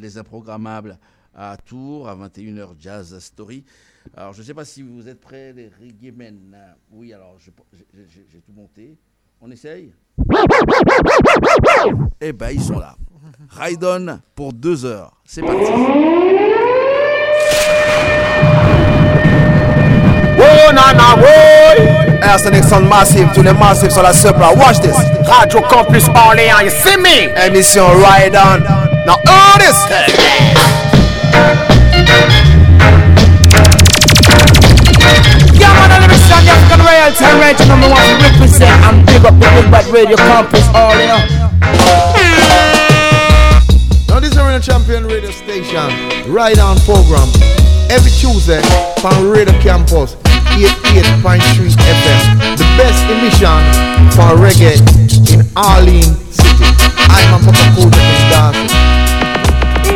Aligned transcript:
les 0.00 0.16
improgrammables 0.16 0.96
à 1.36 1.56
Tours, 1.56 2.08
à 2.08 2.14
21h 2.14 2.68
Jazz 2.78 3.18
Story. 3.18 3.64
Alors, 4.16 4.32
je 4.32 4.42
ne 4.42 4.46
sais 4.46 4.54
pas 4.54 4.64
si 4.64 4.80
vous 4.80 5.08
êtes 5.08 5.20
prêts, 5.20 5.52
les 5.52 5.72
reggae 5.80 6.14
men. 6.16 6.56
Oui, 6.92 7.12
alors, 7.12 7.36
j'ai 7.40 8.38
tout 8.38 8.52
monté. 8.52 8.96
On 9.40 9.50
essaye? 9.50 9.92
Eh 12.20 12.32
ben, 12.32 12.50
ils 12.50 12.62
sont 12.62 12.78
là. 12.78 12.94
Ride 13.50 13.82
on 13.82 14.20
pour 14.36 14.52
deux 14.52 14.84
heures. 14.84 15.20
C'est 15.24 15.42
parti. 15.42 15.72
Oh, 20.38 20.72
nana, 20.72 21.16
the 22.44 22.50
next 22.52 22.70
one 22.70 22.88
massive 22.88 23.32
to 23.32 23.42
the 23.42 23.52
massive 23.58 23.90
sur 23.90 24.04
la 24.04 24.12
supra. 24.12 24.52
Watch 24.54 24.78
this. 24.80 24.94
Radio 25.26 25.60
Campus 25.62 26.06
Orléans, 26.10 26.60
you 26.62 26.70
see 26.70 26.96
me? 26.96 27.34
Émission 27.44 27.88
Ride 27.96 28.36
On. 28.36 28.87
Now 29.08 29.16
earn 29.24 29.58
this. 29.64 29.88
Yeah, 35.56 35.72
man, 35.72 35.88
let 35.96 36.12
me 36.12 36.18
stand 36.28 36.44
the 36.44 36.52
African 36.52 36.84
royalty 36.84 37.24
and 37.24 37.40
right 37.40 37.56
number 37.64 37.88
one 37.88 38.04
to 38.04 38.20
represent 38.20 38.68
and 38.84 39.06
big 39.08 39.24
up 39.24 39.32
the 39.40 39.48
Big 39.48 39.64
Bad 39.72 39.88
Radio 39.88 40.18
Campus 40.28 40.68
all 40.76 40.92
in. 40.92 41.08
Now 44.12 44.20
this 44.20 44.32
is 44.32 44.36
a 44.36 44.60
champion 44.60 45.06
radio 45.06 45.30
station, 45.30 45.88
Ride 46.30 46.58
On 46.58 46.76
program. 46.84 47.32
Every 47.88 48.12
Tuesday 48.12 48.60
from 49.00 49.30
Radio 49.30 49.56
Campus, 49.64 50.16
88.3 50.52 51.40
FM. 51.80 52.60
The 52.60 52.68
best 52.76 53.00
emission 53.08 53.56
for 54.12 54.36
reggae 54.36 54.76
in 55.32 55.48
Orleans 55.56 56.12
City. 56.36 56.68
I'm 57.08 57.40
a 57.40 57.52
Papa 57.52 58.97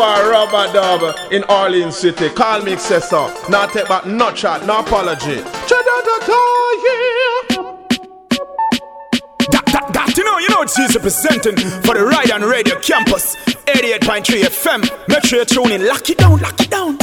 for 0.00 0.30
Rubber 0.30 0.72
Dub 0.72 1.14
in 1.30 1.44
Orleans 1.50 1.94
City. 1.94 2.30
Call 2.30 2.62
me 2.62 2.72
Excessor. 2.72 3.28
Not 3.50 3.70
take 3.70 3.86
back, 3.86 4.06
not 4.06 4.34
chat, 4.34 4.64
no 4.64 4.80
apology. 4.80 5.42
Got 9.92 10.14
to 10.14 10.24
know, 10.24 10.38
you 10.38 10.48
know, 10.48 10.62
it's 10.62 10.96
presenting 10.96 11.56
for 11.84 11.92
the 11.92 12.06
Ride 12.06 12.30
on 12.30 12.40
Radio 12.40 12.80
Campus 12.80 13.36
88.3 13.66 14.44
FM. 14.48 15.08
Make 15.08 15.24
sure 15.24 15.40
you 15.40 15.44
tune 15.44 15.72
in. 15.72 15.86
Lock 15.86 16.08
it 16.08 16.16
down, 16.16 16.38
lock 16.38 16.58
it 16.58 16.70
down. 16.70 16.96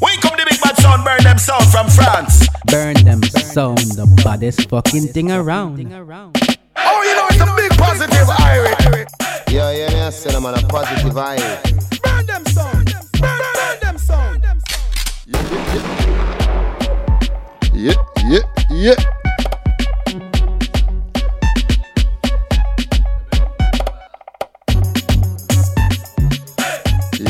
Wake 0.00 0.24
up 0.24 0.36
the 0.36 0.44
big 0.50 0.60
bad 0.60 0.76
sound, 0.78 1.04
burn 1.04 1.22
them 1.22 1.38
sound 1.38 1.66
from 1.66 1.88
France. 1.90 2.48
Burn 2.66 2.94
them 3.04 3.22
sound, 3.22 3.78
the 3.94 4.06
baddest 4.24 4.68
fucking 4.68 5.06
thing 5.14 5.30
around. 5.30 5.78
Oh, 5.78 7.02
you 7.06 7.14
know 7.14 7.26
it's 7.30 7.40
a 7.40 7.54
big 7.56 7.70
positive 7.78 8.26
irie. 8.26 9.06
Yeah, 9.48 9.70
yeah, 9.70 9.90
yeah, 9.92 10.10
say 10.10 10.34
I'm 10.34 10.44
on 10.44 10.54
a 10.58 10.66
positive 10.66 11.12
irie. 11.12 11.91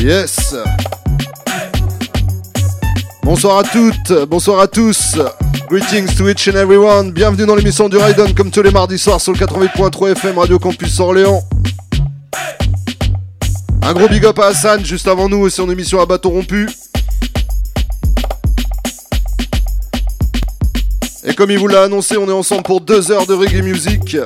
Yes. 0.03 0.53
Bonsoir 3.23 3.59
à 3.59 3.63
toutes, 3.63 4.11
bonsoir 4.27 4.59
à 4.59 4.67
tous. 4.67 5.17
Greetings 5.69 6.13
to 6.17 6.27
each 6.29 6.49
and 6.49 6.57
everyone. 6.57 7.11
Bienvenue 7.11 7.45
dans 7.45 7.55
l'émission 7.55 7.87
du 7.87 7.95
Raiden 7.95 8.33
comme 8.35 8.51
tous 8.51 8.61
les 8.61 8.71
mardis 8.71 8.99
soirs 8.99 9.21
sur 9.21 9.31
le 9.31 9.39
88.3 9.39 10.11
FM 10.11 10.37
Radio 10.37 10.59
Campus 10.59 10.99
Orléans. 10.99 11.41
Un 13.85 13.91
gros 13.91 14.07
big 14.07 14.25
up 14.25 14.39
à 14.39 14.47
Hassan 14.47 14.85
juste 14.85 15.09
avant 15.09 15.27
nous 15.27 15.39
aussi 15.39 15.59
en 15.59 15.69
émission 15.69 15.99
à 15.99 16.05
bâton 16.05 16.29
rompu. 16.29 16.69
Et 21.25 21.33
comme 21.35 21.51
il 21.51 21.59
vous 21.59 21.67
l'a 21.67 21.83
annoncé, 21.83 22.15
on 22.15 22.29
est 22.29 22.33
ensemble 22.33 22.63
pour 22.63 22.79
deux 22.79 23.11
heures 23.11 23.27
de 23.27 23.33
reggae 23.33 23.61
music. 23.61 24.17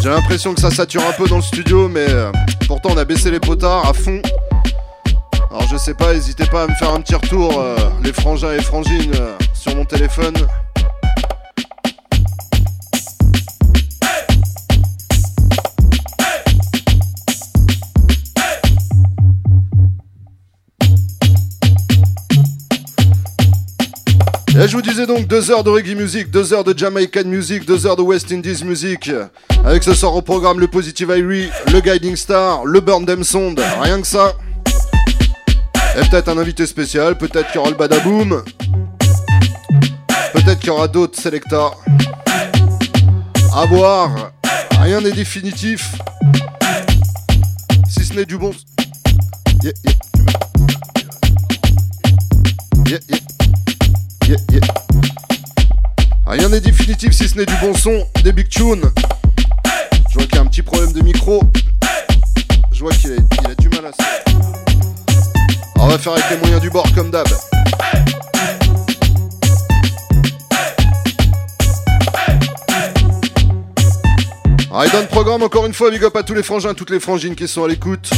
J'ai 0.00 0.08
l'impression 0.08 0.54
que 0.54 0.60
ça 0.60 0.70
sature 0.70 1.02
un 1.02 1.12
peu 1.12 1.28
dans 1.28 1.36
le 1.36 1.42
studio, 1.42 1.88
mais 1.88 2.06
euh, 2.08 2.30
pourtant 2.68 2.90
on 2.92 2.96
a 2.96 3.04
baissé 3.04 3.32
les 3.32 3.40
potards 3.40 3.88
à 3.88 3.92
fond. 3.92 4.22
Alors 5.50 5.66
je 5.68 5.76
sais 5.76 5.94
pas, 5.94 6.14
n'hésitez 6.14 6.46
pas 6.46 6.62
à 6.62 6.66
me 6.68 6.74
faire 6.74 6.90
un 6.90 7.00
petit 7.00 7.16
retour, 7.16 7.58
euh, 7.58 7.76
les 8.04 8.12
frangins 8.12 8.52
et 8.52 8.62
frangines, 8.62 9.12
euh, 9.16 9.34
sur 9.54 9.74
mon 9.74 9.84
téléphone. 9.84 10.34
Et 24.62 24.68
je 24.68 24.76
vous 24.76 24.82
disais 24.82 25.06
donc 25.06 25.26
deux 25.26 25.50
heures 25.50 25.64
de 25.64 25.70
reggae 25.70 25.96
music, 25.96 26.30
deux 26.30 26.52
heures 26.52 26.64
de 26.64 26.76
Jamaican 26.76 27.24
music, 27.24 27.64
deux 27.64 27.86
heures 27.86 27.96
de 27.96 28.02
West 28.02 28.30
Indies 28.30 28.62
music. 28.62 29.10
Avec 29.64 29.82
ce 29.82 29.94
soir 29.94 30.14
au 30.14 30.20
programme 30.20 30.60
le 30.60 30.68
Positive 30.68 31.08
Irie, 31.16 31.48
le 31.72 31.80
Guiding 31.80 32.14
Star, 32.14 32.66
le 32.66 32.80
Burn 32.80 33.06
Them 33.06 33.24
Sound, 33.24 33.58
rien 33.80 34.02
que 34.02 34.06
ça. 34.06 34.34
Et 35.96 36.06
peut-être 36.10 36.28
un 36.28 36.36
invité 36.36 36.66
spécial, 36.66 37.16
peut-être 37.16 37.46
qu'il 37.46 37.54
y 37.54 37.58
aura 37.58 37.70
le 37.70 37.76
Badaboom. 37.76 38.42
Peut-être 40.34 40.58
qu'il 40.58 40.68
y 40.68 40.70
aura 40.70 40.88
d'autres 40.88 41.18
Selecta. 41.18 41.70
À 43.54 43.64
voir, 43.64 44.32
rien 44.82 45.00
n'est 45.00 45.12
définitif. 45.12 45.94
Si 47.88 48.04
ce 48.04 48.12
n'est 48.12 48.26
du 48.26 48.36
bon. 48.36 48.52
Rien 56.26 56.48
n'est 56.48 56.60
définitif 56.60 57.12
si 57.12 57.28
ce 57.28 57.36
n'est 57.36 57.46
du 57.46 57.54
bon 57.56 57.74
son, 57.74 58.06
des 58.22 58.32
big 58.32 58.48
tunes. 58.48 58.84
Je 60.08 60.14
vois 60.14 60.24
qu'il 60.24 60.36
y 60.36 60.38
a 60.38 60.42
un 60.42 60.46
petit 60.46 60.62
problème 60.62 60.92
de 60.92 61.02
micro. 61.02 61.42
Je 62.72 62.80
vois 62.80 62.92
qu'il 62.92 63.12
a, 63.12 63.54
du 63.56 63.68
mal 63.68 63.86
à 63.86 63.92
ça. 63.92 64.04
On 65.76 65.88
va 65.88 65.98
faire 65.98 66.12
avec 66.12 66.30
les 66.30 66.36
moyens 66.36 66.60
du 66.60 66.70
bord 66.70 66.86
comme 66.94 67.10
d'hab. 67.10 67.26
Allez, 74.72 74.90
dans 74.92 75.00
le 75.00 75.08
programme, 75.08 75.42
encore 75.42 75.66
une 75.66 75.74
fois, 75.74 75.90
big 75.90 76.04
up 76.04 76.14
à 76.14 76.22
tous 76.22 76.34
les 76.34 76.44
frangins, 76.44 76.74
toutes 76.74 76.90
les 76.90 77.00
frangines 77.00 77.34
qui 77.34 77.48
sont 77.48 77.64
à 77.64 77.68
l'écoute. 77.68 78.10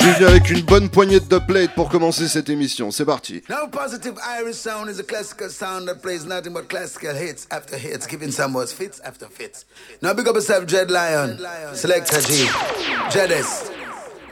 Je 0.00 0.06
suis 0.06 0.14
venu 0.14 0.26
avec 0.28 0.48
une 0.48 0.62
bonne 0.62 0.88
poignée 0.88 1.20
de 1.20 1.26
dubplate 1.26 1.74
pour 1.74 1.90
commencer 1.90 2.26
cette 2.26 2.48
émission. 2.48 2.90
C'est 2.90 3.04
parti. 3.04 3.42
Now 3.50 3.68
positive 3.70 4.14
Irish 4.40 4.56
sound 4.56 4.88
is 4.88 4.98
a 4.98 5.02
classical 5.02 5.50
sound 5.50 5.86
that 5.88 5.96
plays 6.00 6.24
nothing 6.24 6.54
but 6.54 6.70
classical 6.70 7.14
hits 7.14 7.46
after 7.50 7.76
hits, 7.76 8.06
giving 8.06 8.30
some 8.30 8.54
words 8.54 8.72
fits 8.72 8.98
after 9.04 9.26
fits. 9.26 9.66
Now 10.00 10.14
big 10.14 10.26
up 10.26 10.36
yourself, 10.36 10.64
Jed 10.64 10.90
Lion, 10.90 11.38
Selector 11.74 12.22
G, 12.22 12.46
Jedis, 13.10 13.70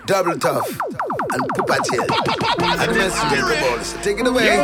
Double 0.06 0.38
Tough, 0.38 0.66
and 1.32 1.42
Pupatil. 1.54 2.00
And 2.00 3.60
balls. 3.60 3.94
Take 4.02 4.20
it 4.20 4.26
away. 4.26 4.56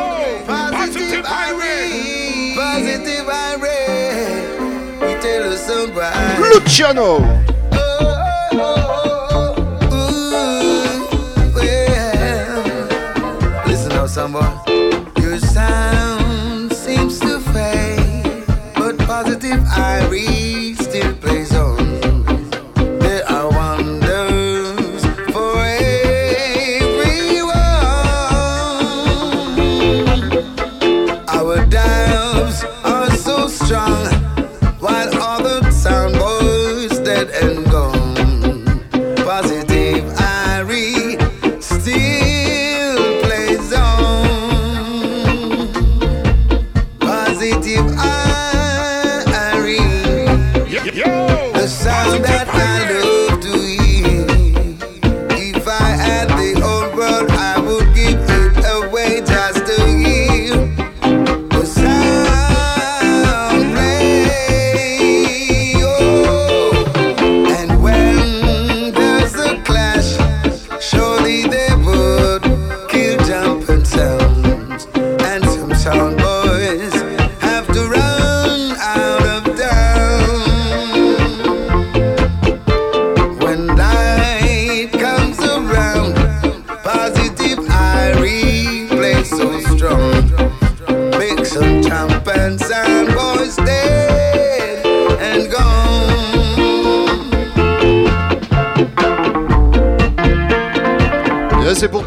Positive 0.47 1.26
Irish, 1.26 2.57
positive 2.57 3.28
Irish. 3.28 5.00
We 5.03 5.21
tell 5.21 5.53
us. 5.53 5.68
Luciano. 6.41 7.53
Someone. 14.15 14.45
Your 14.45 14.64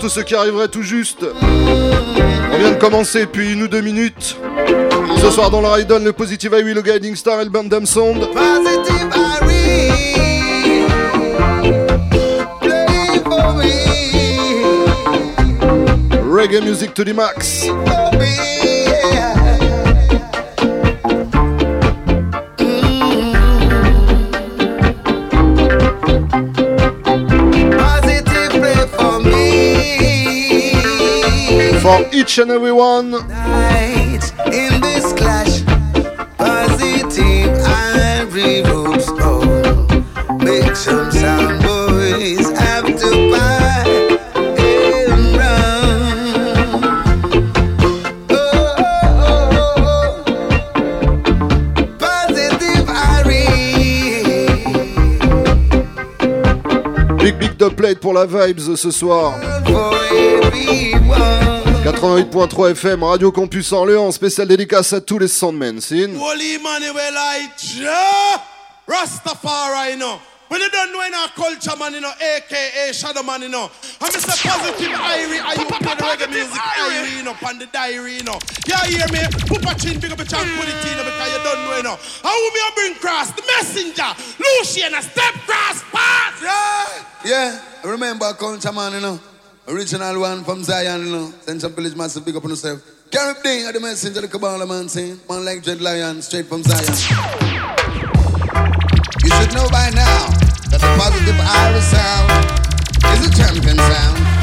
tous 0.08 0.14
ceux 0.14 0.24
qui 0.24 0.36
arriveraient 0.36 0.70
tout 0.70 0.84
juste. 0.84 1.26
On 1.42 2.58
vient 2.58 2.72
de 2.72 2.80
commencer 2.80 3.26
depuis 3.26 3.52
une 3.52 3.64
ou 3.64 3.68
deux 3.68 3.82
minutes. 3.82 4.38
Ce 5.22 5.30
soir 5.32 5.52
dans 5.52 5.60
le 5.60 5.68
Raiden, 5.68 6.02
le 6.02 6.14
Positive 6.14 6.56
I 6.58 6.74
le 6.74 6.82
Guiding 6.82 7.14
Star 7.14 7.42
et 7.42 7.44
le 7.44 7.50
Bandam 7.50 7.86
Sound. 7.86 8.26
Reggae 16.24 16.62
music 16.64 16.94
to 16.94 17.04
the 17.04 17.14
max. 17.14 17.68
For 31.88 32.04
each 32.14 32.38
and 32.38 32.52
every 32.52 32.74
one. 32.74 33.14
In 33.14 34.82
this 34.82 35.14
clash, 35.14 35.64
positive 36.38 37.50
ivory 37.64 38.62
ropes, 38.64 39.08
oh, 39.30 39.46
make 40.44 40.76
some 40.76 41.10
sound, 41.12 41.62
boys 41.64 42.50
have 42.60 42.88
to 43.04 43.10
buy 43.32 43.86
and 44.60 45.38
run. 45.40 46.84
Oh, 48.30 48.36
oh, 49.24 49.48
oh, 49.78 50.26
positive 52.00 52.86
ivory. 52.90 53.48
Big 57.24 57.36
big 57.40 57.58
de 57.58 57.70
plate 57.70 58.00
pour 58.02 58.14
la 58.14 58.26
vibes 58.26 58.76
ce 58.76 58.92
soir. 58.92 59.34
88.3 61.88 62.72
FM, 62.72 63.04
Radio 63.04 63.32
Campus 63.32 63.72
Orléans, 63.72 64.12
spécial 64.12 64.46
dédicace 64.46 64.92
à 64.92 65.00
tous 65.00 65.20
les 65.20 65.30
Soundmen. 65.30 65.80
Sin. 65.80 66.20
Holy 66.20 66.60
Manuel 66.60 67.16
Rastafari, 68.86 69.92
you 69.92 69.98
know. 69.98 70.20
When 70.50 70.60
you 70.60 70.70
don't 70.70 70.92
know 70.92 71.02
in 71.08 71.14
our 71.14 71.30
culture, 71.30 71.78
man, 71.80 71.94
you 71.94 72.02
know, 72.02 72.12
aka 72.12 72.92
Shadow 72.92 73.24
Man, 73.24 73.44
you 73.44 73.48
know. 73.48 73.72
I'm 74.02 74.12
Mr. 74.12 74.36
Positive 74.36 74.92
Irie, 74.92 75.40
are 75.40 75.56
you 75.56 75.66
play 75.66 75.80
the 75.80 76.04
reggae 76.04 76.30
music, 76.30 76.60
Irie, 76.60 77.18
you 77.20 77.24
know, 77.24 77.36
on 77.48 77.58
the 77.58 77.68
diary, 77.68 78.16
you 78.16 78.24
know. 78.24 78.38
Yeah, 78.68 78.84
hear 78.84 79.08
me? 79.08 79.20
Put 79.48 79.64
a 79.64 79.74
chin, 79.80 80.02
pick 80.02 80.12
up 80.12 80.20
a 80.20 80.26
chance, 80.26 80.44
put 80.60 80.68
it 80.68 80.76
in, 80.92 80.98
because 81.00 81.32
you 81.32 81.40
don't 81.42 81.64
know, 81.64 81.78
you 81.78 81.84
know. 81.84 81.98
How 82.22 82.36
will 82.36 82.52
me 82.52 82.60
bring 82.76 82.96
cross? 82.96 83.32
The 83.32 83.44
messenger, 83.48 84.12
Lucian, 84.36 84.94
a 84.94 85.02
step 85.02 85.36
cross, 85.48 85.84
pass, 85.94 86.36
yeah. 86.44 87.06
Yeah, 87.24 87.62
remember 87.86 88.34
culture, 88.34 88.74
man, 88.74 88.92
you 88.92 89.00
know. 89.00 89.20
Original 89.70 90.22
one 90.22 90.46
from 90.46 90.64
Zion, 90.64 91.06
you 91.06 91.12
know. 91.12 91.34
Central 91.42 91.72
Village 91.74 91.94
Massive, 91.94 92.24
big 92.24 92.38
up 92.38 92.44
on 92.46 92.52
yourself. 92.52 92.82
Carib 93.12 93.38
at 93.46 93.74
the 93.74 93.80
messenger, 93.82 94.22
the 94.22 94.66
man 94.66 94.88
saying, 94.88 95.20
man 95.30 95.44
like 95.44 95.62
Dread 95.62 95.82
Lion, 95.82 96.22
straight 96.22 96.46
from 96.46 96.64
Zion. 96.64 96.88
You 99.24 99.30
should 99.30 99.54
know 99.54 99.68
by 99.70 99.90
now 99.90 100.28
that 100.72 100.80
the 100.80 100.88
positive 100.96 101.36
Irish 101.40 101.84
sound 101.84 102.32
is 103.12 103.28
a 103.28 103.32
champion 103.36 103.78
sound. 103.78 104.37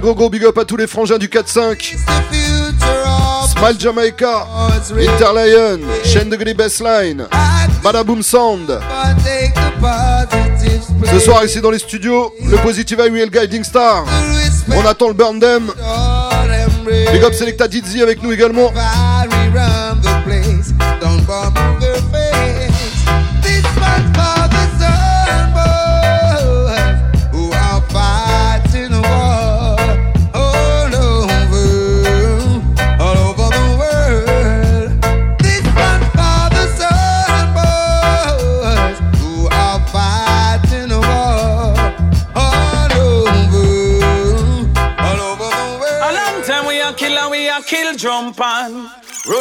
Gros 0.00 0.14
gros 0.14 0.30
big 0.30 0.44
up 0.44 0.56
à 0.58 0.64
tous 0.64 0.76
les 0.76 0.86
frangins 0.86 1.18
du 1.18 1.28
4-5. 1.28 1.72
It's 1.72 2.04
the 2.04 2.10
future 2.30 3.06
of 3.06 3.50
Smile 3.50 3.78
Jamaica, 3.78 4.46
Interlion, 4.96 5.80
de 6.30 6.36
Gris 6.36 6.54
Bassline, 6.54 7.26
Badaboom 7.82 8.22
Sound. 8.22 8.80
Ce 11.10 11.18
soir 11.18 11.44
ici 11.44 11.60
dans 11.60 11.70
les 11.70 11.78
studios, 11.78 12.32
le 12.42 12.56
Positive 12.58 13.02
IWL 13.06 13.30
Guiding 13.30 13.64
Star. 13.64 14.04
On 14.74 14.86
attend 14.86 15.08
le 15.08 15.14
Burn 15.14 15.38
Them. 15.38 15.70
Big 17.12 17.22
up 17.22 17.34
Selecta 17.34 17.68
Dizzy 17.68 18.02
avec 18.02 18.22
nous 18.22 18.32
également. 18.32 18.72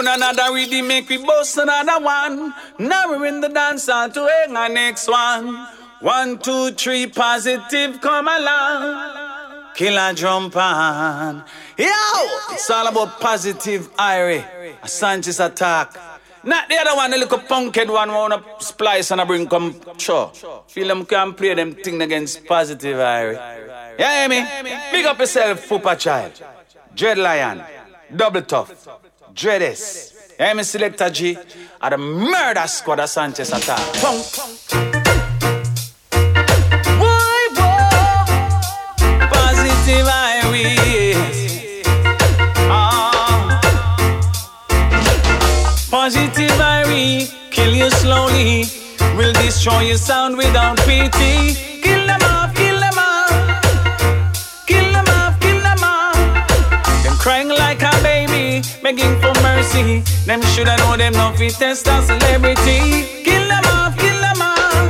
Another 0.09 0.53
rhythm, 0.53 0.87
make 0.87 1.09
we 1.09 1.17
bust 1.17 1.57
another 1.57 2.03
one. 2.03 2.53
Now 2.79 3.09
we're 3.09 3.25
in 3.27 3.41
the 3.41 3.49
dance 3.49 3.87
hall 3.87 4.09
to 4.09 4.27
hang 4.27 4.55
our 4.55 4.69
next 4.69 5.07
one. 5.07 5.67
One, 6.01 6.39
two, 6.39 6.71
three, 6.71 7.07
positive, 7.07 7.99
come 8.01 8.27
along. 8.27 9.73
Kill 9.75 9.97
and 9.97 10.17
jump 10.17 10.55
on. 10.55 11.43
Yo, 11.77 11.87
it's 12.51 12.69
all 12.69 12.87
about 12.87 13.19
positive, 13.19 13.93
Irie. 13.95 14.43
A 14.81 14.87
Sanchez 14.87 15.39
attack. 15.39 15.95
Not 16.43 16.69
the 16.69 16.77
other 16.77 16.95
one, 16.95 17.11
the 17.11 17.17
little 17.17 17.37
punkhead 17.39 17.91
one, 17.91 18.09
wanna 18.11 18.41
splice 18.59 19.11
and 19.11 19.21
I 19.21 19.25
bring 19.25 19.47
come 19.47 19.79
sure. 19.97 20.31
Feel 20.67 20.87
them 20.87 21.05
can 21.05 21.33
play 21.33 21.53
them 21.53 21.75
thing 21.75 22.01
against 22.01 22.45
positive, 22.45 22.97
Irie. 22.97 23.35
Yeah, 23.99 24.19
hear 24.19 24.29
me? 24.29 24.79
Big 24.91 25.05
up 25.05 25.19
yourself, 25.19 25.67
Fupa 25.67 25.97
Child. 25.97 26.41
Dread 26.95 27.17
Lion. 27.17 27.61
Double 28.15 28.41
Tough. 28.41 28.87
Dreadess. 29.33 30.13
Yeah, 30.39 30.53
me 30.53 30.63
Selecta 30.63 31.11
G. 31.11 31.37
At 31.81 31.89
the 31.89 31.97
murder 31.97 32.67
squad 32.67 32.99
of 32.99 33.09
Sanchez 33.09 33.51
attack. 33.51 33.79
Boy, 34.01 34.21
boy. 37.55 37.89
Positive. 39.31 40.07
Ah. 42.71 43.59
Positive. 45.91 46.51
Kill 47.51 47.73
you 47.75 47.89
slowly. 47.91 48.65
Will 49.17 49.33
destroy 49.33 49.81
your 49.81 49.97
sound 49.97 50.37
without 50.37 50.77
pity. 50.79 51.81
Kill 51.81 52.07
them 52.07 52.21
off, 52.23 52.48
crying 57.19 57.49
like 57.49 57.81
a 57.83 57.91
baby, 58.01 58.63
begging 58.81 59.19
for 59.19 59.35
mercy. 59.43 60.01
Them 60.25 60.41
shoulda 60.55 60.77
know 60.77 60.95
them 60.95 61.13
no 61.13 61.35
fit 61.35 61.53
test 61.53 61.85
a 61.87 62.01
celebrity. 62.01 63.05
Kill 63.27 63.45
them 63.51 63.65
off, 63.75 63.93
kill 63.99 64.19
them 64.23 64.41
off. 64.41 64.87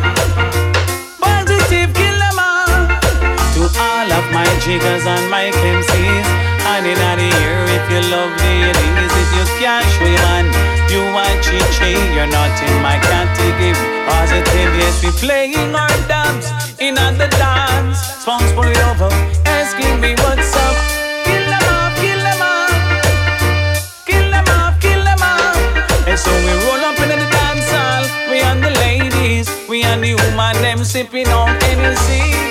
Positive, 1.19 1.89
kill 1.97 2.17
them 2.23 2.37
all. 2.37 2.85
To 3.55 3.61
all 3.81 4.09
of 4.13 4.25
my 4.31 4.47
jiggers 4.63 5.05
and 5.09 5.25
my 5.29 5.49
MCs. 5.49 6.27
And 6.69 6.85
in 6.85 6.99
the 7.01 7.29
if 7.77 7.85
you 7.89 8.01
love 8.13 8.31
ladies, 8.45 9.11
if 9.21 9.29
you 9.35 9.45
cash 9.57 9.89
we 9.99 10.13
man, 10.21 10.45
you 10.93 11.01
are 11.01 11.35
chichi, 11.41 11.97
you're 12.13 12.29
not 12.29 12.53
in 12.61 12.75
my 12.85 12.97
category. 13.09 13.73
Positive, 14.05 14.71
yes, 14.77 15.03
we 15.03 15.09
playing 15.17 15.73
our 15.73 15.97
dance 16.07 16.47
in 16.79 16.93
the 16.93 17.27
dance. 17.41 17.97
Songs 18.23 18.51
over, 18.53 19.09
asking 19.45 19.99
me 19.99 20.13
what's 20.21 20.55
up. 20.55 20.88
So 26.23 26.31
we 26.45 26.51
roll 26.65 26.83
up 26.89 26.99
in 26.99 27.09
the 27.09 27.29
dance 27.37 27.69
hall, 27.71 28.03
we 28.29 28.39
and 28.41 28.63
the 28.63 28.71
ladies, 28.85 29.47
we 29.69 29.83
and 29.83 30.03
the 30.03 30.13
woman, 30.15 30.55
them 30.61 30.83
sipping 30.83 31.27
on 31.29 31.49
Hennessy. 31.61 32.49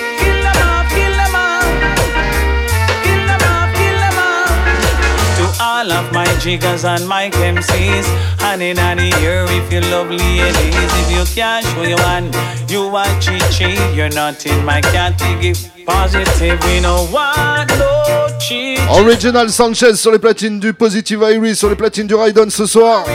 all 5.61 5.91
of 5.91 6.11
my 6.11 6.25
jiggers 6.39 6.83
and 6.83 7.07
my 7.07 7.29
MCs. 7.29 8.07
In 8.59 8.75
the 8.75 9.15
ear, 9.21 9.45
if 9.47 9.71
you 9.71 9.79
love 9.91 10.09
ladies, 10.09 10.91
if 11.01 11.11
you 11.11 11.23
can't 11.35 11.65
show 11.65 11.83
your 11.83 11.99
one, 11.99 12.31
you 12.67 12.81
are 12.95 13.19
chichi. 13.21 13.77
You're 13.95 14.09
not 14.09 14.45
in 14.45 14.65
my 14.65 14.81
category. 14.81 15.78
Positive, 15.89 16.59
we 16.65 16.79
know 16.81 17.07
what, 17.07 17.65
no 17.79 18.27
chichi. 18.39 18.77
Original 18.91 19.49
Sanchez 19.49 19.95
sur 19.95 20.11
les 20.11 20.19
platines 20.19 20.59
du 20.59 20.71
Positive 20.71 21.19
Iris, 21.23 21.57
sur 21.57 21.67
les 21.69 21.75
platines 21.75 22.05
du 22.05 22.13
Raiden 22.13 22.49
ce 22.51 22.67
soir. 22.67 23.05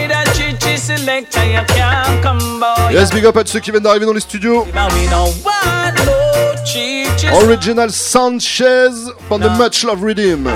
Yes, 2.90 3.10
big 3.10 3.26
up 3.26 3.36
à 3.36 3.42
ceux 3.46 3.60
qui 3.60 3.70
viennent 3.70 3.82
d'arriver 3.82 4.06
dans 4.06 4.12
les 4.12 4.20
studios. 4.20 4.66
Original 7.32 7.90
Sanchez 7.92 8.90
from 9.28 9.40
the 9.40 9.50
Much 9.56 9.84
Love 9.84 10.02
Redeem. 10.02 10.48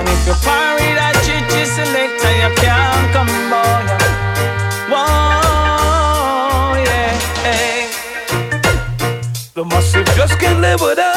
The 9.55 9.65
massive 9.65 10.05
just 10.15 10.39
can't 10.39 10.61
live 10.61 10.79
without 10.79 11.08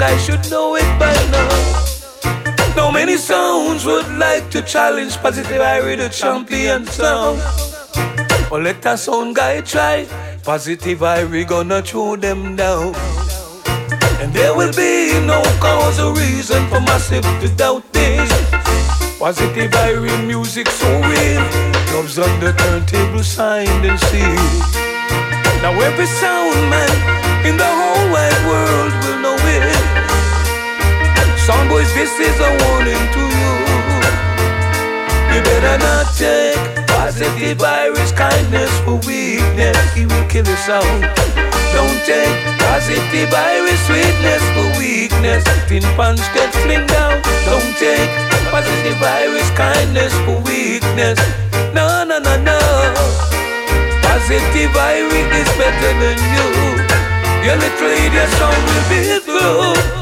guys 0.00 0.24
should 0.24 0.50
know 0.50 0.76
it 0.76 0.90
by 0.98 1.12
now. 1.30 2.74
No 2.74 2.90
many 2.90 3.18
sounds 3.18 3.84
would 3.84 4.08
like 4.16 4.50
to 4.50 4.62
challenge 4.62 5.14
Positive 5.18 5.60
Irie, 5.60 5.98
the 5.98 6.08
champion 6.08 6.86
sound. 6.86 7.38
Well, 8.50 8.62
let 8.62 8.80
that 8.80 8.98
sound 8.98 9.36
guy 9.36 9.60
try. 9.60 10.06
Positive 10.42 10.98
Irie 11.00 11.46
gonna 11.46 11.82
throw 11.82 12.16
them 12.16 12.56
down. 12.56 12.94
And 14.22 14.32
there 14.32 14.56
will 14.56 14.72
be 14.72 15.20
no 15.26 15.42
cause 15.60 16.00
or 16.00 16.14
reason 16.14 16.66
for 16.68 16.80
massive 16.80 17.26
to 17.42 17.48
doubt 17.54 17.84
this. 17.92 18.30
Positive 19.18 19.74
Irene 19.74 20.26
music 20.26 20.68
so 20.68 20.88
real. 21.12 21.44
Love's 21.92 22.18
on 22.18 22.40
the 22.40 22.54
turntable 22.56 23.22
signed 23.22 23.84
and 23.84 24.00
sealed. 24.08 24.64
Now 25.60 25.78
every 25.88 26.06
sound 26.06 26.56
man 26.72 26.92
in 27.44 27.58
the 27.58 27.70
whole 27.78 28.06
wide 28.14 28.42
world 28.48 28.92
will 29.04 29.20
know 29.20 29.29
Sound 31.50 31.68
boys, 31.68 31.92
this 31.94 32.14
is 32.14 32.38
a 32.38 32.50
warning 32.62 33.04
to 33.10 33.22
you. 33.26 33.52
You 35.34 35.42
better 35.42 35.82
not 35.82 36.06
take 36.14 36.86
positive 36.86 37.60
Irish 37.60 38.12
kindness 38.12 38.70
for 38.86 39.02
weakness. 39.02 39.74
He 39.92 40.06
will 40.06 40.26
kill 40.30 40.46
us 40.46 40.68
out. 40.70 40.86
Don't 41.74 41.98
take 42.06 42.38
positive 42.62 43.34
Irish 43.34 43.82
sweetness 43.82 44.42
for 44.54 44.78
weakness. 44.78 45.42
Thin 45.66 45.82
punch 45.98 46.22
get 46.38 46.54
fling 46.62 46.86
down. 46.86 47.18
Don't 47.50 47.74
take 47.82 48.14
positive 48.54 49.02
Irish 49.02 49.50
kindness 49.58 50.14
for 50.22 50.38
weakness. 50.46 51.18
No, 51.74 52.06
no, 52.06 52.22
no, 52.22 52.34
no. 52.46 52.60
Positive 54.06 54.70
Irish 54.70 55.34
is 55.34 55.50
better 55.58 55.92
than 55.98 56.18
you. 56.30 56.46
Your 57.42 57.58
little 57.58 57.90
idiot 57.90 58.30
song 58.38 58.54
will 58.70 58.86
be 58.86 59.18
through. 59.18 59.99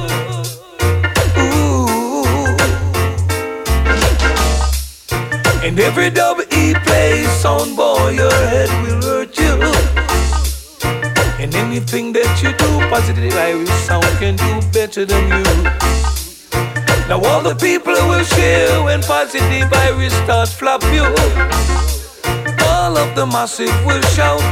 And 5.61 5.79
every 5.81 6.11
dub 6.11 6.39
he 6.53 6.73
plays, 6.87 7.29
sound 7.43 7.77
boy, 7.77 8.11
your 8.11 8.33
head 8.33 8.71
will 8.83 9.03
hurt 9.03 9.37
you. 9.37 9.55
And 11.43 11.55
anything 11.55 12.13
that 12.13 12.43
you 12.43 12.53
do, 12.57 12.89
positive 12.89 13.35
Irish 13.35 13.69
sound 13.87 14.07
can 14.19 14.37
do 14.37 14.61
better 14.73 15.05
than 15.05 15.25
you. 15.29 15.45
Now 17.09 17.21
all 17.25 17.43
the 17.43 17.57
people 17.61 17.93
will 17.93 18.25
share 18.25 18.83
when 18.85 19.03
positive 19.03 19.73
Irish 19.73 20.13
starts 20.25 20.53
flop 20.53 20.83
you. 20.95 21.05
All 22.67 22.97
of 22.97 23.17
the 23.17 23.27
massive 23.27 23.75
will 23.85 24.03
shout 24.15 24.43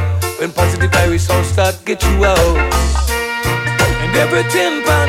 when 0.41 0.53
positive 0.53 0.93
Irish 0.95 1.23
sound 1.23 1.47
start 1.47 1.77
get 1.85 2.03
you 2.03 2.25
out. 2.25 2.57
And 4.03 4.17
every 4.17 4.43
tin 4.51 4.83
pan 4.85 5.09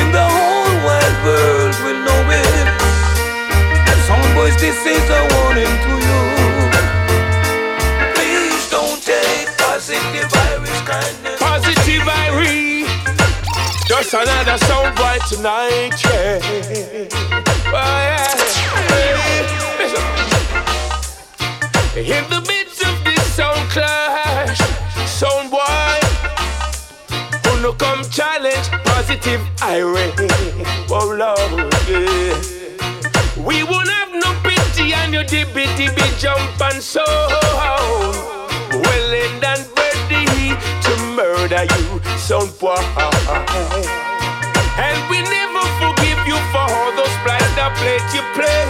in 0.00 0.12
the 0.12 0.26
whole 0.36 0.74
wide 0.86 1.18
world 1.24 1.74
will 1.82 2.00
know 2.06 2.30
it. 2.30 2.71
Boys, 4.34 4.56
this 4.56 4.86
is 4.86 5.10
a 5.10 5.28
warning 5.34 5.76
to 5.84 5.92
you. 6.08 6.20
Please 8.14 8.70
don't 8.70 9.02
take 9.02 9.48
positive 9.58 10.32
Irish 10.34 10.80
kindness. 10.88 11.38
Positive 11.38 12.02
Irie. 12.02 12.86
Just 13.86 14.14
another 14.14 14.56
sound 14.66 14.94
boy 14.96 15.18
tonight, 15.28 16.02
yeah. 16.04 16.40
Oh, 17.74 17.78
yeah. 21.94 21.94
In 21.94 22.24
the 22.30 22.40
midst 22.48 22.82
of 22.86 23.04
this 23.04 23.22
sound 23.34 23.68
clash, 23.70 24.58
sound 25.06 25.50
boy, 25.50 26.00
who 27.44 27.60
no 27.60 27.72
come 27.74 28.02
challenge 28.10 28.68
positive 28.84 29.40
Irie. 29.58 30.12
Oh, 30.90 31.06
Lord, 31.16 31.72
yeah. 31.88 32.40
We 33.44 33.64
won't 33.64 33.88
have 33.88 34.14
no 34.14 34.30
pity 34.46 34.94
on 34.94 35.12
your 35.12 35.24
dibby 35.24 35.66
dibby 35.74 36.06
jump 36.16 36.60
and 36.62 36.80
sound 36.80 37.06
well 38.70 39.12
and 39.18 39.66
ready 39.74 40.54
to 40.54 40.92
murder 41.18 41.66
you, 41.74 41.98
son 42.18 42.46
boy. 42.62 42.78
And 44.78 44.98
we 45.10 45.18
never 45.26 45.64
forgive 45.82 46.22
you 46.22 46.38
for 46.54 46.62
all 46.70 46.94
those 46.94 47.16
blind 47.26 47.50
that 47.58 47.74
played 47.82 48.06
you 48.14 48.22
play. 48.38 48.62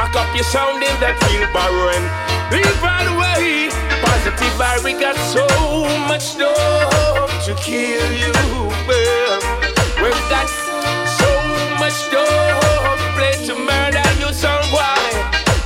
Back 0.00 0.16
up 0.16 0.34
your 0.34 0.44
sound 0.44 0.82
in 0.82 0.96
that 1.04 1.20
field. 1.28 1.52
Leave 2.48 2.80
right 2.80 3.08
away. 3.12 3.68
Positive 4.00 4.84
we 4.84 4.92
got 4.96 5.16
so 5.28 5.44
much 6.08 6.38
love 6.40 7.28
to 7.44 7.54
kill 7.60 8.08
you. 8.16 8.32
Well, 8.88 9.40
we've 10.00 10.24
got 10.32 10.48
so 11.20 11.28
much 11.76 11.98
love 12.10 12.75
to 13.46 13.54
murder 13.54 14.02
you, 14.18 14.26
boy. 14.74 15.06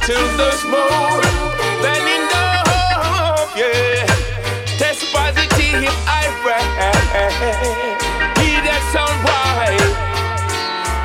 Till 0.05 0.27
there's 0.37 0.65
more 0.69 1.23
than 1.81 2.01
if 5.85 5.97
I 6.07 6.29
pray. 6.45 6.61
He 8.37 8.61
that 8.67 8.83
sound 8.93 9.17
why 9.25 9.73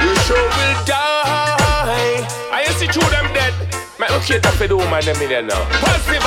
you 0.03 0.11
sure 0.27 0.35
will 0.35 0.75
die. 0.83 2.27
I 2.51 2.65
see 2.77 2.87
through 2.87 3.09
them 3.09 3.31
dead. 3.33 3.53
Man, 3.97 4.11
okay, 4.19 4.39
that's 4.39 4.57
for 4.57 4.67
the 4.67 4.75
woman, 4.75 5.05
them 5.05 5.21
in 5.21 5.29
there 5.29 5.43
now. 5.43 5.63
Positive. 5.79 6.23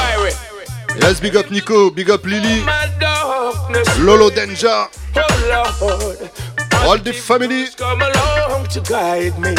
Yes, 0.97 1.21
big 1.21 1.37
up 1.37 1.50
Nico, 1.50 1.90
big 1.90 2.09
up 2.09 2.25
Lily, 2.25 2.64
Lolo 4.00 4.31
Denja, 4.31 4.88
oh, 5.14 6.58
all 6.88 6.99
the 6.99 7.12
family. 7.12 7.66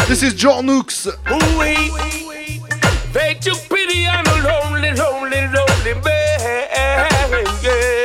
This 0.08 0.24
is 0.24 0.34
John 0.34 0.66
Nooks. 0.66 1.08
They 3.14 3.34
took 3.36 3.60
pity 3.70 4.08
on 4.08 4.26
a 4.26 4.36
lonely, 4.50 4.92
lonely, 4.94 5.42
lonely 5.54 5.94
man. 6.04 6.40
Yeah. 7.62 8.00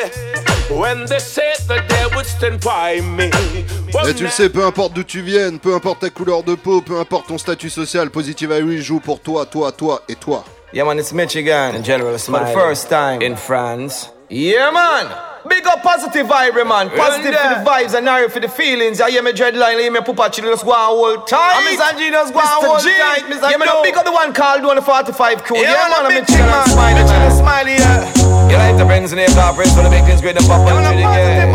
Et 4.07 4.15
tu 4.15 4.25
le 4.25 4.31
sais, 4.31 4.49
peu 4.49 4.65
importe 4.65 4.93
d'où 4.93 5.05
tu 5.05 5.21
viennes, 5.21 5.59
peu 5.59 5.75
importe 5.75 6.01
ta 6.01 6.11
couleur 6.11 6.43
de 6.43 6.55
peau, 6.55 6.81
peu 6.81 6.99
importe 6.99 7.29
ton 7.29 7.39
statut 7.39 7.71
social, 7.71 8.11
Positive 8.11 8.51
Irish 8.51 8.83
joue 8.83 9.01
pour 9.01 9.21
toi, 9.21 9.47
toi, 9.47 9.73
toi 9.73 10.03
et 10.09 10.17
toi. 10.17 10.45
Yeah 10.73 10.85
man, 10.85 10.99
it's 10.99 11.13
Michigan. 11.13 11.75
In 11.75 11.85
general, 11.85 12.19
For 12.19 12.41
the 12.41 12.53
first 12.53 12.89
time 12.89 13.23
in 13.23 13.37
France. 13.37 14.11
Yeah 14.29 14.73
man. 14.73 15.34
Big 15.45 15.67
up 15.67 15.83
positive 15.83 16.27
vibe, 16.27 16.57
eh, 16.57 16.65
man. 16.65 16.89
Positive 16.89 17.37
for 17.37 17.49
the 17.53 17.61
vibes 17.69 17.93
and 17.93 18.07
narrow 18.07 18.29
for 18.29 18.41
the 18.41 18.49
feelings. 18.49 19.01
I 19.01 19.11
hear 19.11 19.23
me 19.23 19.33
dreadline, 19.33 19.79
hear 19.79 19.93
me 19.93 20.01
pupa 20.01 20.33
chill, 20.33 20.49
just 20.49 20.65
go 20.65 20.73
on 20.73 20.97
hold 20.97 21.29
tight. 21.29 21.61
I'm 21.61 21.69
Mr. 21.69 21.99
G, 21.99 22.09
just 22.09 22.33
go 22.33 22.41
on 22.41 22.65
hold 22.65 22.81
tight. 22.81 23.29
Mr. 23.29 23.53
Yeah, 23.53 23.61
man, 23.61 23.69
big 23.85 23.93
up 23.93 24.09
the 24.09 24.13
one 24.13 24.33
called 24.33 24.65
145 24.65 25.45
crew. 25.45 25.61
Yeah, 25.61 25.77
yeah 25.77 25.93
man, 25.93 26.09
I'm 26.09 26.15
Michigan 26.17 26.49
and 26.49 26.71
smiley, 26.73 27.05
man. 27.05 27.33
Smiley, 27.37 27.77
yeah. 27.77 28.49
You 28.49 28.57
like 28.57 28.77
the 28.81 28.89
Benz 28.89 29.13
and 29.13 29.21
the 29.21 29.29
car 29.37 29.53
press 29.53 29.69
for 29.77 29.85
the 29.85 29.93
big 29.93 30.05
things 30.09 30.25
great 30.25 30.37
and 30.37 30.47
pop 30.49 30.65
and 30.65 30.81
shit 30.81 30.97
again. 30.97 31.53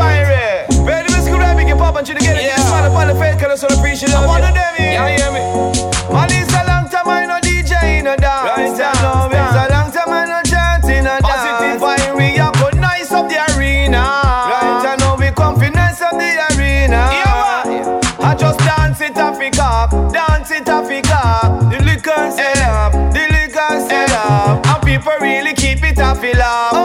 Ready, 0.85 1.09
Miss 1.09 1.25
Good 1.25 1.41
Big 1.57 1.73
pop 1.73 1.97
and 1.97 2.05
shit 2.05 2.21
again. 2.21 2.37
Yeah. 2.37 2.61
Man 2.69 2.85
upon 2.85 3.09
the 3.09 3.17
fake 3.17 3.41
color, 3.41 3.57
so 3.57 3.65
appreciate 3.73 4.13
love. 4.13 4.29
One 4.29 4.45
of 4.45 4.53
them, 4.53 4.73
yeah, 4.77 5.17
hear 5.17 5.33
me. 5.33 5.41
Man, 6.13 6.29
it 19.09 19.17
off 19.17 19.39
the 19.39 19.49
cock, 19.49 19.89
dance 20.13 20.51
it 20.51 20.69
off 20.69 20.87
the 20.87 21.01
cock. 21.01 21.71
The 21.71 21.83
liquor 21.83 22.31
set 22.31 22.57
up, 22.59 22.91
the 23.13 23.25
liquor 23.31 23.87
set 23.87 24.11
up, 24.11 24.65
and 24.65 24.83
people 24.83 25.13
really 25.21 25.53
keep 25.53 25.83
it 25.83 25.99
off 25.99 26.21
the 26.21 26.33
love. 26.33 26.78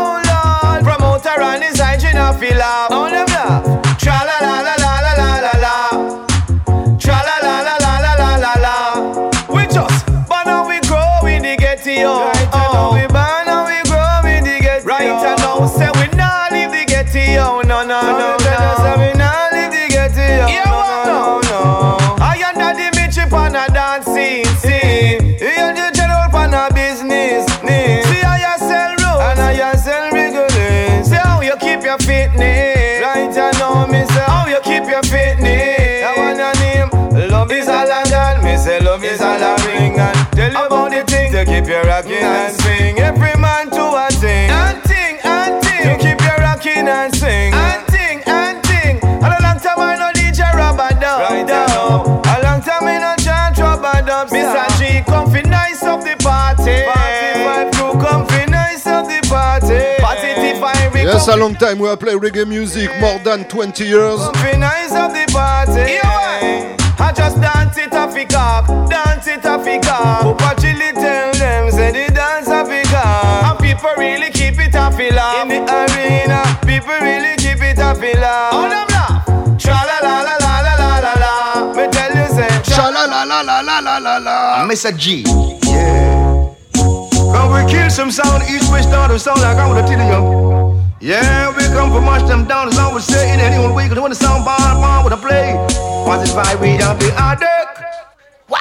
Say 39.25 39.41
love 39.41 39.61
is 39.61 39.65
all 39.65 39.65
I 39.65 39.67
ring 39.67 39.99
and 39.99 40.33
tell 40.33 40.53
you 40.53 40.67
about 40.67 40.91
the 40.91 41.05
things 41.05 41.33
to 41.35 41.45
keep 41.45 41.67
you 41.67 41.81
rocking 41.83 42.23
and 42.23 42.55
swing. 42.61 42.99
Every 42.99 43.35
man 43.41 43.71
to 43.71 43.85
a 43.85 44.09
thing 44.11 44.51
and 44.51 44.83
ting 44.85 45.19
and 45.25 45.63
ting 45.63 45.83
to 45.85 45.97
keep 45.99 46.21
you 46.21 46.37
rocking 46.43 46.89
and 46.89 47.15
swing 47.17 47.53
and 47.55 47.87
ting 47.89 48.23
and 48.27 48.63
ting. 48.65 48.97
And 49.03 49.33
a 49.33 49.41
long 49.43 49.59
time 49.59 49.79
I 49.79 49.97
know 49.97 50.11
DJ 50.15 50.53
rubber 50.55 50.89
dub. 51.01 51.21
Right 51.31 51.47
now, 51.47 52.05
a 52.05 52.37
long 52.43 52.61
time 52.61 52.85
I 52.85 52.99
know 52.99 53.15
chant 53.19 53.59
rubber 53.59 54.03
dub. 54.07 54.29
Mr. 54.29 54.67
G, 54.79 55.03
come 55.05 55.31
fi 55.31 55.43
nice 55.43 55.83
up 55.83 56.01
the 56.03 56.17
party. 56.23 56.85
Party 56.85 57.45
five 57.45 57.73
crew, 57.73 57.93
come 58.01 58.27
fi 58.27 58.45
nice 58.47 58.87
up 58.87 59.07
the 59.07 59.21
party. 59.29 60.01
Positive 60.01 60.59
vibe. 60.61 60.95
Yes, 61.05 61.29
a 61.29 61.37
long 61.37 61.55
time 61.55 61.79
we 61.79 61.89
have 61.89 62.01
played 62.01 62.19
reggae 62.21 62.47
music, 62.47 62.91
more 63.01 63.19
than 63.21 63.45
20 63.45 63.85
years. 63.85 64.21
Be 64.43 64.57
nice 64.57 64.93
of 64.93 65.13
the 65.13 65.27
party. 65.33 66.84
I 66.99 67.13
just 67.13 67.41
dance 67.41 67.77
it 67.79 67.93
off 67.93 68.15
the 68.15 68.25
cock, 68.25 68.67
dance 68.89 69.27
it 69.27 69.45
off 69.45 69.65
the 69.65 69.79
cock. 69.81 70.39
Papa 70.39 70.61
Chili 70.61 70.93
tell 70.93 71.33
them, 71.33 71.71
say 71.71 71.91
the 71.91 72.13
dance 72.13 72.49
off 72.49 72.69
the 72.69 72.83
cock. 72.91 73.51
And 73.51 73.59
people 73.59 73.91
really 73.99 74.31
keep 74.31 74.59
it 74.59 74.75
off 74.75 74.99
laugh. 74.99 75.51
In 75.51 75.65
the 75.65 75.73
arena, 75.73 76.43
people 76.63 76.95
really 77.01 77.37
keep 77.37 77.63
it 77.63 77.79
off 77.79 78.01
laugh. 78.01 78.55
All 78.55 78.69
them 78.69 78.87
laugh. 78.91 79.25
Tra 79.59 79.75
la 79.75 79.99
la 80.03 80.23
la 80.23 80.37
la 80.39 80.55
la 80.61 80.75
la 80.75 80.99
la 80.99 81.15
la. 81.19 81.75
Me 81.75 81.89
tell 81.91 82.15
you 82.15 82.29
say, 82.29 82.49
Sha 82.63 82.89
la 82.89 83.05
la 83.07 83.25
la 83.25 83.41
la 83.41 83.61
la 83.61 83.79
la 83.81 83.99
la 83.99 84.19
la. 84.19 84.67
Mr. 84.67 84.97
G. 84.97 85.25
Yeah. 85.67 86.55
Come 87.35 87.53
we 87.53 87.71
kill 87.71 87.91
some 87.91 88.11
sound, 88.11 88.45
east 88.49 88.71
west 88.71 88.91
to 88.91 89.19
sound 89.19 89.41
like 89.41 89.57
I 89.57 89.67
wanna 89.67 89.87
tell 89.87 89.99
you. 89.99 90.74
Yeah, 91.05 91.55
we 91.55 91.63
come 91.65 91.93
for 91.93 92.01
march 92.01 92.27
them 92.27 92.47
down, 92.47 92.69
as 92.69 92.79
I 92.79 92.91
was 92.91 93.05
saying, 93.05 93.39
anyone 93.39 93.75
we 93.75 93.87
could 93.89 93.99
when 93.99 94.09
the 94.09 94.17
sound 94.17 94.43
bar, 94.43 94.57
bar 94.57 95.05
with 95.05 95.13
a 95.13 95.19
play. 95.19 95.53
Vibe 96.09 96.61
we 96.63 96.81
have 96.81 96.99
the 96.99 97.13
addict? 97.13 97.77
Wow. 98.49 98.59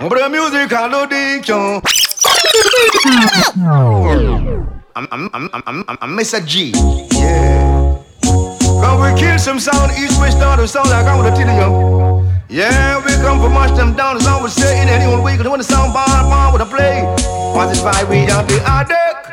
But 0.00 0.18
the 0.18 0.28
music 0.28 0.70
the 0.70 1.44
yo. 1.46 1.80
I'm, 4.96 5.06
I'm, 5.12 5.30
I'm, 5.32 5.50
I'm, 5.54 5.84
I'm, 5.86 5.98
I'm 6.02 6.18
Mr. 6.18 6.44
G. 6.44 6.72
Yeah. 7.12 8.02
Come 8.82 9.00
we 9.00 9.16
kill 9.16 9.38
some 9.38 9.60
sound, 9.60 9.92
east 9.92 10.18
west 10.18 10.40
down 10.40 10.58
to 10.58 10.66
sound 10.66 10.90
like 10.90 11.06
I 11.06 11.14
wanna 11.14 11.30
tell 11.30 11.46
you. 11.46 12.28
Yeah, 12.48 12.98
we 13.06 13.12
come 13.22 13.38
for 13.38 13.48
march 13.48 13.76
them 13.76 13.94
down, 13.94 14.16
as 14.16 14.26
I 14.26 14.42
was 14.42 14.52
saying, 14.52 14.88
anyone 14.88 15.22
we 15.22 15.36
could 15.36 15.46
when 15.46 15.58
the 15.58 15.64
sound 15.64 15.92
bar, 15.94 16.24
bar 16.24 16.52
with 16.52 16.62
a 16.62 16.66
play. 16.66 17.02
Vibe 17.54 18.10
we 18.10 18.16
have 18.26 18.48
the 18.48 18.60
addict? 18.66 19.23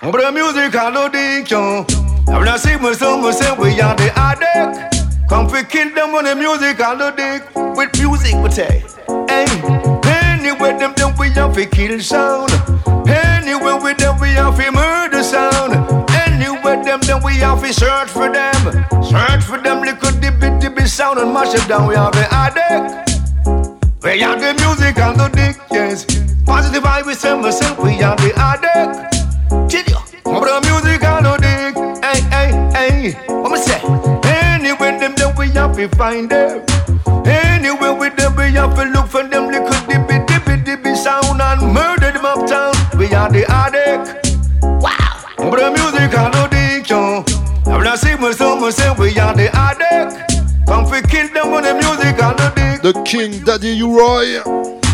But 0.00 0.12
the 0.12 0.30
music 0.30 0.76
know 0.90 1.08
the 1.08 1.44
yo. 1.50 1.84
I'm 2.32 2.44
not 2.44 2.60
saying 2.60 2.80
my 2.80 2.92
son, 2.92 3.20
my 3.20 3.32
son, 3.32 3.58
we 3.58 3.80
are 3.80 3.96
the 3.96 4.12
addict. 4.14 5.28
Come 5.28 5.48
for 5.48 5.60
them 5.62 6.14
on 6.14 6.24
the 6.24 6.36
music 6.36 6.80
I 6.80 6.94
know 6.94 7.10
the 7.10 7.42
with 7.74 7.90
music 7.98 8.34
we 8.38 8.50
say. 8.52 8.84
Hey, 9.26 9.50
anyway 10.06 10.78
them 10.78 10.94
them 10.94 11.16
we 11.18 11.30
have 11.30 11.52
to 11.54 11.66
kill 11.66 11.98
sound. 11.98 12.52
Anyway 13.10 13.74
with 13.82 13.98
them 13.98 14.20
we 14.20 14.28
have 14.38 14.56
to 14.56 14.70
murder 14.70 15.22
sound. 15.24 15.74
Anyway 16.10 16.80
them 16.84 17.00
them 17.00 17.20
we 17.24 17.34
have 17.42 17.60
to 17.60 17.72
search 17.72 18.08
for 18.08 18.30
them. 18.30 18.54
Search 19.02 19.42
for 19.42 19.58
them 19.58 19.82
little 19.82 20.12
dippy 20.20 20.48
dippy 20.60 20.86
sound 20.86 21.18
and 21.18 21.34
mash 21.34 21.54
it 21.54 21.66
down. 21.66 21.88
We 21.88 21.96
have 21.96 22.12
the 22.12 22.26
addict. 22.30 23.10
We 24.04 24.22
are 24.22 24.38
the 24.38 24.54
music 24.62 24.96
and 24.96 25.18
the 25.18 25.28
dick, 25.34 25.56
yes. 25.72 26.04
Positive 26.46 26.84
vibe, 26.84 27.04
we 27.04 27.14
we 27.42 27.50
say, 27.50 27.74
we 27.82 28.00
are 28.00 28.14
the 28.14 28.32
addict. 28.36 29.17
Chill 29.68 29.84
you. 29.86 29.98
But 30.24 30.44
the 30.48 30.60
music 30.68 31.04
and 31.04 31.26
the 31.26 31.36
dick, 31.44 31.74
hey, 32.04 32.20
hey, 32.32 32.50
hey. 32.72 33.12
What 33.26 33.52
me 33.52 33.58
say? 33.58 33.80
Anyway, 34.24 34.98
them, 34.98 35.14
them, 35.14 35.36
we 35.36 35.50
have 35.50 35.76
to 35.76 35.88
find 35.96 36.30
them. 36.30 36.64
Anyway, 37.26 37.90
with 37.90 38.16
them, 38.16 38.34
we 38.36 38.52
have 38.52 38.74
to 38.76 38.84
look 38.84 39.08
for 39.08 39.24
them 39.24 39.48
little 39.48 39.68
dippy, 39.86 40.24
dippy, 40.26 40.62
dippy 40.62 40.94
sound 40.94 41.40
and 41.40 41.72
murder 41.72 42.12
them 42.12 42.24
uptown. 42.24 42.72
We 42.98 43.12
are 43.14 43.30
the 43.30 43.44
addict. 43.48 44.36
Wow. 44.62 45.24
But 45.36 45.56
the 45.60 45.70
music 45.70 46.16
and 46.16 46.32
the 46.32 46.48
dick, 46.50 46.88
yo. 46.88 47.24
I'm 47.70 47.84
not 47.84 47.98
saying, 47.98 48.20
we 48.22 48.32
say, 48.32 48.58
we 48.58 48.70
say, 48.70 48.90
we 48.98 49.18
are 49.18 49.34
the 49.34 49.50
addict. 49.54 50.66
Come 50.66 50.86
for 50.86 51.00
kill 51.02 51.28
them 51.32 51.50
with 51.52 51.64
the 51.64 51.74
music 51.74 52.22
and 52.22 52.38
the 52.38 52.52
dick. 52.56 52.82
The 52.82 53.02
King 53.04 53.44
Daddy 53.44 53.76
U-Roy. 53.76 54.40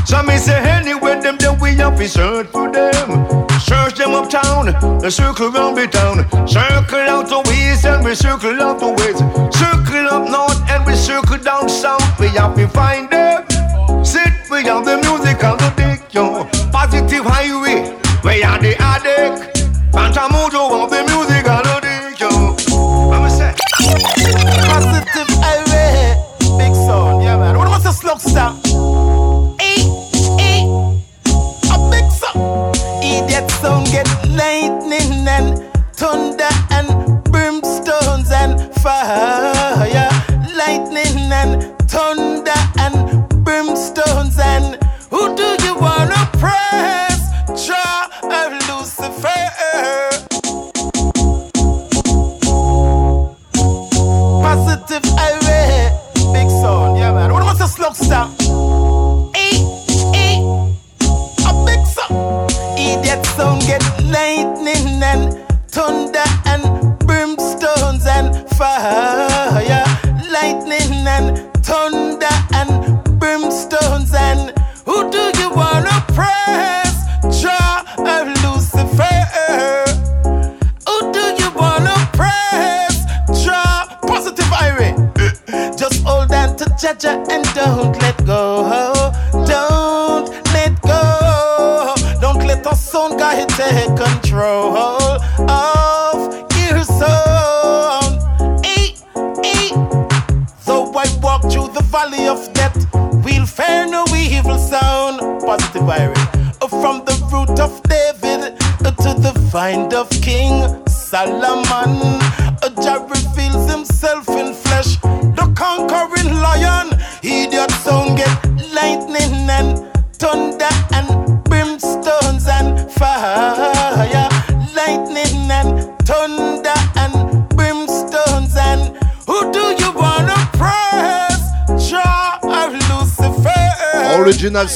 So 0.04 0.22
me 0.22 0.36
say 0.36 0.58
anyway 0.58 1.20
them 1.20 1.36
then 1.38 1.58
we 1.58 1.74
have 1.76 1.96
to 1.96 2.06
search 2.08 2.48
for 2.48 2.70
them 2.70 3.43
Search 3.64 3.96
them 3.96 4.12
uptown, 4.12 4.68
and 4.68 5.12
circle 5.12 5.50
round 5.50 5.78
the 5.78 5.86
town 5.86 6.18
Circle 6.46 7.08
out 7.08 7.28
the 7.28 7.40
west 7.46 7.86
and 7.86 8.04
we 8.04 8.14
circle 8.14 8.60
out 8.60 8.78
the 8.78 8.88
west 8.88 9.20
Circle 9.58 10.06
up 10.08 10.28
north 10.28 10.70
and 10.70 10.84
we 10.84 10.94
circle 10.94 11.38
down 11.38 11.68
south. 11.68 12.20
We 12.20 12.28
have 12.28 12.54
to 12.56 12.68
find 12.68 13.08
them 13.08 13.44
Sit, 14.04 14.34
we 14.50 14.64
have 14.64 14.84
the 14.84 14.98
music 14.98 15.42
and 15.42 15.58
the 15.58 15.72
dick, 15.76 16.12
yo. 16.12 16.44
Positive 16.70 17.24
highway, 17.24 17.96
we 18.22 18.42
are 18.42 18.58
the 18.58 18.76
addict. 18.78 19.56
Phantomoto 19.92 20.84
of 20.84 20.90
the 20.90 21.02
music 21.08 21.46
and 21.48 21.64
the 21.64 21.80
dick, 21.80 22.20
yo. 22.20 23.10
I'ma 23.10 23.28
say. 23.28 23.54
Positive 23.78 24.13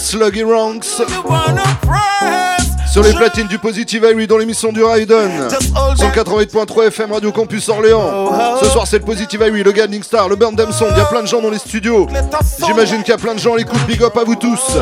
Sluggy 0.09 0.43
Ranks. 0.43 1.03
Sur 2.91 3.03
les 3.03 3.13
platines 3.13 3.47
du 3.47 3.59
Positive 3.59 4.07
Irie 4.11 4.27
dans 4.27 4.39
l'émission 4.39 4.73
du 4.73 4.83
Raiden. 4.83 5.51
Sur 5.97 6.09
88.3 6.09 6.87
FM 6.87 7.13
Radio 7.13 7.31
Campus 7.31 7.69
Orléans. 7.69 8.31
Ce 8.63 8.71
soir 8.71 8.87
c'est 8.87 9.01
le 9.01 9.05
Positive 9.05 9.45
Irie, 9.47 9.63
le 9.63 9.71
Guiding 9.71 10.03
Star, 10.03 10.31
le 10.31 10.37
Burn 10.37 10.57
Them 10.57 10.73
Song. 10.73 10.89
Il 10.93 10.97
y 10.97 11.01
a 11.03 11.05
plein 11.05 11.21
de 11.21 11.27
gens 11.27 11.43
dans 11.43 11.51
les 11.51 11.59
studios. 11.59 12.09
J'imagine 12.67 13.03
qu'il 13.03 13.11
y 13.11 13.17
a 13.17 13.19
plein 13.19 13.35
de 13.35 13.39
gens 13.39 13.53
à 13.53 13.59
l'écoute. 13.59 13.85
Big 13.87 14.03
up 14.03 14.17
à 14.17 14.25
vous 14.25 14.37
tous. 14.37 14.79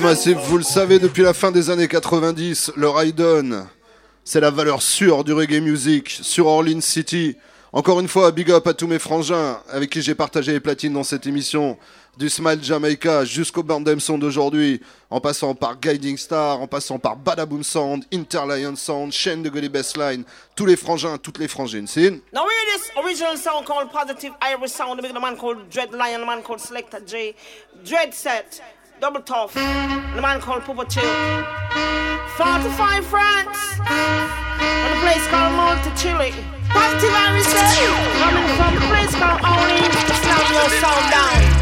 Massive, 0.00 0.38
vous 0.38 0.58
le 0.58 0.64
savez 0.64 0.98
depuis 0.98 1.22
la 1.22 1.34
fin 1.34 1.50
des 1.50 1.70
années 1.70 1.88
90, 1.88 2.72
le 2.76 2.88
Raiden, 2.88 3.66
c'est 4.22 4.40
la 4.40 4.50
valeur 4.50 4.80
sûre 4.80 5.24
du 5.24 5.32
reggae 5.32 5.60
music 5.60 6.10
sur 6.22 6.46
Orleans 6.46 6.80
City. 6.80 7.36
Encore 7.72 7.98
une 7.98 8.06
fois, 8.06 8.30
big 8.30 8.50
up 8.50 8.66
à 8.66 8.74
tous 8.74 8.86
mes 8.86 8.98
frangins 8.98 9.60
avec 9.70 9.90
qui 9.90 10.00
j'ai 10.00 10.14
partagé 10.14 10.52
les 10.52 10.60
platines 10.60 10.92
dans 10.92 11.02
cette 11.02 11.26
émission. 11.26 11.76
Du 12.16 12.28
Smile 12.28 12.58
Jamaica 12.62 13.24
jusqu'au 13.24 13.62
Sound 14.00 14.20
d'aujourd'hui, 14.20 14.80
en 15.10 15.20
passant 15.20 15.54
par 15.54 15.78
Guiding 15.78 16.16
Star, 16.16 16.60
en 16.60 16.66
passant 16.66 16.98
par 16.98 17.16
Badaboom 17.16 17.62
Sound, 17.62 18.04
Interlion 18.12 18.76
Sound, 18.76 19.12
Shane 19.12 19.42
de 19.42 19.48
Gully 19.48 19.68
Bassline, 19.68 20.24
tous 20.54 20.66
les 20.66 20.76
frangins, 20.76 21.18
toutes 21.18 21.38
les 21.38 21.48
frangines. 21.48 21.86
C'est 21.86 22.10
Now 22.32 22.44
this 22.74 22.90
original 22.96 23.36
sound 23.36 23.64
called 23.64 23.90
Positive 23.90 24.32
Irish 24.42 24.72
Sound, 24.72 25.00
man 25.20 25.36
called 25.36 25.68
Dread 25.70 25.92
Lion, 25.92 26.20
the 26.20 26.26
man 26.26 26.42
called 26.42 26.60
Selector 26.60 26.98
J, 27.06 27.34
Dread 27.84 28.12
Set, 28.12 28.62
Double 29.00 29.20
Tough, 29.20 29.56
And 29.56 30.18
a 30.18 30.22
man 30.22 30.40
called 30.40 30.64
Papa 30.64 30.84
Chill. 30.90 31.04
45 32.36 33.06
France, 33.06 33.78
and 33.78 34.90
a 34.90 35.00
place 35.06 35.24
called 35.28 35.54
Monte 35.54 35.90
Chile. 35.94 36.34
Positive 36.66 37.14
Irish 37.14 37.46
coming 37.46 38.48
from 38.58 38.74
a 38.74 38.80
place 38.90 39.14
called 39.14 39.38
Orleans, 39.38 39.94
slam 40.18 40.50
your 40.50 40.68
sound 40.82 41.10
down. 41.14 41.58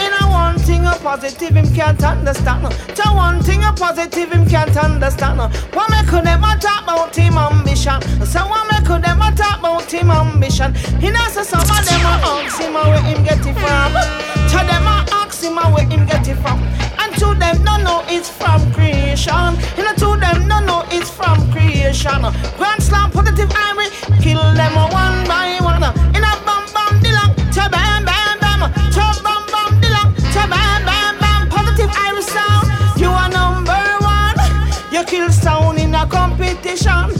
In 0.00 0.12
a 0.12 0.30
one 0.30 0.58
thing 0.58 0.84
a 0.84 0.92
positive 0.96 1.56
him 1.56 1.74
can't 1.74 2.02
understand. 2.04 2.70
To 2.96 3.02
one 3.08 3.42
thing 3.42 3.64
a 3.64 3.72
positive 3.72 4.32
him 4.32 4.46
can't 4.46 4.76
understand. 4.76 5.40
What 5.74 5.90
make 5.90 6.10
them 6.10 6.44
a 6.44 6.58
talk 6.60 6.82
about 6.82 7.16
him 7.16 7.38
ambition? 7.38 8.00
So 8.26 8.40
what 8.46 8.68
make 8.70 8.84
them 8.84 9.22
a 9.22 9.32
talk 9.34 9.58
about 9.60 9.90
him 9.90 10.10
ambition? 10.10 10.74
He 11.00 11.10
knows 11.10 11.32
some 11.48 11.60
of 11.60 11.84
them 11.88 12.04
a 12.04 12.44
ask 12.44 12.60
him 12.60 12.74
where 12.74 13.00
him 13.00 13.24
get 13.24 13.38
it 13.40 13.54
from. 13.56 13.92
To 14.50 14.56
them 14.66 14.86
a 14.86 15.19
ask 15.40 15.44
him 15.44 15.72
where 15.72 15.86
him 15.86 16.06
get 16.06 16.26
it 16.28 16.36
from. 16.36 16.60
And 16.98 17.12
to 17.18 17.34
them 17.38 17.62
no 17.64 17.76
know 17.78 18.04
it's 18.06 18.28
from 18.28 18.72
creation. 18.72 19.56
You 19.76 19.84
know, 19.84 19.94
to 19.94 20.20
them 20.20 20.48
no 20.48 20.60
know 20.60 20.84
it's 20.90 21.10
from 21.10 21.50
creation. 21.52 22.20
Grand 22.56 22.82
slam 22.82 23.10
positive 23.10 23.50
ivory, 23.54 23.88
kill 24.20 24.42
them 24.54 24.74
one 24.74 25.26
by 25.26 25.58
one. 25.60 25.82
In 26.16 26.24
a 26.24 26.32
bam 26.46 26.64
bam 26.74 27.00
dilang, 27.00 27.32
cha 27.54 27.68
bam 27.68 28.04
bam 28.04 28.38
bam, 28.40 28.60
cha 28.92 29.06
bam 29.24 29.42
bam 29.52 29.80
dilang, 29.80 30.10
cha 30.32 30.46
bam 30.46 30.84
bam 30.84 31.18
bam. 31.18 31.48
Positive 31.48 31.90
Irish 32.06 32.26
sound, 32.26 33.00
you 33.00 33.08
are 33.08 33.28
number 33.28 33.82
one. 34.00 34.36
You 34.92 35.04
kill 35.04 35.30
sound 35.30 35.78
in 35.78 35.94
a 35.94 36.06
competition. 36.06 37.10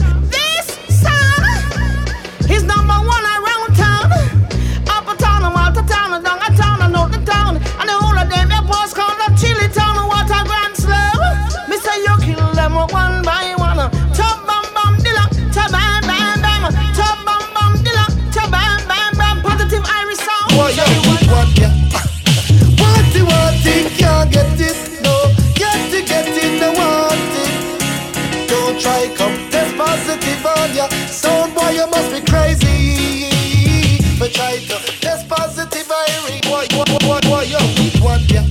Boy, 37.41 37.49
boy, 37.49 37.57
boy, 37.57 37.81
you 37.97 37.97
want 37.97 38.31
ya? 38.31 38.43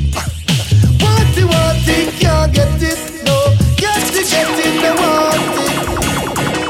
Want 1.47 1.89
it, 1.89 2.21
can't 2.21 2.53
get 2.53 2.83
it. 2.83 2.99
No, 3.25 3.37
get 3.77 4.03
it, 4.15 4.27
get 4.31 4.51
it, 4.59 4.83
no 4.83 4.91
want 4.99 5.59
it. 5.63 5.75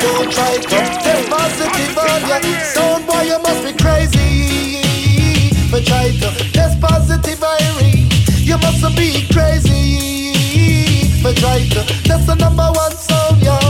Don't 0.00 0.33
come 0.35 0.92
test 1.00 1.30
positive 1.30 1.98
on 1.98 2.22
ya. 2.28 2.40
Sound 2.62 3.06
boy, 3.06 3.22
you 3.22 3.38
must 3.40 3.64
be 3.64 3.72
crazy. 3.72 4.83
But 5.70 5.87
try 5.87 6.11
to 6.11 6.30
test 6.52 6.80
positive, 6.80 7.40
Irie. 7.40 8.09
You 8.44 8.59
must 8.59 8.85
be 8.96 9.26
crazy. 9.33 10.35
But 11.22 11.37
try 11.37 11.66
to 11.68 11.85
test 12.04 12.26
the 12.26 12.35
number 12.35 12.68
one 12.74 12.92
sound, 12.96 13.40
yeah. 13.42 13.61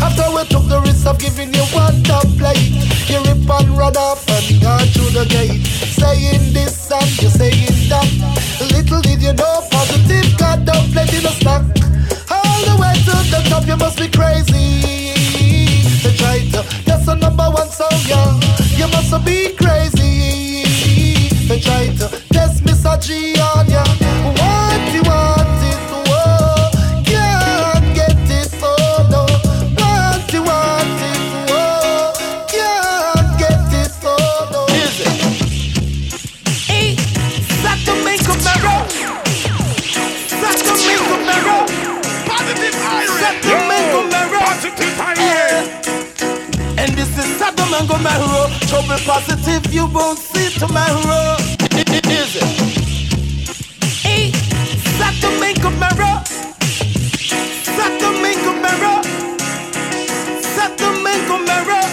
After 0.00 0.30
we 0.34 0.44
took 0.48 0.66
the 0.68 0.80
risk 0.80 1.06
of 1.06 1.18
giving 1.18 1.52
you 1.52 1.64
one 1.74 2.02
top 2.04 2.26
plate, 2.38 2.72
you 3.08 3.18
rip 3.24 3.48
and 3.48 3.68
run 3.76 3.96
off 3.96 4.26
and 4.28 4.60
go 4.62 4.78
through 4.92 5.10
the 5.10 5.26
gate. 5.28 5.60
Saying 6.00 6.52
this 6.52 6.71
crazy. 14.12 15.12
They 16.02 16.14
try 16.16 16.38
to, 16.52 16.62
that's 16.84 17.06
the 17.06 17.14
number 17.14 17.44
one 17.44 17.68
song, 17.68 17.90
yeah. 18.06 18.40
You 18.76 18.88
must 18.88 19.12
be 19.24 19.54
crazy. 19.56 20.64
They 21.48 21.60
try 21.60 21.86
to 21.98 22.08
test 22.32 22.64
Mr. 22.64 23.00
G 23.00 23.38
on 23.40 23.68
ya. 23.68 23.84
Want 23.84 24.01
tomorrow. 50.72 51.36
Is 51.76 52.36
it? 52.36 52.48
Hey, 54.00 54.32
Sodom 54.96 55.42
and 55.42 55.60
Gomorrah. 55.60 56.24
Sodom 57.76 58.24
and 58.24 58.40
Gomorrah. 58.46 59.02
Sodom 60.40 61.06
and 61.12 61.22
Gomorrah. 61.28 61.88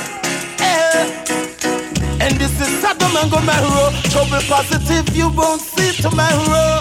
And 2.23 2.39
this 2.39 2.55
is 2.61 2.71
and 3.17 3.31
Gomorrah. 3.31 3.91
Trouble 4.11 4.43
positive, 4.47 5.13
you 5.13 5.27
won't 5.29 5.61
see 5.61 5.91
tomorrow. 6.01 6.79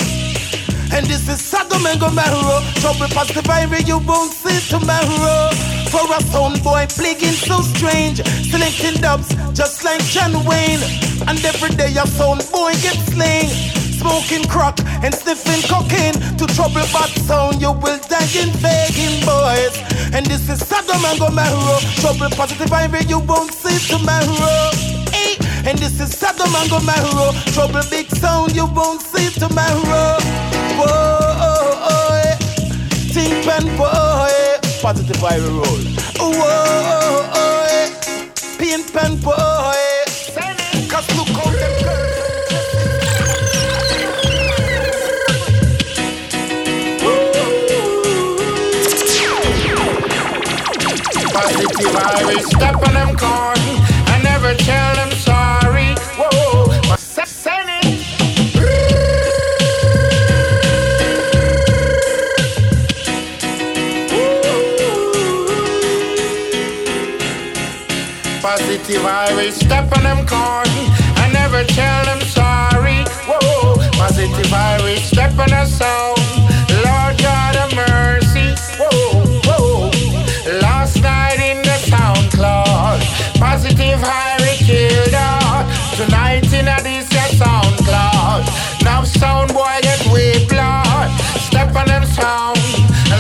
And 0.95 1.05
this 1.07 1.29
is 1.29 1.43
Sodom 1.43 1.85
and. 1.85 1.99
Trouble 2.79 3.09
positive 3.09 3.45
Irie, 3.45 3.87
you 3.89 3.99
won't 3.99 4.33
see 4.33 4.61
tomorrow. 4.71 5.51
For 5.91 6.07
a 6.15 6.21
sound 6.31 6.63
boy 6.63 6.87
plaguing 6.91 7.39
so 7.49 7.61
strange, 7.63 8.23
selecting 8.51 9.01
dubs 9.01 9.35
just 9.53 9.83
like 9.83 10.03
John 10.05 10.45
Wayne. 10.45 11.08
And 11.27 11.43
every 11.45 11.71
day 11.75 11.93
a 11.97 12.07
sound 12.07 12.47
boy 12.53 12.73
gets 12.85 13.13
slain. 13.13 13.49
Smoking 13.99 14.45
crack 14.47 14.79
and 15.03 15.13
sniffing 15.13 15.63
cocaine 15.69 16.15
to 16.39 16.47
trouble 16.55 16.87
bad 16.95 17.11
sound, 17.27 17.61
you 17.61 17.73
will 17.73 17.99
die 18.07 18.31
in 18.39 18.53
begging 18.63 19.19
boys. 19.27 19.75
And 20.15 20.25
this 20.27 20.49
is 20.49 20.65
Sodom 20.67 21.05
and 21.05 21.19
Gomorrah. 21.19 21.81
Trouble 21.99 22.31
positive 22.31 22.71
Irie, 22.71 23.09
you 23.09 23.19
won't 23.19 23.53
see 23.53 23.77
tomorrow. 23.91 24.71
Hey. 25.11 25.35
And 25.69 25.77
this 25.79 26.01
is 26.01 26.17
Sodom 26.17 26.55
and 26.55 26.71
Gomorrah. 26.71 27.33
Trouble 27.53 27.83
big 27.91 28.07
sound, 28.17 28.55
you 28.55 28.67
won't 28.67 29.03
see 29.03 29.29
tomorrow. 29.39 30.17
Whoa, 30.79 30.87
oh, 30.87 32.37
Think 33.13 33.47
and 33.47 33.67
boy. 33.77 34.31
Positive 34.81 35.17
viral 35.17 35.59
roll. 35.59 35.83
Whoa, 36.19 36.41
oh, 36.95 37.33
oh, 37.35 38.59
Paint 38.59 38.93
pen 38.93 39.17
boy. 39.21 39.88
Positive 51.99 52.31
Irish, 52.31 52.45
step 52.45 52.77
on 52.87 52.95
them 52.95 53.17
corn. 53.17 53.59
I 54.07 54.21
never 54.23 54.55
tell 54.55 54.95
them 54.95 55.11
sorry. 55.19 55.95
Whoa, 56.17 56.71
send 56.97 57.69
it. 57.69 57.85
Positive 68.41 69.05
Irish, 69.05 69.55
step 69.55 69.91
on 69.97 70.05
them 70.05 70.27
corn. 70.27 70.69
I 71.17 71.31
never 71.33 71.65
tell 71.65 72.05
them 72.05 72.21
sorry. 72.21 73.05
Whoa, 73.27 73.75
positive 73.99 74.53
Irish, 74.53 75.09
step 75.11 75.37
on 75.39 75.53
a 75.53 75.67
sound. 75.67 76.28
In 86.53 86.69
a 86.69 86.77
this 86.83 87.11
your 87.13 87.29
SoundCloud. 87.41 88.85
Now 88.85 89.05
sound 89.05 89.53
boy 89.53 89.79
get 89.83 90.07
way 90.13 90.47
blood. 90.47 91.11
Step 91.41 91.75
on 91.75 91.87
them 91.87 92.05
sound. 92.05 92.59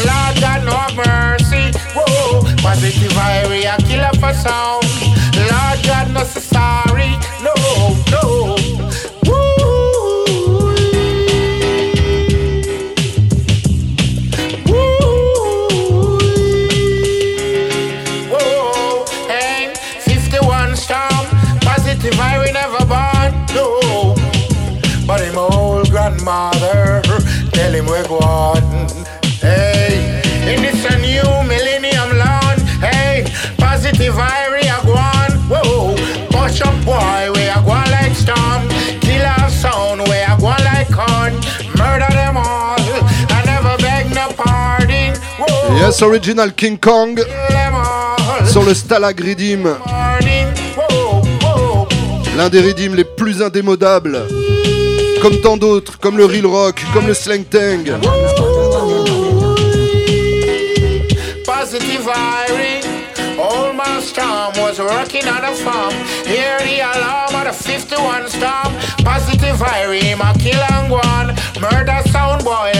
Lord 0.07 0.35
God 0.41 0.65
no 0.65 0.79
mercy. 0.97 1.73
Whoa, 1.95 2.43
positive 2.59 3.17
Irish 3.17 3.65
a 3.65 3.77
killer 3.83 4.13
for 4.21 4.33
sound. 4.33 4.78
Yes, 45.89 46.03
Original 46.03 46.53
King 46.53 46.77
Kong 46.77 47.19
sur 48.45 48.63
le 48.63 48.75
Stalag 48.75 49.19
Redeem, 49.19 49.75
l'un 52.37 52.51
des 52.51 52.61
Redeem 52.61 52.95
les 52.95 53.05
plus 53.05 53.41
indémodables. 53.41 54.21
Comme 55.23 55.41
tant 55.41 55.57
d'autres, 55.57 55.99
comme 55.99 56.19
le 56.19 56.27
Real 56.27 56.45
Rock, 56.45 56.85
comme 56.93 57.07
le 57.07 57.15
Slang 57.15 57.43
Tang. 57.45 57.87
Positive. 61.47 62.11
Old 63.39 63.77
man 63.77 64.03
Storm 64.03 64.53
was 64.59 64.79
working 64.81 65.27
on 65.27 65.43
a 65.43 65.55
farm. 65.55 65.95
Hear 66.27 66.59
the 66.59 66.81
alarm 66.81 67.35
of 67.35 67.45
the 67.45 67.53
51 67.53 68.29
storm. 68.29 68.75
Positive 69.05 69.57
Irie, 69.57 70.19
my 70.19 70.35
kill 70.35 70.61
and 70.73 70.91
one. 70.91 71.37
Murder 71.61 72.03
sound 72.11 72.45
boy, 72.45 72.73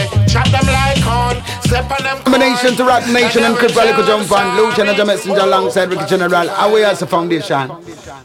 Combination 1.69 2.75
to 2.77 2.83
Rock 2.83 3.07
Nation 3.09 3.43
and 3.43 3.55
Crip 3.55 3.75
Rally 3.75 3.93
could 3.93 4.07
jump 4.07 4.31
on. 4.31 4.57
Lucian 4.57 4.87
and 4.87 4.97
the 4.97 5.05
messenger 5.05 5.41
alongside 5.41 5.89
Ricky 5.89 6.05
General. 6.07 6.49
Away 6.49 6.83
as 6.83 7.03
a 7.03 7.07
foundation. 7.07 7.69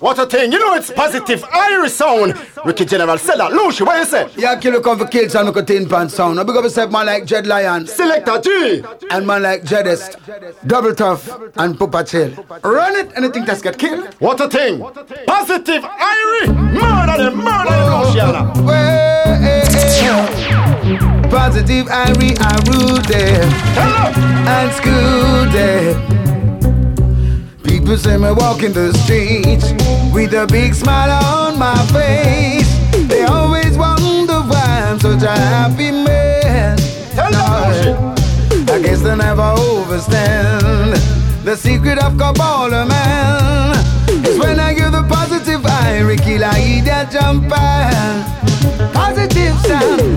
What 0.01 0.19
a 0.19 0.25
thing, 0.25 0.51
you 0.51 0.59
know 0.59 0.75
it's 0.75 0.91
positive 0.91 1.45
Irish 1.53 1.93
sound. 1.93 2.41
Ricky 2.65 2.87
General 2.87 3.19
said 3.19 3.37
that. 3.37 3.53
Lucy, 3.53 3.85
what 3.85 3.99
you 3.99 4.07
say? 4.07 4.29
Yeah, 4.37 4.59
kill 4.59 4.81
come 4.81 4.99
for 4.99 5.07
kids 5.07 5.35
and 5.35 5.47
look 5.47 5.59
at 5.59 5.67
tin 5.67 5.87
pan 5.87 6.09
sound. 6.09 6.37
Now 6.37 6.45
big 6.45 6.57
up 6.57 6.65
yourself, 6.65 6.91
man 6.91 7.05
like 7.05 7.27
Dread 7.27 7.47
Lion. 7.47 7.87
Selector 7.87 8.41
G. 8.41 8.83
And 9.11 9.27
man 9.27 9.43
like 9.43 9.65
Jedest. 9.65 10.17
Double 10.67 10.95
Tough 10.95 11.29
and 11.57 11.79
Pupa 11.79 12.03
Chill. 12.05 12.33
Run 12.63 12.97
it, 12.97 13.13
anything 13.15 13.45
that's 13.45 13.61
get 13.61 13.79
killed. 13.79 14.15
What 14.21 14.41
a 14.41 14.49
thing. 14.49 14.81
Positive 15.27 15.85
Irish. 15.85 16.49
Murder 16.49 17.25
them, 17.25 17.37
murder 17.37 17.71
them, 17.71 18.05
Luciana. 18.05 18.55
Positive 21.35 21.87
Irie, 21.87 22.37
I 22.39 22.55
root 22.71 23.05
them 23.09 23.53
and 24.47 24.73
school 24.73 25.45
them. 25.51 25.95
People 27.65 27.97
say 27.97 28.17
me 28.17 28.31
walking 28.31 28.73
the 28.73 28.93
streets 29.03 29.73
with 30.15 30.33
a 30.33 30.47
big 30.47 30.75
smile 30.75 31.11
on 31.11 31.59
my 31.59 31.77
face. 31.87 32.71
They 33.09 33.25
always 33.25 33.77
wonder 33.77 34.41
why 34.47 34.87
I'm 34.89 35.01
such 35.01 35.25
a 35.25 35.37
happy 35.37 35.91
man. 35.91 36.79
Lord, 37.17 37.97
I 38.71 38.81
guess 38.81 39.01
they 39.03 39.17
never 39.17 39.55
overstand 39.59 40.95
the 41.45 41.57
secret 41.57 41.99
of 41.99 42.17
Kabbalah 42.17 42.87
man. 42.87 43.75
Is 44.25 44.39
when 44.39 44.61
I 44.61 44.73
give 44.73 44.93
the 44.93 45.03
positive 45.09 45.65
I 45.67 46.61
eat 46.61 46.85
that 46.85 47.11
jump 47.11 47.49
Positive 48.95 49.59
sound, 49.67 50.14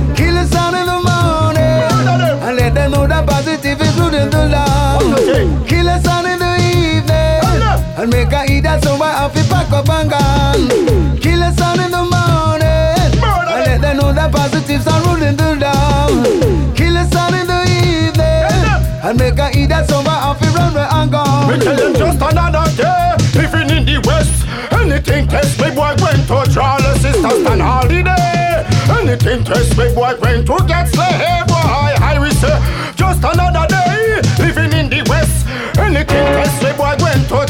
and 7.98 8.12
make 8.12 8.32
I 8.32 8.46
eat 8.46 8.62
that 8.62 8.84
somewhere 8.84 9.10
off 9.10 9.34
the 9.34 9.42
pack 9.50 9.72
up 9.74 9.90
and 9.90 10.10
gone. 10.10 11.18
Kill 11.18 11.40
the 11.40 11.52
sound 11.58 11.82
in 11.82 11.90
the 11.90 12.06
morning, 12.06 13.10
and 13.26 13.62
let 13.66 13.82
them 13.82 13.98
know 13.98 14.14
that 14.14 14.32
positive 14.32 14.82
sound 14.84 15.02
ruling 15.08 15.36
the 15.36 15.58
Lord. 15.58 16.78
Kill 16.78 16.94
the 16.94 17.06
sound 17.10 17.34
in 17.34 17.48
the 17.50 17.62
evening, 17.66 19.02
and 19.02 19.18
make 19.18 19.40
I 19.40 19.50
eat 19.58 19.70
that 19.74 19.90
somewhere 19.90 20.14
off 20.14 20.40
the 20.40 20.48
runway 20.54 20.86
and 20.86 21.12
gone. 21.12 21.50
We 21.50 21.58
tell 21.58 21.76
them 21.76 21.94
just 21.98 22.22
another 22.22 22.70
day, 22.78 23.18
living 23.34 23.70
in 23.74 23.84
the 23.86 23.98
West. 24.06 24.46
Anything 24.78 25.28
test 25.28 25.58
me 25.60 25.74
boy 25.74 25.98
went 25.98 26.28
to 26.30 26.46
draw 26.54 26.78
the 26.78 26.94
sisters 27.02 27.46
and 27.50 27.62
holiday. 27.62 28.62
Anything 28.94 29.44
test 29.44 29.74
me 29.78 29.90
boy 29.98 30.14
went 30.22 30.46
to 30.46 30.58
get 30.70 30.86
slave 30.86 31.50
boy. 31.50 31.98
I 31.98 32.22
will 32.22 32.32
say 32.38 32.62
just 32.94 33.26
another 33.26 33.66
day, 33.66 34.22
living 34.38 34.72
in 34.78 34.86
the 34.86 35.02
West. 35.10 35.50
Anything 35.82 36.26
test 36.38 36.62
me 36.62 36.72
boy 36.78 36.94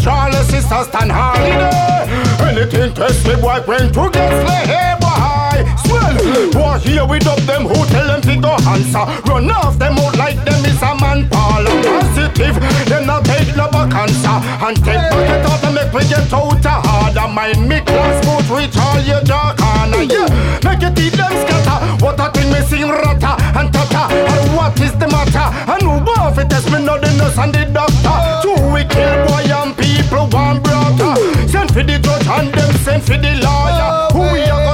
the 0.08 0.44
sisters 0.44 0.88
and 1.02 1.12
holiday. 1.12 2.08
Anything 2.48 2.94
test 2.94 3.28
me 3.28 3.36
boy 3.36 3.60
went 3.68 3.94
to 3.94 4.10
get 4.10 4.32
slave 4.42 5.00
boy. 5.04 5.66
Swell, 5.84 6.52
boy 6.52 6.80
here 6.80 7.06
we 7.06 7.18
up 7.28 7.40
them 7.44 7.64
who 7.68 7.76
tell 7.92 8.08
them 8.08 8.22
to 8.22 8.36
go 8.40 8.56
answer. 8.72 9.04
Run 9.28 9.52
off 9.52 9.78
them 9.78 9.98
out 10.00 10.16
like 10.18 10.40
them 10.46 10.64
is 10.66 10.82
a 10.82 10.96
man 10.96 11.28
Paul. 11.30 11.66
Positive, 11.84 12.56
them 12.88 13.06
not 13.06 13.26
take 13.26 13.56
no 13.56 13.70
back 13.70 13.94
answer. 13.94 14.38
And 14.64 14.78
take 14.84 15.04
bucket 15.12 15.46
out 15.46 15.64
and 15.64 15.76
make 15.76 15.92
we 15.94 16.02
get 16.08 16.32
out 16.32 16.66
a 16.66 16.76
harder 16.88 17.28
mind. 17.28 17.68
Me 17.68 17.82
class 17.82 18.18
boot 18.26 18.48
reach 18.56 18.78
all 18.78 19.00
your 19.02 19.22
dark 19.24 19.58
corner. 19.58 20.04
Yeah, 20.04 20.28
make 20.64 20.84
it 20.84 21.00
eat 21.00 21.14
them 21.20 21.34
scatter. 21.44 21.80
What 22.04 22.20
a 22.20 22.32
thing 22.32 22.52
me 22.52 22.62
sing 22.62 22.88
rata 22.88 23.36
and 23.60 23.74
tata. 23.74 24.14
And 24.14 24.56
what 24.56 24.80
is 24.80 24.94
the 24.94 25.08
matter? 25.08 25.48
And 25.72 25.84
who 25.84 26.00
want 26.06 26.38
it 26.38 26.50
test 26.50 26.72
me 26.72 26.80
know 26.84 26.98
the 26.98 27.12
nurse 27.20 27.38
and 27.38 27.54
the 27.54 27.66
doctor. 27.76 28.16
Two 28.44 28.56
we 28.72 28.84
kill 28.86 29.28
boy 29.28 29.44
and 29.52 29.76
people 29.76 29.87
one 30.12 30.62
brother. 30.62 31.16
Send 31.48 31.74
for 31.74 31.84
the 31.84 32.00
judge 32.00 32.28
and 32.28 32.54
them 32.54 32.74
send 32.84 33.04
for 33.04 33.18
the 33.18 33.32
lawyer. 33.44 33.90
Oh, 33.92 34.08
Who 34.14 34.34
we 34.34 34.42
a 34.44 34.67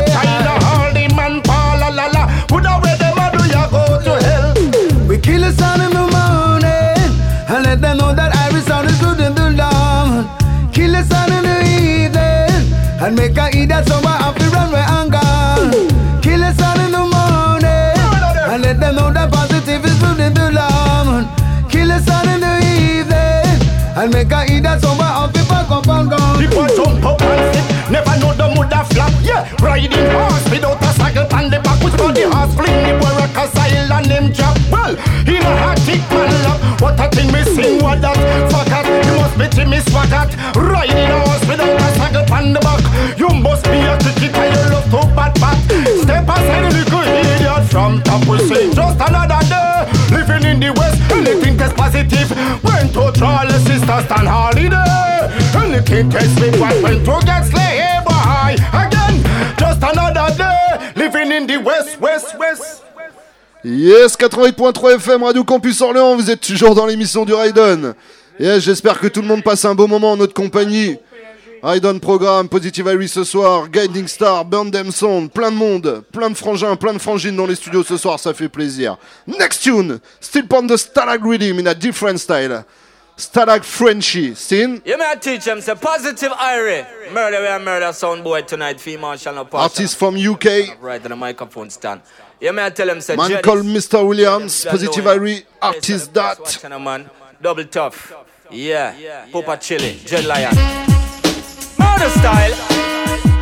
riding 29.64 30.08
horse 30.12 30.46
without 30.52 30.84
a 30.84 30.92
saddle 31.00 31.28
on 31.34 31.50
the 31.50 31.60
back. 31.64 31.80
Which 31.84 31.96
body 31.98 32.28
horse 32.28 32.54
fling 32.54 32.80
the 32.84 32.94
boy 33.00 33.14
rock 33.16 33.38
a 33.40 33.44
silent 33.56 34.08
name 34.12 34.30
drop. 34.36 34.58
Well, 34.70 34.94
he 35.24 35.40
no 35.40 35.52
hot 35.64 35.80
tick 35.88 36.04
man 36.12 36.32
love. 36.44 36.60
What 36.82 37.00
a 37.00 37.08
thing 37.16 37.32
me 37.32 37.42
sing 37.56 37.82
what 37.82 38.02
that? 38.04 38.20
Fuck 38.52 38.68
that, 38.68 38.86
you 39.08 39.16
must 39.16 39.36
be 39.40 39.48
Jimmy 39.56 39.80
Swagger. 39.88 40.28
Riding 40.60 41.12
horse 41.16 41.44
without 41.48 41.80
a 41.80 41.88
saddle 41.96 42.28
on 42.36 42.54
the 42.54 42.60
back. 42.60 42.84
You 43.18 43.30
must 43.32 43.64
be 43.72 43.80
a 43.80 43.96
cricket 44.04 44.36
and 44.36 44.52
you 44.52 44.64
love 44.76 44.88
to 44.92 45.02
bat 45.16 45.34
bat. 45.40 45.58
Step 46.04 46.28
aside, 46.28 46.68
little 46.76 47.08
idiot. 47.08 47.64
From 47.72 48.04
top 48.04 48.28
we 48.28 48.38
say 48.46 48.68
just 48.70 49.00
another 49.00 49.42
day. 49.48 49.88
Living 50.12 50.44
in 50.44 50.60
the 50.60 50.72
west, 50.76 51.00
anything 51.10 51.56
that's 51.56 51.74
positive. 51.74 52.30
Went 52.62 52.92
to 52.94 53.12
try 53.16 53.48
the 53.48 53.58
sisters 53.64 54.04
stand 54.06 54.28
holiday. 54.28 55.32
Anything 55.56 56.12
test 56.12 56.36
me 56.40 56.52
what 56.60 56.76
went 56.84 57.06
to 57.06 57.16
get 57.26 57.46
slay 57.48 58.04
boy. 58.06 58.93
Yes, 63.66 64.18
88.3 64.18 64.96
FM, 64.96 65.24
Radio 65.24 65.44
Campus 65.44 65.80
Orléans, 65.82 66.16
vous 66.16 66.30
êtes 66.30 66.42
toujours 66.42 66.76
dans 66.76 66.86
l'émission 66.86 67.24
du 67.24 67.34
Raiden. 67.34 67.94
Yes, 68.40 68.64
j'espère 68.64 69.00
que 69.00 69.08
tout 69.08 69.22
le 69.22 69.28
monde 69.28 69.44
passe 69.44 69.64
un 69.64 69.74
beau 69.74 69.88
moment 69.88 70.14
en 70.14 70.18
notre 70.18 70.34
compagnie. 70.34 70.98
Raiden 71.62 72.02
Programme, 72.02 72.50
Positive 72.50 72.88
Iris 72.88 73.14
ce 73.14 73.24
soir, 73.24 73.70
Guiding 73.70 74.06
Star, 74.06 74.44
Burn 74.44 74.70
Them 74.70 74.92
Sound, 74.92 75.32
plein 75.32 75.50
de 75.50 75.56
monde, 75.56 76.04
plein 76.12 76.30
de 76.30 76.36
frangins, 76.36 76.76
plein 76.76 76.92
de 76.92 76.98
frangines 76.98 77.38
dans 77.38 77.46
les 77.46 77.56
studios 77.56 77.84
ce 77.84 77.96
soir, 77.96 78.20
ça 78.20 78.34
fait 78.34 78.50
plaisir. 78.50 78.98
Next 79.28 79.64
tune, 79.64 80.00
still 80.20 80.44
on 80.52 80.68
the 80.68 80.76
Stalag 80.76 81.24
Rhythm 81.24 81.60
in 81.60 81.68
a 81.68 81.74
different 81.74 82.18
style. 82.18 82.66
Stalag 83.18 83.64
Frenchy, 83.64 84.34
sin. 84.36 84.82
You 84.86 84.98
may 84.98 85.16
teach 85.22 85.46
them, 85.46 85.62
say 85.62 85.76
positive 85.76 86.32
Irie. 86.32 87.14
Murder, 87.14 87.42
we 87.42 87.48
are 87.48 87.60
murder 87.60 87.94
sound 87.94 88.24
boy 88.24 88.42
tonight, 88.42 88.80
female 88.82 89.16
shall 89.18 89.36
not 89.36 89.52
pass. 89.52 89.62
Artist 89.72 89.98
from 89.98 90.16
UK, 90.18 90.80
Right 90.82 91.02
on 91.04 91.10
the 91.10 91.16
microphone 91.16 91.70
stand. 91.70 92.02
You 92.42 92.52
may 92.54 92.70
tell 92.72 92.90
him, 92.90 93.02
say 93.02 93.16
man 93.16 93.30
Jedi- 93.30 93.44
called 93.44 93.66
Mr. 93.66 94.06
Williams, 94.08 94.66
Positive 94.66 95.06
Yes, 95.06 95.18
Irie, 95.18 95.46
artist 95.62 96.14
that. 96.14 96.40
Watching 96.40 96.84
man, 96.84 97.10
double 97.42 97.66
tough. 97.66 98.14
Yeah, 98.50 99.26
Papa 99.32 99.58
Chili, 99.62 100.00
Dread 100.06 100.26
Lion. 100.26 100.56
Murder 101.78 102.10
style. 102.18 102.54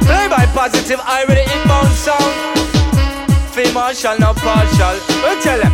Play 0.04 0.28
by 0.28 0.46
positive 0.54 1.00
Irie, 1.00 1.28
the 1.28 1.62
inbound 1.62 1.88
sound. 1.96 2.60
Female 3.56 3.94
shall 3.94 4.20
not 4.20 4.36
partial. 4.36 4.94
We 5.24 5.42
tell 5.42 5.60
them. 5.60 5.74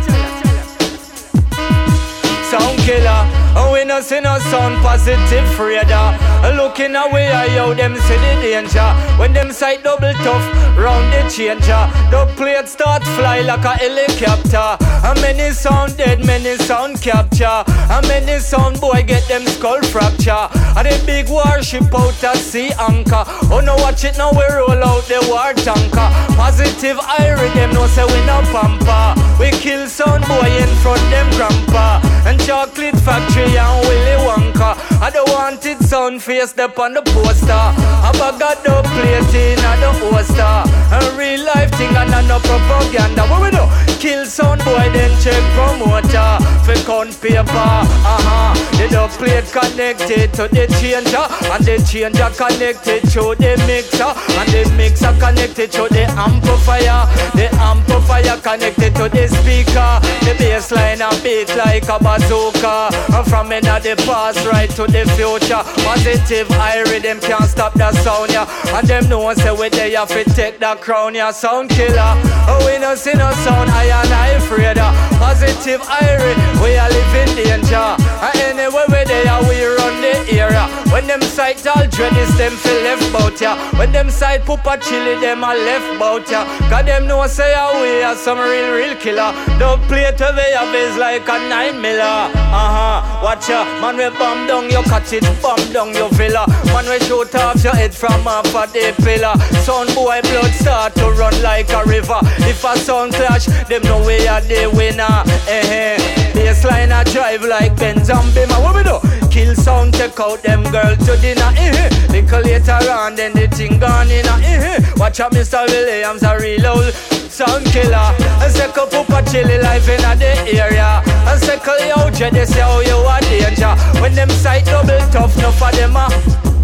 Sound 2.48 2.78
killer, 2.80 3.22
and 3.56 3.72
we 3.72 3.84
no 3.84 4.00
see 4.00 4.20
no 4.20 4.38
sound 4.38 4.76
positive 4.82 5.58
radar. 5.58 6.16
Looking 6.56 6.96
away, 6.96 7.28
I 7.28 7.48
how 7.58 7.74
them 7.74 7.94
see 7.96 8.16
the 8.16 8.32
danger. 8.42 8.88
When 9.18 9.32
them 9.32 9.52
sight 9.52 9.82
double 9.84 10.12
tough, 10.24 10.44
round 10.76 11.12
the 11.12 11.22
changer. 11.30 11.84
The 12.10 12.26
plate 12.36 12.68
start 12.68 13.02
fly 13.16 13.40
like 13.42 13.64
a 13.64 13.74
helicopter. 13.76 14.76
And 15.06 15.20
many 15.20 15.52
sound 15.52 15.96
dead, 15.96 16.24
many 16.24 16.56
sound 16.56 17.00
capture. 17.00 17.64
And 17.90 18.06
many 18.08 18.38
sound 18.38 18.80
boy 18.80 19.02
get 19.06 19.26
them 19.28 19.46
skull 19.46 19.82
fracture. 19.82 20.48
And 20.76 20.86
the 20.86 21.02
big 21.06 21.28
warship 21.28 21.92
out 21.94 22.22
at 22.24 22.36
sea 22.36 22.70
anchor. 22.78 23.24
Oh 23.50 23.60
no, 23.64 23.76
watch 23.76 24.04
it 24.04 24.16
now, 24.18 24.32
we 24.32 24.44
roll 24.54 24.82
out 24.82 25.04
the 25.04 25.20
war 25.28 25.52
tanker. 25.54 26.08
Positive 26.34 26.98
iron, 27.18 27.54
them 27.54 27.72
no 27.74 27.86
say 27.86 28.04
we 28.04 28.20
no 28.26 28.40
pamper. 28.52 29.14
We 29.38 29.50
kill 29.50 29.86
sound 29.86 30.24
boy 30.26 30.50
in 30.50 30.70
front 30.82 31.02
them 31.10 31.28
grandpa. 31.36 32.00
And 32.26 32.40
chocolate 32.42 32.96
factory 33.00 33.37
and 33.42 33.80
Willy 33.86 34.16
Wonka. 34.26 34.76
I 35.00 35.10
don't 35.10 35.28
want 35.30 35.64
it 35.66 35.78
sound 35.80 36.22
face 36.22 36.56
up 36.58 36.78
on 36.78 36.94
the 36.94 37.02
poster. 37.02 37.52
I 37.52 38.10
bag 38.18 38.66
a 38.66 38.82
plate 38.82 39.34
in 39.34 39.58
a 39.58 39.72
the 39.78 39.90
poster. 40.02 40.78
A 40.90 41.16
real 41.16 41.44
life 41.44 41.70
thing 41.78 41.94
and 41.94 42.14
a 42.14 42.22
no 42.26 42.38
propaganda. 42.40 43.22
What 43.30 43.42
we 43.42 43.50
do? 43.50 43.62
Kill 44.00 44.26
sound 44.26 44.64
boy 44.64 44.90
then 44.92 45.12
check 45.22 45.42
promoter. 45.54 46.38
For 46.64 46.74
count 46.86 47.14
paper. 47.20 47.46
Uh-huh. 47.46 48.54
The 48.78 48.88
dub 48.90 49.10
plate 49.10 49.46
connected 49.52 50.34
to 50.34 50.48
the 50.48 50.66
changer. 50.80 51.26
And 51.52 51.64
the 51.64 51.78
changer 51.86 52.30
connected 52.34 53.02
to 53.14 53.34
the 53.38 53.54
mixer. 53.66 54.10
And 54.38 54.48
the 54.50 54.62
mixer 54.76 55.14
connected 55.18 55.70
to 55.72 55.86
the 55.88 56.04
amplifier. 56.18 57.06
The 57.38 57.48
amplifier 57.60 58.36
connected 58.42 58.94
to 58.96 59.08
the 59.08 59.28
speaker. 59.28 60.00
The 60.26 60.34
bass 60.38 60.70
line 60.72 61.02
and 61.02 61.22
beat 61.22 61.54
like 61.56 61.88
a 61.88 61.98
bazooka. 62.02 62.90
And 63.14 63.26
from 63.28 63.52
in 63.52 63.64
the 63.64 63.94
past 64.06 64.46
right 64.46 64.70
to 64.70 64.86
the 64.86 65.04
future. 65.16 65.62
Positive 65.84 66.48
irie, 66.48 67.02
them 67.02 67.20
can't 67.20 67.44
stop 67.44 67.74
the 67.74 67.92
sound, 67.92 68.32
yeah. 68.32 68.48
And 68.76 68.86
them 68.86 69.08
no 69.08 69.20
one 69.20 69.36
say 69.36 69.52
we 69.52 69.68
there 69.68 69.90
have 69.98 70.08
to 70.08 70.24
take 70.24 70.58
the 70.58 70.76
crown, 70.80 71.14
yeah. 71.14 71.30
Sound 71.30 71.70
killer. 71.70 72.14
Oh, 72.48 72.62
we 72.66 72.78
no 72.78 72.94
see 72.94 73.14
no 73.14 73.30
sound, 73.44 73.70
I 73.70 73.84
and 73.84 74.12
I 74.12 74.28
afraid. 74.38 74.76
yeah. 74.76 74.92
Positive 75.18 75.80
irie, 75.80 76.36
we 76.62 76.76
are 76.76 76.90
living 76.90 77.36
danger. 77.36 77.76
And 77.76 78.36
anyway 78.40 78.84
we 78.88 79.04
there, 79.04 79.40
we 79.48 79.64
run 79.64 80.00
the 80.00 80.14
area. 80.32 80.67
When 80.92 81.06
them 81.06 81.20
sight 81.22 81.66
all 81.66 81.86
dread 81.86 82.16
is 82.16 82.36
them 82.38 82.52
feel 82.52 82.82
left 82.82 83.12
bout, 83.12 83.40
yeah. 83.40 83.56
When 83.78 83.92
them 83.92 84.10
sight 84.10 84.44
Papa 84.44 84.78
Chili, 84.80 85.20
them 85.20 85.44
a 85.44 85.54
left 85.54 85.98
bout, 85.98 86.30
yeah. 86.30 86.44
Cause 86.70 86.84
them 86.84 87.06
know 87.06 87.26
say 87.26 87.54
ah, 87.56 87.80
we 87.80 88.02
are 88.02 88.16
some 88.16 88.38
real, 88.38 88.74
real 88.74 88.96
killer. 88.96 89.32
Don't 89.58 89.82
play 89.82 90.10
to 90.10 90.28
the 90.34 90.46
is 90.76 90.96
like 90.96 91.28
a 91.28 91.38
nine 91.48 91.80
miller. 91.80 92.02
Uh-huh. 92.02 93.22
Watch 93.22 93.48
ya, 93.48 93.64
man 93.80 93.96
we 93.96 94.08
bomb 94.18 94.46
down 94.46 94.70
your 94.70 94.82
cottage, 94.84 95.26
bomb 95.42 95.60
down 95.72 95.94
your 95.94 96.10
villa. 96.10 96.46
Man 96.72 96.88
we 96.88 96.98
shoot 97.00 97.34
off 97.34 97.62
your 97.62 97.74
head 97.74 97.94
from 97.94 98.26
off 98.26 98.54
of 98.54 98.72
the 98.72 98.94
pillar. 99.02 99.34
Sound 99.64 99.94
boy 99.94 100.20
blood 100.22 100.52
start 100.52 100.94
to 100.96 101.10
run 101.12 101.34
like 101.42 101.70
a 101.70 101.84
river. 101.84 102.20
If 102.48 102.64
a 102.64 102.76
sound 102.78 103.12
clash, 103.14 103.46
them 103.68 103.82
know 103.82 104.04
we 104.06 104.26
are 104.26 104.40
the 104.40 104.70
winner. 104.74 105.22
Eh 105.48 105.96
eh. 105.96 106.18
Bassline 106.32 106.92
a 106.98 107.04
drive 107.04 107.42
like 107.42 107.76
Benz 107.76 108.08
and 108.08 108.32
Bimmer. 108.32 108.62
What 108.62 108.74
we 108.76 108.82
do? 108.82 109.07
Kill 109.38 109.54
sound, 109.54 109.94
take 109.94 110.18
out 110.18 110.42
them 110.42 110.64
girl 110.64 110.96
to 110.96 111.16
dinner. 111.22 111.52
Eh 111.54 111.70
eh. 111.70 111.88
Little 112.10 112.40
later 112.42 112.90
on, 112.90 113.14
then 113.14 113.32
the 113.34 113.46
thing 113.46 113.78
gone 113.78 114.10
in. 114.10 114.26
Eh 114.26 114.42
eh. 114.42 114.78
Watch 114.96 115.20
out, 115.20 115.30
Mr. 115.30 115.64
Williams 115.68 116.24
a 116.24 116.36
real 116.40 116.66
old 116.66 116.92
sound 117.30 117.64
killer. 117.66 118.10
And 118.42 118.52
second 118.52 118.90
Papa 118.90 119.22
chilly 119.30 119.58
life 119.58 119.88
in 119.88 120.02
the 120.18 120.58
area. 120.58 121.02
And 121.30 121.40
second 121.40 121.86
yo, 121.86 122.10
they 122.10 122.44
say 122.46 122.62
how 122.62 122.80
you 122.80 122.96
are 122.96 123.20
danger. 123.20 123.74
When 124.02 124.12
them 124.16 124.28
sight 124.30 124.64
double 124.64 124.98
tough, 125.14 125.36
no 125.36 125.52
for 125.52 125.70
them 125.70 125.94
a 125.94 126.10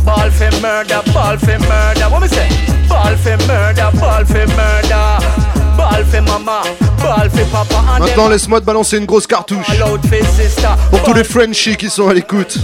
ball 0.04 0.28
for 0.30 0.50
murder, 0.60 1.00
ball 1.14 1.36
for 1.38 1.58
murder. 1.70 2.10
What 2.10 2.22
me 2.22 2.26
say? 2.26 2.50
Ball 2.88 3.14
for 3.14 3.38
murder, 3.46 3.90
ball 4.00 4.24
for 4.24 4.46
murder. 4.58 5.53
Papa. 7.50 7.98
Maintenant, 7.98 8.28
laisse-moi 8.28 8.60
te 8.60 8.64
balancer 8.66 8.98
une 8.98 9.06
grosse 9.06 9.26
cartouche. 9.26 9.66
Pour 10.90 11.02
tous 11.02 11.14
les 11.14 11.24
Frenchies 11.24 11.76
qui 11.76 11.90
sont 11.90 12.08
à 12.08 12.14
l'écoute. 12.14 12.58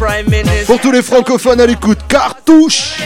Pour 0.67 0.81
tous 0.81 0.93
les 0.93 1.03
francophones 1.03 1.61
à 1.61 1.67
l'écoute. 1.67 1.99
Cartouche 2.09 2.97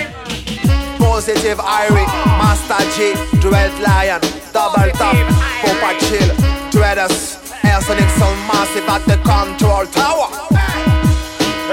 Positive 0.99 1.59
Irie, 1.59 2.07
Master 2.43 2.81
G, 2.97 3.15
Dread 3.41 3.71
Lion, 3.81 4.21
Double 4.53 4.91
Top, 4.99 5.17
Papa 5.63 5.95
Chill, 6.01 6.33
Dreaders, 6.73 7.39
Arsenic 7.63 8.09
Sound 8.19 8.37
Massive 8.49 8.89
at 8.89 9.01
the 9.07 9.17
Control 9.23 9.87
Tower. 9.93 10.64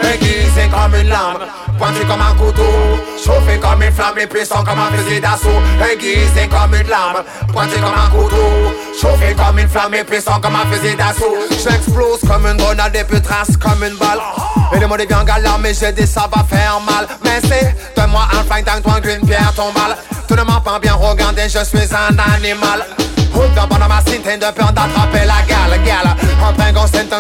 Aiguisé 0.04 0.70
comme 0.72 0.96
une 0.96 1.10
lame, 1.10 1.46
pointu 1.78 2.06
comme 2.06 2.22
un 2.22 2.34
couteau, 2.36 2.64
chauffé 3.24 3.60
comme 3.60 3.84
une 3.84 3.92
flamme 3.92 4.18
et 4.20 4.28
puissant 4.28 4.64
comme 4.64 4.80
un 4.80 4.92
fusil 4.98 5.20
d'assaut. 5.20 5.62
Aiguisé 5.92 6.48
comme 6.50 6.74
une 6.76 6.88
lame, 6.88 7.24
pointu 7.52 7.76
comme 7.76 7.94
un 7.94 8.10
couteau, 8.10 8.74
chauffé 9.00 9.34
comme 9.36 9.60
une 9.60 9.68
flamme 9.68 9.94
et 9.96 10.04
puissant 10.04 10.40
comme 10.40 10.56
un 10.56 10.66
fusil 10.72 10.96
d'assaut. 10.96 11.36
J'explose 11.52 12.22
comme 12.28 12.46
une 12.46 12.58
grenade 12.58 12.96
et 12.96 13.04
puis 13.04 13.22
trace 13.22 13.56
comme 13.58 13.84
une 13.84 13.98
balle. 13.98 14.20
Et 14.74 14.80
le 14.80 14.88
monde 14.88 15.02
est 15.02 15.06
bien 15.06 15.24
galère, 15.24 15.60
mais 15.60 15.74
j'ai 15.74 15.92
dit 15.92 16.08
ça 16.08 16.30
va 16.34 16.44
faire 16.44 16.80
mal. 16.82 17.08
Mais 17.24 17.40
c'est, 17.48 17.76
donne-moi 17.96 18.28
un 18.34 18.44
flingue, 18.44 18.66
donne-toi 18.66 19.14
une 19.14 19.28
pierre, 19.28 19.54
ton 19.56 19.72
balle. 19.74 19.98
Tout 20.28 20.36
ne 20.36 20.44
m'a 20.44 20.62
pas 20.64 20.80
bien 20.80 20.94
regardé, 20.94 21.44
je 21.44 21.64
suis 21.64 21.90
un 21.94 22.18
animal. 22.36 22.86
Route 23.34 23.56
dans 23.56 23.88
ma 23.88 24.02
cité 24.02 24.38
de 24.38 24.52
peur 24.52 24.72
d'attraper 24.72 25.26
la 25.26 25.42
gale, 25.48 25.84
gale. 25.84 26.16
En 26.42 26.54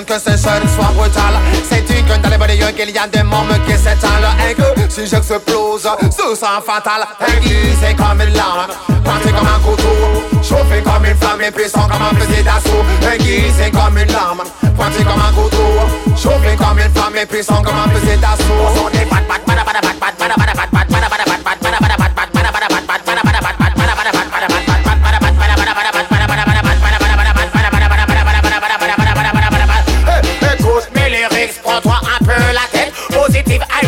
que 0.04 0.14
ce 0.14 0.38
soit 0.38 0.92
brutal. 0.96 1.36
Sais-tu 1.70 2.04
que 2.04 2.18
dans 2.22 2.30
les 2.30 2.38
bonnes 2.38 2.74
qu'il 2.76 2.90
y 2.90 2.98
a 2.98 3.08
des 3.08 3.24
membres 3.24 3.56
qui 3.66 3.74
s'étalent 3.74 4.28
Et 4.50 4.54
que 4.54 4.64
si 4.90 5.08
j'explose, 5.08 5.88
ce 6.02 6.36
sera 6.36 6.62
fatal. 6.62 7.06
Aiguisé 7.28 7.96
comme 7.96 8.22
une 8.22 8.34
lame, 8.34 8.68
pointé 9.04 9.32
comme 9.32 9.48
un 9.48 9.60
couteau. 9.60 10.34
Chauffé 10.42 10.82
comme 10.84 11.06
une 11.06 11.16
flamme 11.16 11.42
et 11.42 11.52
puissant 11.52 11.88
comme 11.88 12.02
un 12.02 12.20
fusil 12.20 12.44
d'assaut. 12.44 13.14
Aiguisé 13.14 13.72
comme 13.72 13.98
une 13.98 14.12
lame, 14.12 14.42
pointé 14.76 15.04
comme 15.04 15.22
un 15.22 15.34
couteau. 15.34 16.16
Chauffé 16.16 16.56
comme 16.58 16.80
une 16.80 16.92
flamme 16.94 17.16
et 17.16 17.26
comme 17.26 17.78
un 17.78 17.90
fusil 17.90 18.18
d'assaut. 18.18 18.84
On 18.84 18.90
est 18.90 19.06
pat 19.06 19.28
pat 19.28 19.42
pat 19.46 19.66
pat 19.66 19.82
pat 19.82 20.00
pat 20.00 20.18
pat 20.18 20.36
pat 20.36 20.36
pat 20.36 20.72
pat 20.72 20.92
pat 20.92 21.80
pat 21.80 21.98
pat 21.98 22.11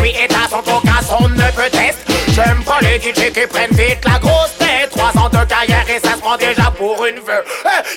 fruits 0.03 0.15
et 0.21 0.27
ta 0.27 0.55
en 0.55 1.01
son 1.01 1.29
ne 1.29 1.51
peut 1.51 1.69
test. 1.71 1.99
J'aime 2.33 2.63
pas 2.63 2.79
les 2.81 2.99
DJ 2.99 3.31
qui 3.31 3.47
prennent 3.47 3.71
vite 3.71 4.03
la 4.05 4.19
grosse 4.19 4.57
tête. 4.57 4.89
300 4.91 5.29
de 5.29 5.45
carrière 5.45 5.85
et 5.89 5.99
ça 5.99 6.15
se 6.15 6.19
prend 6.19 6.37
déjà 6.37 6.71
pour 6.77 7.05
une 7.05 7.19
vœu. 7.19 7.43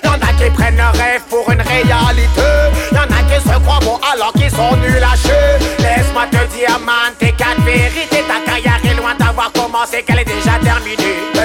Y'en 0.05 0.13
a 0.13 0.33
qui 0.39 0.51
prennent 0.51 0.81
un 0.81 0.91
rêve 0.91 1.23
pour 1.29 1.51
une 1.51 1.61
réalité. 1.61 2.49
Y'en 2.93 3.03
a 3.03 3.23
qui 3.29 3.41
se 3.41 3.59
croient 3.61 3.81
bons 3.83 4.01
alors 4.13 4.33
qu'ils 4.33 4.51
sont 4.51 4.77
nuls 4.77 5.03
à 5.03 5.17
chier. 5.17 5.67
Laisse-moi 5.79 6.27
te 6.31 6.57
dire, 6.57 6.79
man, 6.81 7.13
tes 7.19 7.33
quatre 7.33 7.63
vérités. 7.63 8.25
Ta 8.29 8.51
carrière 8.51 8.81
est 8.85 8.95
loin 8.95 9.15
d'avoir 9.19 9.53
commencé, 9.53 10.03
qu'elle 10.03 10.21
est 10.21 10.25
déjà 10.25 10.59
terminée. 10.63 11.36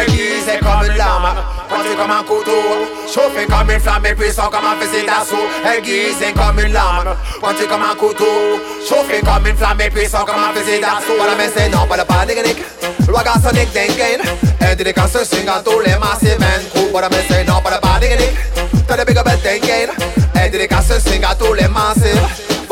Pointé 1.70 1.96
comme 1.96 2.12
un 2.12 2.24
couteau. 2.24 2.62
Chauffé 3.08 3.46
comme 3.46 3.72
une 3.72 3.80
flamme 3.80 4.06
et 4.06 4.16
puissant 4.16 4.50
comme 4.50 4.66
un 4.66 4.76
fusil 4.80 5.06
d'assaut. 5.06 5.48
Aiguisé 5.66 6.34
comme 6.34 6.60
une 6.60 6.74
lame, 6.74 7.16
pointé 7.40 7.66
comme 7.66 7.84
un 7.84 7.96
couteau. 7.96 8.60
Chauffé 8.88 9.22
comme 9.22 9.48
une 9.48 9.58
flamme 9.58 9.82
et 9.82 9.90
puissant 9.90 10.26
comme 10.26 10.44
un 10.44 10.54
fusil 10.54 10.80
d'assaut. 10.80 11.18
Voilà, 11.18 11.34
mais 11.38 11.50
c'est 11.56 11.70
non, 11.70 11.86
pas 11.88 11.98
de 11.98 12.04
panique. 12.04 12.64
Ragassonic 13.12 13.72
thinking. 13.74 14.22
Et 14.62 14.76
dédicace 14.76 15.24
swing 15.24 15.48
à 15.48 15.62
tous 15.62 15.80
les 15.80 15.96
massives 15.98 16.40
men. 16.40 16.62
Cool, 16.74 16.92
voilà, 16.92 17.10
mais 17.10 17.26
c'est 17.30 17.44
non, 17.44 17.62
pas 17.62 17.72
de 17.72 17.80
panique. 17.80 18.30
T'as 18.88 18.98
des 18.98 19.06
big 19.06 19.18
up 19.18 19.28
thinking. 19.44 19.90
Et 20.44 20.50
dédicace 20.50 21.00
swing 21.06 21.24
à 21.24 21.36
tous 21.36 21.54
les 21.54 21.68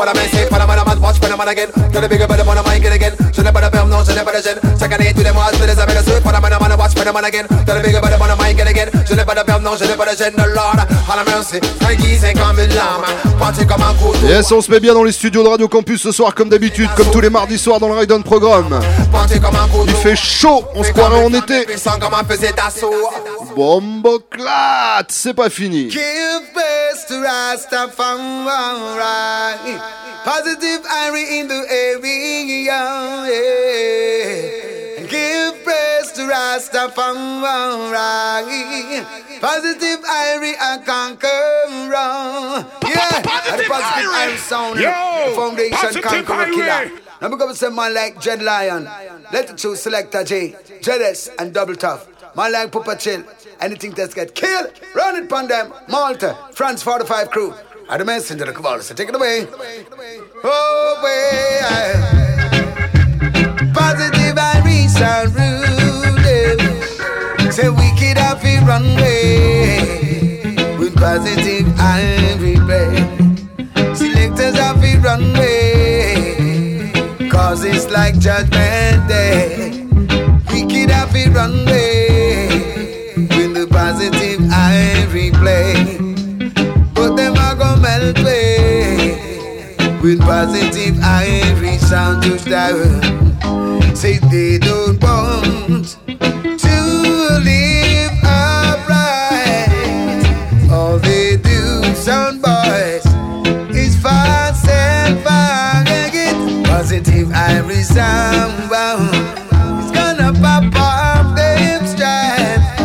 Voilà, 0.00 0.12
mais 0.14 0.28
c'est 0.32 0.48
pas 0.48 0.58
la 0.58 0.66
madame, 0.66 1.02
watch, 1.02 1.20
pas 1.20 1.28
la 1.28 1.36
madame 1.36 1.52
again. 1.52 1.66
T'as 1.92 2.00
des 2.00 2.08
big 2.08 2.22
up 2.22 2.30
de 2.36 2.42
mon 2.42 2.52
mic 2.52 2.86
again. 2.86 3.12
Je 3.32 3.42
n'ai 3.42 3.52
pas 3.52 3.60
de 3.60 3.68
perm, 3.68 3.88
non, 3.88 3.98
je 4.04 4.12
n'ai 4.12 4.22
pas 4.22 4.32
de 4.32 4.42
gêne. 4.42 4.58
Chaque 4.78 4.92
année, 4.92 5.12
tous 5.14 5.22
les 5.22 5.32
mois, 5.32 5.46
je 5.52 5.64
les 5.64 5.78
avais 5.78 5.94
le 5.94 6.02
suite. 6.02 6.22
Pas 6.22 6.32
la 6.32 6.40
madame, 6.40 6.62
watch, 6.78 6.94
pas 6.94 7.04
la 7.04 7.12
madame 7.12 7.24
again. 7.26 7.46
T'as 7.66 7.74
des 7.74 7.88
big 7.88 7.96
up 7.96 8.04
de 8.04 8.16
mon 8.16 8.44
mic 8.44 8.60
again. 8.60 8.86
Je 9.08 9.14
n'ai 9.14 9.24
pas 9.24 9.34
de 9.34 9.42
perm, 9.42 9.62
non, 9.62 9.72
je 9.78 9.84
n'ai 9.84 9.94
pas 9.94 10.06
de 10.06 10.16
gêne. 10.16 10.34
Lord, 10.36 10.76
à 10.76 11.16
la 11.16 11.24
merci. 11.24 11.60
Aiguisé 11.90 12.32
comme 12.34 12.58
une 12.58 12.74
lame. 12.74 13.04
Pointé 13.38 13.66
comme 13.66 13.82
un 13.82 13.94
couteau. 13.94 14.26
Yes, 14.26 14.50
on 14.52 14.60
se 14.60 14.70
met 14.70 14.80
bien 14.80 14.94
dans 14.94 15.04
les 15.04 15.12
studios 15.12 15.42
de 15.42 15.48
Radio 15.48 15.68
Campus 15.68 16.02
ce 16.02 16.12
soir, 16.12 16.34
comme 16.34 16.48
d'habitude, 16.48 16.88
comme 16.96 17.10
tous 17.10 17.20
les 17.20 17.30
mardis 17.30 17.58
soirs 17.58 17.80
dans 17.80 17.88
le 17.88 17.94
Ride 17.94 18.12
On 18.12 18.22
Programme. 18.22 18.80
Il 19.86 19.94
fait 19.94 20.16
chaud, 20.16 20.64
on 20.74 20.82
se 20.82 20.92
croirait 20.92 21.24
en 21.24 21.32
été. 21.32 21.66
Puissant 23.60 24.02
comme 24.02 24.02
un 24.02 24.02
fusil 24.02 24.32
d'assaut. 24.32 25.00
Bomboclate, 25.00 25.12
c'est 25.12 25.34
pas 25.34 25.50
fini. 25.50 25.90
Give 25.90 26.42
best 26.54 27.08
to 27.08 27.14
Rastafari. 27.14 28.00
Positive 30.24 30.82
Irie 30.86 31.40
in 31.40 31.48
the 31.48 31.64
area. 31.70 32.80
Give 35.08 35.54
praise 35.64 36.12
to 36.12 36.22
Rastafari. 36.22 37.04
Positive 39.40 40.00
Irie 40.04 40.56
and 40.60 40.84
conquer 40.86 41.88
wrong. 41.90 42.64
Yeah. 42.86 43.22
Positive 43.22 43.68
the 43.68 43.74
Irie. 43.74 44.28
Irie 44.28 44.38
sound. 44.38 44.78
Yo, 44.80 44.90
the 44.90 45.34
foundation 45.34 45.76
Positive 45.78 46.02
conqueror 46.04 46.46
Irie. 46.46 46.54
killer. 46.54 46.90
Now 47.20 47.28
because 47.28 47.58
some 47.58 47.74
man 47.74 47.92
like 47.94 48.20
Dread 48.20 48.42
Lion. 48.42 48.88
Let 49.32 49.48
the 49.48 49.54
two 49.54 49.76
selector 49.76 50.24
J, 50.24 50.56
Jedes 50.80 51.28
and 51.38 51.52
Double 51.52 51.76
Tough. 51.76 52.06
Man 52.40 52.52
like 52.52 52.72
Pupa 52.72 52.96
Chill. 52.96 53.22
Anything 53.60 53.90
that's 53.90 54.14
get 54.14 54.34
killed, 54.34 54.72
run 54.94 55.16
it 55.16 55.24
upon 55.24 55.46
them. 55.46 55.74
Malta, 55.90 56.38
France 56.52 56.82
45 56.82 57.30
crew. 57.30 57.52
I 57.86 57.98
the 57.98 58.04
messenger 58.06 58.44
of 58.44 58.54
Kabbalah, 58.54 58.80
so 58.82 58.94
take 58.94 59.10
it 59.10 59.14
away. 59.14 59.46
Oh, 60.42 61.00
way. 61.04 61.60
Positive 63.74 64.36
Irie 64.36 64.88
and 65.02 65.34
rude. 65.36 65.52
Say 67.52 67.68
wicked 67.68 68.16
it 68.42 68.62
runway. 68.66 69.76
With 70.78 70.96
positive 70.96 71.66
Irie 71.76 72.56
play. 72.64 72.90
Selectors 73.94 74.54
it 74.82 75.02
runway. 75.04 76.30
Cause 77.28 77.64
it's 77.64 77.90
like 77.90 78.18
judgment 78.18 79.06
day. 79.08 79.84
Wicked 80.50 80.90
off 80.90 81.14
it 81.14 81.34
runway. 81.34 81.89
Positive 90.20 90.94
Irie 90.96 91.78
sound 91.78 92.22
to 92.22 92.38
style. 92.38 92.84
Say 93.94 94.18
they 94.30 94.58
don't 94.58 95.00
want 95.02 95.98
to 96.06 96.76
live 97.44 98.12
upright. 98.24 99.72
All 100.70 100.98
they 100.98 101.36
do, 101.36 101.82
sound 101.94 102.40
boys, 102.42 103.04
is 103.74 103.96
fast 104.00 104.68
and 104.68 105.18
forget. 105.18 106.34
Positive 106.66 107.28
Irie 107.28 107.84
sound 107.84 108.70
bound. 108.70 109.10
It's 109.82 109.90
gonna 109.90 110.32
pop 110.40 110.74
off 110.76 111.36
them 111.36 111.86
stripes. 111.86 112.80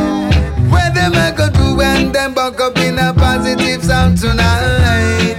Where 0.72 0.92
them 0.94 1.14
I 1.16 1.32
go 1.36 1.50
do 1.50 1.76
when 1.76 2.12
them 2.12 2.36
up 2.38 2.78
in 2.78 2.98
a 2.98 3.14
positive 3.14 3.84
sound 3.84 4.18
tonight, 4.18 5.38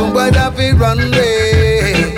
Lord. 0.00 0.10
Some 0.10 0.12
boys 0.12 0.34
have 0.36 0.56
to 0.56 0.72
run 0.76 0.98
away. 0.98 2.14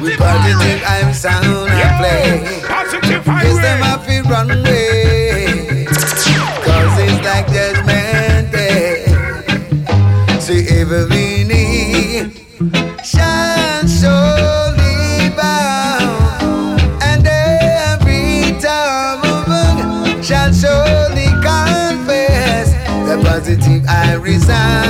With 0.00 0.18
positive 0.18 0.82
I'm 0.86 1.14
sound 1.14 1.70
I 1.70 1.98
play. 1.98 2.42
Yes, 2.68 3.60
them 3.62 3.82
to 4.06 4.22
run 4.28 4.50
away. 4.50 5.86
Cause 5.86 6.98
it's 6.98 7.24
like 7.24 7.46
judgment 7.52 8.52
day. 8.52 9.04
See 10.40 10.66
every 10.68 11.44
knee 11.44 12.32
shall 13.04 13.86
surely 13.86 15.30
bow. 15.36 16.76
And 17.02 17.26
every 17.26 18.58
shall 20.22 20.52
surely 20.52 21.28
confess 21.40 22.72
the 23.08 23.20
positive 23.24 23.84
I 23.88 24.14
resound 24.14 24.85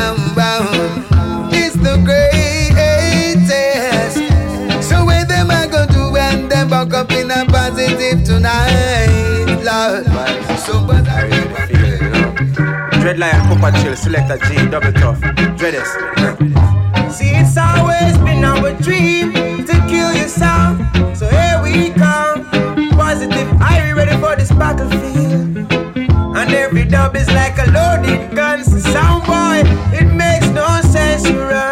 Dread 13.07 13.21
Lion, 13.21 13.41
Papa 13.47 13.71
Chill, 13.79 13.95
Selector 13.95 14.37
G, 14.49 14.69
Double 14.69 14.93
Tough, 14.93 15.21
Dreadest. 15.57 15.93
See, 17.09 17.31
it's 17.31 17.57
always 17.57 18.19
been 18.19 18.45
our 18.45 18.73
dream 18.83 19.33
to 19.33 19.73
kill 19.89 20.13
your 20.13 20.27
sound. 20.27 20.85
So 21.17 21.29
here 21.29 21.61
we 21.63 21.91
come. 21.91 22.51
Positive, 22.99 23.63
are 23.63 23.87
you 23.87 23.95
ready 23.95 24.17
for 24.21 24.35
this 24.35 24.51
battlefield? 24.51 25.73
And 26.37 26.53
every 26.53 26.85
dub 26.85 27.15
is 27.15 27.29
like 27.29 27.57
a 27.59 27.71
loaded 27.71 28.35
gun. 28.35 28.65
So 28.65 28.79
sound 28.79 29.23
it 29.95 30.13
makes 30.13 30.49
no 30.49 30.67
sense 30.81 31.29
you 31.29 31.41
run. 31.41 31.66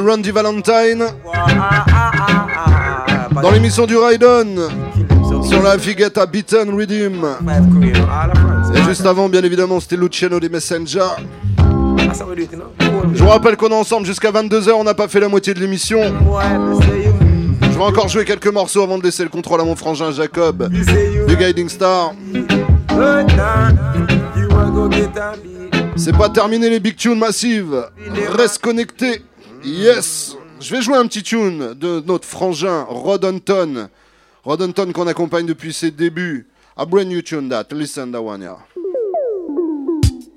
Randy 0.00 0.30
Valentine. 0.30 1.04
Dans 3.42 3.50
l'émission 3.50 3.86
du 3.86 3.96
Raiden. 3.96 4.60
Sur 5.42 5.62
la 5.62 5.78
Figata 5.78 6.26
Beaten 6.26 6.74
Redeem. 6.74 7.26
Et 8.74 8.82
juste 8.84 9.04
avant, 9.06 9.28
bien 9.28 9.42
évidemment, 9.42 9.80
c'était 9.80 9.96
Luciano 9.96 10.38
des 10.38 10.48
Messenger. 10.48 11.08
Je 13.14 13.22
vous 13.22 13.28
rappelle 13.28 13.56
qu'on 13.56 13.68
est 13.68 13.74
ensemble 13.74 14.06
jusqu'à 14.06 14.30
22h, 14.30 14.72
on 14.72 14.84
n'a 14.84 14.94
pas 14.94 15.08
fait 15.08 15.20
la 15.20 15.28
moitié 15.28 15.54
de 15.54 15.60
l'émission. 15.60 16.00
Je 17.62 17.78
vais 17.78 17.84
encore 17.84 18.08
jouer 18.08 18.24
quelques 18.24 18.52
morceaux 18.52 18.82
avant 18.82 18.98
de 18.98 19.02
laisser 19.02 19.22
le 19.22 19.28
contrôle 19.30 19.60
à 19.60 19.64
mon 19.64 19.76
frangin 19.76 20.12
Jacob 20.12 20.68
du 20.68 21.36
Guiding 21.36 21.68
Star. 21.68 22.12
C'est 25.96 26.16
pas 26.16 26.28
terminé 26.28 26.68
les 26.68 26.80
big 26.80 26.96
tunes 26.96 27.18
massives. 27.18 27.86
Reste 28.36 28.58
connecté. 28.58 29.22
Yes. 29.64 30.36
Je 30.60 30.74
vais 30.74 30.82
jouer 30.82 30.96
un 30.96 31.06
petit 31.06 31.22
tune 31.22 31.74
de 31.74 32.02
notre 32.06 32.26
frangin 32.26 32.84
Rod 32.88 33.24
Hunton. 33.24 33.88
Rod 34.44 34.62
Hunton 34.62 34.92
qu'on 34.92 35.06
accompagne 35.06 35.46
depuis 35.46 35.72
ses 35.72 35.90
débuts. 35.90 36.46
A 36.76 36.84
brand 36.86 37.08
new 37.08 37.22
tune 37.22 37.48
that. 37.48 37.72
Listen 37.72 38.10
that 38.12 38.22
one, 38.22 38.42
yeah. 38.42 38.56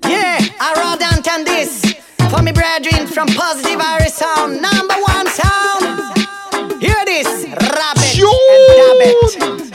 Yeah, 0.08 0.38
I 0.60 0.74
Rod 0.76 1.02
Hunton 1.02 1.44
this. 1.44 1.94
For 2.30 2.42
me 2.42 2.52
brethren 2.52 3.06
from 3.06 3.26
Positive 3.28 3.80
Irish 3.80 4.12
Sound. 4.12 4.60
Number 4.60 4.94
one 5.06 5.26
sound. 5.28 6.80
Hear 6.80 7.04
this. 7.06 7.46
Rabbit 7.46 8.18
and 8.18 8.68
Dabbit. 8.76 9.72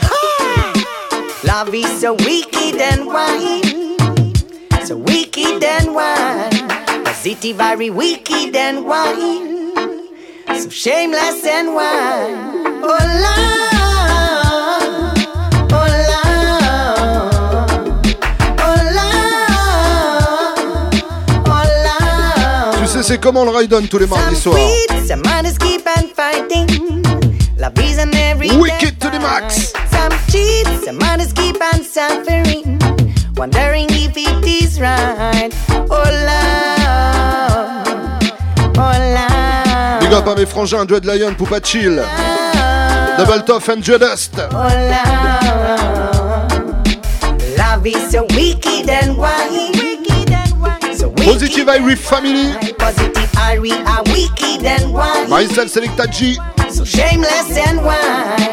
Love 1.44 1.74
is 1.74 2.00
so 2.00 2.14
wicked 2.14 2.80
and 2.80 3.06
wine. 3.06 3.98
So 4.84 4.96
wicked 4.96 5.62
and 5.64 5.94
wine. 5.94 6.51
Positive 7.22 7.56
very 7.56 7.88
wicked 7.88 8.56
and 8.56 8.84
wine. 8.84 9.62
So 10.58 10.68
shameless 10.68 11.46
and 11.46 11.72
wine. 11.72 12.34
Oh 12.82 12.98
Lord. 13.22 13.68
C'est 23.04 23.20
comment 23.20 23.44
le 23.44 23.50
Raiden 23.50 23.86
tous 23.86 23.98
les 23.98 24.06
mardis 24.08 24.40
soirs. 24.40 24.58
Love 27.56 27.72
Wicked 28.58 28.98
to 28.98 29.10
the 29.10 29.20
max. 29.20 29.72
Some 29.92 30.12
cheat, 30.28 30.66
some 30.84 30.98
others 31.02 31.32
keep 31.32 31.62
on 31.72 31.84
suffering. 31.84 32.80
Wondering 33.36 33.86
if 33.90 34.16
it 34.16 34.44
is 34.44 34.80
right. 34.80 35.52
Oh 35.70 35.86
Lord. 35.88 36.81
Big 38.72 40.12
up 40.12 40.28
à 40.28 40.34
mes 40.34 40.46
frangins 40.46 40.84
Dread 40.84 41.04
Lion, 41.04 41.34
Poupa 41.34 41.60
Chill. 41.62 42.02
Double 43.18 43.42
Tough 43.44 43.68
and 43.68 43.80
Dust. 43.82 44.36
Lord. 44.36 44.72
Love 47.58 47.86
is 47.86 48.10
so 48.10 48.24
wicked 48.30 48.88
and. 48.88 49.16
So 50.96 51.10
Positive 51.10 51.66
Irie 51.68 51.96
Family. 51.96 52.52
Positive 52.78 53.30
Irie 53.34 53.84
are 53.86 54.02
wicked 54.12 54.64
and. 54.64 54.92
Myself 55.28 55.68
Selecta 55.68 56.06
G. 56.10 56.38
So 56.70 56.84
shameless 56.84 57.56
and 57.56 57.84
wide. 57.84 58.51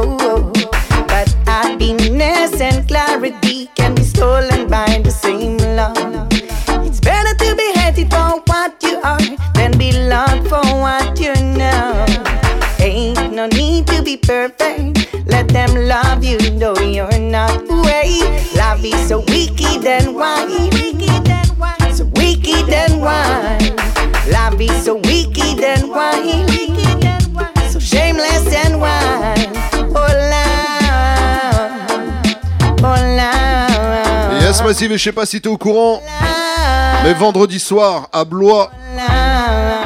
But 0.00 1.28
happiness 1.44 2.58
and 2.60 2.88
clarity 2.88 3.68
can 3.74 3.94
be 3.94 4.02
stolen 4.02 4.68
by 4.68 5.00
the 5.04 5.10
same 5.10 5.58
love. 5.76 6.28
It's 6.86 7.00
better 7.00 7.36
to 7.36 7.54
be 7.54 7.72
hated 7.78 8.10
for 8.10 8.40
what 8.46 8.82
you 8.82 8.98
are 9.02 9.20
than 9.54 9.76
be 9.76 9.92
loved 10.08 10.48
for 10.48 10.64
what 10.80 11.20
you 11.20 11.34
know. 11.58 12.06
Ain't 12.80 13.34
no 13.34 13.46
need 13.48 13.86
to 13.88 14.02
be 14.02 14.16
perfect. 14.16 15.06
Let 15.26 15.48
them 15.48 15.74
love 15.74 16.24
you 16.24 16.38
though 16.58 16.80
you're 16.80 17.18
not. 17.18 17.68
Way 17.68 18.20
love 18.56 18.82
is 18.82 19.08
so 19.08 19.18
wicked 19.20 19.84
and 19.84 20.14
wide. 20.14 20.72
So 21.92 22.06
wicked 22.16 22.70
and 22.72 23.02
wide. 23.02 23.76
Love 24.32 24.58
is 24.60 24.84
so 24.84 24.94
wicked 24.96 25.60
and 25.62 25.90
wide. 25.90 26.48
So 27.70 27.78
shameless 27.78 28.46
and 28.64 28.80
wide. 28.80 28.99
Massive, 34.64 34.92
et 34.92 34.98
je 34.98 35.02
sais 35.02 35.12
pas 35.12 35.26
si 35.26 35.40
t'es 35.40 35.48
au 35.48 35.58
courant, 35.58 36.00
mais 37.02 37.12
vendredi 37.14 37.58
soir 37.58 38.08
à 38.12 38.24
Blois, 38.24 38.70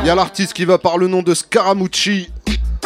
il 0.03 0.07
y 0.07 0.11
a 0.11 0.15
l'artiste 0.15 0.53
qui 0.53 0.67
va 0.67 0.77
par 0.77 0.99
le 0.99 1.07
nom 1.09 1.23
de 1.23 1.33
Scaramucci 1.33 2.31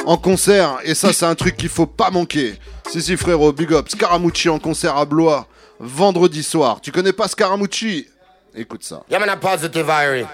en 0.07 0.17
concert, 0.17 0.79
et 0.85 0.95
ça, 0.95 1.13
c'est 1.13 1.27
un 1.27 1.35
truc 1.35 1.57
qu'il 1.57 1.69
faut 1.69 1.87
pas 1.87 2.11
manquer. 2.11 2.55
Si, 2.89 3.03
si, 3.03 3.17
frérot, 3.17 3.53
big 3.53 3.73
up, 3.73 3.89
Scaramucci 3.89 4.49
en 4.49 4.61
concert 4.61 4.97
à 4.97 5.05
Blois, 5.05 5.47
vendredi 5.81 6.45
soir. 6.45 6.81
Tu 6.81 6.93
connais 6.93 7.13
pas 7.13 7.27
Scaramucci? 7.27 8.07
Écoute 8.55 8.85
ça. 8.85 9.03
Yeah, 9.11 9.19
man, 9.19 9.31
a 9.31 9.37
positive 9.37 9.87
Irie. 9.89 10.27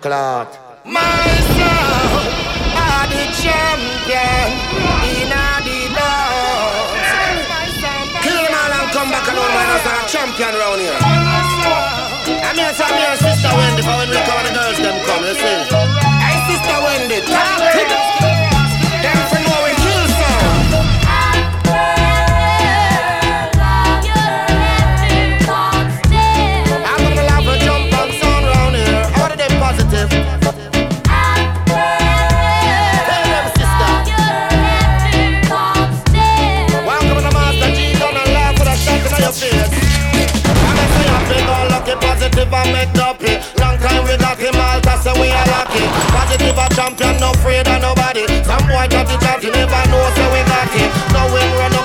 Clot. 0.00 0.48
Champion 3.40 4.48
Us 9.68 9.86
are 9.86 10.08
champion 10.08 10.54
round 10.54 10.80
here. 10.80 10.96
I'm 10.96 12.56
here, 12.56 12.72
so 12.74 12.84
I'm 12.84 12.96
here, 12.96 13.16
sister 13.16 13.52
Wendy, 13.56 13.82
for 13.82 13.96
when 14.00 14.08
we 14.08 14.16
call 14.24 14.42
the 14.42 14.52
girls, 14.52 14.78
them 14.78 14.96
come, 15.04 15.24
you 15.24 15.34
see. 15.34 15.87
Make 42.72 42.92
dopey. 42.92 43.40
Long 43.60 43.76
time 43.78 44.04
we 44.04 44.16
got 44.16 44.38
him 44.38 44.56
all, 44.56 44.80
that's 44.80 45.04
so 45.04 45.12
we 45.20 45.30
are 45.30 45.48
lucky. 45.48 45.84
Positive 46.12 46.58
a 46.58 46.66
champion, 46.74 47.20
no 47.20 47.30
afraid 47.32 47.68
of 47.68 47.80
nobody. 47.80 48.24
Some 48.44 48.64
boy 48.68 48.86
got 48.88 49.08
it 49.08 49.22
out, 49.24 49.42
you 49.42 49.52
never 49.52 49.82
know, 49.90 50.04
so 50.16 50.24
we 50.32 50.40
got 50.46 50.70
it. 50.74 50.90
Now 51.12 51.26
we 51.32 51.40
run 51.58 51.77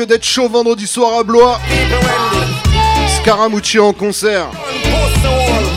risque 0.00 0.08
d'être 0.08 0.24
chaud 0.24 0.48
vendredi 0.48 0.86
soir 0.86 1.18
à 1.20 1.24
Blois. 1.24 1.60
Scaramucci 3.20 3.78
en 3.78 3.92
concert. 3.92 4.46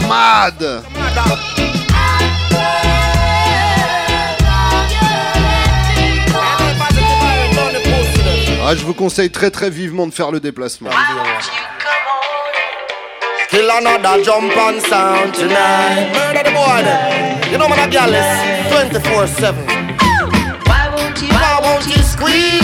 Mad. 0.08 0.84
Ah, 8.66 8.76
je 8.76 8.86
vous 8.86 8.94
conseille 8.94 9.30
très 9.30 9.52
très 9.52 9.70
vivement 9.70 10.08
de 10.08 10.14
faire 10.14 10.32
le 10.32 10.40
déplacement. 10.40 10.90
Another 13.54 14.24
jump 14.24 14.52
and 14.58 14.82
sound 14.82 15.34
tonight. 15.34 16.12
Murder 16.14 16.44
the 16.44 16.52
boy 16.52 17.52
You 17.52 17.58
know 17.58 17.68
my 17.68 17.88
gal 17.88 18.14
is 18.14 18.26
24-7. 18.72 19.54
Why 20.66 20.90
won't 20.96 21.22
you, 21.22 21.28
why 21.30 21.60
won't 21.62 21.86
you 21.86 22.02
squeeze, 22.02 22.12
squeeze? 22.12 22.63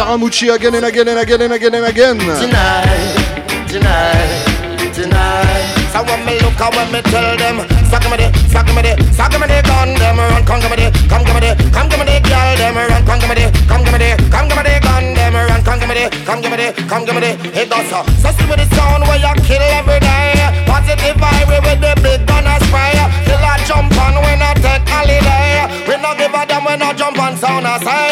Skarra 0.00 0.16
Mucci 0.16 0.48
again 0.48 0.74
and 0.74 0.86
again 0.86 1.08
and 1.08 1.18
again 1.20 1.42
and 1.42 1.52
again 1.52 1.74
and 1.74 1.84
again. 1.84 2.16
Tonight, 2.16 3.68
tonight, 3.68 4.96
tonight. 4.96 5.76
So 5.92 6.00
when 6.08 6.24
me 6.24 6.40
look 6.40 6.56
and 6.56 6.72
when 6.72 6.88
me 6.88 7.00
tell 7.04 7.36
them, 7.36 7.68
suck 7.92 8.08
me 8.08 8.16
the, 8.16 8.32
suck 8.48 8.64
me 8.72 8.80
the, 8.80 8.96
suck 9.12 9.28
me 9.36 9.44
the 9.44 9.60
gun, 9.60 9.92
them 10.00 10.16
run, 10.16 10.40
come 10.48 10.64
give 10.64 10.72
me 10.72 10.80
the, 10.80 10.88
come 11.04 11.20
give 11.20 11.36
me 11.36 11.44
the, 11.44 11.52
come 11.68 11.92
give 11.92 12.00
me 12.00 12.08
the 12.08 12.16
girl, 12.24 12.48
them 12.56 12.80
run, 12.80 13.04
come 13.04 13.20
give 13.20 13.28
me 13.28 13.44
the, 13.44 13.52
come 13.68 13.84
give 13.84 13.92
me 13.92 14.00
the, 14.00 14.16
come 14.32 14.48
give 14.48 14.56
me 14.56 14.64
the 14.64 14.80
gun, 14.80 15.04
them 15.12 15.36
run, 15.36 15.60
come 15.68 15.76
give 15.76 15.88
me 15.92 15.94
the, 16.00 16.04
come 16.24 16.40
give 16.40 16.48
me 16.48 16.56
the, 16.56 16.68
come 16.88 17.04
give 17.04 17.14
me 17.14 17.20
the. 17.20 17.32
It 17.60 17.68
goes 17.68 17.84
so, 17.92 18.00
so 18.24 18.32
see 18.32 18.48
with 18.48 18.56
the 18.56 18.64
sound 18.72 19.04
where 19.04 19.20
you 19.20 19.32
kill 19.44 19.60
every 19.60 20.00
day. 20.00 20.64
Positive 20.64 21.12
vibe 21.20 21.60
with 21.60 21.76
the 21.76 21.92
big 22.00 22.24
gun 22.24 22.48
and 22.48 22.56
spray. 22.64 22.96
Till 23.28 23.36
I 23.36 23.60
jump 23.68 23.92
on 24.00 24.16
when 24.24 24.40
I 24.40 24.56
take 24.64 24.80
holiday. 24.88 25.68
We 25.84 26.00
no 26.00 26.16
give 26.16 26.32
a 26.32 26.48
damn 26.48 26.64
when 26.64 26.80
I 26.80 26.96
jump 26.96 27.20
on 27.20 27.36
sound 27.36 27.68
I 27.68 27.76
say. 27.84 28.09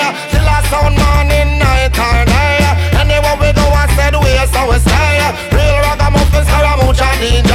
I 1.89 2.21
or 2.21 2.25
day. 2.29 2.61
Anywhere 3.01 3.37
we 3.41 3.49
go, 3.57 3.65
I 3.73 3.89
said 3.97 4.15
we 4.15 4.31
are 4.37 4.49
so 4.49 4.69
we 4.69 4.79
stay. 4.79 5.25
Real 5.55 5.79
ragamuffin, 5.87 6.45
Skarra 6.45 6.77
Mucci 6.81 7.09
DJ. 7.21 7.53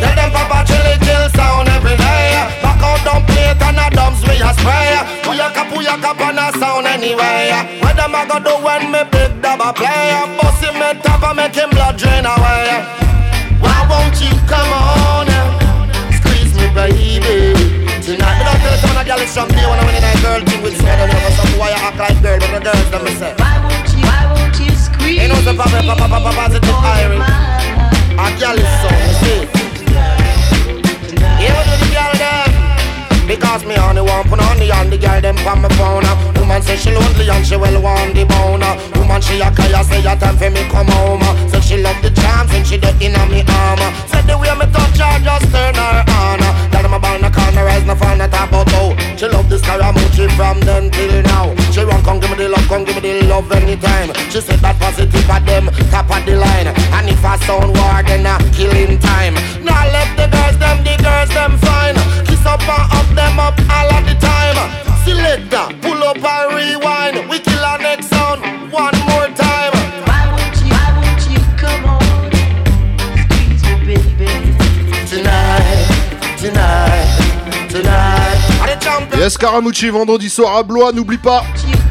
Tell 0.00 0.14
them 0.14 0.30
Papa 0.30 0.62
Chili 0.68 0.94
kill 1.02 1.26
sound 1.34 1.68
every 1.68 1.96
day. 1.96 2.38
Back 2.62 2.82
out 2.82 3.00
dumb 3.04 3.24
plate 3.26 3.60
and 3.60 3.80
a 3.82 3.86
dumps 3.90 4.22
we 4.28 4.38
a 4.38 4.50
spray. 4.54 4.94
Puyaka 5.26 5.66
puyaka 5.70 6.12
on 6.22 6.38
a 6.38 6.46
sound 6.58 6.86
anyway. 6.86 7.50
What 7.82 7.96
them 7.96 8.14
a 8.14 8.22
go 8.26 8.38
do 8.38 8.54
when 8.64 8.92
me 8.92 9.02
big 9.10 9.42
double 9.42 9.72
play? 9.72 10.14
Bust 10.38 10.62
him 10.62 10.74
me 10.78 10.94
top 11.02 11.22
and 11.22 11.36
make 11.36 11.54
him 11.54 11.70
blood 11.70 11.96
drain 11.96 12.26
away. 12.26 12.61
Tell 19.26 19.46
some 19.46 19.50
of 19.50 19.54
the 19.54 19.54
girls 19.54 19.54
from 19.54 19.54
day 19.54 19.66
when 19.70 19.78
I'm 19.78 19.88
in 19.88 20.02
that 20.02 20.18
girl 20.22 20.40
thing 20.42 20.62
with 20.62 20.76
sweat 20.78 20.98
and 20.98 21.10
over 21.12 21.32
some 21.38 21.52
boy 21.58 21.70
act 21.70 21.98
like 21.98 22.18
girl, 22.22 22.38
but 22.42 22.50
the 22.50 22.60
girls 22.60 22.90
them 22.90 23.04
me 23.04 23.12
say. 23.14 23.34
Why 23.38 23.54
won't 23.62 23.88
you, 23.94 24.02
why 24.02 24.22
won't 24.34 24.56
you 24.58 24.70
squeeze? 24.74 25.20
Ain't 25.20 25.30
no 25.30 25.38
the 25.42 25.54
papa, 25.54 25.78
papa, 25.86 26.06
papa, 26.10 26.30
positive 26.34 26.78
iron. 26.82 27.22
A 28.18 28.26
girl 28.38 28.58
is 28.58 28.70
so, 28.82 28.88
you 28.90 29.14
see. 29.22 29.40
Yeah, 31.38 31.54
the 31.54 31.88
girl 31.94 32.14
them. 32.18 32.50
Because 33.26 33.64
me 33.64 33.76
only 33.76 34.02
want 34.02 34.28
put 34.28 34.40
on 34.40 34.58
the 34.58 34.70
on 34.72 34.90
the 34.90 34.98
girl 34.98 35.20
them 35.20 35.36
from 35.38 35.62
my 35.62 35.68
phone. 35.78 36.02
Woman 36.52 36.68
say 36.68 36.76
she 36.76 36.92
lonely 36.92 37.30
and 37.30 37.46
she 37.46 37.56
well 37.56 37.80
want 37.80 38.12
the 38.12 38.28
bone. 38.28 38.60
Woman 39.00 39.22
she 39.24 39.40
a 39.40 39.48
cry 39.48 39.72
say 39.88 40.04
a 40.04 40.12
time 40.20 40.36
for 40.36 40.50
me 40.52 40.60
come 40.68 40.84
home. 41.00 41.24
Say 41.48 41.64
she 41.64 41.76
love 41.80 41.96
the 42.04 42.12
charms 42.12 42.52
and 42.52 42.60
she 42.60 42.76
the 42.76 42.92
inna 43.00 43.24
me 43.32 43.40
arm. 43.40 43.80
Said 44.04 44.28
the 44.28 44.36
way 44.36 44.52
me 44.60 44.68
touch 44.68 45.00
her 45.00 45.16
just 45.24 45.48
turn 45.48 45.72
her 45.80 46.04
on. 46.12 46.44
Tell 46.68 46.84
them 46.84 46.92
about 46.92 47.24
the 47.24 47.32
corner 47.32 47.64
rise 47.64 47.86
no 47.88 47.96
fun 47.96 48.20
at 48.20 48.36
about 48.36 48.68
oh. 48.76 48.92
She 49.16 49.24
love 49.32 49.48
the 49.48 49.56
Skarra 49.56 49.96
Mucci 49.96 50.28
from 50.36 50.60
then 50.60 50.92
till 50.92 51.22
now. 51.24 51.56
She 51.72 51.80
run 51.88 52.04
come 52.04 52.20
give 52.20 52.28
me 52.28 52.36
the 52.44 52.50
love, 52.52 52.68
come 52.68 52.84
give 52.84 53.00
me 53.00 53.00
the 53.00 53.24
love 53.32 53.50
anytime. 53.50 54.12
She 54.28 54.44
said 54.44 54.60
that 54.60 54.76
positive 54.76 55.24
at 55.32 55.48
them 55.48 55.72
top 55.88 56.12
of 56.12 56.20
the 56.28 56.36
line. 56.36 56.68
And 56.68 57.08
if 57.08 57.24
I 57.24 57.40
sound 57.48 57.72
war 57.80 58.04
then 58.04 58.28
I 58.28 58.36
killing 58.52 59.00
time. 59.00 59.40
Now 59.64 59.88
left 59.88 60.20
the 60.20 60.28
girls 60.28 60.60
them 60.60 60.84
the 60.84 61.00
girls 61.00 61.32
them 61.32 61.56
fine. 61.64 61.96
Kiss 62.28 62.44
up 62.44 62.60
and 62.60 62.92
up 62.92 63.08
them 63.16 63.40
up 63.40 63.56
all 63.72 63.88
of 63.96 64.04
the 64.04 64.20
time. 64.20 64.91
Selector, 65.04 65.66
pull 65.82 66.02
up 66.02 66.16
and 66.22 66.54
rewind. 66.54 67.28
We 67.28 67.38
kill 67.40 67.64
our 67.64 67.78
next 67.78 68.06
sound 68.08 68.40
one 68.72 68.94
more 69.08 69.28
time. 69.34 69.72
Why 70.06 70.22
won't 70.30 70.56
you, 70.62 70.70
why 70.70 70.88
won't 70.96 71.22
you 71.30 71.40
come 71.56 71.84
on? 71.86 72.00
Squeeze 73.18 73.62
me, 73.64 73.96
baby? 73.96 74.30
Tonight, 75.06 75.86
tonight, 76.38 77.68
tonight. 77.68 78.60
Are 78.60 78.68
the 78.68 78.78
champions? 78.80 79.20
Yes, 79.22 79.34
Scaramucci 79.34 79.90
vendredi 79.90 80.28
soir 80.30 80.56
à 80.56 80.62
Blois, 80.62 80.92
n'oublie 80.92 81.18
pas. 81.18 81.42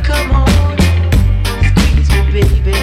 Come 0.03 0.31
on, 0.31 0.47
squeeze 1.63 2.09
me, 2.09 2.21
baby? 2.31 2.73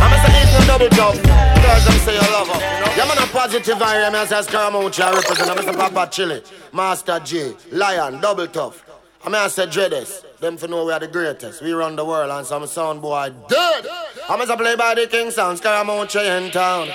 I'm 0.00 0.12
a 0.12 0.16
say 0.26 0.42
it's 0.42 0.52
no 0.58 0.66
double 0.66 0.88
job. 0.90 1.14
Girls 1.14 1.84
them 1.84 1.98
say 2.04 2.14
you 2.14 2.20
love 2.32 2.48
her. 2.48 2.60
Yeah, 2.96 3.06
man, 3.06 3.18
a 3.18 3.26
positive 3.26 3.76
vibe. 3.78 4.12
Me 4.12 4.26
say 4.26 4.42
Scaramucci 4.42 5.02
I 5.02 5.12
represent. 5.12 5.50
I'm 5.68 5.74
Papa 5.74 6.08
Chili, 6.10 6.42
Master 6.72 7.18
J, 7.20 7.54
Lion, 7.72 8.20
Double 8.20 8.46
Tough. 8.46 8.84
I 9.24 9.28
mean, 9.28 9.36
I 9.36 9.48
said 9.48 9.70
Dreadest. 9.70 10.38
Them 10.38 10.58
for 10.58 10.68
know 10.68 10.84
we 10.84 10.92
are 10.92 11.00
the 11.00 11.08
greatest. 11.08 11.62
We 11.62 11.72
run 11.72 11.96
the 11.96 12.04
world 12.04 12.30
and 12.30 12.46
some 12.46 12.66
sound 12.66 13.00
boy 13.00 13.32
dead. 13.48 13.86
I'm 14.28 14.38
a 14.38 14.56
play 14.56 14.76
by 14.76 14.94
the 14.94 15.06
King 15.06 15.30
Sound, 15.30 15.58
Skarra 15.58 15.82
Mucci 15.82 16.20
in 16.20 16.50
town. 16.50 16.88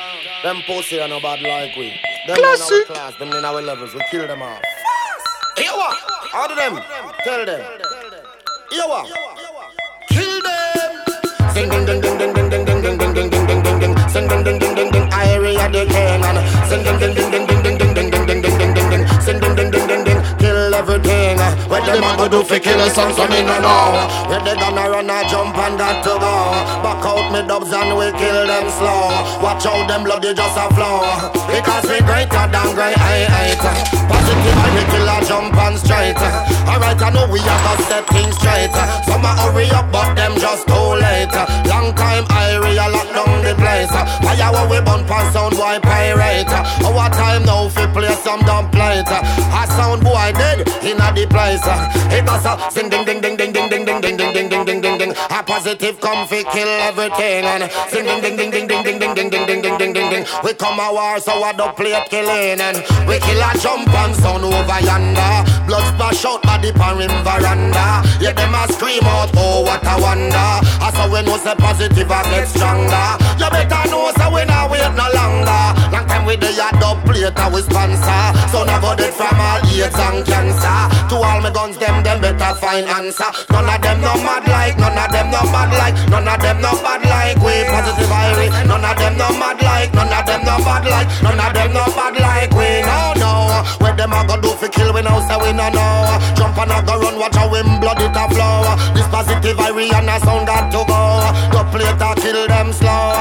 Them 0.43 0.61
pussy 0.67 1.01
are 1.01 1.07
no 1.07 1.19
bad 1.19 1.41
like 1.41 1.75
we. 1.75 1.89
Them 2.27 2.37
Classic. 2.37 2.71
in 2.71 2.77
our 2.77 2.85
class, 2.85 3.15
them 3.17 3.31
in 3.31 3.43
our 3.43 3.59
levels. 3.63 3.95
We 3.95 4.01
kill 4.11 4.27
them 4.27 4.43
off. 4.43 4.61
Here 5.57 5.71
what? 5.71 5.97
How 6.31 6.45
do 6.45 6.53
them? 6.53 6.79
Tell 7.23 7.45
them. 7.47 7.65
Here 8.69 8.83
what? 8.85 9.09
Kill 10.09 10.41
them. 10.43 11.51
Sing 11.51 11.67
ding 11.67 11.85
ding 11.87 12.01
ding 12.01 12.17
ding 12.19 12.33
ding 12.33 12.49
ding 12.49 12.65
ding 12.65 12.81
ding 12.81 12.97
ding 12.99 13.13
ding 13.13 13.29
ding 13.31 13.47
ding 13.47 13.63
ding 13.63 13.79
ding. 13.79 14.09
Sing 14.09 14.27
ding 14.27 14.43
ding 14.43 14.59
ding 14.59 14.75
ding 14.75 14.91
ding. 14.91 15.09
Irie 15.09 15.71
the 15.73 15.85
king 15.89 16.23
and 16.23 16.69
sing 16.69 16.83
ding 16.83 16.99
ding 16.99 17.15
ding 17.15 17.31
ding 17.31 17.47
ding 17.47 17.77
ding 17.77 17.77
ding 17.77 17.93
ding 17.95 18.11
ding 18.11 18.25
ding 18.27 18.41
ding 18.41 18.57
ding 18.59 18.73
ding 18.75 18.89
ding. 18.91 19.21
Sing 19.25 19.39
ding 19.39 19.55
ding 19.55 19.71
ding 19.71 19.87
ding 19.87 20.03
ding. 20.03 20.37
Kill 20.37 20.75
everything. 20.75 21.18
What 21.69 21.85
them 21.85 22.01
a 22.01 22.17
go 22.17 22.27
do 22.27 22.43
fi 22.43 22.57
kill? 22.57 22.81
Some 22.89 23.13
some 23.13 23.29
me 23.29 23.45
no 23.45 23.61
know. 23.61 24.09
Where 24.25 24.41
they 24.41 24.57
gonna 24.57 24.89
run 24.89 25.05
a 25.05 25.21
jump 25.29 25.53
and 25.53 25.77
got 25.77 26.01
to 26.01 26.17
go. 26.17 26.33
Back 26.81 27.05
out 27.05 27.29
me 27.29 27.45
dubs 27.45 27.69
and 27.69 27.93
we 27.93 28.09
kill 28.17 28.41
them 28.49 28.65
slow. 28.73 29.13
Watch 29.37 29.69
out 29.69 29.85
them 29.85 30.03
bloody 30.03 30.33
just 30.33 30.57
a 30.57 30.65
flow. 30.73 31.05
Because 31.45 31.85
we 31.85 32.01
greater 32.09 32.45
than 32.49 32.73
great 32.73 32.97
height. 32.97 33.61
Positive 34.09 34.57
and 34.65 34.73
we 34.73 34.83
kill 34.89 35.09
a 35.13 35.17
jump 35.29 35.53
and 35.61 35.77
straight. 35.77 36.17
Alright, 36.65 37.01
I 37.05 37.09
know 37.13 37.29
we 37.29 37.37
have 37.37 37.77
to 37.77 37.83
set 37.85 38.05
things 38.09 38.33
straight. 38.41 38.73
Some 39.05 39.21
a 39.21 39.31
hurry 39.37 39.69
up, 39.69 39.93
but 39.93 40.17
them 40.17 40.33
just 40.41 40.65
too 40.65 40.89
late. 40.97 41.29
Long 41.69 41.93
time 41.93 42.25
I 42.33 42.57
real 42.57 42.89
lock 42.89 43.13
down 43.13 43.45
the 43.45 43.53
place. 43.53 43.93
Fire 43.93 44.49
what 44.57 44.73
we 44.73 44.81
bump 44.81 45.05
and 45.05 45.29
sound 45.29 45.53
boy 45.53 45.77
pirate. 45.85 46.49
Our 46.81 47.09
time 47.13 47.45
now 47.45 47.69
fi 47.69 47.85
play 47.93 48.13
some 48.25 48.41
dumb 48.41 48.73
plate. 49.03 49.23
A 49.53 49.67
sound 49.67 50.03
boy 50.03 50.31
dead 50.33 50.67
inna 50.83 51.11
the 51.13 51.25
place. 51.27 51.61
It 52.11 52.25
goes 52.25 52.45
a 52.45 52.71
sing 52.71 52.89
ding 52.89 53.05
ding 53.05 53.21
ding 53.21 53.35
ding 53.35 53.51
ding 53.53 53.69
ding 53.69 53.85
ding 53.85 54.01
ding 54.01 54.17
ding 54.17 54.33
ding 54.33 54.49
ding 54.49 54.65
ding 54.65 54.81
ding 54.81 54.97
ding. 54.97 55.11
A 55.29 55.43
positive 55.43 55.99
come 55.99 56.27
fi 56.27 56.43
kill 56.43 56.67
everything 56.67 57.45
and 57.45 57.71
sing 57.89 58.05
ding 58.05 58.21
ding 58.21 58.35
ding 58.35 58.51
ding 58.51 58.67
ding 58.67 58.83
ding 58.83 58.99
ding 58.99 59.13
ding 59.15 59.29
ding 59.29 59.45
ding 59.45 59.61
ding 59.61 59.77
ding 59.77 59.93
ding 59.93 60.09
ding. 60.09 60.25
We 60.43 60.53
come 60.53 60.79
a 60.79 60.91
war 60.91 61.19
so 61.19 61.43
I 61.43 61.53
don't 61.53 61.75
play 61.75 61.95
killing 62.09 62.59
and 62.59 62.77
we 63.07 63.19
kill 63.19 63.41
a 63.41 63.51
jump 63.59 63.89
and 63.89 64.15
sound 64.15 64.43
over 64.43 64.79
yonder. 64.81 65.35
Blood 65.67 65.85
splash 65.93 66.25
out 66.25 66.41
body 66.43 66.71
pan 66.71 66.97
rim 66.97 67.13
veranda. 67.23 68.03
Yeah 68.19 68.33
them 68.33 68.55
a 68.55 68.67
scream 68.73 69.03
out 69.03 69.31
oh 69.35 69.63
what 69.63 69.83
a 69.83 69.95
wonder. 70.01 70.49
I 70.81 70.91
saw 70.93 71.11
we 71.11 71.21
know 71.23 71.37
say 71.37 71.55
positive 71.55 72.11
I 72.11 72.23
get 72.29 72.47
stronger. 72.47 73.07
You 73.39 73.49
better 73.49 73.89
know 73.89 74.11
so 74.17 74.27
we 74.33 74.45
not 74.45 74.69
wait 74.71 74.91
no 74.95 75.07
longer. 75.13 75.63
Long 75.91 76.07
time 76.07 76.25
we 76.25 76.35
do 76.35 76.47
ya 76.47 76.71
dub 76.71 77.03
plate 77.05 77.29
later 77.29 77.49
we 77.53 77.61
sponsor. 77.61 78.23
So 78.51 78.63
now 78.63 78.79
go 78.95 79.11
from 79.11 79.39
all 79.39 79.59
AIDS 79.65 79.95
and 79.95 80.25
cancer. 80.25 80.79
To 81.09 81.15
all 81.17 81.41
my 81.41 81.49
guns, 81.51 81.77
them, 81.77 82.03
them 82.03 82.21
better 82.21 82.53
find 82.59 82.85
answer. 82.87 83.29
None 83.51 83.69
of 83.69 83.81
them 83.81 84.01
no 84.01 84.13
mad 84.21 84.45
like, 84.47 84.77
none 84.77 84.97
of 84.97 85.09
them 85.11 85.31
no 85.31 85.41
bad 85.49 85.71
like, 85.73 85.95
none 86.09 86.27
of 86.27 86.39
them 86.41 86.61
no 86.61 86.71
bad 86.81 87.03
like. 87.05 87.37
We 87.41 87.65
positive 87.69 88.09
Irie. 88.09 88.49
None 88.67 88.85
of 88.85 88.95
them 88.97 89.17
no 89.17 89.27
mad 89.37 89.61
like, 89.61 89.93
none 89.93 90.13
of 90.13 90.25
them 90.25 90.41
no 90.45 90.57
bad 90.61 90.85
like, 90.85 91.07
none 91.21 91.39
of 91.39 91.53
them 91.53 91.73
no 91.73 91.85
bad 91.97 92.15
like. 92.19 92.51
We 92.53 92.81
no 92.85 93.13
no. 93.17 93.31
What 93.81 93.97
them 93.97 94.13
a 94.13 94.25
go 94.27 94.39
do 94.41 94.51
for 94.55 94.69
kill 94.69 94.93
we 94.93 95.01
now 95.01 95.19
say 95.27 95.37
we 95.37 95.51
no 95.53 95.69
know. 95.69 96.19
Jump 96.37 96.57
and 96.57 96.71
a 96.71 96.79
go 96.85 96.99
run, 96.99 97.17
watch 97.19 97.35
how 97.35 97.49
him 97.53 97.79
blood 97.79 98.01
it 98.01 98.15
a 98.15 98.25
flow. 98.29 98.75
This 98.93 99.07
positive 99.09 99.57
Irie 99.57 99.91
and 99.93 100.09
a 100.09 100.19
sound 100.21 100.47
got 100.47 100.71
to 100.71 100.81
go. 100.85 101.01
The 101.51 101.61
plate 101.73 102.01
a 102.01 102.09
kill 102.21 102.47
them 102.47 102.71
slow. 102.73 103.13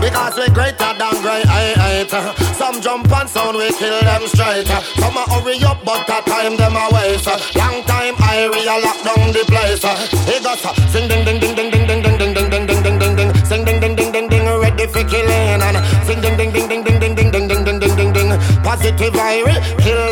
Because 0.00 0.36
we 0.36 0.46
greater 0.52 0.92
than 0.98 1.14
great 1.22 1.46
height. 1.46 2.10
Some 2.56 2.80
jump 2.80 3.10
and 3.10 3.28
sound 3.28 3.56
we 3.56 3.72
kill 3.72 4.00
them 4.00 4.26
straight. 4.28 4.66
Some 4.98 5.15
a 5.16 5.24
hurry 5.32 5.62
up 5.64 5.84
but 5.84 6.08
a 6.08 6.20
time 6.28 6.56
them 6.56 6.76
a 6.76 6.84
waste. 6.92 7.26
Long 7.56 7.82
time 7.84 8.14
Irie 8.16 8.66
a 8.68 8.76
lock 8.84 8.98
down 9.02 9.32
the 9.32 9.44
place. 9.48 9.84
He 10.28 10.36
got 10.44 10.60
sing 10.92 11.08
ding 11.08 11.24
ding 11.24 11.40
ding 11.40 11.54
ding 11.54 11.70
ding 11.70 11.86
ding 11.86 12.02
ding 12.02 12.16
ding 12.18 12.34
ding 12.34 12.48
ding 12.50 12.66
ding 12.66 12.82
ding 12.82 12.98
ding 12.98 13.16
ding 13.16 13.30
sing 13.44 13.64
ding 13.64 13.80
ding 13.80 13.96
ding 13.96 14.12
ding 14.12 14.28
ding 14.28 14.46
ready 14.46 14.86
for 14.86 15.04
killing 15.04 15.62
and 15.62 15.78
sing 16.06 16.20
ding 16.20 16.36
ding 16.36 16.52
ding 16.52 16.68
ding 16.68 16.82
ding 16.84 16.98
ding 17.00 17.14
ding 17.14 17.30
ding 17.30 17.64
ding 17.64 17.78
ding 17.80 17.96
ding 17.96 18.12
ding 18.12 18.30
positive 18.62 19.14
Irie 19.14 19.56
kill 19.78 20.06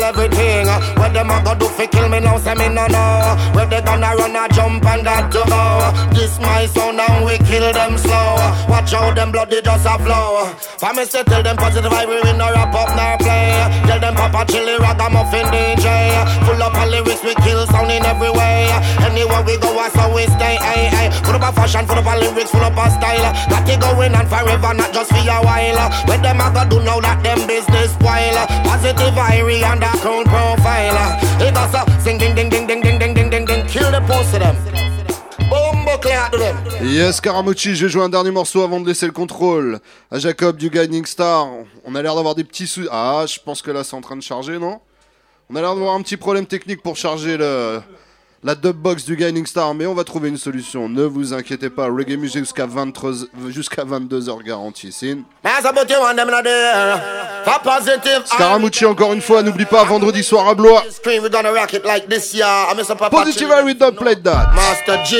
everything. 0.75 1.01
What 1.01 1.13
them 1.13 1.29
a 1.29 1.41
go 1.43 1.55
do 1.55 1.67
for 1.67 1.87
kill 1.87 2.09
me 2.09 2.19
now? 2.19 2.37
Say 2.37 2.55
me 2.55 2.69
no 2.69 2.87
know. 2.87 3.35
Where 3.53 3.65
they 3.65 3.81
gonna 3.81 4.15
run 4.15 4.35
a 4.35 4.47
jump 4.53 4.85
and 4.85 5.05
that 5.05 5.31
to 5.31 5.41
go? 5.47 6.15
This 6.15 6.39
my 6.39 6.65
sound 6.67 6.99
and 6.99 7.25
we 7.25 7.37
kill 7.45 7.71
them 7.73 7.97
slow. 7.97 8.37
Watch 8.69 8.93
out 8.93 9.15
them 9.15 9.31
blood 9.31 9.49
they 9.49 9.61
just 9.61 9.85
a 9.85 9.97
flow. 9.99 10.47
For 10.79 10.93
me 10.93 11.05
say 11.05 11.23
tell 11.23 11.43
them 11.43 11.57
positive 11.57 11.91
Irie 11.91 12.23
we 12.23 12.33
no 12.37 12.51
rap 12.51 12.73
up 12.73 12.89
nor 12.95 13.17
play. 13.17 13.55
Tell 13.87 13.99
them 13.99 14.15
Papa 14.15 14.45
Chili 14.51 14.77
Ragamuffin 14.79 15.45
DJ. 15.47 15.87
Full 16.45 16.61
up 16.61 16.75
lyrics 16.89 17.23
we 17.23 17.33
kill 17.43 17.65
sound 17.67 17.91
in 17.91 18.05
every 18.05 18.29
way. 18.31 18.69
Anywhere 19.01 19.43
we 19.43 19.57
go, 19.57 19.71
I 19.77 19.89
so 19.89 20.13
we 20.13 20.23
stay. 20.25 20.57
Ay, 20.59 20.89
ay. 20.91 21.07
Full 21.23 21.35
up 21.35 21.43
of 21.43 21.55
fashion, 21.55 21.85
full 21.85 21.97
up 21.97 22.07
of 22.07 22.19
lyrics, 22.19 22.51
full 22.51 22.61
up 22.61 22.77
of 22.77 22.91
style. 22.91 23.31
Got 23.49 23.67
it 23.69 23.79
going 23.79 24.15
on 24.15 24.25
forever, 24.27 24.73
not 24.73 24.91
just 24.93 25.09
for 25.11 25.23
a 25.23 25.37
while. 25.41 25.81
What 26.07 26.21
them 26.21 26.41
a 26.41 26.47
go 26.51 26.63
do 26.69 26.83
now 26.83 26.99
that 26.99 27.23
them 27.23 27.47
business 27.47 27.93
spoil? 27.93 28.37
Positive 28.67 29.15
Irie 29.15 29.63
and 29.63 29.83
a 29.83 29.91
crown 29.99 30.25
profile. 30.25 30.64
Yes, 36.95 37.19
Karamochi, 37.19 37.75
je 37.75 37.87
vais 37.87 37.91
jouer 37.91 38.03
un 38.03 38.09
dernier 38.09 38.31
morceau 38.31 38.61
avant 38.63 38.79
de 38.79 38.87
laisser 38.87 39.05
le 39.05 39.11
contrôle 39.11 39.79
à 40.09 40.17
Jacob 40.17 40.55
du 40.55 40.69
Guiding 40.69 41.05
Star. 41.05 41.45
On 41.83 41.93
a 41.93 42.01
l'air 42.01 42.15
d'avoir 42.15 42.35
des 42.35 42.45
petits 42.45 42.67
sous. 42.67 42.87
Ah, 42.89 43.25
je 43.27 43.37
pense 43.37 43.61
que 43.61 43.69
là 43.69 43.83
c'est 43.83 43.97
en 43.97 43.99
train 43.99 44.15
de 44.15 44.21
charger, 44.21 44.57
non? 44.59 44.79
On 45.49 45.57
a 45.57 45.61
l'air 45.61 45.75
d'avoir 45.75 45.93
un 45.95 46.01
petit 46.01 46.15
problème 46.15 46.45
technique 46.45 46.81
pour 46.81 46.95
charger 46.95 47.35
le, 47.35 47.81
la 48.45 48.55
dubbox 48.55 49.03
du 49.03 49.17
Guiding 49.17 49.45
Star, 49.45 49.73
mais 49.73 49.85
on 49.85 49.93
va 49.93 50.05
trouver 50.05 50.29
une 50.29 50.37
solution. 50.37 50.87
Ne 50.87 51.03
vous 51.03 51.33
inquiétez 51.33 51.69
pas, 51.69 51.87
reggae 51.87 52.17
music 52.17 52.45
jusqu'à 52.45 52.65
23 52.65 53.11
jusqu'à 53.49 53.83
22h 53.83 54.41
garantie. 54.41 54.93
Scaramucci, 58.25 58.85
encore 58.85 59.11
une 59.11 59.21
fois, 59.21 59.43
n'oublie 59.43 59.65
pas, 59.65 59.83
vendredi 59.83 60.23
soir 60.23 60.47
à 60.47 60.55
Blois. 60.55 60.81
Positive 63.09 63.49
Irie 63.49 63.75
don't 63.75 63.95
play 63.97 64.15
that. 64.15 64.51
Master 64.55 65.03
G, 65.03 65.17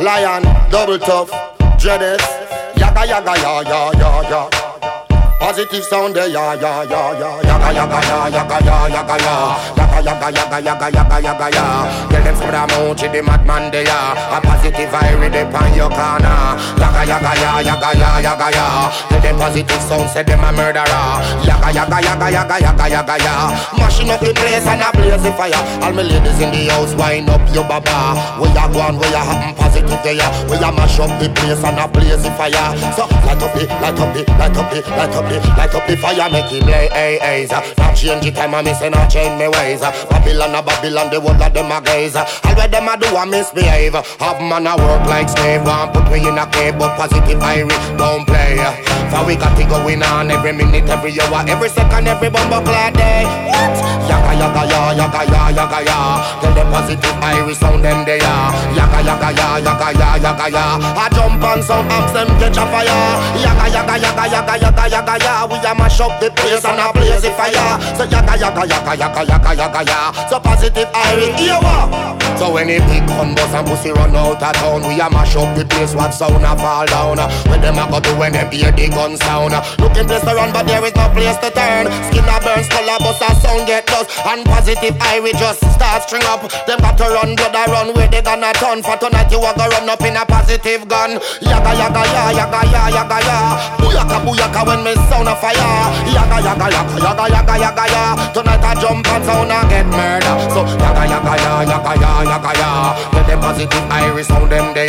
Lion, 0.00 0.42
Double 0.70 0.98
Tough, 0.98 1.30
Dreadess, 1.78 2.22
Yaga 2.76 3.04
Yaga 3.06 3.34
Ya 3.36 3.60
Ya 3.62 3.92
Ya 3.92 4.22
Ya. 4.30 4.71
Positive 5.42 5.82
sound 5.82 6.14
eh, 6.16 6.22
there, 6.22 6.30
ya 6.30 6.54
ya 6.54 6.86
ya 6.86 7.00
ya 7.18 7.30
yaga 7.42 7.70
yaga 7.74 7.98
ya 8.06 8.18
yaga 8.30 8.58
ya 8.62 8.76
yaga 8.94 9.16
ya 9.26 9.34
yaga 9.74 9.98
yaga 10.06 10.28
yaga 10.30 10.58
yaga 10.62 10.86
yaga 10.94 11.18
yaga 11.18 11.48
ya. 11.50 11.66
Tell 12.14 12.22
them 12.22 12.70
of 12.78 12.96
them 12.96 13.10
the 13.10 13.20
madman 13.26 13.72
there, 13.74 13.90
a 13.90 14.38
positive 14.38 14.86
vibe 14.94 15.32
they 15.34 15.42
on 15.42 15.74
your 15.74 15.90
corner. 15.90 16.54
Yaga 16.78 17.02
yaga 17.10 17.32
ya 17.42 17.50
yaga 17.58 17.90
ya 17.98 18.08
yaga 18.22 18.48
ya. 18.54 18.66
Tell 19.10 19.20
them 19.20 19.36
positive 19.42 19.82
sound 19.82 20.08
say 20.14 20.22
them 20.22 20.46
a 20.46 20.52
murderer. 20.54 21.10
Yaga 21.42 21.74
yaga 21.74 21.98
yaga 21.98 22.26
yaga 22.30 22.56
yaga 22.62 22.86
yaga 22.86 23.16
ya. 23.18 23.34
Mashing 23.82 24.10
up 24.14 24.20
the 24.22 24.30
place 24.38 24.62
and 24.70 24.78
a 24.78 24.94
blaze 24.94 25.22
the 25.26 25.32
fire. 25.34 25.58
All 25.82 25.90
my 25.90 26.06
ladies 26.06 26.38
in 26.38 26.54
the 26.54 26.70
house 26.70 26.94
wind 26.94 27.26
up 27.28 27.42
your 27.50 27.66
baba. 27.66 28.14
Where 28.38 28.54
ya 28.54 28.70
gone, 28.70 28.94
where 28.94 29.10
ya 29.10 29.26
happen 29.26 29.58
positive 29.58 29.98
there. 30.06 30.22
Where 30.46 30.62
ya 30.62 30.70
mash 30.70 31.02
up 31.02 31.10
the 31.18 31.26
place 31.34 31.66
and 31.66 31.82
a 31.82 31.90
blaze 31.90 32.22
the 32.22 32.30
fire. 32.38 32.70
So 32.94 33.10
light 33.26 33.42
up 33.42 33.50
the, 33.58 33.66
light 33.82 33.98
up 33.98 34.14
the, 34.14 34.22
light 34.38 34.54
up 34.54 34.70
the, 34.70 34.80
light 34.94 35.10
up 35.18 35.31
light 35.56 35.74
up 35.74 35.86
the 35.86 35.96
fire, 35.96 36.28
make 36.30 36.50
it 36.52 36.64
blaze. 36.64 36.90
Hey, 36.92 37.46
not 37.48 37.94
change 37.96 38.24
the 38.24 38.30
time, 38.32 38.54
I 38.54 38.62
miss 38.62 38.80
and 38.82 38.94
not 38.94 39.08
change 39.10 39.38
my 39.38 39.48
ways. 39.48 39.80
Babylon, 39.80 40.54
a 40.54 40.60
Babylon, 40.62 41.10
the 41.10 41.20
whole 41.20 41.32
of 41.36 41.52
them 41.54 41.70
a 41.72 41.80
gaze. 41.80 42.16
All 42.16 42.26
where 42.56 42.68
them 42.68 42.88
a 42.88 42.96
do 42.98 43.06
a 43.14 43.24
misbehave. 43.26 43.94
Have 44.20 44.40
man 44.42 44.66
a 44.66 44.76
work 44.76 45.06
like 45.08 45.28
slave, 45.28 45.64
want 45.64 45.94
put 45.94 46.06
me 46.10 46.26
in 46.26 46.38
a 46.38 46.46
cave, 46.50 46.78
but 46.78 46.96
positive 46.96 47.38
Irie 47.40 47.70
don't 47.96 48.26
play. 48.26 48.58
For 49.12 49.24
we 49.26 49.36
got 49.36 49.58
it 49.58 49.68
going 49.68 50.02
on 50.02 50.30
every 50.30 50.52
minute, 50.52 50.88
every 50.88 51.12
hour, 51.20 51.44
every 51.48 51.68
second, 51.68 52.08
every 52.08 52.30
bumble 52.30 52.60
clad 52.62 52.94
day. 52.94 53.24
What? 53.48 53.76
Yaga 54.08 54.32
yaga 54.34 54.62
ya, 54.66 54.80
yaga 54.92 55.22
ya, 55.30 55.40
yaga 55.52 55.80
ya. 55.84 55.98
Tell 56.40 56.54
them 56.54 56.68
positive 56.72 57.16
Irie 57.22 57.54
sound 57.54 57.84
them 57.84 58.04
there. 58.04 58.18
Yaga 58.18 59.00
yaga 59.04 59.30
ya, 59.36 59.46
yaga 59.58 59.88
ya, 59.98 60.08
yaga 60.16 60.46
ya. 60.50 60.64
I 60.96 61.08
jump 61.14 61.42
on 61.44 61.62
some 61.62 61.86
amps, 61.88 62.12
them 62.12 62.28
catch 62.40 62.56
a 62.58 62.64
fire. 62.72 63.02
Yaga 63.40 63.66
yaga 63.72 63.94
yaga 64.00 64.24
yaga 64.32 64.54
yaga 64.58 64.84
yaga 64.88 65.11
ya. 65.18 65.46
We 65.46 65.56
a 65.58 65.74
mash 65.74 66.00
up 66.00 66.20
the 66.20 66.30
place 66.30 66.64
and 66.64 66.80
a 66.80 66.92
blaze 66.92 67.22
the 67.22 67.30
fire. 67.32 67.76
So 67.96 68.04
yaga 68.04 68.36
yaga 68.38 68.62
yaga 68.66 68.92
yaga 68.96 69.22
yaga 69.26 69.52
yaga 69.54 69.80
ya. 69.84 70.12
So 70.28 70.40
positive 70.40 70.88
Irie, 70.92 71.56
what? 71.62 72.22
So 72.38 72.50
when 72.52 72.70
a 72.70 72.78
big 72.88 73.06
gun 73.06 73.34
bust 73.34 73.54
and 73.54 73.66
pussy 73.66 73.92
run 73.92 74.16
out 74.16 74.42
of 74.42 74.52
town, 74.56 74.82
we 74.88 74.98
a 74.98 75.06
mash 75.10 75.36
up 75.36 75.54
the 75.56 75.64
place. 75.64 75.94
What 75.94 76.12
sound 76.14 76.42
a 76.42 76.56
fall 76.56 76.86
down? 76.86 77.18
When 77.50 77.60
them 77.60 77.78
a 77.78 77.84
go 77.90 78.00
do 78.00 78.16
when 78.18 78.32
them 78.32 78.50
hear 78.50 78.72
the 78.72 78.88
gun 78.88 79.16
sound. 79.16 79.52
Looking 79.78 80.06
place 80.06 80.24
to 80.24 80.34
run, 80.34 80.52
but 80.52 80.66
there 80.66 80.82
is 80.84 80.94
no 80.96 81.06
place 81.12 81.36
to 81.44 81.50
turn. 81.52 81.86
Skin 82.10 82.24
a 82.26 82.36
burn, 82.42 82.64
skull 82.64 82.88
a 82.88 82.96
bust, 82.98 83.22
a 83.22 83.30
sound 83.38 83.66
get 83.66 83.86
dust. 83.86 84.10
And 84.26 84.44
positive 84.46 84.94
Irie 85.12 85.36
just 85.38 85.60
start 85.76 86.02
string 86.02 86.24
up. 86.26 86.42
Them 86.66 86.80
got 86.80 86.96
to 86.98 87.06
run, 87.12 87.36
a 87.36 87.62
run. 87.70 87.94
Where 87.94 88.08
they 88.08 88.22
gonna 88.22 88.52
turn 88.54 88.82
for 88.82 88.96
tonight? 88.96 89.30
You 89.30 89.38
a 89.38 89.52
go 89.54 89.68
run 89.68 89.88
up 89.88 90.00
in 90.02 90.16
a 90.16 90.24
positive 90.24 90.88
gun. 90.88 91.20
Yaga 91.42 91.72
yaga 91.78 92.02
ya, 92.10 92.22
yaga 92.32 92.60
ya, 92.72 92.82
yaga 92.90 93.18
ya. 93.22 93.38
Booyaka 93.78 94.18
booyaka 94.24 94.66
when 94.66 94.82
me 94.82 94.94
sound 95.10 95.28
a 95.28 95.34
fire. 95.36 95.56
Yaga 96.12 96.38
yaga 96.46 96.66
yaga 96.70 96.94
yaga 97.02 97.24
yaga 97.34 97.54
yaga 97.64 97.84
ya. 97.94 98.04
Tonight 98.34 98.62
I 98.64 98.72
jump 98.80 99.06
and 99.08 99.24
sound 99.24 99.50
and 99.52 99.68
get 99.70 99.86
murder. 99.86 100.34
So 100.54 100.60
yaga 100.82 101.04
yaga 101.12 101.34
ya, 101.44 101.52
yaga 101.72 101.92
ya, 102.02 102.10
yaga 102.32 102.52
ya. 102.60 102.70
Let 103.12 103.26
them 103.26 103.40
positive 103.40 103.86
Irie 103.90 104.24
sound 104.24 104.50
them 104.50 104.74
there. 104.74 104.88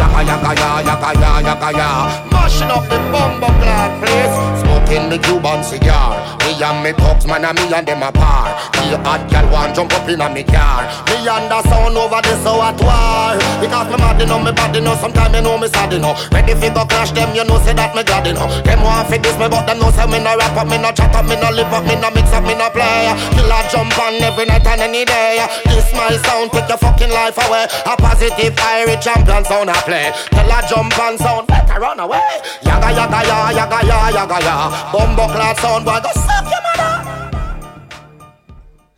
Yaga 0.00 0.20
yaga 0.30 0.50
ya, 0.60 0.70
yaga 0.88 1.10
ya, 1.20 1.30
yaga 1.48 1.70
ya. 1.78 1.88
Mashing 2.32 2.70
up 2.70 2.84
the 2.88 2.98
bumbo 3.12 3.48
clad 3.60 3.90
place. 4.00 4.34
Smoking 4.62 5.08
the 5.10 5.18
Cuban 5.18 5.62
cigar. 5.64 6.16
Me 6.54 6.62
and 6.62 6.86
me 6.86 6.92
thugs, 6.94 7.26
man, 7.26 7.42
and 7.42 7.58
me 7.58 7.66
and 7.74 7.82
them 7.82 7.98
apart. 7.98 8.54
The 8.86 8.94
hot 9.02 9.26
girl 9.26 9.42
want 9.50 9.74
jump 9.74 9.90
up 9.90 10.06
in 10.06 10.22
a 10.22 10.30
me 10.30 10.46
car. 10.46 10.86
Me 11.10 11.26
and 11.26 11.50
the 11.50 11.58
sound 11.66 11.98
over 11.98 12.22
this 12.22 12.38
so 12.46 12.62
at 12.62 12.78
war. 12.78 13.34
Because 13.58 13.90
me 13.90 13.98
mad, 13.98 14.22
you 14.22 14.26
know, 14.30 14.38
me 14.38 14.54
bad, 14.54 14.70
you 14.70 14.78
know. 14.78 14.94
Sometimes 14.94 15.34
you 15.34 15.42
know 15.42 15.58
me 15.58 15.66
sad, 15.66 15.90
you 15.90 15.98
know. 15.98 16.14
Ready 16.30 16.54
fi 16.54 16.70
go 16.70 16.86
crash 16.86 17.10
them, 17.10 17.34
you 17.34 17.42
know, 17.42 17.58
say 17.66 17.74
that 17.74 17.90
me 17.98 18.06
glad, 18.06 18.22
you 18.22 18.38
know. 18.38 18.46
Them 18.62 18.86
want 18.86 19.10
fi 19.10 19.18
this 19.18 19.34
me, 19.34 19.50
but 19.50 19.66
them 19.66 19.82
know 19.82 19.90
say 19.90 20.06
me 20.06 20.22
no 20.22 20.38
rap 20.38 20.54
up, 20.54 20.70
me 20.70 20.78
no 20.78 20.94
chat 20.94 21.10
up, 21.10 21.26
me 21.26 21.34
no 21.34 21.50
lip 21.50 21.74
up, 21.74 21.82
me 21.90 21.98
no 21.98 22.06
mix 22.14 22.30
up, 22.30 22.46
me 22.46 22.54
no 22.54 22.70
play. 22.70 23.10
Killer 23.34 23.62
jump 23.74 23.98
on 23.98 24.14
every 24.22 24.46
night 24.46 24.62
and 24.62 24.86
any 24.86 25.02
day. 25.02 25.42
This 25.66 25.90
my 25.90 26.14
sound, 26.22 26.54
take 26.54 26.70
your 26.70 26.78
fucking 26.78 27.10
life 27.10 27.34
away. 27.50 27.66
A 27.82 27.98
positive 27.98 28.54
Irie 28.54 28.94
champion 29.02 29.42
sound 29.42 29.74
I 29.74 29.78
play. 29.82 30.14
Killer 30.30 30.62
jump 30.70 30.94
on 31.02 31.18
sound, 31.18 31.50
better 31.50 31.82
run 31.82 31.98
away. 31.98 32.22
Yaga 32.62 32.94
yaga 32.94 33.20
ya, 33.26 33.38
yaga 33.50 33.80
ya, 33.82 33.98
yaga 34.14 34.38
ya. 34.38 34.54
Bumbo 34.94 35.26
clad 35.34 35.58
sound, 35.58 35.82
boy, 35.82 35.98
go 35.98 36.14
suck. 36.14 36.43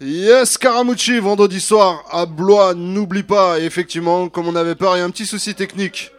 Yes, 0.01 0.59
Caramucci, 0.59 1.18
vendredi 1.18 1.61
soir 1.61 2.05
à 2.11 2.26
Blois, 2.26 2.74
n'oublie 2.74 3.22
pas, 3.22 3.59
effectivement, 3.61 4.28
comme 4.28 4.47
on 4.47 4.55
avait 4.55 4.74
peur, 4.74 4.94
il 4.97 5.01
y 5.01 5.03
a 5.03 5.05
un 5.05 5.11
petit 5.11 5.26
souci 5.26 5.55
technique 5.55 6.11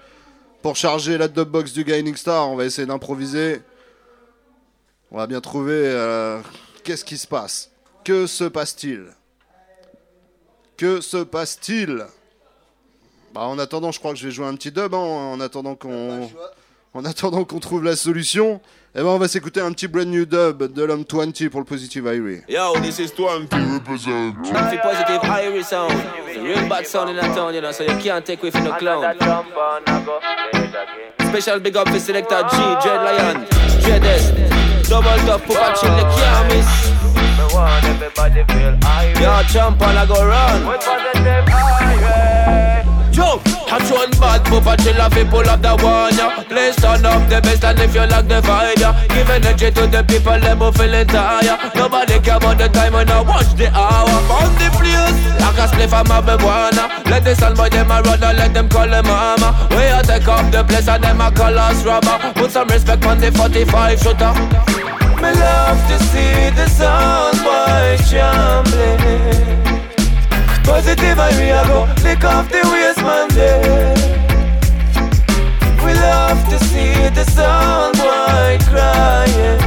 pour 0.62 0.76
charger 0.76 1.18
la 1.18 1.28
dubbox 1.28 1.74
du 1.74 1.84
Gaining 1.84 2.16
Star. 2.16 2.50
On 2.50 2.56
va 2.56 2.66
essayer 2.66 2.88
d'improviser. 2.88 3.62
On 5.12 5.18
va 5.18 5.28
bien 5.28 5.42
trouver 5.42 5.74
euh, 5.76 6.40
qu'est-ce 6.84 7.06
qui 7.06 7.18
se 7.18 7.28
passe? 7.28 7.70
Que 8.04 8.26
se 8.28 8.46
passe-t-il? 8.46 9.06
Que 10.76 11.00
se 11.00 11.18
passe-t-il? 11.18 12.06
Bah, 13.34 13.42
En 13.42 13.60
attendant, 13.60 13.92
je 13.92 14.00
crois 14.00 14.12
que 14.12 14.18
je 14.18 14.26
vais 14.26 14.32
jouer 14.34 14.48
un 14.48 14.56
petit 14.56 14.72
dub, 14.72 14.94
hein, 14.94 14.98
en 14.98 15.40
attendant 15.40 15.76
qu'on 15.76 16.30
en 16.94 17.06
attendant 17.06 17.46
qu'on 17.46 17.60
trouve 17.60 17.84
la 17.84 17.96
solution. 17.96 18.60
Eh 19.00 19.04
ben, 19.04 19.10
on 19.10 19.20
va 19.20 19.28
s'écouter 19.28 19.62
un 19.62 19.72
petit 19.74 19.88
brand 19.88 20.08
new 20.08 20.26
dub 20.26 20.74
de 20.74 20.84
l'homme 20.84 21.06
20 21.08 21.50
pour 21.52 21.60
le 21.60 21.66
Positive 21.68 22.04
Irie. 22.08 22.42
Yo, 22.50 22.74
this 22.82 22.98
is 22.98 23.12
20 23.12 23.48
represent. 23.76 24.34
If 24.44 24.82
positive 24.82 25.24
Irish 25.24 25.68
sound, 25.68 25.94
it's 26.28 26.36
a 26.36 26.42
real 26.42 26.68
bad 26.68 26.88
sound 26.88 27.12
in 27.12 27.16
that 27.18 27.36
town, 27.36 27.54
you 27.54 27.62
know, 27.62 27.72
so 27.72 27.84
you 27.84 27.96
can't 28.00 28.26
take 28.26 28.42
away 28.42 28.50
from 28.50 28.64
the 28.64 28.72
clown. 28.72 29.16
Special 31.30 31.60
big 31.60 31.78
up 31.78 31.88
for 31.90 32.00
selector 32.00 32.42
G, 32.50 32.58
Dread 32.82 33.04
Lion, 33.06 33.46
Dreadest. 33.82 34.34
Double 34.90 35.16
top, 35.28 35.44
put 35.44 35.58
a 35.58 35.76
chill, 35.80 35.96
you 35.96 36.06
can't 36.18 36.48
miss. 36.48 36.68
Me 37.14 37.22
want 37.54 37.86
everybody 37.86 38.44
feel 38.52 38.76
irate. 38.84 39.20
Yo, 39.20 39.44
jump 39.54 39.80
on, 39.80 39.96
I 39.96 40.08
go 40.08 40.26
run. 40.26 40.66
With 40.66 40.82
positive. 40.82 41.46
Yo, 43.18 43.42
I 43.66 43.82
run 43.90 44.14
bad, 44.22 44.46
Papa 44.46 44.78
chill 44.78 45.02
off, 45.02 45.18
pull 45.34 45.50
up 45.50 45.60
the 45.60 45.74
one, 45.82 46.14
yeah. 46.14 46.46
Please 46.46 46.76
turn 46.78 47.02
up 47.02 47.26
the 47.26 47.42
best 47.42 47.66
and 47.66 47.80
if 47.80 47.96
you 47.96 48.06
like 48.06 48.30
the 48.30 48.46
vibe, 48.46 48.78
yeah. 48.78 48.94
Give 49.10 49.28
energy 49.34 49.74
to 49.74 49.88
the 49.90 50.06
people, 50.06 50.38
them 50.38 50.60
who 50.62 50.72
feeling 50.72 51.08
tired. 51.08 51.58
Nobody 51.74 52.20
care 52.22 52.38
about 52.38 52.60
the 52.60 52.70
time 52.70 52.94
when 52.94 53.10
I 53.10 53.22
watch 53.22 53.58
the 53.58 53.74
hour. 53.74 54.06
On 54.38 54.54
the 54.62 54.70
place, 54.78 55.18
like 55.42 55.58
a 55.58 55.66
spliff 55.66 55.98
of 55.98 56.06
marijuana. 56.06 56.94
Let 57.10 57.26
the 57.26 57.34
sun 57.34 57.56
boy 57.58 57.70
them 57.70 57.90
a 57.90 58.06
run 58.06 58.22
and 58.22 58.38
let 58.38 58.54
them 58.54 58.70
call 58.70 58.88
them 58.88 59.08
mama. 59.10 59.66
We 59.72 59.90
a 59.90 60.04
take 60.06 60.28
up 60.28 60.52
the 60.52 60.64
place 60.64 60.88
and 60.88 61.04
them 61.04 61.20
a 61.20 61.32
call 61.32 61.58
us 61.58 61.84
rubber. 61.84 62.22
Put 62.38 62.52
some 62.52 62.70
respect 62.70 63.04
on 63.04 63.18
the 63.18 63.32
45 63.32 63.98
shooter. 63.98 64.34
Me 65.18 65.34
love 65.34 65.82
to 65.90 65.98
see 66.14 66.54
the 66.54 66.70
sun 66.70 67.34
boy. 67.42 67.98
Positive 70.68 71.18
I 71.18 71.32
we 71.40 71.50
a 71.50 71.64
go. 71.66 71.88
Lick 72.04 72.26
off 72.26 72.50
the 72.50 72.60
waste 72.70 73.02
man 73.02 73.30
there 73.30 73.96
We 75.84 75.94
love 75.94 76.44
to 76.50 76.60
see 76.66 77.08
the 77.16 77.24
sun 77.32 77.94
boy 77.94 78.58
crying. 78.68 79.62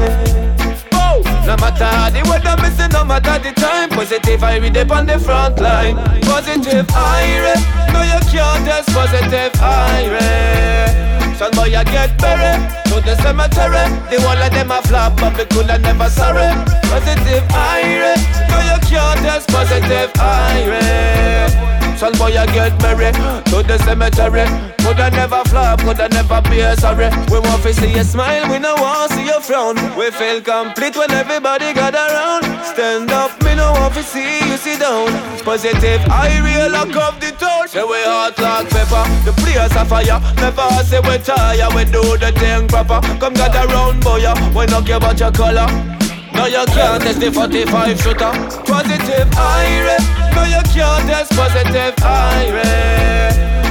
Oh, 0.93 1.23
no 1.47 1.57
matter 1.57 2.13
the 2.13 2.23
weather 2.29 2.55
missing, 2.61 2.93
no 2.93 3.03
matter 3.03 3.39
the 3.39 3.53
time. 3.59 3.89
Positive 3.89 4.45
I 4.45 4.59
read 4.59 4.77
up 4.77 4.91
on 4.91 5.07
the 5.07 5.19
front 5.19 5.59
line. 5.59 5.97
Positive 6.21 6.87
I 6.91 7.57
No 7.95 8.03
you 8.03 8.21
can't 8.31 8.67
test 8.67 8.91
positive 8.91 9.53
I 9.59 11.10
Son 11.41 11.51
boy 11.53 11.75
I 11.75 11.85
get 11.85 12.19
buried. 12.19 12.69
To 12.93 13.01
the 13.01 13.17
cemetery. 13.23 13.89
The 14.11 14.21
whole 14.21 14.37
of 14.37 14.53
them 14.53 14.71
a 14.71 14.83
flop 14.83 15.17
but 15.17 15.39
we 15.39 15.47
coulda 15.47 15.79
never 15.79 16.11
sorry. 16.11 16.53
Positive 16.93 17.45
I 17.49 18.13
No 18.51 18.59
you 18.69 18.79
can't 18.87 19.21
test 19.21 19.49
positive 19.49 20.11
I 20.17 21.70
Son 22.01 22.17
boy 22.17 22.33
I 22.33 22.47
get 22.47 22.73
married 22.81 23.13
to 23.53 23.63
the 23.63 23.77
cemetery. 23.85 24.49
Coulda 24.81 25.11
never 25.11 25.45
flop, 25.45 25.81
coulda 25.81 26.09
never 26.09 26.41
be 26.49 26.65
sorry. 26.81 27.11
We 27.29 27.39
want 27.41 27.63
to 27.65 27.75
see 27.75 27.93
you 27.93 28.05
smile, 28.05 28.49
we 28.51 28.59
no 28.59 28.75
want 28.77 29.11
to 29.11 29.17
see 29.19 29.27
you 29.27 29.39
frown. 29.43 29.77
We 29.99 30.11
feel 30.11 30.41
complete 30.41 30.97
when 30.97 31.11
everybody 31.11 31.75
got 31.75 31.93
around. 31.93 32.49
Stand 32.65 33.11
up, 33.11 33.37
me 33.45 33.55
no 33.55 33.73
want 33.73 33.93
to 33.93 34.03
see 34.03 34.49
you 34.49 34.57
sit 34.57 34.81
down. 34.81 35.13
Positive, 35.45 36.01
I 36.09 36.41
real 36.41 36.73
lock 36.73 36.97
of 36.97 37.21
the 37.21 37.37
town. 37.37 37.69
Say 37.69 37.85
we 37.85 38.01
hot 38.09 38.33
like 38.39 38.71
pepper, 38.71 39.05
the 39.29 39.33
place 39.37 39.77
a 39.77 39.85
fire. 39.85 40.21
Never 40.41 40.71
say 40.89 41.01
we 41.01 41.19
tired, 41.19 41.75
we 41.75 41.85
do 41.85 42.17
the 42.17 42.33
thing 42.41 42.67
proper. 42.67 43.05
Come 43.21 43.35
gather 43.35 43.69
round 43.69 44.01
boy, 44.01 44.25
we 44.57 44.65
no 44.73 44.81
care 44.81 44.97
about 44.97 45.21
your 45.21 45.33
color 45.33 46.00
no, 46.35 46.47
you 46.47 46.65
can't 46.67 47.03
test 47.03 47.21
the 47.21 47.31
45 47.33 48.01
shooter. 48.01 48.33
Positive 48.65 49.29
ire. 49.37 49.99
No, 50.35 50.45
you 50.45 50.63
can't 50.73 51.05
test 51.09 51.33
positive 51.33 51.95
ire. 52.03 53.31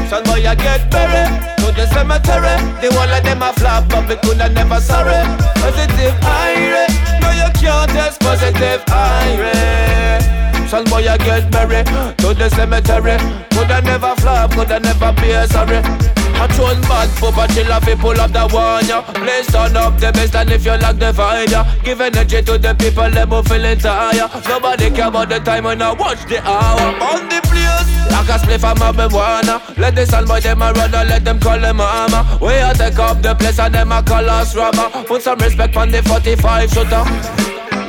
Son 0.10 0.24
boy, 0.24 0.38
you 0.38 0.56
get 0.56 0.90
buried 0.92 1.30
to 1.60 1.72
the 1.72 1.86
cemetery. 1.94 2.56
The 2.82 2.94
one 2.96 3.10
of 3.10 3.24
them 3.24 3.42
a 3.42 3.54
flop, 3.54 3.90
but 3.90 4.08
we 4.10 4.16
coulda 4.18 4.50
never 4.50 4.80
sorry. 4.82 5.22
Positive 5.62 6.16
ire. 6.24 6.88
No, 7.22 7.30
you 7.32 7.50
can't 7.60 7.90
test 7.92 8.20
positive 8.20 8.84
ire. 8.90 10.20
Son 10.68 10.84
boy, 10.86 11.00
you 11.00 11.18
get 11.20 11.50
buried 11.52 11.86
to 11.86 12.34
the 12.34 12.50
cemetery. 12.50 13.18
Coulda 13.52 13.82
never 13.82 14.16
flop, 14.16 14.52
coulda 14.52 14.80
never 14.80 15.12
be 15.14 15.32
sorry. 15.48 16.19
I 16.40 16.48
tune 16.56 16.80
bad, 16.88 17.10
Papa 17.20 17.52
chill 17.54 17.72
off, 17.72 17.84
pull 18.00 18.20
up 18.20 18.32
the 18.32 18.48
one, 18.48 18.88
yeah. 18.88 19.02
Please 19.12 19.48
turn 19.48 19.76
up 19.76 20.00
the 20.00 20.12
best 20.14 20.36
and 20.36 20.52
if 20.52 20.64
you 20.64 20.72
like 20.72 20.98
the 20.98 21.12
vibe, 21.12 21.52
yeah. 21.52 21.68
Give 21.84 22.00
energy 22.00 22.42
to 22.42 22.58
the 22.58 22.74
people, 22.76 23.10
them 23.12 23.30
who 23.30 23.44
feeling 23.44 23.78
tired. 23.78 24.32
Nobody 24.48 24.90
care 24.90 25.10
about 25.10 25.28
the 25.28 25.40
time 25.40 25.66
when 25.66 25.82
I 25.82 25.92
watch 25.92 26.24
the 26.30 26.40
hour. 26.48 26.96
On 26.96 27.28
the 27.28 27.42
place, 27.44 27.90
like 28.08 28.30
a 28.30 28.40
spliff 28.40 28.64
of 28.64 28.78
marijuana. 28.80 29.78
Let 29.78 29.96
the 29.96 30.06
sun 30.06 30.26
boy 30.26 30.40
them 30.40 30.62
a 30.62 30.72
run 30.72 30.92
let 30.92 31.26
them 31.26 31.42
call 31.42 31.60
them 31.60 31.78
mama. 31.78 32.40
We 32.42 32.54
a 32.56 32.74
take 32.74 33.00
up 33.00 33.22
the 33.22 33.36
place 33.36 33.60
and 33.60 33.76
them 33.76 33.92
a 33.92 34.02
call 34.02 34.30
us 34.30 34.56
rubber. 34.56 34.90
Put 35.08 35.22
some 35.24 35.40
respect 35.40 35.76
on 35.76 35.92
the 35.92 36.02
45 36.04 36.70
shooter. 36.70 37.04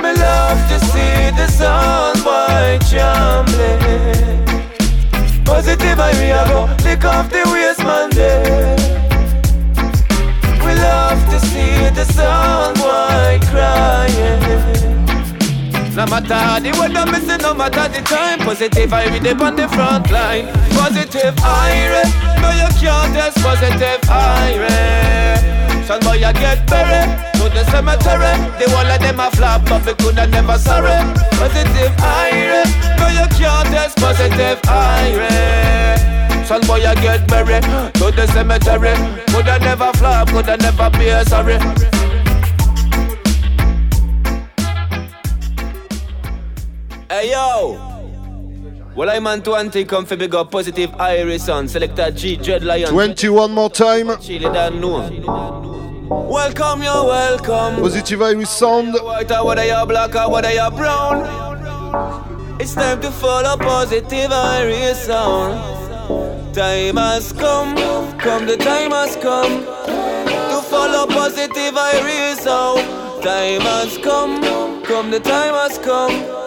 Me 0.03 0.11
love 0.13 0.59
to 0.71 0.79
see 0.91 1.31
the 1.39 1.47
sun 1.47 2.17
boy 2.25 2.79
trembling. 2.89 4.40
Positive 5.45 5.99
I 5.99 6.13
we 6.19 6.31
a 6.31 6.45
go. 6.49 6.61
Lick 6.85 7.05
off 7.05 7.31
the 7.31 7.43
waste 7.53 7.85
man 7.85 8.11
there 8.11 8.77
We 10.65 10.73
love 10.75 11.21
to 11.31 11.39
see 11.47 11.91
the 11.95 12.05
sun 12.05 12.75
boy 12.75 13.39
crying 13.51 14.71
no 15.97 16.07
matter 16.07 16.63
the 16.63 16.71
weather, 16.79 17.11
missing, 17.11 17.43
no 17.43 17.53
matter 17.53 17.89
the 17.89 18.01
time. 18.03 18.39
Positive, 18.39 18.93
I 18.93 19.07
read 19.09 19.27
up 19.27 19.41
on 19.43 19.57
the 19.57 19.69
front 19.69 20.11
line. 20.11 20.47
Positive, 20.71 21.35
I 21.43 22.05
No, 22.41 22.51
you 22.53 22.69
can't 22.81 23.13
test 23.13 23.37
positive, 23.43 24.01
I 24.09 24.57
Son 25.91 25.99
boy, 26.03 26.25
I 26.25 26.33
get 26.33 26.65
buried 26.69 27.11
to 27.35 27.49
the 27.49 27.65
cemetery. 27.65 28.31
The 28.61 28.71
whole 28.71 28.87
of 28.87 29.01
them 29.01 29.19
a 29.19 29.29
flop, 29.33 29.65
but 29.65 29.85
we 29.85 29.93
coulda 29.95 30.25
never 30.29 30.57
sorry. 30.57 30.95
Positive, 31.33 31.93
I 31.99 32.63
No, 32.97 33.09
you 33.09 33.27
can't 33.35 33.67
test 33.75 33.97
positive, 33.99 34.61
I 34.69 36.45
Son 36.47 36.61
boy, 36.61 36.87
I 36.87 36.95
get 36.95 37.27
buried 37.27 37.65
to 37.65 38.13
the 38.13 38.29
cemetery. 38.29 38.95
Coulda 39.33 39.59
never 39.59 39.93
flop, 39.95 40.29
coulda 40.29 40.57
never 40.59 40.91
be 40.91 41.11
sorry. 41.25 41.59
Hey 47.09 47.33
yo! 47.33 47.90
Well, 49.01 49.09
I'm 49.09 49.27
on 49.27 49.41
20, 49.41 49.87
come 49.87 50.05
for 50.05 50.15
big 50.15 50.35
up 50.35 50.51
positive 50.51 50.95
iris 51.01 51.49
on. 51.49 51.69
Selector 51.69 52.11
G, 52.11 52.37
Dread 52.37 52.63
Lion. 52.63 52.91
21 52.91 53.51
more 53.51 53.71
time. 53.71 54.09
Welcome, 54.09 54.29
you're 56.83 57.05
welcome. 57.07 57.81
Positive 57.81 58.21
Irie 58.21 58.47
sound. 58.47 58.93
White 58.93 59.33
or 59.33 59.47
whether 59.47 59.65
you're 59.65 59.87
black 59.87 60.15
or 60.15 60.31
whether 60.31 60.53
you're 60.53 60.71
brown. 60.73 62.61
It's 62.61 62.75
time 62.75 63.01
to 63.01 63.11
follow 63.11 63.57
positive 63.57 64.31
Irie 64.33 64.95
sound. 64.95 66.55
Time 66.55 66.97
has 66.99 67.33
come, 67.33 67.75
come 68.19 68.45
the 68.45 68.59
time 68.59 68.91
has 68.91 69.17
come 69.17 69.65
to 69.65 70.61
follow 70.69 71.07
positive 71.07 71.73
Irie 71.73 72.37
sound. 72.37 72.83
Time 73.23 73.63
has 73.63 73.97
come, 73.97 74.43
come 74.85 75.11
the 75.11 75.21
time 75.21 75.55
has 75.55 75.79
come. 75.79 76.40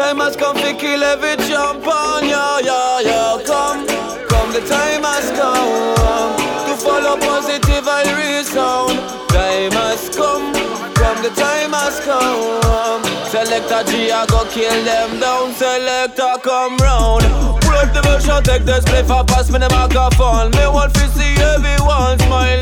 Time 0.00 0.16
has 0.16 0.34
come 0.34 0.56
to 0.56 0.72
kill 0.80 1.04
every 1.04 1.36
jump 1.44 1.86
on 1.86 2.24
ya, 2.26 2.58
ya, 2.64 3.00
ya. 3.00 3.36
Come, 3.44 3.86
come, 4.32 4.50
the 4.50 4.64
time 4.64 5.04
has 5.04 5.28
come 5.36 6.40
to 6.64 6.74
follow 6.80 7.20
positive 7.20 7.84
and 7.86 8.08
resound. 8.16 8.96
Time 9.28 9.72
has 9.76 10.08
come, 10.16 10.54
come, 10.96 11.20
the 11.22 11.28
time 11.36 11.76
has 11.76 12.00
come. 12.00 13.04
Selector 13.28 13.84
G, 13.92 14.10
I 14.10 14.24
go 14.24 14.48
kill 14.48 14.72
them 14.88 15.20
down. 15.20 15.52
Selector, 15.52 16.32
come 16.42 16.78
round. 16.78 17.28
Break 17.60 17.92
the 17.92 18.00
version, 18.00 18.42
take 18.42 18.64
the 18.64 18.80
split 18.80 19.04
for 19.04 19.22
pass 19.28 19.52
me 19.52 19.58
the 19.58 19.68
microphone. 19.68 20.50
Me 20.56 20.64
want 20.64 20.94
to 20.94 21.04
see 21.12 21.36
everyone 21.44 22.18
smile, 22.24 22.59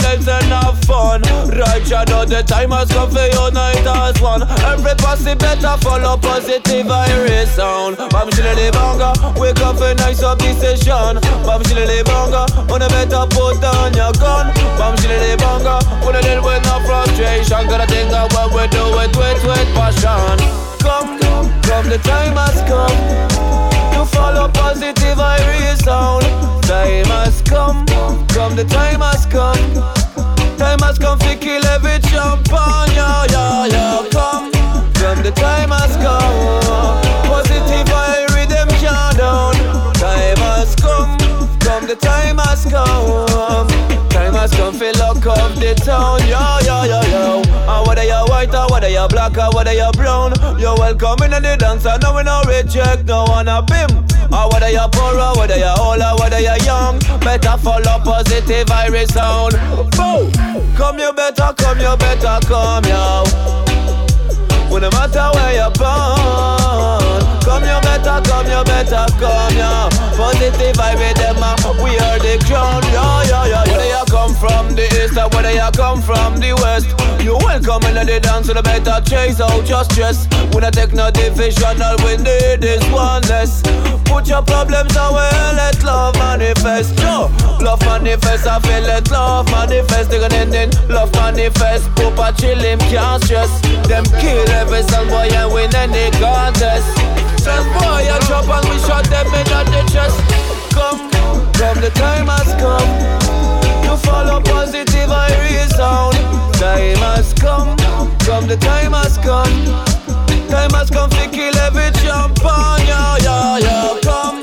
fun. 0.88 1.20
Right, 1.52 1.84
shadow, 1.84 2.24
the 2.24 2.40
time 2.42 2.72
has 2.72 2.88
come 2.88 3.12
for 3.12 3.28
unite 3.28 3.84
as 3.84 4.16
one. 4.24 4.42
Every 4.64 4.96
posse 4.96 5.36
better 5.36 5.76
follow 5.84 6.16
positive 6.16 6.88
Irie 6.88 7.44
sound. 7.52 8.00
Bam 8.08 8.32
shile 8.32 8.56
the 8.56 8.72
banga, 8.72 9.12
wake 9.38 9.60
up 9.60 9.76
and 9.84 10.00
nice 10.00 10.24
up 10.24 10.40
this 10.40 10.56
session. 10.56 11.20
Bam 11.44 11.60
shile 11.68 11.84
the 11.84 12.00
banga, 12.08 12.48
wanna 12.72 12.88
better 12.88 13.28
put 13.28 13.60
down 13.60 13.92
your 13.92 14.12
gun. 14.16 14.48
Bam 14.80 14.96
shile 14.96 15.20
the 15.20 15.36
banga, 15.36 15.76
wanna 16.00 16.24
deal 16.24 16.40
with 16.40 16.64
no 16.64 16.80
frustration. 16.88 17.68
Gotta 17.68 17.86
think 17.86 18.08
of 18.16 18.32
what 18.32 18.48
we 18.56 18.64
do 18.72 18.82
with, 18.96 19.12
with, 19.20 19.44
with 19.44 19.68
passion. 19.76 20.40
Come, 20.80 21.20
come, 21.68 21.86
the 21.92 22.00
time 22.00 22.40
has 22.40 22.56
come 22.64 22.96
to 23.92 24.06
follow 24.08 24.48
positive 24.48 25.20
Irie 25.20 25.76
sound. 25.84 26.24
Time 26.64 27.04
has 27.12 27.42
come, 27.42 27.84
come 28.32 28.56
the 28.56 28.64
time 28.64 29.00
has 29.00 29.26
come. 29.26 29.97
Time 30.58 30.80
has 30.80 30.98
come 30.98 31.18
to 31.20 31.36
kill 31.36 31.64
every 31.66 32.00
champagne, 32.10 32.90
yeah, 32.92 33.24
yeah, 33.30 33.66
yeah. 33.66 34.08
Come, 34.10 34.50
come 34.94 35.22
the 35.22 35.30
time 35.30 35.70
has 35.70 35.96
come. 35.96 37.00
Positive 37.30 37.88
iris 37.88 38.46
them 38.48 38.68
down. 39.16 39.54
Time 39.94 40.36
has 40.38 40.74
come, 40.74 41.16
come, 41.78 41.88
the 41.88 41.96
time 41.96 42.38
has 42.38 42.64
come. 42.64 43.68
Time 44.08 44.34
has 44.34 44.52
come 44.52 44.74
for 44.74 44.92
lock 44.98 45.24
up 45.26 45.54
the 45.56 45.74
town, 45.74 46.20
yo, 46.26 46.40
yo, 46.64 46.84
yo, 46.84 47.00
yo. 47.10 47.42
And 47.42 47.86
whether 47.86 48.04
you're 48.04 48.26
white 48.26 48.54
or 48.54 48.66
whether 48.70 48.88
you're 48.88 49.08
black 49.08 49.36
or 49.36 49.50
whether 49.54 49.72
you're 49.72 49.92
brown, 49.92 50.32
you're 50.58 50.76
welcome 50.76 51.22
in 51.24 51.30
the 51.42 51.56
dance. 51.58 51.86
And 51.86 52.02
now 52.02 52.16
we 52.16 52.22
no 52.22 52.42
reject 52.46 53.04
no 53.06 53.24
wanna 53.28 53.62
bim. 53.62 53.90
Or 54.32 54.48
whether 54.50 54.70
you're 54.70 54.88
poor 54.90 55.14
or 55.14 55.36
whether 55.36 55.56
you're 55.56 55.78
old 55.78 56.02
or 56.02 56.16
whether 56.18 56.40
you're 56.40 56.58
young, 56.64 56.98
better 57.20 57.56
follow 57.58 57.98
positive 58.02 58.66
Irie 58.68 59.06
sound. 59.06 59.54
Boom! 59.94 60.32
Come, 60.74 60.98
you 60.98 61.12
better 61.12 61.52
come, 61.56 61.78
you 61.78 61.96
better 61.96 62.38
come, 62.46 62.84
yo. 62.84 63.24
When 64.68 64.82
no 64.82 64.90
matter 64.90 65.30
where 65.32 65.54
you're 65.54 65.72
born, 65.72 67.22
come, 67.40 67.64
you 67.64 67.78
better 67.80 68.20
come, 68.26 68.46
you 68.46 68.64
better 68.64 69.06
come, 69.18 69.56
yo 69.56 69.97
positive 70.18 70.74
vibe 70.74 70.98
with 70.98 71.16
them, 71.16 71.38
uh, 71.38 71.54
we 71.78 71.94
are 71.94 72.18
the 72.18 72.42
crown. 72.42 72.82
Yeah, 72.90 73.22
yeah, 73.30 73.46
yeah. 73.46 73.64
Whether 73.70 73.86
you 73.86 74.04
come 74.10 74.34
from 74.34 74.74
the 74.74 74.90
east 74.98 75.14
or 75.14 75.30
whether 75.30 75.54
you 75.54 75.70
come 75.78 76.02
from 76.02 76.42
the 76.42 76.58
west, 76.58 76.90
you 77.22 77.38
welcome 77.38 77.86
in 77.86 78.02
the 78.04 78.18
dance, 78.18 78.48
so 78.50 78.52
the 78.52 78.62
better 78.62 78.98
chase 79.06 79.40
out 79.40 79.62
your 79.70 79.84
stress. 79.86 80.26
We 80.50 80.58
not 80.58 80.74
take 80.74 80.92
no 80.92 81.10
division, 81.14 81.78
all 81.80 81.96
we 82.02 82.18
need 82.18 82.66
is 82.66 82.82
oneness. 82.90 83.62
Put 84.10 84.26
your 84.26 84.42
problems 84.42 84.90
away, 84.98 85.30
let 85.54 85.78
love 85.86 86.18
manifest. 86.18 86.98
Yo, 86.98 87.30
love 87.62 87.80
manifest, 87.86 88.42
I 88.50 88.58
feel 88.58 88.82
let 88.90 89.08
love 89.14 89.46
manifest. 89.54 90.10
They're 90.10 90.26
gonna 90.26 90.50
end 90.50 90.74
love 90.90 91.14
manifest. 91.14 91.86
Papa 91.94 92.34
chill 92.34 92.58
him, 92.58 92.82
can't 92.90 93.22
stress. 93.22 93.54
Them 93.86 94.02
kill 94.18 94.42
every 94.50 94.82
song 94.90 95.06
boy 95.06 95.30
and 95.30 95.54
win 95.54 95.70
any 95.78 96.10
contest. 96.18 97.17
Some 97.48 97.72
boy 97.72 98.04
and 98.04 98.22
drop 98.28 98.44
and 98.44 98.68
we 98.68 98.78
shot 98.84 99.08
them 99.08 99.26
in 99.32 99.46
the 99.72 99.82
chest. 99.90 100.20
Come, 100.76 101.10
come, 101.56 101.80
the 101.80 101.90
time 101.94 102.26
has 102.28 102.52
come 102.60 102.90
to 103.88 103.96
follow 104.04 104.40
positive 104.42 105.08
Irie 105.08 105.66
sound. 105.72 106.14
Time 106.60 107.00
has 107.08 107.32
come, 107.32 107.74
come, 108.20 108.46
the 108.46 108.56
time 108.58 108.92
has 108.92 109.16
come. 109.18 109.48
Time 110.52 110.72
has 110.76 110.90
come 110.90 111.08
to 111.08 111.24
kill 111.30 111.56
every 111.64 111.90
champion, 112.04 112.86
yeah, 112.86 113.16
yeah, 113.24 113.58
yeah. 113.58 113.98
Come, 114.02 114.42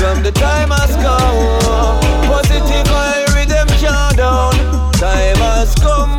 come, 0.00 0.22
the 0.22 0.32
time 0.32 0.70
has 0.70 0.96
come. 0.96 2.00
Positive 2.24 2.88
Irish 2.88 3.46
them 3.52 3.68
down. 4.16 4.52
Time 4.94 5.36
has 5.44 5.74
come, 5.74 6.16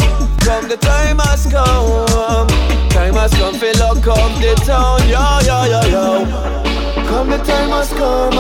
come, 0.48 0.68
the 0.70 0.78
time 0.78 1.20
has 1.20 1.46
come. 1.52 2.48
Time 2.90 3.14
has 3.16 3.34
come, 3.34 3.54
fill 3.56 3.84
up, 3.84 4.02
come 4.02 4.34
the 4.42 4.56
town, 4.66 5.00
yeah, 5.08 5.42
yeah, 5.42 5.66
yeah, 5.68 5.86
yeah. 5.86 7.06
Come, 7.08 7.30
the 7.30 7.38
time 7.40 7.70
has 7.70 7.90
come. 7.94 8.38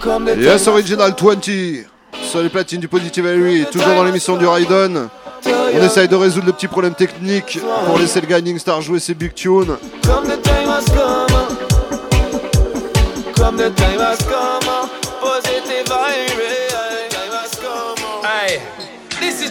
Come, 0.00 0.24
the 0.26 0.36
Yes, 0.36 0.68
Original 0.68 1.14
20 1.14 1.86
sur 2.22 2.42
les 2.42 2.48
platines 2.48 2.80
du 2.80 2.88
Positive 2.88 3.26
Harry, 3.26 3.64
toujours 3.70 3.94
dans 3.94 4.04
l'émission 4.04 4.36
du 4.36 4.46
Raiden. 4.46 5.08
On 5.46 5.82
essaye 5.82 6.08
de 6.08 6.16
résoudre 6.16 6.46
le 6.46 6.52
petit 6.52 6.68
problème 6.68 6.94
technique 6.94 7.58
pour 7.86 7.98
laisser 7.98 8.20
le 8.20 8.26
Guiding 8.26 8.58
Star 8.58 8.80
jouer 8.82 9.00
ses 9.00 9.14
big 9.14 9.34
tunes. 9.34 9.76
Come 10.02 10.24
the 10.24 10.40
time 10.42 10.68
has 10.68 10.84
come. 10.86 11.56
Come 13.34 13.56
the 13.56 13.74
time 13.74 13.98
has 14.00 14.18
come. 14.24 14.81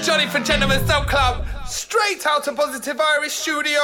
Johnny 0.02 0.26
from 0.26 0.44
Gentleman's 0.44 0.90
Soul 0.90 1.04
Club, 1.04 1.46
straight 1.68 2.26
out 2.26 2.48
of 2.48 2.56
Positive 2.56 2.98
Irie 2.98 3.30
Studio 3.30 3.80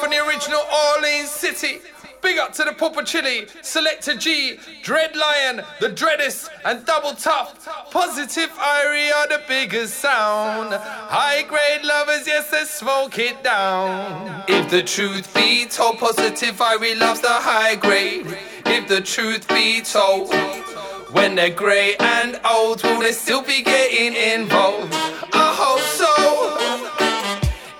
from 0.00 0.10
the 0.10 0.18
original 0.26 0.60
Orleans 0.94 1.30
City. 1.30 1.78
Big 2.20 2.36
up 2.38 2.52
to 2.52 2.64
the 2.64 2.72
Papa 2.74 3.02
Chili, 3.04 3.46
Selector 3.62 4.14
G, 4.14 4.58
Dread 4.82 5.16
Lion, 5.16 5.62
The 5.80 5.88
Dreadest, 5.88 6.50
and 6.66 6.84
Double 6.84 7.14
Tough. 7.14 7.66
Positive 7.90 8.50
Irie 8.50 9.12
are 9.12 9.28
the 9.28 9.40
biggest 9.48 9.94
sound. 9.94 10.74
High 10.74 11.42
grade 11.42 11.84
lovers, 11.84 12.26
yes, 12.26 12.50
they 12.50 12.64
smoke 12.64 13.18
it 13.18 13.42
down. 13.42 14.44
If 14.48 14.70
the 14.70 14.82
truth 14.82 15.32
be 15.34 15.64
told, 15.64 15.98
Positive 15.98 16.54
Irie 16.54 17.00
loves 17.00 17.22
the 17.22 17.28
high 17.28 17.76
grade. 17.76 18.26
If 18.66 18.88
the 18.88 19.00
truth 19.00 19.48
be 19.48 19.80
told, 19.80 20.28
when 21.12 21.34
they're 21.34 21.50
grey 21.50 21.94
and 21.98 22.40
old, 22.50 22.82
will 22.82 23.00
they 23.00 23.12
still 23.12 23.42
be 23.42 23.62
getting 23.62 24.14
involved? 24.14 24.92
I 25.32 25.54
hope 25.62 25.80
so. 25.80 26.12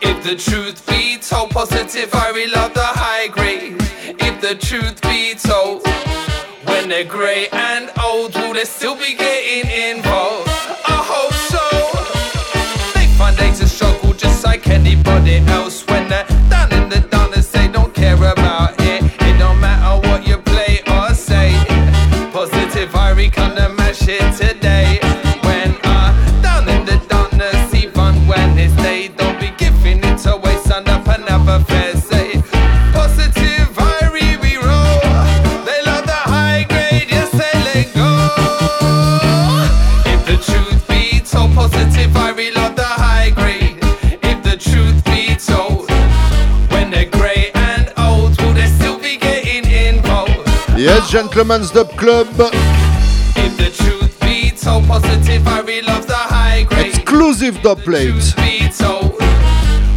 If 0.00 0.22
the 0.22 0.36
truth 0.36 0.86
be 0.86 1.18
told, 1.18 1.50
positive, 1.50 2.14
I 2.14 2.30
really 2.30 2.52
love 2.52 2.74
the 2.74 2.84
high 2.84 3.28
grade. 3.28 3.76
If 4.20 4.40
the 4.40 4.54
truth 4.54 5.00
be 5.02 5.34
told, 5.34 5.86
when 6.66 6.88
they're 6.88 7.04
grey 7.04 7.48
and 7.52 7.90
old, 8.02 8.34
will 8.34 8.54
they 8.54 8.64
still 8.64 8.96
be 8.96 9.14
getting 9.14 9.96
involved? 9.96 10.48
I 10.48 11.00
hope 11.12 11.34
so. 11.52 11.64
They 12.98 13.06
find 13.18 13.36
days 13.36 13.60
to 13.60 13.68
struggle 13.68 14.12
just 14.14 14.44
like 14.44 14.68
anybody 14.68 15.36
else. 15.48 15.86
When 15.86 16.08
they're 16.08 16.31
I 23.22 23.30
come 23.30 23.54
to 23.54 23.68
mash 23.68 24.08
it 24.08 24.36
today. 24.36 24.98
When 25.44 25.76
I 25.84 26.40
down 26.42 26.68
in 26.68 26.84
the 26.84 26.96
darkness, 27.08 27.72
even 27.72 28.26
when 28.26 28.58
it's 28.58 28.74
day, 28.82 29.08
don't 29.16 29.38
be 29.38 29.52
giving 29.56 30.02
it 30.02 30.26
away. 30.26 30.56
Stand 30.64 30.88
up 30.88 31.06
and 31.06 31.22
have 31.28 31.46
a 31.46 31.64
fair 31.66 31.94
say. 31.94 32.42
Positive, 32.92 33.68
I 33.78 34.10
we 34.42 34.56
roll. 34.56 35.00
They 35.64 35.80
love 35.86 36.04
the 36.04 36.20
high 36.34 36.64
grade, 36.68 37.10
yes 37.10 37.30
they 37.30 37.54
let 37.62 37.94
go. 37.94 38.10
If 40.10 40.26
the 40.26 40.36
truth 40.42 40.88
be 40.88 41.20
told, 41.20 41.54
positive, 41.54 42.16
I 42.16 42.32
love 42.56 42.74
the 42.74 42.82
high 42.82 43.30
grade. 43.30 43.78
If 44.20 44.42
the 44.42 44.56
truth 44.56 45.04
be 45.04 45.36
told, 45.36 45.88
when 46.72 46.90
they're 46.90 47.08
grey 47.08 47.52
and 47.54 47.92
old, 47.98 48.36
will 48.42 48.52
they 48.52 48.66
still 48.66 48.98
be 48.98 49.16
getting 49.16 49.64
involved? 49.70 50.48
Yes, 50.76 51.08
Gentleman's 51.08 51.70
Dub 51.70 51.90
Club, 51.90 52.26
positive, 54.92 55.48
I 55.48 55.60
really 55.60 55.86
love 55.86 56.06
the 56.06 56.22
high 56.36 56.64
grade. 56.64 56.88
exclusive 56.88 57.62
dub 57.62 57.78
plate. 57.78 58.34
be 58.70 58.98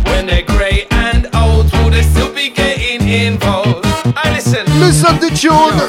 when 0.10 0.26
they're 0.26 0.48
grey 0.56 0.88
and 0.92 1.28
old, 1.36 1.70
will 1.74 1.90
they 1.90 2.02
still 2.02 2.34
be 2.34 2.50
getting 2.50 3.02
involved? 3.08 3.86
I 4.16 4.32
listen. 4.34 4.64
Listen 4.80 5.20
to 5.20 5.30
tune. 5.36 5.80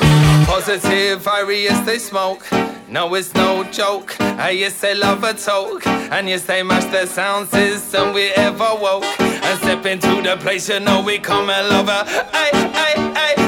Positive, 0.47 1.27
I 1.29 1.41
yes 1.67 1.87
they 1.87 1.99
smoke. 1.99 2.45
No, 2.89 3.15
it's 3.15 3.33
no 3.35 3.63
joke. 3.71 4.21
I 4.21 4.51
yes 4.51 4.81
they 4.81 4.95
love 4.97 5.23
a 5.23 5.35
talk, 5.35 5.87
and 5.87 6.29
yes 6.29 6.45
they 6.45 6.65
mash 6.65 6.87
the 6.87 7.07
sound 7.07 7.49
system 7.49 8.13
we 8.13 8.31
ever 8.31 8.71
woke. 8.85 9.05
And 9.21 9.59
step 9.61 9.87
into 9.87 10.21
the 10.21 10.37
place, 10.41 10.69
you 10.69 10.81
know 10.81 11.01
we 11.01 11.19
come 11.19 11.49
and 11.49 11.69
love 11.69 11.87
her. 11.87 12.05
Ay, 12.33 12.51
ay, 12.53 12.95
ay. 12.97 13.46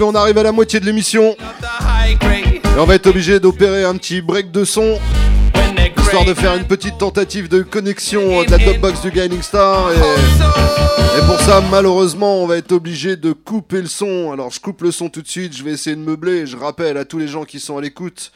On 0.00 0.14
arrive 0.14 0.38
à 0.38 0.44
la 0.44 0.52
moitié 0.52 0.78
de 0.78 0.84
l'émission. 0.84 1.34
Et 1.34 2.78
on 2.78 2.84
va 2.84 2.94
être 2.94 3.08
obligé 3.08 3.40
d'opérer 3.40 3.82
un 3.82 3.96
petit 3.96 4.20
break 4.20 4.52
de 4.52 4.64
son. 4.64 5.00
Histoire 5.98 6.24
de 6.24 6.32
faire 6.32 6.54
une 6.54 6.64
petite 6.64 6.96
tentative 6.96 7.48
de 7.48 7.62
connexion 7.62 8.44
de 8.44 8.50
la 8.52 8.58
dubbox 8.58 9.00
du 9.02 9.10
Guiding 9.10 9.42
Star. 9.42 9.90
Et, 9.90 9.96
et 9.96 11.26
pour 11.26 11.40
ça, 11.40 11.60
malheureusement, 11.72 12.40
on 12.40 12.46
va 12.46 12.56
être 12.56 12.70
obligé 12.70 13.16
de 13.16 13.32
couper 13.32 13.80
le 13.80 13.88
son. 13.88 14.30
Alors, 14.30 14.50
je 14.50 14.60
coupe 14.60 14.82
le 14.82 14.92
son 14.92 15.08
tout 15.08 15.22
de 15.22 15.28
suite. 15.28 15.56
Je 15.56 15.64
vais 15.64 15.72
essayer 15.72 15.96
de 15.96 16.02
meubler. 16.02 16.46
Je 16.46 16.56
rappelle 16.56 16.96
à 16.96 17.04
tous 17.04 17.18
les 17.18 17.26
gens 17.26 17.44
qui 17.44 17.58
sont 17.58 17.76
à 17.76 17.80
l'écoute, 17.80 18.30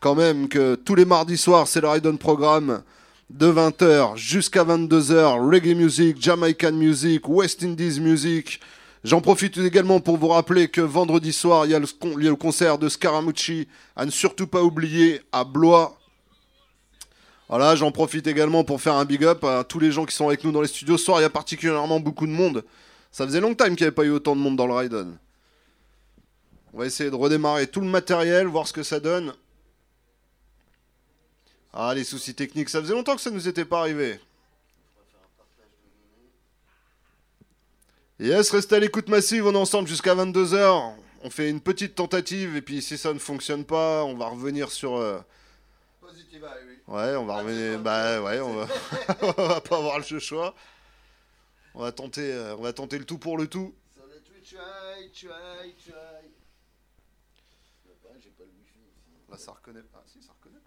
quand 0.00 0.16
même, 0.16 0.48
que 0.48 0.74
tous 0.74 0.96
les 0.96 1.04
mardis 1.04 1.38
soirs, 1.38 1.68
c'est 1.68 1.82
le 1.82 1.88
Ride 1.88 2.06
On 2.08 2.16
Programme. 2.16 2.82
De 3.30 3.46
20h 3.46 4.16
jusqu'à 4.16 4.64
22h, 4.64 5.48
reggae 5.48 5.76
music, 5.76 6.16
Jamaican 6.20 6.72
music, 6.72 7.28
West 7.28 7.62
Indies 7.62 8.00
music. 8.00 8.60
J'en 9.04 9.20
profite 9.20 9.58
également 9.58 10.00
pour 10.00 10.16
vous 10.16 10.28
rappeler 10.28 10.68
que 10.68 10.80
vendredi 10.80 11.34
soir, 11.34 11.66
il 11.66 11.72
y 11.72 11.74
a 11.74 11.78
le, 11.78 12.34
concert 12.36 12.78
de 12.78 12.88
Scaramucci, 12.88 13.68
à 13.96 14.06
ne 14.06 14.10
surtout 14.10 14.46
pas 14.46 14.62
oublier, 14.62 15.20
à 15.30 15.44
Blois. 15.44 15.98
Voilà, 17.50 17.76
j'en 17.76 17.92
profite 17.92 18.26
également 18.26 18.64
pour 18.64 18.80
faire 18.80 18.94
un 18.94 19.04
big 19.04 19.22
up 19.24 19.44
à 19.44 19.62
tous 19.62 19.78
les 19.78 19.92
gens 19.92 20.06
qui 20.06 20.14
sont 20.14 20.28
avec 20.28 20.42
nous 20.42 20.52
dans 20.52 20.62
les 20.62 20.68
studios. 20.68 20.96
Ce 20.96 21.04
soir, 21.04 21.18
il 21.18 21.22
y 21.22 21.26
a 21.26 21.30
particulièrement 21.30 22.00
beaucoup 22.00 22.26
de 22.26 22.32
monde. 22.32 22.64
Ça 23.12 23.26
faisait 23.26 23.40
long 23.40 23.54
time 23.54 23.76
qu'il 23.76 23.84
n'y 23.84 23.88
avait 23.88 23.90
pas 23.94 24.04
eu 24.04 24.10
autant 24.10 24.34
de 24.34 24.40
monde 24.40 24.56
dans 24.56 24.66
le 24.66 24.72
Raiden. 24.72 25.18
On 26.72 26.78
va 26.78 26.86
essayer 26.86 27.10
de 27.10 27.14
redémarrer 27.14 27.66
tout 27.66 27.82
le 27.82 27.86
matériel, 27.86 28.46
voir 28.46 28.66
ce 28.66 28.72
que 28.72 28.82
ça 28.82 29.00
donne. 29.00 29.34
Ah, 31.74 31.92
les 31.94 32.04
soucis 32.04 32.34
techniques, 32.34 32.70
ça 32.70 32.80
faisait 32.80 32.94
longtemps 32.94 33.16
que 33.16 33.20
ça 33.20 33.30
nous 33.30 33.48
était 33.48 33.66
pas 33.66 33.80
arrivé. 33.80 34.18
Yes, 38.20 38.50
restez 38.50 38.76
à 38.76 38.80
l'écoute 38.80 39.08
massive, 39.08 39.46
on 39.46 39.52
est 39.54 39.56
ensemble 39.58 39.88
jusqu'à 39.88 40.14
22h. 40.14 40.94
On 41.22 41.30
fait 41.30 41.50
une 41.50 41.60
petite 41.60 41.94
tentative 41.94 42.56
et 42.56 42.62
puis 42.62 42.80
si 42.82 42.96
ça 42.98 43.12
ne 43.12 43.18
fonctionne 43.18 43.64
pas, 43.64 44.04
on 44.04 44.14
va 44.16 44.28
revenir 44.28 44.70
sur... 44.70 44.96
euh, 44.96 45.20
Ouais, 46.86 47.16
on 47.16 47.24
va 47.24 47.38
revenir. 47.38 47.80
Bah 47.80 48.20
ouais, 48.22 48.40
on 48.40 48.56
va, 48.56 48.66
on 49.38 49.46
va 49.48 49.60
pas 49.62 49.78
avoir 49.78 49.98
le 49.98 50.18
choix. 50.18 50.54
On 51.74 51.80
va 51.80 51.92
tenter, 51.92 52.30
euh, 52.30 52.54
on 52.56 52.62
va 52.62 52.72
tenter 52.74 52.98
le 52.98 53.06
tout 53.06 53.16
pour 53.18 53.38
le 53.38 53.48
tout. 53.48 53.74
Sur 53.94 54.04
le 54.06 54.20
Twitch, 54.20 54.50
try, 54.54 55.10
try, 55.10 55.74
try. 55.82 56.28
J'ai 58.20 58.30
pas 58.30 58.44
le 58.44 58.50
wifi 58.60 58.78
ici. 58.78 59.10
Là, 59.30 59.38
ça 59.38 59.52
reconnaît. 59.52 59.80
Ah, 59.94 60.02
si, 60.06 60.22
ça 60.22 60.32
reconnaît. 60.38 60.60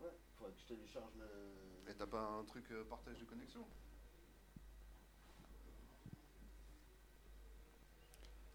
Ouais, 0.00 0.08
faudrait 0.38 0.52
que 0.54 0.58
je 0.62 0.72
télécharge 0.74 1.12
le. 1.18 1.90
Et 1.90 1.94
t'as 1.98 2.06
pas 2.06 2.30
un 2.40 2.44
truc 2.44 2.64
euh, 2.70 2.84
partage 2.88 3.18
de 3.18 3.24
connexion 3.24 3.66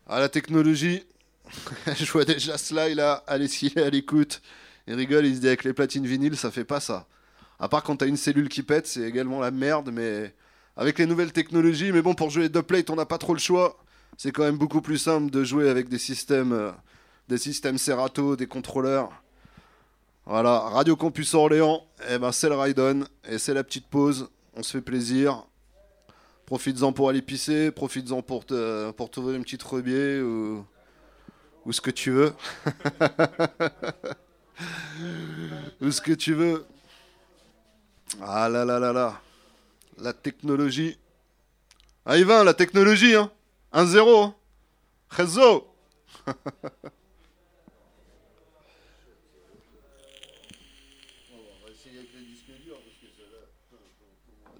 Ah, 0.07 0.19
la 0.19 0.29
technologie. 0.29 1.03
je 1.87 2.11
vois 2.11 2.25
déjà 2.25 2.57
Sly 2.57 2.95
là, 2.95 3.23
allez, 3.27 3.47
s'il 3.47 3.77
est 3.77 3.83
à 3.83 3.89
l'écoute. 3.89 4.41
Il 4.87 4.93
rigole, 4.93 5.25
il 5.25 5.35
se 5.35 5.41
dit 5.41 5.47
avec 5.47 5.63
les 5.63 5.73
platines 5.73 6.05
vinyles, 6.05 6.37
ça 6.37 6.51
fait 6.51 6.63
pas 6.63 6.79
ça. 6.79 7.07
À 7.59 7.69
part 7.69 7.83
quand 7.83 7.97
t'as 7.97 8.07
une 8.07 8.17
cellule 8.17 8.49
qui 8.49 8.61
pète, 8.61 8.85
c'est 8.85 9.01
également 9.01 9.39
la 9.39 9.49
merde, 9.49 9.89
mais 9.91 10.33
avec 10.77 10.99
les 10.99 11.05
nouvelles 11.05 11.31
technologies, 11.31 11.91
mais 11.91 12.01
bon, 12.01 12.13
pour 12.13 12.29
jouer 12.29 12.49
plate, 12.49 12.89
on 12.89 12.95
n'a 12.95 13.05
pas 13.05 13.17
trop 13.17 13.33
le 13.33 13.39
choix. 13.39 13.77
C'est 14.17 14.31
quand 14.31 14.43
même 14.43 14.57
beaucoup 14.57 14.81
plus 14.81 14.97
simple 14.97 15.31
de 15.31 15.43
jouer 15.43 15.69
avec 15.69 15.89
des 15.89 15.97
systèmes, 15.97 16.53
euh, 16.53 16.71
des 17.27 17.37
systèmes 17.37 17.77
Serato, 17.77 18.35
des 18.35 18.47
contrôleurs. 18.47 19.11
Voilà, 20.25 20.59
Radio 20.59 20.95
Campus 20.95 21.33
Orléans, 21.33 21.83
eh 22.09 22.17
ben 22.17 22.31
c'est 22.31 22.49
le 22.49 22.55
ride 22.55 23.05
et 23.27 23.37
c'est 23.37 23.53
la 23.53 23.63
petite 23.63 23.87
pause. 23.87 24.29
On 24.55 24.63
se 24.63 24.71
fait 24.71 24.81
plaisir. 24.81 25.45
Profites-en 26.45 26.93
pour 26.93 27.09
aller 27.09 27.21
pisser, 27.21 27.71
profites-en 27.71 28.21
pour 28.21 28.45
te, 28.45 28.91
pour 28.91 29.09
t'ouvrir 29.09 29.35
une 29.35 29.43
petite 29.43 29.63
rebier 29.63 30.21
ou, 30.21 30.65
ou 31.65 31.71
ce 31.71 31.81
que 31.81 31.89
tu 31.89 32.11
veux. 32.11 32.33
ou 35.81 35.91
ce 35.91 36.01
que 36.01 36.13
tu 36.13 36.33
veux. 36.33 36.65
Ah 38.21 38.47
là 38.47 38.63
là 38.63 38.79
là 38.79 38.93
là. 38.93 39.19
La 39.97 40.13
technologie. 40.13 40.97
Ah, 42.05 42.17
Yvain, 42.17 42.43
la 42.43 42.53
technologie, 42.53 43.15
hein. 43.15 43.31
1-0. 43.73 44.25
Hein. 44.25 44.35
Réseau. 45.09 45.67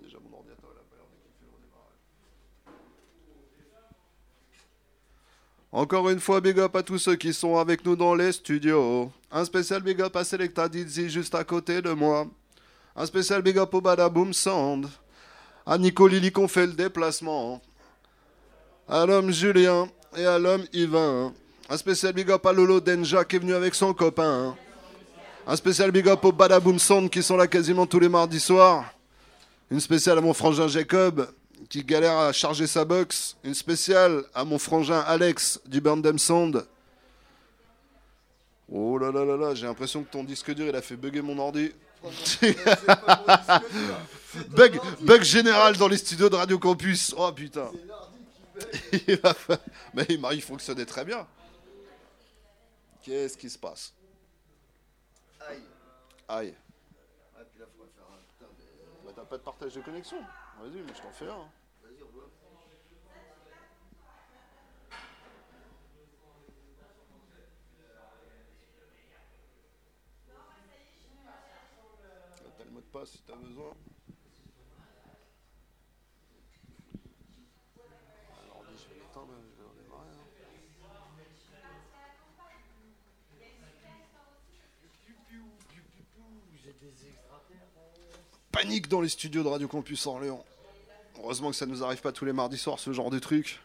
Déjà, 0.01 0.17
mon 0.19 0.37
ordinateur, 0.37 0.69
il 0.73 0.79
a 0.79 0.83
pas 0.83 0.95
l'air 0.97 1.05
de 1.05 1.15
kiffer 1.25 1.47
au 1.49 1.57
démarrage. 1.59 1.99
Encore 5.75 6.09
une 6.09 6.21
fois, 6.21 6.39
big 6.39 6.57
up 6.57 6.73
à 6.77 6.83
tous 6.83 6.99
ceux 6.99 7.17
qui 7.17 7.33
sont 7.33 7.57
avec 7.57 7.85
nous 7.85 7.97
dans 7.97 8.15
les 8.15 8.31
studios. 8.31 9.11
Un 9.29 9.43
spécial 9.43 9.81
big 9.81 10.01
up 10.01 10.15
à 10.15 10.23
Selecta 10.23 10.69
Dizzy 10.69 11.09
juste 11.09 11.35
à 11.35 11.43
côté 11.43 11.81
de 11.81 11.91
moi. 11.91 12.27
Un 12.95 13.05
spécial 13.05 13.41
big 13.41 13.57
up 13.57 13.73
au 13.73 13.81
Badaboom 13.81 14.31
Sound. 14.31 14.87
À 15.65 15.77
Nico 15.77 16.07
Lily 16.07 16.31
qu'on 16.31 16.47
fait 16.47 16.65
le 16.65 16.71
déplacement. 16.71 17.61
À 18.87 19.05
l'homme 19.05 19.31
Julien 19.31 19.89
et 20.15 20.25
à 20.25 20.39
l'homme 20.39 20.63
Yvain. 20.71 21.33
Un 21.69 21.75
spécial 21.75 22.13
big 22.13 22.31
up 22.31 22.45
à 22.45 22.53
Lolo 22.53 22.79
Denja 22.79 23.25
qui 23.25 23.35
est 23.35 23.39
venu 23.39 23.53
avec 23.53 23.75
son 23.75 23.93
copain. 23.93 24.55
Un 25.45 25.57
spécial 25.57 25.91
big 25.91 26.07
up 26.07 26.23
au 26.23 26.31
Badaboom 26.31 26.79
Sound 26.79 27.09
qui 27.09 27.21
sont 27.21 27.35
là 27.35 27.47
quasiment 27.47 27.85
tous 27.85 27.99
les 27.99 28.07
mardis 28.07 28.39
soirs. 28.39 28.85
Une 29.69 29.81
spéciale 29.81 30.19
à 30.19 30.21
mon 30.21 30.33
frangin 30.33 30.69
Jacob 30.69 31.27
qui 31.69 31.83
galère 31.83 32.17
à 32.17 32.31
charger 32.33 32.67
sa 32.67 32.85
box. 32.85 33.37
Une 33.43 33.53
spéciale 33.53 34.23
à 34.33 34.43
mon 34.45 34.57
frangin 34.59 34.99
Alex 35.01 35.59
du 35.65 35.81
Burn 35.81 36.01
Them 36.01 36.19
Sound. 36.19 36.65
Oh 38.71 38.97
là 38.97 39.11
là 39.11 39.23
là 39.25 39.37
là, 39.37 39.53
j'ai 39.53 39.67
l'impression 39.67 40.03
que 40.03 40.09
ton 40.11 40.23
disque 40.23 40.51
dur 40.53 40.65
il 40.67 40.75
a 40.75 40.81
fait 40.81 40.95
bugger 40.95 41.21
mon 41.21 41.37
ordi. 41.37 41.71
bug, 44.49 44.79
bug 45.01 45.23
général 45.23 45.77
dans 45.77 45.87
les 45.87 45.97
studios 45.97 46.29
de 46.29 46.35
Radio 46.35 46.57
Campus. 46.59 47.13
Oh 47.17 47.31
putain. 47.31 47.71
il, 49.07 49.17
va 49.17 49.33
fa- 49.33 49.59
Mais 49.93 50.05
il 50.09 50.19
m'a- 50.19 50.33
il 50.33 50.41
fonctionnait 50.41 50.85
très 50.85 51.05
bien. 51.05 51.27
Qu'est-ce 53.03 53.37
qui 53.37 53.49
se 53.49 53.57
passe? 53.57 53.93
Aïe. 55.41 55.61
Aïe. 56.27 56.53
Ah, 57.35 57.41
puis 57.51 57.59
là, 57.59 57.65
faire 57.95 58.05
un 58.11 58.17
putain 58.17 58.45
de. 58.51 59.05
Bah, 59.05 59.11
t'as 59.15 59.23
pas 59.25 59.37
de 59.37 59.43
partage 59.43 59.73
de 59.75 59.81
connexion 59.81 60.17
Vas-y, 60.59 60.81
mais 60.81 60.93
je 60.95 61.01
t'en 61.01 61.11
fais 61.11 61.29
un. 61.29 61.49
Vas-y, 61.83 62.01
on 62.03 62.09
voit. 62.11 62.29
T'as 72.57 72.63
le 72.63 72.71
mot 72.71 72.79
de 72.79 72.85
passe 72.85 73.09
si 73.11 73.21
t'as 73.23 73.35
besoin. 73.35 73.73
Alors, 78.43 78.63
dis, 78.69 78.77
je 78.83 78.89
vais 78.93 78.99
l'éteindre, 79.01 79.33
je 79.57 79.61
vais 79.61 79.69
redémarrer. 79.69 80.09
hein. 80.09 80.25
Dans 88.89 88.99
les 88.99 89.09
studios 89.09 89.43
de 89.43 89.47
Radio 89.47 89.67
Campus 89.67 90.07
Orléans. 90.07 90.43
Heureusement 91.19 91.51
que 91.51 91.55
ça 91.55 91.67
nous 91.67 91.83
arrive 91.83 92.01
pas 92.01 92.11
tous 92.11 92.25
les 92.25 92.33
mardis 92.33 92.57
soirs, 92.57 92.79
ce 92.79 92.91
genre 92.91 93.11
de 93.11 93.19
truc. 93.19 93.61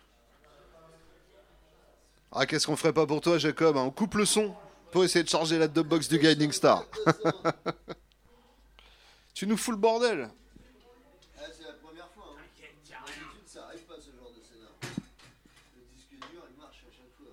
Ah, 2.30 2.44
qu'est-ce 2.44 2.66
qu'on 2.66 2.76
ferait 2.76 2.92
pas 2.92 3.06
pour 3.06 3.22
toi, 3.22 3.38
Jacob 3.38 3.78
hein? 3.78 3.82
On 3.82 3.90
coupe 3.90 4.14
le 4.14 4.26
son 4.26 4.54
pour 4.92 5.02
essayer 5.02 5.24
de 5.24 5.28
charger 5.28 5.58
la 5.58 5.68
dubbox 5.68 6.08
du 6.08 6.18
Guiding 6.18 6.52
Star. 6.52 6.84
tu 9.34 9.46
nous 9.46 9.56
fous 9.56 9.70
le 9.70 9.78
bordel. 9.78 10.28
Ah, 11.38 11.44
c'est 11.56 11.64
la 11.64 11.72
première 11.72 12.10
fois. 12.10 12.34
Hein. 12.36 12.42
D'habitude, 12.60 13.46
ça 13.46 13.64
arrive 13.64 13.80
pas 13.80 13.96
ce 13.96 14.10
genre 14.10 14.30
de 14.36 14.42
scénar. 14.42 14.72
Le 15.76 15.82
disque 15.96 16.12
dur, 16.30 16.42
il 16.50 16.56
marche 16.60 16.84
à 16.86 16.92
chaque 16.92 17.16
fois. 17.16 17.32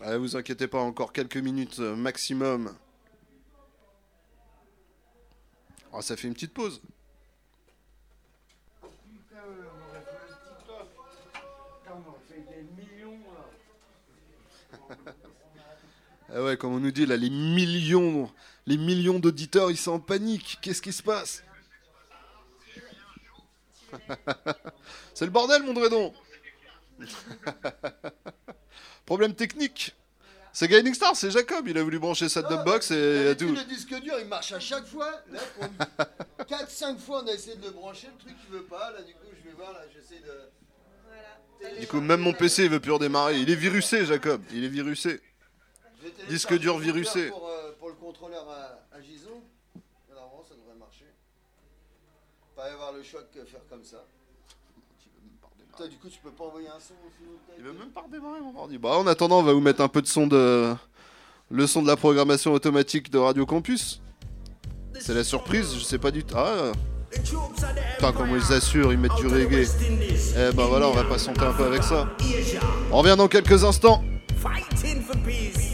Ouais, 0.00 0.16
vous 0.16 0.36
inquiétez 0.36 0.68
pas, 0.68 0.78
encore 0.78 1.12
quelques 1.12 1.38
minutes 1.38 1.80
euh, 1.80 1.96
maximum. 1.96 2.72
Ah, 5.92 6.02
ça 6.02 6.16
fait 6.16 6.28
une 6.28 6.34
petite 6.34 6.54
pause. 6.54 6.80
Putain, 8.80 9.42
on 9.44 9.90
aurait 9.90 10.04
fait 10.04 10.28
le 10.28 10.34
TikTok. 10.36 10.86
Putain, 11.82 11.94
on 11.96 12.08
aurait 12.08 12.20
fait 12.28 12.42
des 12.48 12.62
millions 12.80 13.18
là. 13.34 14.94
Ah 16.32 16.42
ouais, 16.44 16.56
comme 16.56 16.74
on 16.74 16.80
nous 16.80 16.92
dit 16.92 17.04
là, 17.04 17.16
les 17.16 17.30
millions, 17.30 18.30
les 18.66 18.76
millions 18.76 19.18
d'auditeurs, 19.18 19.72
ils 19.72 19.76
sont 19.76 19.92
en 19.92 20.00
panique. 20.00 20.58
Qu'est-ce 20.62 20.82
qui 20.82 20.92
se 20.92 21.02
passe? 21.02 21.42
C'est 25.14 25.24
le 25.24 25.32
bordel, 25.32 25.64
mon 25.64 25.72
Dredon. 25.72 26.14
Problème 29.08 29.32
technique. 29.34 29.96
C'est 30.52 30.68
Guiding 30.68 30.92
Star, 30.92 31.16
c'est 31.16 31.30
Jacob. 31.30 31.66
Il 31.66 31.78
a 31.78 31.82
voulu 31.82 31.98
brancher 31.98 32.28
sa 32.28 32.42
dubbox 32.42 32.90
et 32.90 33.24
D'habitude, 33.24 33.48
tout. 33.48 33.54
Le 33.54 33.64
disque 33.64 34.00
dur, 34.02 34.16
il 34.20 34.26
marche 34.26 34.52
à 34.52 34.60
chaque 34.60 34.84
fois. 34.84 35.10
Là, 35.32 35.40
4-5 36.46 36.98
fois, 37.06 37.22
on 37.24 37.26
a 37.26 37.32
essayé 37.32 37.56
de 37.56 37.64
le 37.64 37.70
brancher. 37.70 38.08
Le 38.08 38.22
truc, 38.22 38.36
il 38.46 38.54
veut 38.54 38.64
pas. 38.64 38.90
Là, 38.90 39.00
du 39.00 39.14
coup, 39.14 39.20
je 39.32 39.48
vais 39.48 39.56
voir. 39.56 39.72
Là, 39.72 39.80
j'essaie 39.90 40.20
de. 40.20 41.80
Du 41.80 41.86
coup, 41.86 42.02
même 42.02 42.20
mon 42.20 42.34
PC, 42.34 42.64
il 42.64 42.70
veut 42.70 42.80
plus 42.80 42.92
redémarrer. 42.92 43.38
Il 43.38 43.48
est 43.48 43.54
virusé, 43.54 44.04
Jacob. 44.04 44.42
Il 44.52 44.62
est 44.62 44.68
virusé. 44.68 45.22
Disque 46.28 46.58
dur 46.58 46.76
virusé. 46.76 47.30
Pour, 47.30 47.48
euh, 47.48 47.72
pour 47.78 47.88
le 47.88 47.94
contrôleur 47.94 48.46
à, 48.46 48.94
à 48.94 49.00
Gison. 49.00 49.42
Normalement, 50.10 50.44
ça 50.46 50.54
devrait 50.54 50.78
marcher. 50.78 51.06
Pas 52.54 52.68
y 52.68 52.72
avoir 52.72 52.92
le 52.92 53.02
choc 53.02 53.24
que 53.32 53.42
faire 53.46 53.66
comme 53.70 53.84
ça. 53.84 54.04
Toi, 55.78 55.86
du 55.86 55.96
coup, 55.96 56.08
tu 56.08 56.18
peux 56.18 56.30
pas 56.32 56.42
envoyer 56.42 56.66
un 56.66 56.80
son 56.80 56.94
Il 57.56 57.62
veut 57.62 57.72
même 57.72 57.90
pas 57.90 58.00
redémarrer 58.00 58.40
mon 58.40 58.58
ordi. 58.58 58.78
Bah, 58.78 58.98
en 58.98 59.06
attendant, 59.06 59.38
on 59.38 59.42
va 59.44 59.52
vous 59.52 59.60
mettre 59.60 59.80
un 59.80 59.86
peu 59.86 60.02
de 60.02 60.08
son 60.08 60.26
de. 60.26 60.74
Le 61.52 61.66
son 61.68 61.82
de 61.82 61.86
la 61.86 61.94
programmation 61.96 62.52
automatique 62.52 63.12
de 63.12 63.18
Radio 63.18 63.46
Campus. 63.46 64.02
C'est 64.98 65.14
la 65.14 65.22
surprise, 65.22 65.72
je 65.78 65.84
sais 65.84 65.98
pas 65.98 66.10
du 66.10 66.24
tout. 66.24 66.34
Ah 66.36 66.72
Putain, 67.12 68.12
comment 68.12 68.34
ils 68.34 68.52
assurent, 68.52 68.92
ils 68.92 68.98
mettent 68.98 69.14
du 69.14 69.28
reggae. 69.28 69.68
Eh 70.36 70.52
ben 70.52 70.66
voilà, 70.66 70.88
on 70.88 70.94
va 70.94 71.04
patienter 71.04 71.42
un 71.42 71.52
peu 71.52 71.66
avec 71.66 71.84
ça. 71.84 72.08
On 72.90 72.98
revient 72.98 73.14
dans 73.16 73.28
quelques 73.28 73.62
instants. 73.62 74.02
Fighting 74.36 75.00
for 75.00 75.16
peace. 75.22 75.67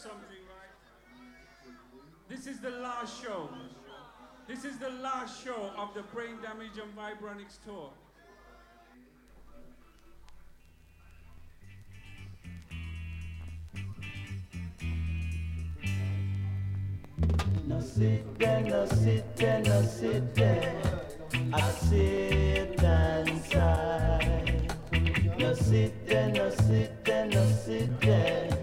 Something, 0.00 0.44
right? 0.48 0.72
This 2.26 2.46
is 2.46 2.58
the 2.60 2.70
last 2.70 3.22
show. 3.22 3.50
This 4.48 4.64
is 4.64 4.78
the 4.78 4.88
last 4.88 5.44
show 5.44 5.70
of 5.76 5.92
the 5.92 6.02
Brain 6.14 6.36
Damage 6.42 6.78
and 6.82 6.96
Vibronics 6.96 7.58
tour. 7.62 7.90
No 17.66 17.80
sit 17.80 18.38
there, 18.38 18.62
no 18.62 18.86
sit 18.86 19.36
there, 19.36 19.60
no 19.60 19.82
sit 19.82 20.34
there. 20.34 20.82
I 21.52 21.70
sit 21.72 22.80
inside. 23.28 24.72
No 25.38 25.54
sit 25.54 26.06
there, 26.06 26.30
no 26.30 26.48
sit 26.50 27.04
there, 27.04 27.26
no 27.26 27.50
sit 27.50 28.00
there. 28.00 28.59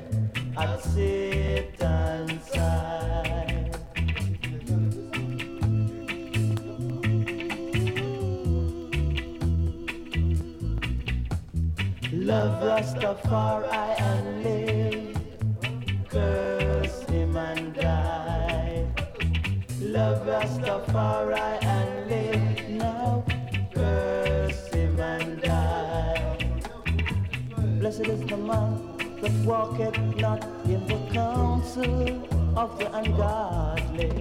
Love 12.11 12.63
Rastafari 12.63 14.01
and 14.01 14.43
live. 14.43 16.09
Curse 16.09 17.03
him 17.03 17.37
and 17.37 17.75
die. 17.75 18.87
Love 19.79 20.25
Rastafari 20.25 21.63
and 21.63 22.09
live 22.09 22.69
now. 22.69 23.23
Curse 23.75 24.73
him 24.73 24.99
and 24.99 25.39
die. 25.39 26.37
Blessed 27.79 28.07
is 28.07 28.21
the 28.21 28.37
man 28.37 28.86
that 29.21 29.31
walketh 29.45 29.97
not 30.17 30.43
in 30.65 30.85
the 30.85 30.97
counsel 31.11 32.27
of 32.57 32.77
the 32.77 32.93
ungodly, 32.95 34.11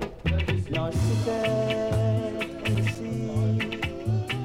nor 0.71 0.93
sitteth 0.93 2.67
in 2.67 2.75
the 2.75 2.83
seat 2.93 3.85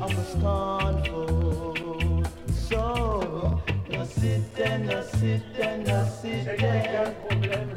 of 0.02 0.15
the 0.15 0.23
scornful. 0.23 2.23
So, 2.52 3.61
no 3.90 4.06
sit 4.06 4.56
there, 4.56 4.80
no 4.80 5.03
sit 5.03 5.41
there, 5.56 5.78
no 5.78 6.06
sit 6.22 6.57
there. 6.57 7.15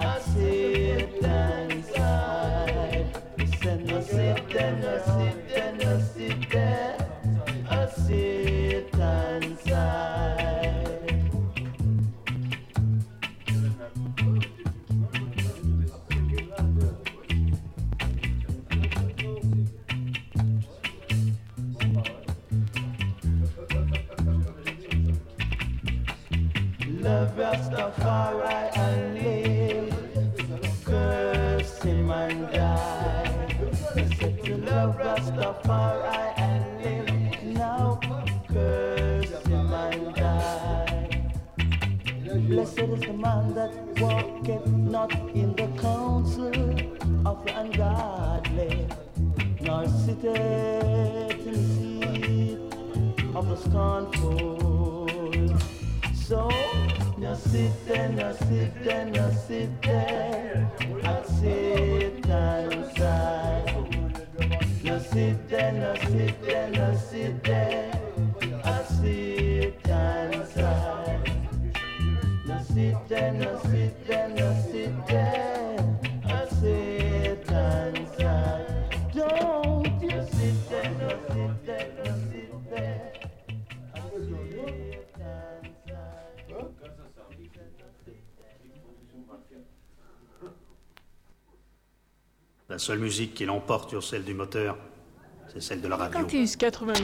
I 0.00 0.18
sit 0.20 1.22
inside. 1.22 3.06
Said 3.62 3.86
no 3.86 4.00
sit 4.00 4.48
there, 4.50 4.76
no 4.76 4.98
sit 5.16 5.43
of 35.38 35.66
my 35.66 35.74
eye 35.74 36.34
and 36.36 36.84
live 36.84 37.44
now 37.44 38.00
cursing 38.48 39.64
my 39.64 39.90
eye 40.16 41.10
Blessed 42.48 42.78
is 42.78 43.00
the 43.00 43.12
man 43.12 43.54
that 43.54 43.72
walketh 44.00 44.66
not 44.66 45.12
in 45.34 45.54
the 45.54 45.68
counsel 45.80 46.48
of 47.26 47.44
the 47.44 47.52
ungodly, 47.60 48.86
nor 49.60 49.86
sitteth 49.88 51.46
in 51.46 51.54
the 51.54 51.62
seat 51.74 52.58
of 53.34 53.48
the 53.48 53.56
scornful. 53.56 55.08
So, 56.14 56.50
no 57.34 57.40
sit 57.40 57.86
there, 57.86 58.08
no 58.10 58.32
sit 58.32 58.84
there, 58.84 59.06
no 59.06 59.30
sit 59.32 59.82
there. 59.82 60.70
I 61.02 61.22
sit 61.24 62.26
inside. 62.26 62.84
No 64.84 64.98
sit 65.00 65.48
there, 65.48 65.72
no 65.72 65.94
sit 65.96 66.42
there, 66.42 66.70
no 66.70 66.96
sit 66.96 67.42
there. 67.42 67.90
I 68.62 68.82
sit 68.84 69.74
inside. 69.84 71.20
No 72.46 72.56
sit 72.72 73.08
there, 73.08 73.32
no 73.32 73.60
sit 73.64 73.83
seule 92.84 92.98
musique 92.98 93.32
qui 93.34 93.46
l'emporte 93.46 93.88
sur 93.90 94.02
celle 94.04 94.24
du 94.24 94.34
moteur, 94.34 94.76
c'est 95.52 95.62
celle 95.62 95.80
de 95.80 95.88
la 95.88 95.96
radio. 95.96 96.20
Campus 96.20 96.54
88. 96.56 97.02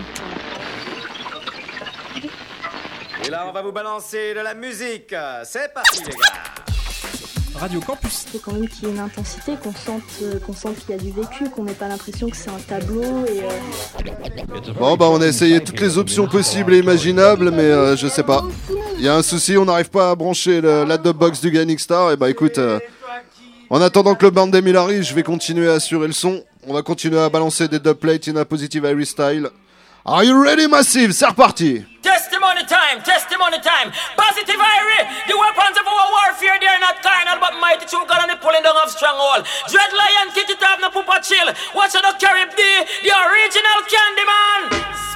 Et 3.27 3.31
là, 3.31 3.47
on 3.49 3.53
va 3.53 3.63
vous 3.63 3.73
balancer 3.73 4.35
de 4.35 4.41
la 4.41 4.55
musique. 4.55 5.15
C'est 5.45 5.73
parti, 5.73 6.01
les 6.05 6.11
gars. 6.11 7.59
Radio 7.59 7.81
Campus. 7.81 8.27
faut 8.33 8.39
quand 8.39 8.53
même 8.53 8.69
qu'il 8.69 8.85
y 8.85 8.91
ait 8.91 8.95
une 8.95 9.01
intensité, 9.01 9.53
qu'on 9.63 9.73
sente, 9.75 10.03
euh, 10.23 10.39
qu'on 10.41 10.53
sente 10.55 10.77
qu'il 10.79 10.91
y 10.91 10.99
a 10.99 11.03
du 11.03 11.11
vécu, 11.11 11.51
qu'on 11.51 11.65
n'ait 11.65 11.75
pas 11.75 11.89
l'impression 11.89 12.29
que 12.31 12.37
c'est 12.37 12.49
un 12.51 12.59
tableau 12.61 13.03
et. 13.27 13.43
euh, 13.43 14.73
Bon 14.79 14.97
bah 14.97 15.07
on 15.11 15.21
a 15.21 15.27
essayé 15.27 15.63
toutes 15.63 15.81
les 15.81 15.99
options 15.99 16.27
possibles 16.27 16.73
et 16.73 16.79
imaginables 16.79 17.51
mais 17.51 17.65
euh, 17.65 17.97
je 17.97 18.07
sais 18.07 18.23
pas. 18.23 18.45
Il 18.97 19.05
y 19.05 19.09
a 19.09 19.15
un 19.17 19.23
souci, 19.23 19.59
on 19.59 19.67
n'arrive 19.67 19.91
pas 19.91 20.11
à 20.13 20.15
brancher 20.15 20.61
le- 20.63 20.85
la 20.85 20.97
dubbox 20.97 21.41
du 21.43 21.51
Gannick 21.51 21.81
Star 21.81 22.13
et 22.13 22.17
bah 22.17 22.31
écoute, 22.31 22.57
euh, 22.57 22.79
en 23.71 23.81
attendant 23.81 24.15
que 24.17 24.25
le 24.27 24.31
band 24.31 24.49
d'Emile 24.49 24.77
arrive, 24.77 25.03
je 25.03 25.15
vais 25.15 25.23
continuer 25.23 25.71
à 25.71 25.75
assurer 25.75 26.07
le 26.09 26.13
son. 26.13 26.43
On 26.67 26.75
va 26.75 26.83
continuer 26.83 27.19
à 27.21 27.29
balancer 27.29 27.69
des 27.69 27.79
dubplates 27.79 28.29
in 28.29 28.37
a 28.37 28.45
positive 28.45 28.85
Irish 28.85 29.09
style. 29.11 29.49
Are 30.05 30.25
you 30.25 30.35
ready 30.43 30.67
Massive? 30.67 31.13
C'est 31.13 31.27
reparti 31.27 31.85
Testimony 32.03 32.65
time, 32.67 33.03
testimony 33.05 33.61
time. 33.61 33.93
Positive 34.17 34.57
Irie, 34.59 35.05
the 35.29 35.37
weapons 35.37 35.77
of 35.77 35.87
our 35.87 36.07
warfare, 36.11 36.57
they're 36.59 36.81
not 36.81 36.99
carnal, 37.05 37.39
but 37.39 37.53
mighty 37.61 37.87
through 37.87 38.07
God 38.09 38.25
and 38.25 38.33
the 38.33 38.37
pulling 38.41 38.65
down 38.65 38.75
of 38.83 38.91
stronghold. 38.91 39.45
Dread 39.69 39.93
Lion, 39.93 40.33
kick 40.35 40.49
it 40.51 40.63
off, 40.65 40.81
no 40.81 40.89
pupa 40.91 41.21
chill. 41.23 41.47
Watch 41.77 41.95
out, 41.95 42.03
the 42.03 42.13
Carib 42.19 42.51
D, 42.57 42.63
the 43.05 43.13
original 43.13 43.79
candy 43.87 44.25
man. 44.25 44.61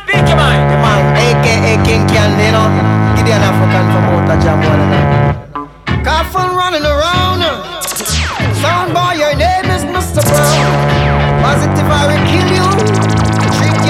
Speak 0.05 0.24
your 0.28 0.36
mind. 0.36 0.68
The 0.68 0.76
man, 0.85 1.02
aka 1.16 1.74
King 1.82 2.05
Candy, 2.06 2.44
you 2.44 2.52
know. 2.52 2.68
Gideon 3.16 3.40
African 3.40 3.85
from 3.89 4.05
Outer 4.14 4.36
Jamaica. 4.44 4.76
you 4.76 5.64
know. 5.64 6.05
Coffin 6.05 6.55
running 6.55 6.85
around. 6.85 7.64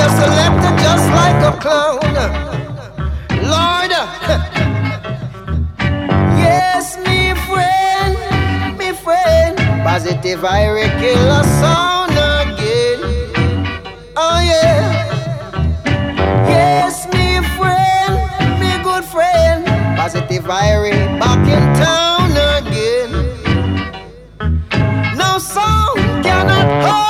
Treat 0.04 0.12
your 0.12 0.20
selector 0.20 0.72
just 0.82 1.06
like 1.10 1.42
a 1.42 1.52
clown. 1.60 2.14
Lord, 3.30 3.90
yes, 6.36 6.96
me 6.98 7.34
friend, 7.46 8.16
me 8.78 8.92
friend. 8.92 9.56
Positive, 9.82 10.44
I 10.44 10.88
kill 11.00 11.30
a 11.30 11.44
sound 11.60 12.12
again. 12.12 13.00
Oh 14.16 14.40
yeah. 14.44 14.92
Yes, 16.48 17.06
me 17.06 17.40
friend, 17.56 18.14
me 18.60 18.70
good 18.82 19.04
friend. 19.04 19.64
Positive 19.96 20.44
Irie 20.44 21.18
back 21.18 21.48
in 21.48 21.74
town 21.80 22.30
again. 22.58 23.12
No 25.16 25.38
sound 25.38 25.98
cannot 26.22 26.68
hold 26.84 27.03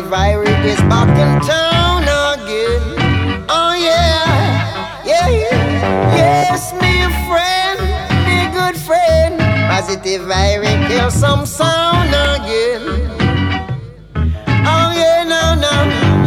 Positive 0.00 0.18
Irie 0.18 0.64
is 0.64 0.80
back 0.88 1.08
in 1.10 1.40
town 1.46 2.02
again. 2.04 3.44
Oh 3.50 3.74
yeah, 3.76 5.04
yeah, 5.04 5.28
yeah. 5.28 6.16
Yes, 6.16 6.72
me 6.72 7.04
friend, 7.28 7.78
me 8.24 8.48
good 8.56 8.80
friend. 8.80 9.38
Positive 9.68 10.22
Irie 10.22 10.88
kill 10.88 11.10
some 11.10 11.44
sound 11.44 12.08
again. 12.08 12.80
Oh 14.64 14.88
yeah, 14.96 15.22
no, 15.28 15.54
no. 15.66 15.74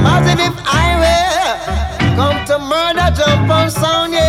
Positive 0.06 0.54
Irie 0.70 2.16
come 2.16 2.46
to 2.46 2.60
murder, 2.60 3.10
jump 3.18 3.50
on 3.50 3.72
sound, 3.72 4.14
yeah. 4.14 4.23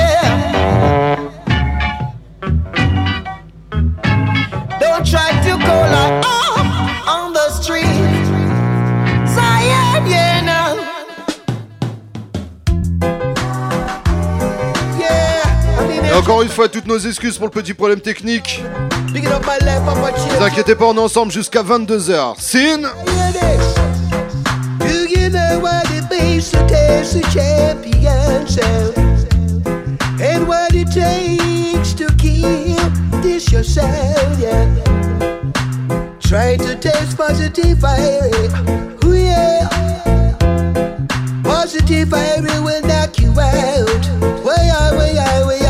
Encore 16.25 16.41
une 16.41 16.49
fois, 16.49 16.69
toutes 16.69 16.87
nos 16.87 16.99
excuses 16.99 17.37
pour 17.37 17.49
le 17.49 17.51
petit 17.51 17.75
problème 17.75 18.01
technique. 18.01 18.63
Picking 19.13 19.31
up 19.31 19.45
my 19.45 19.63
left, 19.65 19.85
Papa 19.85 20.11
Ne 20.11 20.17
Chill. 20.17 20.39
vous 20.39 20.43
inquiétez 20.43 20.75
pas, 20.75 20.87
on 20.87 20.95
est 20.97 21.01
ensemble 21.01 21.31
jusqu'à 21.31 21.63
22h. 21.63 22.41
Sin 22.41 22.79
Do 24.81 25.05
you 25.07 25.29
know 25.29 25.61
what 25.61 25.85
it 25.93 26.05
means 26.11 26.51
to 26.51 26.59
taste 26.67 27.17
a 27.17 27.23
champion 27.31 28.47
sound? 28.47 28.97
And 30.19 30.49
what 30.49 30.73
it 30.73 30.91
takes 30.91 31.93
to 31.95 32.07
kill 32.17 32.77
this 33.21 33.53
your 33.53 33.63
sound, 33.63 34.39
yeah. 34.41 35.14
Try 36.27 36.57
to 36.57 36.75
taste 36.77 37.17
positive 37.17 37.79
fire, 37.79 38.31
oh 39.05 39.13
yeah. 39.13 39.69
Positive 41.45 42.09
fire 42.09 42.43
will 42.43 42.83
knock 42.83 43.19
you 43.21 43.31
out. 43.39 44.05
Way 44.45 44.71
out, 44.71 44.97
way 44.99 45.17
out, 45.19 45.47
way 45.47 45.61
out, 45.61 45.64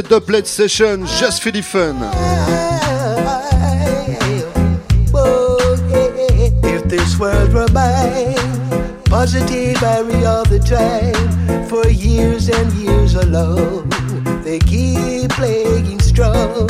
c'est 0.00 0.08
Doublet 0.08 0.44
Session, 0.44 1.04
just 1.18 1.42
for 1.42 1.50
the 1.50 1.62
fun. 1.62 1.96
If 6.64 6.84
this 6.88 7.18
world 7.18 7.52
were 7.52 7.68
mine, 7.72 8.36
positive 9.04 9.82
every 9.82 10.20
the 10.48 10.60
time, 10.64 11.66
for 11.66 11.86
years 11.88 12.48
and 12.48 12.72
years 12.74 13.14
alone, 13.14 13.88
they 14.42 14.58
keep 14.60 15.30
playing 15.32 16.00
strong. 16.00 16.68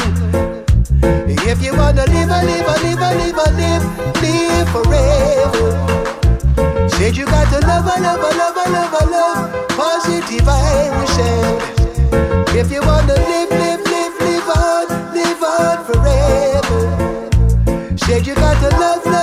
If 1.03 1.63
you 1.63 1.77
wanna 1.77 2.07
live, 2.07 2.29
live, 2.29 2.67
live, 2.83 3.01
live, 3.21 3.37
live, 3.61 3.85
live 4.23 4.69
forever. 4.75 5.71
Said 6.89 7.17
you 7.17 7.27
got 7.27 7.49
to 7.53 7.67
love, 7.67 7.87
a 7.87 8.01
love, 8.01 8.21
love, 8.37 8.57
love, 8.57 9.11
love, 9.11 9.69
positive 9.69 10.49
Irish. 10.49 11.80
If 12.53 12.73
you 12.73 12.81
wanna 12.83 13.15
live, 13.15 13.51
live, 13.51 13.81
live, 13.81 14.21
live 14.21 14.49
on, 14.49 15.15
live 15.15 15.43
on 15.43 15.85
forever. 15.85 16.81
Said 17.97 18.27
you 18.27 18.35
got 18.35 18.59
to 18.61 18.77
love, 18.77 19.07
love, 19.07 19.07
love, 19.07 19.20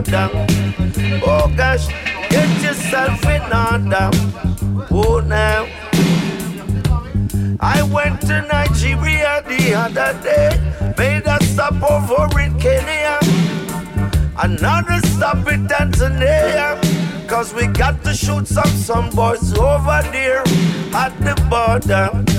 the 0.00 0.02
border. 0.02 1.22
Oh 1.24 1.52
gosh, 1.56 1.88
get 2.30 2.62
yourself 2.62 3.24
in 3.24 3.42
order. 3.42 4.10
Oh 4.90 5.20
now. 5.20 5.66
I 7.60 7.82
went 7.82 8.20
to 8.22 8.42
Nigeria 8.42 9.42
the 9.46 9.74
other 9.74 10.18
day, 10.22 10.94
made 10.98 11.26
a 11.26 11.42
stop 11.44 11.82
over 11.82 12.40
in 12.40 12.58
Kenya. 12.58 13.18
Another 14.42 15.00
stop 15.08 15.46
in 15.48 15.66
Tanzania. 15.66 16.78
Cause 17.28 17.54
we 17.54 17.66
got 17.66 18.02
to 18.04 18.14
shoot 18.14 18.46
some 18.46 18.66
some 18.66 19.10
boys 19.10 19.56
over 19.58 20.02
there 20.12 20.42
at 20.94 21.12
the 21.20 21.34
border. 21.48 22.31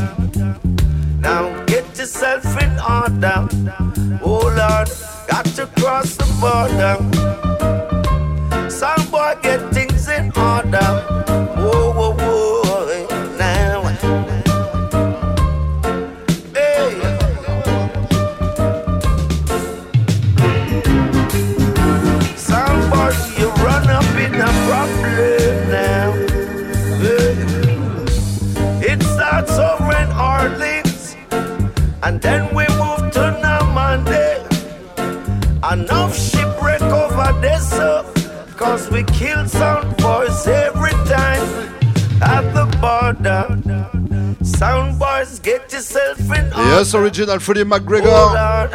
Yes, 46.94 47.02
original 47.02 47.40
Freddie 47.40 47.62
Oh 47.62 47.66
McGregor. 47.66 48.34
Lord, 48.34 48.72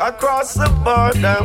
across 0.00 0.54
the 0.54 0.68
border. 0.82 1.36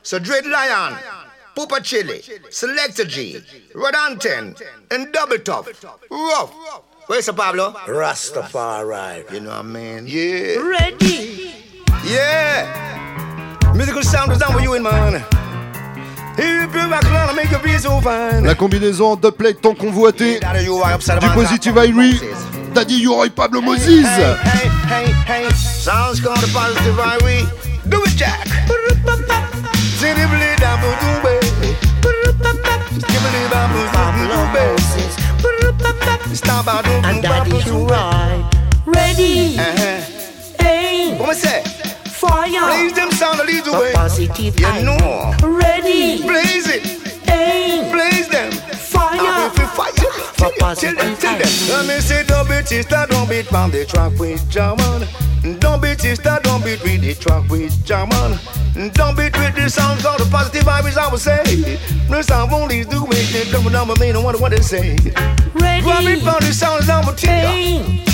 So 0.03 0.19
Dread 0.19 0.45
Lion, 0.45 0.97
Pupa 1.55 1.81
Chili, 1.81 2.21
Selector 2.49 3.05
G, 3.05 3.39
Rod 3.73 3.93
Anten, 3.93 4.61
and 4.91 5.13
Double 5.13 5.39
Top. 5.39 5.65
Rough. 6.11 6.53
Where's 7.07 7.25
the 7.25 7.33
Pablo? 7.33 7.71
Rastafari. 7.87 9.31
You 9.31 9.39
know 9.39 9.49
what 9.51 9.59
I 9.59 9.61
mean? 9.63 10.05
Yeah. 10.05 10.57
Ready. 10.57 11.53
Yeah. 12.05 13.73
Musical 13.73 14.03
sound 14.03 14.33
is 14.33 14.39
down 14.39 14.53
with 14.53 14.63
you 14.63 14.73
in 14.73 14.83
fine. 14.83 15.23
La 18.43 18.55
combinaison 18.55 19.15
de 19.15 19.29
plate 19.29 19.61
tant 19.61 19.73
convoité 19.73 20.39
du 20.39 21.29
Positive 21.33 21.77
Irie, 21.77 22.19
Daddy 22.73 22.97
Yuri 22.97 23.29
Pablo 23.29 23.61
Moses. 23.61 24.03
Hey, 24.05 24.69
hey, 24.89 25.13
hey. 25.27 25.49
Sounds 25.53 26.19
called 26.19 26.39
the 26.39 26.51
positive 26.53 26.97
Irie. 26.97 27.45
Do 27.89 28.01
it, 28.03 28.17
Jack. 28.17 28.47
City 30.03 30.25
bleed 30.27 30.59
down 30.59 30.77
for 30.83 30.93
the 30.99 31.11
way. 31.23 31.39
Skibbly 32.99 33.43
bamboo, 33.51 33.87
Stop 36.35 36.67
out 36.67 36.85
And 37.05 37.21
Daddy 37.23 37.51
U-Roy. 37.71 38.43
Ready. 38.85 39.55
What 41.17 41.37
say? 41.37 41.63
Fire. 42.19 42.49
Blaze 42.67 42.93
them 42.93 43.11
sound 43.11 43.39
and 43.39 43.47
lead 43.47 43.63
the 43.63 43.71
The 43.71 43.79
way. 43.79 43.93
positive 43.93 44.59
You 44.59 44.67
I- 44.67 44.81
know. 44.81 45.33
Ready. 45.41 46.21
Blaze 46.23 46.67
For 50.43 50.75
Tell 50.75 50.95
them, 50.95 51.15
positive 51.15 51.19
tell 51.19 51.37
them. 51.37 51.47
I- 51.47 51.71
Let 51.71 51.87
me 51.87 52.01
say, 52.01 52.23
don't 52.25 52.47
beat 52.49 52.67
sister, 52.67 53.05
don't 53.09 53.29
beat 53.29 53.45
from 53.47 53.71
the 53.71 53.85
track 53.85 54.11
with 54.19 54.49
German. 54.49 55.07
Don't 55.59 55.81
beat 55.81 55.99
sister, 56.01 56.39
don't 56.43 56.63
beat 56.63 56.81
with 56.83 57.01
the 57.01 57.13
track 57.15 57.49
with 57.49 57.73
German. 57.85 58.39
Don't 58.93 59.15
beat 59.15 59.37
with 59.37 59.55
the 59.55 59.69
sounds 59.69 60.05
of 60.05 60.17
the 60.17 60.25
positive 60.31 60.63
vibes, 60.63 60.97
I 60.97 61.07
would 61.11 61.19
say. 61.21 61.43
The 62.09 62.21
sound 62.23 62.51
only 62.53 62.83
do 62.85 63.01
make 63.07 63.27
the 63.31 63.47
double 63.51 63.69
number 63.69 63.93
mean, 63.99 64.15
I 64.15 64.19
wonder 64.19 64.39
what 64.41 64.51
they 64.51 64.61
say. 64.61 64.95
Ready. 65.53 65.81
Grab 65.83 66.03
it 66.05 66.21
from 66.23 66.39
the 66.39 66.53
sounds 66.53 66.89
of 66.89 67.07
a 67.07 67.13
teacher. 67.15 68.11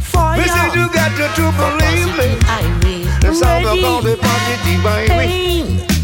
Fire. 0.00 0.38
We 0.38 0.44
said 0.48 0.74
you 0.74 0.88
got 0.92 1.10
to, 1.16 1.26
to 1.34 1.52
For 1.52 1.70
believe 1.78 2.06
me. 2.18 2.38
positive 2.40 2.82
Irie. 2.82 3.20
The 3.20 3.34
sound 3.34 3.64
of 3.66 3.70
Ready. 3.72 3.84
all 3.84 4.02
the 4.02 4.16
positive 4.16 4.80
vibes. 4.84 5.95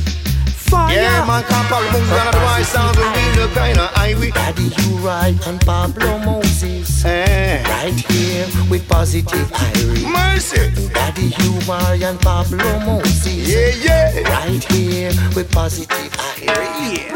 Fire. 0.73 0.95
Yeah, 0.95 1.27
man, 1.27 1.45
can't 1.45 1.69
follow 1.69 1.85
moves 1.93 2.09
the 2.33 2.39
right 2.49 2.65
sound 2.65 2.97
of 2.97 3.05
positive 3.05 3.23
real 3.37 3.49
kind 3.49 3.79
of 3.79 3.91
ivy. 3.95 4.31
Daddy 4.31 4.73
U-Roy 4.89 5.37
and 5.47 5.61
Pablo 5.61 6.19
Moses. 6.21 7.05
Eh. 7.05 7.63
Right 7.69 7.93
here 7.93 8.47
with 8.71 8.89
positive 8.89 9.53
Irie. 9.53 10.09
Mercy. 10.11 10.89
Daddy 10.95 11.29
Humor 11.29 12.01
and 12.09 12.19
Pablo 12.21 12.79
Moses. 12.87 13.27
Yeah, 13.53 13.75
yeah. 13.85 14.23
Right 14.31 14.65
here 14.73 15.13
with 15.37 15.51
positive 15.53 16.11
Irie. 16.41 17.13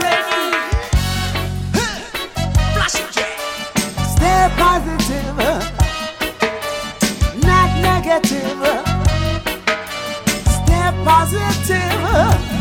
Stay 4.12 4.48
positive, 4.60 5.36
not 7.42 7.70
negative. 7.80 8.60
Stay 10.44 10.88
positive. 11.04 12.55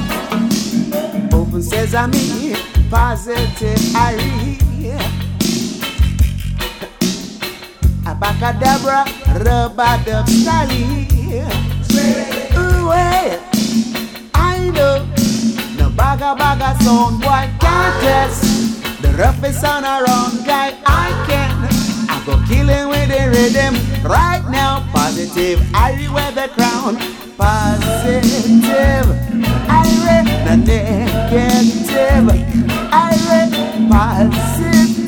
Open 1.55 1.63
sesame, 1.63 2.51
positive 2.89 3.79
I 3.95 4.19
read. 4.19 4.59
Abacadabra, 8.03 9.07
rubber 9.39 9.95
dub 10.03 10.27
style. 10.27 10.67
Ooh, 12.59 12.91
I 14.33 14.67
know. 14.75 15.07
No 15.79 15.87
bagga 15.95 16.35
bagga 16.35 16.75
sound 16.83 17.21
boy 17.21 17.47
can't 17.63 17.95
test. 18.03 18.43
The 19.01 19.15
roughest 19.17 19.61
sound 19.61 19.85
around 19.85 20.45
guy 20.45 20.75
I 20.85 21.13
can. 21.25 21.55
I 22.09 22.21
go 22.25 22.35
killing 22.49 22.89
with 22.89 23.07
the 23.07 23.29
rhythm 23.31 23.75
right 24.03 24.43
now. 24.51 24.83
Positive, 24.91 25.61
I 25.73 25.95
wear 26.13 26.33
the 26.33 26.49
crown. 26.51 26.97
Positive, 27.37 29.54
I 30.05 30.07
wear 30.07 30.23
the 30.45 30.55
negative. 30.57 32.27
I 32.91 33.17
wear 33.27 33.47
positive. 33.89 35.07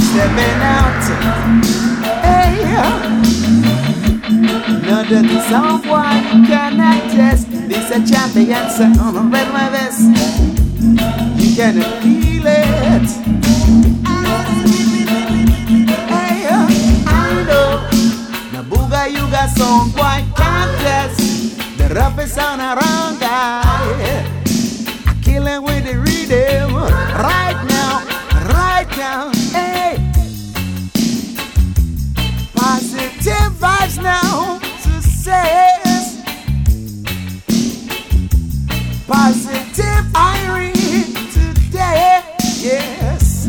Stepping 0.00 0.62
out. 0.64 1.04
Hey. 2.24 2.52
No 4.86 4.96
dirty 5.04 5.38
sound 5.48 5.82
boy 5.82 6.16
cannot 6.48 7.02
test. 7.10 7.46
This 7.50 7.90
a 7.90 8.00
champion 8.10 8.70
sound. 8.70 9.32
Red 9.32 9.48
my 9.52 9.68
vest. 9.68 10.00
You 11.36 11.48
can 11.54 11.74
feel 12.00 12.46
it. 12.46 13.08
Hey, 16.08 16.38
I 17.06 17.08
know. 17.46 17.70
Na 18.52 18.60
booga 18.62 19.02
yuga 19.12 19.48
song 19.56 19.90
boy 19.90 20.24
can't 20.36 21.17
test. 21.88 21.94
The 21.94 21.94
roughest 21.94 22.34
sound 22.34 22.60
around 22.60 23.20
guy. 23.20 23.62
I 25.06 25.14
with 25.62 25.84
the 25.84 25.98
rhythm 25.98 26.74
right 26.74 27.64
now, 27.68 28.04
right 28.54 28.88
now. 28.96 29.32
Hey, 29.52 29.96
positive 32.54 33.52
vibes 33.58 34.02
now. 34.02 34.58
Success. 34.80 36.16
Positive 39.06 40.04
irony 40.14 41.04
today. 41.32 42.22
Yes. 42.60 43.46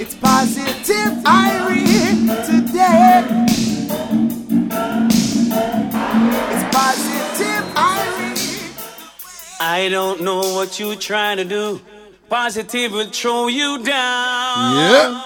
It's 0.00 0.14
positive 0.14 1.22
irony 1.24 2.26
today. 2.46 3.49
I 9.62 9.90
don't 9.90 10.22
know 10.22 10.40
what 10.54 10.80
you 10.80 10.96
trying 10.96 11.36
to 11.36 11.44
do. 11.44 11.82
Positive 12.30 12.92
will 12.92 13.10
throw 13.10 13.48
you 13.48 13.76
down. 13.76 14.74
Yeah. 14.74 15.22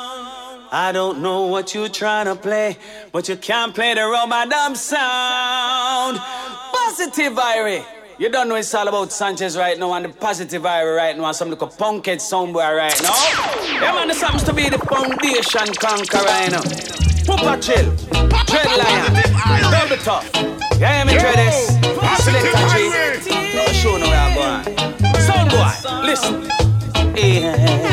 I 0.73 0.91
don't 0.93 1.23
know 1.23 1.47
what 1.47 1.73
you're 1.73 1.89
trying 1.89 2.27
to 2.27 2.35
play, 2.35 2.77
but 3.13 3.29
you 3.29 3.37
can't 3.37 3.73
play 3.73 3.95
the 3.95 4.05
rubber 4.05 4.51
dub 4.51 4.77
sound. 4.77 6.19
Positive 6.19 7.33
Irie. 7.33 7.85
You 8.19 8.29
don't 8.29 8.49
know 8.49 8.57
it's 8.57 8.75
all 8.75 8.89
about 8.89 9.13
Sanchez 9.13 9.57
right 9.57 9.79
now 9.79 9.93
and 9.93 10.07
the 10.07 10.09
positive 10.09 10.63
Irie 10.63 10.97
right 10.97 11.17
now 11.17 11.27
and 11.27 11.37
some 11.37 11.51
little 11.51 11.69
punkhead 11.69 12.19
soundboy 12.19 12.77
right 12.77 13.01
now. 13.05 13.15
Yeah 13.73 13.93
man, 13.95 14.09
this 14.09 14.21
happens 14.21 14.43
to 14.43 14.53
be 14.53 14.69
the 14.69 14.79
foundation 14.79 15.73
conqueror 15.75 16.25
right 16.25 16.51
now. 16.51 16.63
Poopa 17.23 17.63
chill, 17.63 17.95
dread 18.47 18.67
lion, 18.67 19.71
double 19.71 19.97
top. 20.03 20.25
Yeah, 20.81 21.05
me 21.05 21.15
this. 21.15 21.69
Selector 22.25 22.51
G. 22.75 23.35
I'll 23.57 23.73
show 23.73 23.97
you 23.97 24.14
where 24.45 24.63
I'm 25.87 26.07
listen. 26.07 26.43
Yeah. 27.17 27.91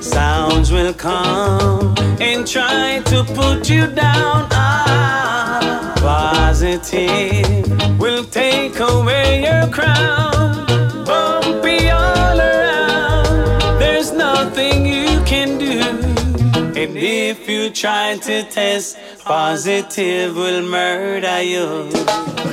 Sounds 0.00 0.70
will 0.72 0.94
come 0.94 1.94
and 2.20 2.46
try 2.46 3.02
to 3.06 3.24
put 3.24 3.68
you 3.68 3.86
down. 3.86 4.48
Ah, 4.52 5.94
positive 5.96 7.68
will 7.98 8.24
take 8.24 8.78
away 8.80 9.44
your 9.44 9.68
crown. 9.68 10.66
Bumpy 11.04 11.90
all 11.90 12.40
around, 12.40 13.78
there's 13.78 14.12
nothing 14.12 14.86
you 14.86 15.20
can 15.24 15.58
do. 15.58 15.80
And 16.80 16.96
if 16.96 17.48
you 17.48 17.70
try 17.70 18.16
to 18.18 18.42
test, 18.44 18.96
positive 19.24 20.36
will 20.36 20.62
murder 20.62 21.42
you. 21.42 21.90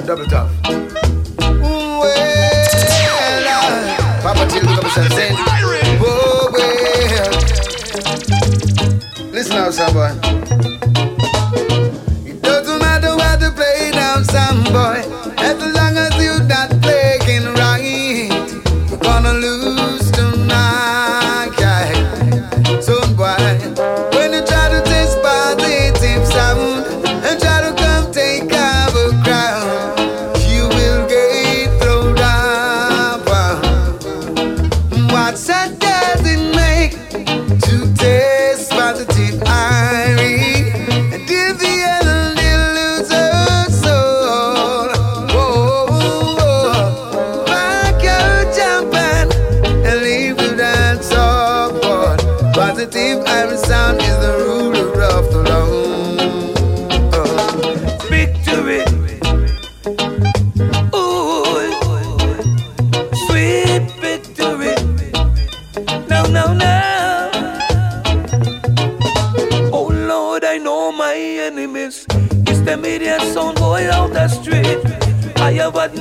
Double 0.05 0.25
top. 0.25 0.49
Papa 4.23 4.47
Till 4.49 4.63
say, 5.11 5.33
Whoa, 5.99 6.49
well. 6.51 7.31
Listen 9.31 9.55
now, 9.55 9.71
boy. 9.93 10.11
It 12.25 12.41
doesn't 12.41 12.79
matter 12.79 13.15
what 13.15 13.39
to 13.39 13.51
play 13.51 13.91
down, 13.91 14.23
son 14.25 14.63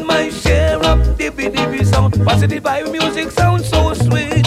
My 0.06 0.28
share 0.31 0.78
of 0.85 1.16
dippy 1.18 1.48
dippy 1.48 1.85
sound. 1.85 2.14
Positive 2.24 2.62
vibe 2.62 2.90
music 2.93 3.31
sounds 3.31 3.68
so 3.68 3.94
sweet. 3.94 4.44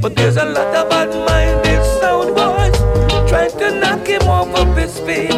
But 0.00 0.16
there's 0.16 0.36
a 0.36 0.44
lot 0.44 0.74
of 0.74 0.88
bad 0.88 1.10
minded 1.28 1.82
sound 2.00 2.34
boys 2.34 2.76
trying 3.28 3.50
to 3.58 3.78
knock 3.80 4.06
him 4.06 4.22
off 4.22 4.48
of 4.56 4.76
his 4.76 4.98
feet. 5.00 5.30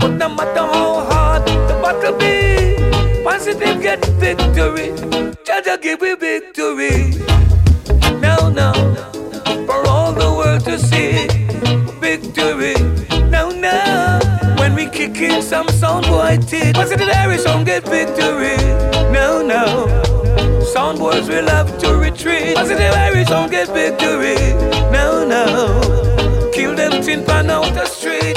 But 0.00 0.12
no 0.12 0.28
matter 0.28 0.66
how 0.74 1.04
hard 1.10 1.46
the 1.46 1.74
battle 1.82 2.16
be, 2.16 3.22
positive 3.24 3.82
get 3.82 4.04
victory. 4.20 4.88
Jaja 5.44 5.80
give 5.80 6.00
me 6.00 6.14
victory. 6.14 7.14
Now, 8.20 8.48
now, 8.48 8.74
for 9.66 9.86
all 9.86 10.12
the 10.12 10.32
world 10.36 10.64
to 10.66 10.78
see, 10.78 11.26
victory. 12.00 12.74
Now, 13.30 13.50
now, 13.50 14.20
when 14.58 14.74
we 14.74 14.86
kick 14.86 15.16
in 15.16 15.42
some 15.42 15.68
sound 15.68 16.06
boy 16.06 16.38
teeth, 16.46 16.74
positive 16.74 17.08
Irish 17.08 17.42
song 17.42 17.64
get 17.64 17.84
victory. 17.88 18.17
Boys 21.28 21.36
will 21.36 21.48
have 21.48 21.78
to 21.78 21.96
retreat. 21.96 22.56
Positive 22.56 22.92
Irish 22.94 23.28
song 23.28 23.50
get 23.50 23.68
victory. 23.68 24.36
Now, 24.90 25.24
now, 25.24 25.80
kill 26.52 26.74
them 26.74 27.02
tin 27.02 27.24
pan 27.24 27.50
out 27.50 27.72
the 27.74 27.86
street. 27.86 28.36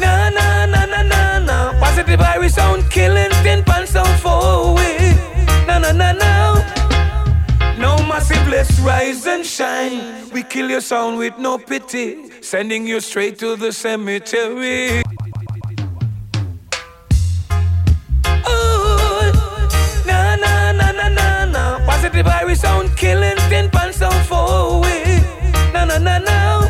Na 0.00 0.30
na 0.30 0.66
na 0.66 0.86
na 0.86 1.02
na 1.02 1.38
na. 1.38 1.78
Positive 1.80 2.20
Irish 2.20 2.52
sound 2.52 2.90
killing 2.90 3.30
tin 3.42 3.62
pan 3.64 3.86
sound 3.86 4.20
for 4.20 4.70
away. 4.70 5.14
No, 5.66 5.78
no, 5.78 5.92
no, 5.92 6.12
no. 6.12 6.64
No 7.78 7.96
massive, 8.06 8.46
let's 8.48 8.78
rise 8.80 9.26
and 9.26 9.44
shine. 9.44 10.30
We 10.30 10.42
kill 10.42 10.70
your 10.70 10.80
sound 10.80 11.18
with 11.18 11.38
no 11.38 11.58
pity, 11.58 12.30
sending 12.40 12.86
you 12.86 13.00
straight 13.00 13.38
to 13.38 13.56
the 13.56 13.72
cemetery. 13.72 15.02
Irish 22.26 22.60
sound 22.60 22.96
killing 22.96 23.36
tin 23.48 23.70
pan 23.70 23.92
sound 23.92 24.26
for 24.26 24.76
away. 24.76 25.22
Na 25.72 25.84
na 25.84 25.98
na 25.98 26.18
na. 26.18 26.68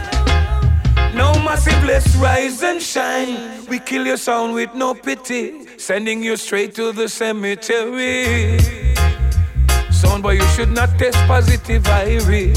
No 1.15 1.33
massive, 1.45 1.83
let's 1.85 2.15
rise 2.17 2.63
and 2.63 2.83
shine. 2.83 3.67
We 3.69 3.79
kill 3.79 4.07
your 4.07 4.17
sound 4.17 4.55
with 4.55 4.75
no 4.75 4.95
pity, 4.95 5.67
sending 5.79 6.23
you 6.23 6.37
straight 6.37 6.75
to 6.75 6.93
the 6.93 7.09
cemetery. 7.09 8.59
Sound 9.91 10.23
boy, 10.23 10.33
you 10.33 10.47
should 10.55 10.73
not 10.73 10.99
test 10.99 11.19
positive 11.27 11.87
Irish. 11.87 12.57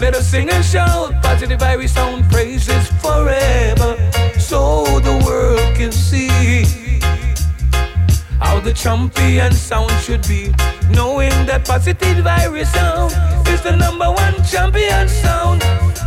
Let 0.00 0.14
us 0.14 0.28
sing 0.28 0.48
and 0.50 0.64
shout 0.64 1.22
positive 1.22 1.62
Irish 1.62 1.92
sound 1.92 2.30
praises 2.30 2.88
forever, 3.02 3.96
so 4.38 4.84
the 5.00 5.22
world 5.24 5.74
can 5.74 5.90
see 5.90 6.85
the 8.66 8.72
champion 8.72 9.52
sound 9.52 9.92
should 10.02 10.26
be. 10.26 10.52
Knowing 10.90 11.30
that 11.46 11.64
positive 11.64 12.18
virus 12.24 12.72
sound 12.72 13.12
is 13.46 13.62
the 13.62 13.76
number 13.76 14.10
one 14.10 14.34
champion 14.42 15.08
sound, 15.08 15.62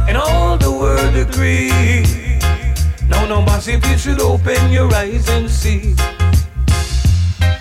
and 0.10 0.18
all 0.18 0.58
the 0.58 0.70
world 0.70 1.16
agree. 1.16 1.72
Now, 3.08 3.26
no 3.28 3.42
massive, 3.42 3.86
you 3.86 3.98
should 3.98 4.20
open 4.20 4.72
your 4.72 4.94
eyes 4.94 5.30
and 5.30 5.50
see. 5.50 5.96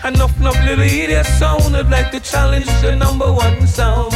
Enough, 0.05 0.37
enough 0.41 0.59
little 0.67 0.83
idiot 0.83 1.27
sounded 1.27 1.89
like 1.91 2.11
to 2.11 2.19
challenge 2.19 2.67
the 2.83 2.97
number 2.97 3.33
one 3.33 3.67
sound. 3.69 4.11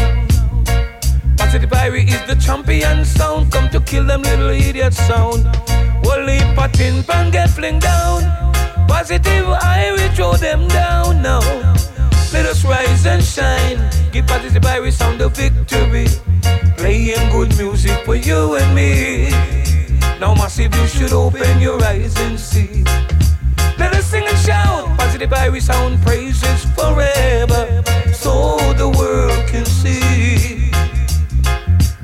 Positive 1.39 1.71
Irie 1.71 2.09
is 2.09 2.23
the 2.27 2.35
champion 2.45 3.05
sound. 3.05 3.53
Come 3.53 3.69
to 3.71 3.79
kill 3.81 4.05
them 4.05 4.23
little 4.23 4.51
idiot 4.51 4.95
sound. 4.95 5.45
Wally 6.03 6.39
patin 6.57 7.05
pan 7.05 7.31
get 7.31 7.51
fling 7.51 7.79
down. 7.79 8.42
Positive 8.89 9.47
I 9.49 9.93
will 9.93 10.11
throw 10.15 10.35
them 10.35 10.69
down 10.69 11.23
now. 11.23 11.41
Let 12.33 12.47
us 12.47 12.65
rise 12.65 13.05
and 13.07 13.23
shine. 13.23 13.79
Give 14.11 14.27
positive 14.27 14.63
Irie 14.63 14.93
sound 14.93 15.21
the 15.21 15.29
victory. 15.29 16.07
Playing 16.77 17.31
good 17.31 17.57
music 17.59 18.05
for 18.05 18.17
you 18.17 18.57
and 18.57 18.75
me. 18.75 19.31
Now 20.19 20.35
massive, 20.35 20.75
you 20.75 20.87
should 20.87 21.13
open 21.13 21.61
your 21.61 21.83
eyes 21.85 22.19
and 22.21 22.39
see. 22.39 22.85
Let 23.79 23.95
us 23.95 24.07
sing 24.07 24.25
and 24.27 24.39
shout. 24.39 24.87
Positive 24.99 25.31
Irie 25.31 25.61
sound 25.61 26.01
praises 26.03 26.65
forever. 26.75 27.83
So 28.13 28.57
the 28.75 28.89
world 28.89 29.47
can 29.49 29.65
see. 29.67 30.71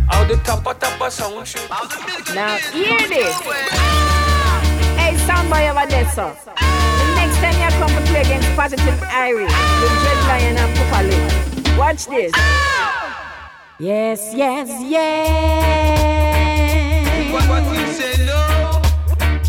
How 0.09 0.25
the 0.25 0.37
top 0.45 0.67
of 0.67 0.79
top 0.79 1.01
of 1.01 1.13
sound 1.13 1.47
should. 1.47 1.69
Now 2.35 2.57
hear 2.73 3.09
this. 3.09 4.38
Hey, 5.49 5.55
soundboy 5.55 5.71
over 5.71 5.87
there, 5.89 6.09
sir. 6.11 6.31
The 6.45 7.05
next 7.17 7.39
time 7.39 7.57
you 7.57 7.71
come 7.79 7.91
to 7.91 8.01
play 8.11 8.21
against 8.21 8.49
Positive 8.55 9.01
Irie, 9.01 9.49
with 9.81 9.95
Dread 10.03 10.21
Lion 10.29 10.57
and 10.59 10.71
Pupali. 10.77 11.19
Watch 11.79 12.07
this. 12.07 12.33
Yes, 13.79 14.35
yes, 14.35 14.69
yes. 14.83 15.89
What, 17.33 17.49
what 17.49 17.63
you 17.79 17.87
say, 17.93 18.27
no? 18.27 18.41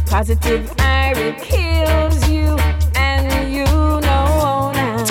Positive 0.06 0.70
Irie 0.78 1.38
kills 1.42 2.30
you, 2.30 2.58
and 2.96 3.52
you 3.52 3.66
know 3.66 4.72
now. 4.72 5.06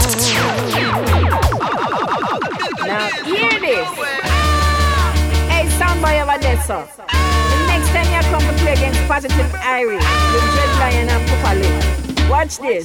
Now 2.86 3.08
hear 3.24 3.60
this. 3.60 3.88
Hey, 5.48 5.64
soundboy 5.78 6.22
over 6.22 6.38
there, 6.40 6.60
sir. 6.62 6.86
The 6.96 7.56
next 7.66 7.88
time 7.90 8.08
you 8.14 8.22
come 8.68 8.76
against 8.76 9.00
Positive 9.08 9.52
Irie, 9.52 9.96
with 10.32 10.44
Dread 10.52 10.72
Lion 10.78 11.08
and 11.08 11.28
Pupali. 11.28 11.70
Watch 12.28 12.58
this. 12.58 12.84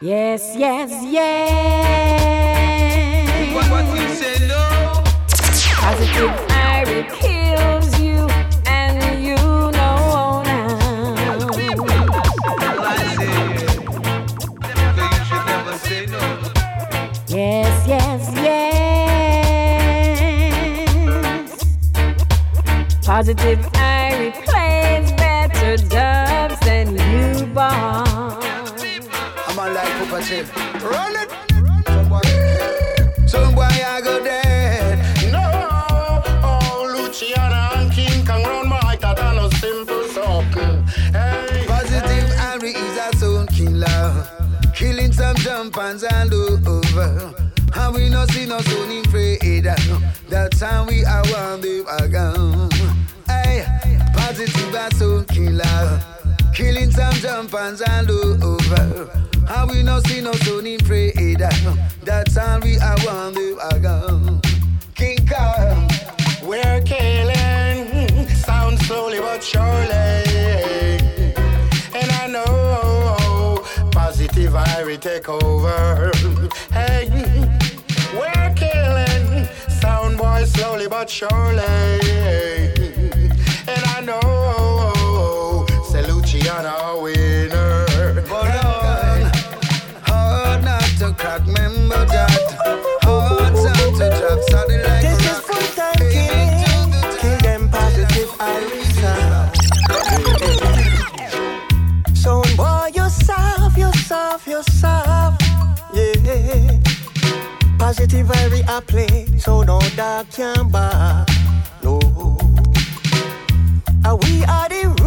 Yes, 0.00 0.54
yes, 0.56 0.90
yes. 1.04 2.28
What, 3.54 3.70
what 3.70 3.84
you 4.00 4.08
say, 4.08 4.46
no? 4.46 5.02
Positive 5.80 6.30
Irie 6.50 7.06
kills 7.18 8.00
you, 8.00 8.28
and 8.66 9.22
you 9.24 9.36
know 9.36 10.42
now. 10.42 10.78
Yes, 17.28 17.86
yes, 17.88 18.32
yes. 18.34 18.68
Positive 23.04 23.58
like 30.18 30.82
Run 30.82 31.14
it. 31.14 31.30
Some 31.86 32.08
boy, 32.08 32.20
some 33.26 33.54
boy 33.54 33.62
I 33.62 34.00
go 34.02 34.22
dead. 34.22 35.32
No, 35.32 35.40
oh, 36.42 36.96
Luciana 36.96 37.70
and 37.76 37.92
King 37.92 38.26
Kong 38.26 38.42
round 38.42 38.68
my 38.68 38.96
that 38.96 39.18
I 39.20 39.36
no 39.36 39.48
simple 39.50 40.04
something. 40.08 40.86
Hey, 41.12 41.64
Positive 41.68 42.30
Irie 42.50 42.74
is 42.74 42.98
a 42.98 43.16
sound 43.16 43.48
killer. 43.50 44.26
Killing 44.74 45.12
some 45.12 45.36
jumpers 45.36 46.02
all 46.02 46.68
over. 46.68 47.34
And 47.74 47.94
we 47.94 48.08
no 48.08 48.26
see 48.26 48.46
no 48.46 48.60
sound 48.60 48.92
in 48.92 49.04
Freda. 49.04 49.76
That's 50.28 50.60
how 50.60 50.84
we 50.86 51.04
are 51.04 51.24
one 51.26 51.60
day 51.60 51.84
again. 52.00 52.70
Hey, 53.26 53.64
positive 54.14 54.74
a 54.74 54.94
sound 54.94 55.28
killer. 55.28 56.17
Killing 56.58 56.90
some 56.90 57.14
jumpers 57.14 57.80
all 57.82 58.10
over. 58.42 59.08
And 59.48 59.70
we 59.70 59.84
no 59.84 60.00
see 60.00 60.20
no 60.20 60.32
sound 60.32 60.66
in 60.66 60.80
Freda. 60.80 61.52
That's 62.02 62.36
how 62.36 62.58
we 62.58 62.76
are 62.80 62.98
one 63.02 63.32
day 63.32 63.54
again. 63.70 64.40
King 64.96 65.24
Kong. 65.24 65.88
we're 66.42 66.82
killing 66.82 68.26
sound 68.30 68.76
slowly 68.80 69.20
but 69.20 69.40
surely. 69.40 70.24
And 71.94 72.10
I 72.22 72.26
know 72.26 73.62
positive 73.92 74.52
Irie 74.52 75.00
take 75.00 75.28
over. 75.28 76.10
Hey, 76.72 77.08
we're 78.18 78.52
killing 78.56 79.46
sound 79.68 80.18
boy 80.18 80.42
slowly 80.42 80.88
but 80.88 81.08
surely. 81.08 81.62
And 83.68 83.84
I 83.96 84.00
know 84.04 84.27
a 86.68 87.00
winner. 87.00 87.86
but 88.28 88.44
Lord, 88.44 89.22
hard 90.06 90.64
not 90.64 90.82
to 90.98 91.12
crack, 91.16 91.46
Member 91.46 92.04
that. 92.06 92.30
Hard 93.02 93.54
time 93.54 93.92
to 93.98 94.06
drop, 94.18 94.40
something 94.50 94.82
like 94.82 95.02
This 95.02 95.20
is 95.30 95.38
full 95.40 95.68
time 95.74 96.02
killing. 96.12 96.92
Kill 97.20 97.38
them 97.46 97.68
positive 97.70 98.30
Irisa. 98.38 99.14
so 102.14 102.42
boy, 102.56 102.90
yourself, 102.94 103.76
yourself, 103.76 104.46
yourself. 104.46 105.36
Yeah. 105.94 106.78
Positive 107.78 108.26
very 108.26 108.62
I 108.68 108.80
play, 108.86 109.26
so 109.38 109.62
no 109.62 109.80
dark 109.96 110.30
can 110.30 110.68
buy. 110.68 111.24
No. 111.82 111.98
And 114.04 114.24
we 114.24 114.44
are 114.44 114.68
the 114.68 114.97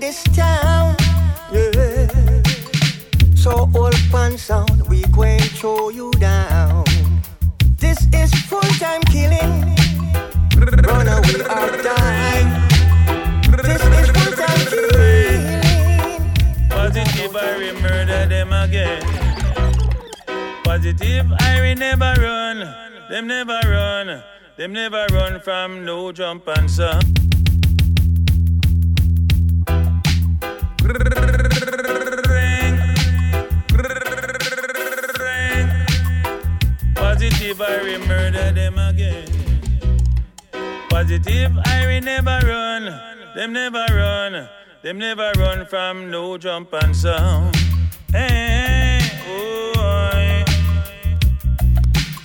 this 0.00 0.22
town. 0.34 0.94
Yeah. 1.52 2.06
So 3.34 3.70
all 3.74 3.92
pan 4.10 4.38
sound, 4.38 4.86
we 4.88 5.02
going 5.12 5.40
throw 5.40 5.88
you 5.88 6.10
down. 6.12 6.84
This 7.78 8.06
is 8.12 8.30
full 8.46 8.70
time 8.78 9.02
killing. 9.10 9.74
Run 10.86 11.08
away 11.08 11.40
or 11.40 11.82
die. 11.82 12.46
This 13.62 13.82
is 13.82 14.08
full 14.14 14.32
time 14.38 14.64
killing. 14.72 15.60
Positive, 16.70 17.36
I 17.36 17.72
murder 17.82 18.26
them 18.26 18.52
again. 18.52 19.02
Positive, 20.64 21.26
I 21.40 21.74
never 21.74 22.14
run. 22.20 22.58
Them 23.10 23.26
never 23.26 23.60
run. 23.64 24.22
Them 24.56 24.72
never 24.72 25.06
run 25.12 25.40
from 25.40 25.84
no 25.84 26.12
jump 26.12 26.46
and 26.48 26.70
some. 26.70 27.27
Positive, 36.94 37.60
I 37.60 37.98
murder 38.06 38.52
them 38.52 38.78
again. 38.78 39.28
Positive, 40.88 41.52
I 41.64 42.00
never 42.00 42.40
run. 42.46 42.84
Them 43.34 43.52
never 43.52 43.84
run. 43.90 44.48
Them 44.82 44.98
never 44.98 45.32
run 45.36 45.66
from 45.66 46.10
no 46.10 46.38
jump 46.38 46.72
and 46.72 46.96
sound. 46.96 47.54
Hey, 48.10 49.00
oh, 49.28 49.72
I. 49.76 50.44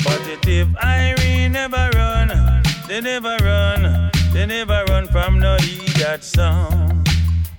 Positive, 0.03 0.69
I 0.79 1.15
never 1.51 1.89
run. 1.95 2.63
They 2.87 3.01
never 3.01 3.35
run. 3.43 4.11
They 4.31 4.45
never 4.45 4.85
run 4.89 5.07
from 5.07 5.39
no 5.39 5.55
idiot 5.55 6.23
sound. 6.23 7.07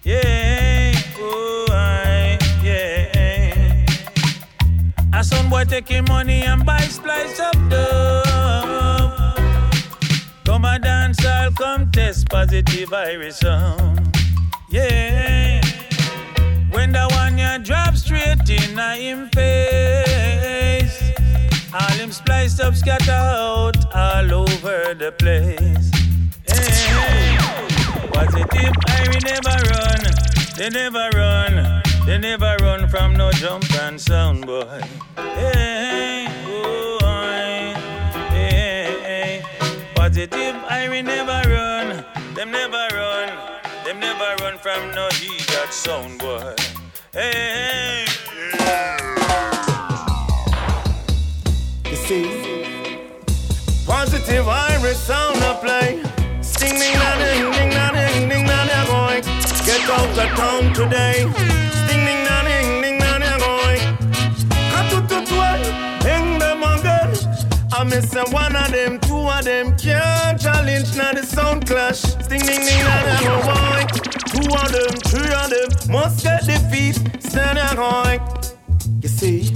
Yeah, 0.05 0.94
oh, 1.25 1.67
I, 1.71 2.39
yeah. 2.63 3.87
A 5.13 5.25
son 5.25 5.49
boy 5.49 5.65
taking 5.65 6.05
money 6.05 6.43
and 6.43 6.65
buy 6.65 6.81
splice 6.81 7.41
up 7.41 7.55
dope. 7.71 8.25
Come 10.45 10.65
a 10.65 10.79
dance, 10.79 11.25
I'll 11.25 11.53
come 11.53 11.91
test 11.91 12.29
positive 12.29 12.93
iris 12.93 13.39
sound. 13.39 14.17
Yeah. 14.71 15.61
When 16.71 16.93
the 16.93 17.07
one 17.13 17.39
ya 17.39 17.59
drop 17.59 17.97
straight 17.97 18.49
in 18.51 18.79
a 18.79 18.97
him 18.97 19.29
face, 19.31 21.01
all 21.73 21.97
him 21.97 22.11
spliced 22.13 22.61
up 22.61 22.75
scatter 22.75 23.13
out 23.13 23.77
all 23.95 24.33
over 24.43 24.95
the 24.95 25.13
place. 25.13 25.91
Yeah. 26.49 27.39
Positive, 28.13 28.75
I 28.89 29.09
will 29.09 29.21
never 29.25 29.57
run. 29.71 30.24
They 30.57 30.69
never 30.71 31.11
run. 31.15 31.83
They 32.07 32.17
never 32.19 32.57
run 32.61 32.89
from 32.89 33.15
no 33.15 33.33
jump 33.33 33.65
and 33.83 34.01
sound 34.01 34.47
boy. 34.47 34.81
Hey, 35.17 36.27
oh, 36.47 36.99
I, 37.03 37.75
hey, 38.31 39.43
Positive, 39.97 40.55
I 40.69 40.89
will 40.89 41.03
never 41.03 41.43
run. 41.51 42.05
Them 42.35 42.53
never 42.53 42.87
run. 42.95 43.29
Them 43.85 43.99
never 43.99 44.37
run 44.45 44.59
from 44.59 44.95
no 44.95 45.09
heat 45.15 45.45
that 45.49 45.73
sound 45.73 46.21
boy. 46.21 46.55
Hey, 47.13 48.04
You 48.04 48.04
out 60.19 60.31
of 60.31 60.37
town 60.37 60.73
today. 60.75 61.27
Sting 61.87 62.05
ding 62.05 62.25
da 62.25 62.43
ding 62.45 62.83
ding 62.83 62.99
da 62.99 63.19
ding 63.19 63.39
to 65.09 65.73
hang 66.07 66.39
them 66.39 66.63
again. 66.63 67.11
I 67.73 67.85
miss 67.85 68.15
a 68.15 68.25
one 68.31 68.55
of 68.55 68.71
them, 68.71 69.01
two 69.01 69.17
of 69.17 69.45
them 69.45 69.77
can't 69.77 70.41
challenge 70.41 70.97
now 70.97 71.13
the 71.13 71.25
sound 71.25 71.67
clash. 71.67 71.99
Sting 71.99 72.41
ding 72.41 72.61
ding 72.61 72.85
da 72.85 72.97
ding 73.05 73.27
going. 73.27 73.89
Two 74.31 74.55
of 74.55 74.71
them, 74.73 74.95
three 75.11 75.33
of 75.33 75.51
them 75.51 75.93
must 75.93 76.23
get 76.23 76.45
defeat. 76.47 76.97
Stand 77.21 77.59
going. 77.77 78.21
You 79.03 79.09
see. 79.09 79.53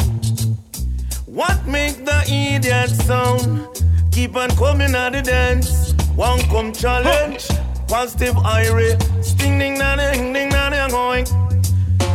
What 1.26 1.66
make 1.66 2.05
the 2.05 2.24
idiot 2.26 2.90
sound? 2.90 3.68
Keep 4.10 4.36
on 4.36 4.51
coming 4.56 4.94
at 4.94 5.12
the 5.12 5.22
dance. 5.22 5.93
One 6.16 6.40
come 6.51 6.72
challenge. 6.72 7.47
Positive 7.89 8.35
irie. 8.44 8.93
Eh? 8.93 9.23
Sting 9.23 9.59
ding 9.59 9.78
na 9.78 9.97
ding 9.97 10.32
ding 10.32 10.51
na 10.51 10.69
ding 10.70 10.90
going. 10.90 11.24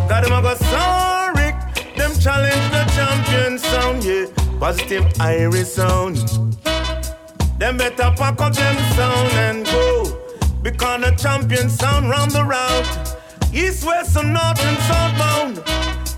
Got 0.07 0.23
them 0.23 0.33
a 0.33 0.41
go 0.41 0.53
sorry. 0.55 1.49
Them 1.97 2.13
challenge 2.19 2.65
the 2.71 2.83
champion 2.95 3.57
sound, 3.57 4.03
yeah. 4.03 4.27
Positive 4.59 5.03
irie 5.19 5.61
eh, 5.61 5.63
sound. 5.63 6.17
Them 7.57 7.77
better 7.77 8.13
pack 8.15 8.39
up 8.39 8.53
them 8.53 8.77
sound 8.95 9.31
and 9.33 9.65
go. 9.65 10.19
Because 10.61 11.01
the 11.01 11.11
champion 11.17 11.69
sound 11.69 12.09
round 12.09 12.31
the 12.31 12.43
route. 12.43 13.17
East, 13.53 13.85
west, 13.85 14.15
and 14.15 14.33
north 14.33 14.63
and 14.63 14.77
southbound. 14.87 15.55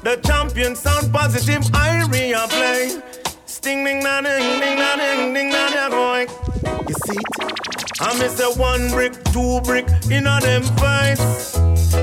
The 0.03 0.18
champion 0.23 0.76
sound 0.76 1.11
positive, 1.11 1.64
Irie 1.72 2.36
play. 2.49 3.02
Sting 3.45 3.84
ding 3.84 4.03
na 4.03 4.22
ding 4.22 4.60
ding 4.60 4.77
na 4.77 4.95
ding 4.95 5.34
ding 5.34 5.49
na 5.49 5.69
ding 5.69 5.90
going. 5.90 6.44
You 6.64 6.95
see 7.06 7.18
it? 7.18 8.02
I 8.02 8.18
miss 8.19 8.40
a 8.40 8.52
one 8.60 8.90
brick, 8.90 9.14
two 9.34 9.61
brick 9.61 9.88
in 10.10 10.27
a 10.27 10.40
them 10.41 10.64
face. 10.80 11.57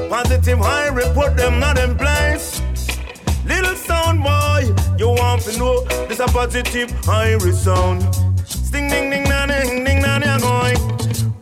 Positive 0.09 0.59
Irie 0.59 0.95
report 0.95 1.37
them 1.37 1.59
not 1.59 1.79
in 1.79 1.97
place. 1.97 2.61
Little 3.45 3.75
sound 3.75 4.23
boy, 4.23 4.75
you 4.99 5.09
want 5.09 5.43
to 5.43 5.59
know 5.59 5.85
this 6.09 6.21
a 6.21 6.27
positive 6.27 6.91
Irie 7.03 7.53
sound. 7.53 8.03
Sting 8.47 8.89
ding 8.89 9.11
ding 9.11 9.25
na 9.25 9.47
ding 9.47 9.85
ding 9.85 10.01
na 10.01 10.19
ding 10.19 10.41
going. 10.41 10.79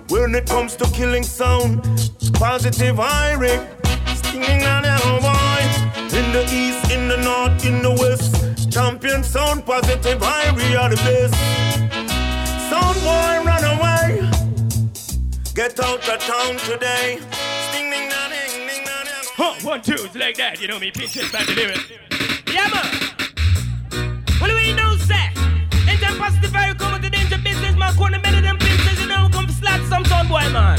When 0.09 0.35
it 0.35 0.47
comes 0.47 0.77
to 0.77 0.85
killing 0.91 1.23
sound, 1.23 1.83
positive 2.35 2.97
Irie. 2.97 3.59
Sting 4.17 4.43
ding 4.43 4.61
na 4.61 4.81
ding 4.83 5.21
boy. 5.21 5.91
In 6.19 6.33
the 6.33 6.45
east, 6.53 6.91
in 6.91 7.09
the 7.09 7.17
north, 7.19 7.65
in 7.65 7.83
the 7.83 7.91
west. 7.91 8.71
Champion 8.71 9.25
sound 9.25 9.67
positive, 9.67 10.21
high, 10.23 10.53
we 10.53 10.77
are 10.77 10.89
the 10.91 10.97
best. 10.97 11.90
Sound 12.71 12.99
boy, 13.03 13.43
run 13.45 13.65
away. 13.75 14.31
Get 15.55 15.79
out 15.81 16.09
of 16.09 16.19
town 16.21 16.57
today. 16.71 17.19
Sting 17.69 17.91
ding 17.91 18.09
na 18.09 18.29
ding 18.29 18.67
ding 18.69 18.85
na 18.85 19.03
ding. 19.03 19.27
Huh, 19.37 19.55
one, 19.69 19.83
two, 19.83 19.95
it's 19.95 20.15
like 20.15 20.37
that. 20.37 20.61
You 20.61 20.69
know 20.69 20.79
me, 20.79 20.91
pinches 20.93 21.31
back 21.33 21.47
to 21.47 21.55
lyric. 21.55 21.81
Yeah, 22.47 22.69
man. 22.73 22.87
What 24.41 24.49
do 24.51 24.55
we 24.55 24.73
know, 24.73 24.97
say? 24.99 25.27
Enter 25.89 26.15
positive, 26.17 26.55
I 26.55 26.73
come 26.75 26.93
with 26.93 27.03
the 27.03 27.11
danger 27.11 27.39
business, 27.43 27.75
man. 27.77 27.93
Corner 27.97 28.21
many 28.23 28.41
them 28.41 28.57
princess, 28.59 29.01
you 29.01 29.09
know, 29.09 29.29
come 29.33 29.47
for 29.47 29.53
slap 29.53 29.81
some 29.89 30.05
sound 30.05 30.29
boy, 30.29 30.49
man. 30.51 30.79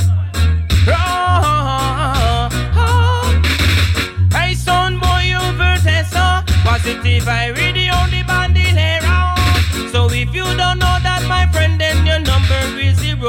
Oh, 0.87 0.93
oh, 0.95 2.49
oh, 2.55 2.81
oh, 2.83 4.37
Hey, 4.37 4.53
son 4.55 4.97
boy, 4.97 5.23
you 5.27 5.43
vertessa. 5.59 6.45
Positive, 6.63 7.27
I 7.27 7.47
really 7.47 7.89
only 7.89 8.23
bandit 8.23 8.75
around. 8.77 9.89
So 9.91 10.09
if 10.09 10.33
you 10.33 10.45
don't 10.45 10.79
know 10.79 10.97
that, 11.03 11.10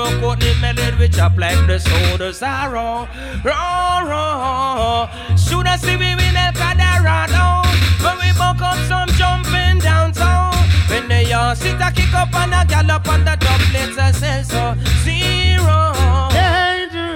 is 0.04 0.10
zero. 0.10 0.20
Courtney 0.20 0.54
melody, 0.60 0.96
which 0.96 1.18
up 1.18 1.36
like 1.36 1.66
the 1.66 1.78
soda 1.78 2.32
sorrow. 2.32 3.08
Raw, 3.44 4.00
raw. 4.00 5.08
Should 5.36 5.66
I 5.66 5.76
see 5.76 5.96
we 5.96 6.14
win 6.14 6.36
El 6.36 6.52
Cadarado? 6.52 7.62
When 8.02 8.18
we 8.18 8.32
buck 8.38 8.60
up 8.62 8.78
some 8.88 9.08
jumping 9.16 9.78
downtown. 9.78 10.54
When 10.88 11.08
they 11.08 11.32
all 11.32 11.54
sit 11.54 11.80
a 11.80 11.90
kick 11.92 12.14
up 12.14 12.34
and 12.34 12.54
a 12.54 12.64
gallop 12.68 13.08
on 13.08 13.24
the 13.24 13.36
top, 13.36 13.60
let's 13.72 13.96
a 13.98 14.12
so 14.44 14.74
zero. 15.04 15.92
Dangerous. 16.30 17.12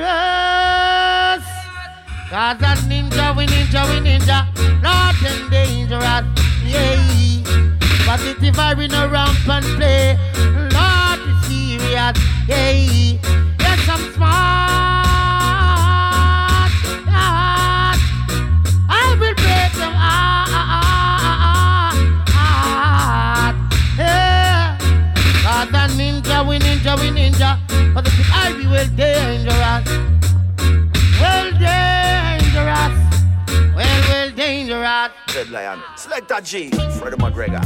Cause 2.31 2.61
a 2.61 2.77
ninja, 2.89 3.37
we 3.37 3.47
ninja, 3.47 3.85
we 3.89 4.01
ninja. 4.01 4.47
Not 4.83 5.15
dangerous. 5.51 6.25
Yeah. 6.65 7.27
Positive 8.07 8.55
vibe 8.55 8.89
no 8.91 9.09
ramp 9.09 9.49
and 9.49 9.67
play. 9.77 10.17
Serious. 11.97 12.19
Yeah. 12.47 12.73
Yes, 13.59 13.89
I'm 13.89 14.13
smart. 14.13 14.29
Yes. 17.09 17.99
I 18.89 19.17
will 19.19 19.35
break 19.35 19.73
them 19.81 19.95
heart. 19.97 20.37
Yeah. 23.97 24.77
Cause 25.43 25.69
a 25.69 25.89
ninja, 25.97 26.37
we 26.47 26.59
ninja, 26.59 26.93
we 27.01 27.09
ninja. 27.09 27.59
Positive 27.95 28.31
I 28.31 28.53
be 28.53 28.67
well 28.67 28.89
dangerous. 28.95 29.89
Well 31.19 31.51
dangerous. 31.53 32.97
Well, 33.75 34.01
well 34.09 34.31
dangerous. 34.33 35.11
Dread 35.29 35.49
Lion. 35.49 35.81
Select 35.97 36.45
G. 36.45 36.69
Freddie 36.99 37.17
McGregor. 37.17 37.65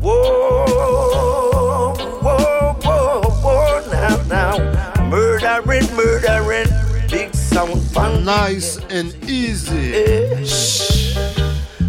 Whoa, 0.00 1.94
whoa, 2.22 2.72
whoa, 2.82 3.22
whoa, 3.22 3.90
now, 3.92 4.22
now. 4.28 5.08
Murdering, 5.10 5.94
murdering. 5.94 6.68
Big 7.10 7.34
sound 7.34 7.82
fun. 7.90 8.24
Nice 8.24 8.78
and 8.88 9.14
easy. 9.28 9.94
Eh, 9.94 10.44
shh. 10.44 11.16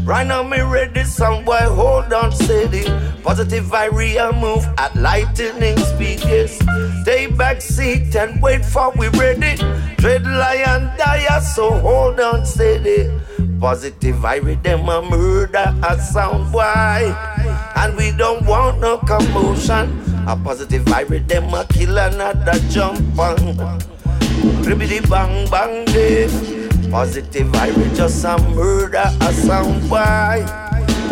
Right 0.03 0.27
now, 0.27 0.43
me 0.43 0.59
ready, 0.59 1.05
some 1.05 1.45
boy, 1.45 1.55
hold 1.59 2.11
on 2.11 2.33
steady. 2.33 2.83
Positive 3.23 3.63
viral 3.63 4.37
move 4.41 4.65
at 4.77 4.93
lightning 4.95 5.77
speed, 5.77 6.19
yes. 6.25 6.59
Take 7.05 7.37
back 7.37 7.61
seat 7.61 8.13
and 8.15 8.41
wait 8.41 8.65
for 8.65 8.91
we 8.97 9.07
ready. 9.09 9.55
Dread 9.97 10.25
lion 10.25 10.91
dire, 10.97 11.39
so 11.39 11.71
hold 11.79 12.19
on 12.19 12.45
steady. 12.45 13.09
Positive 13.59 14.15
viral, 14.17 14.61
them 14.63 14.89
a 14.89 15.01
murder 15.01 15.73
a 15.87 15.97
sound 16.01 16.51
boy. 16.51 17.15
And 17.75 17.95
we 17.97 18.11
don't 18.11 18.45
want 18.45 18.79
no 18.79 18.97
commotion. 18.97 19.97
A 20.27 20.35
positive 20.35 20.83
viral, 20.85 21.27
them 21.27 21.53
a 21.53 21.65
kill 21.65 21.97
another 21.97 22.59
jump 22.69 23.17
on. 23.17 23.37
Ribbidi 24.63 25.07
bang 25.09 25.49
bang 25.49 25.85
day. 25.85 26.27
Positive 26.89 27.47
viral, 27.47 27.95
just 27.95 28.23
a 28.25 28.37
murder 28.55 29.03
a 29.21 29.33
sound 29.33 29.89
boy. 29.89 30.45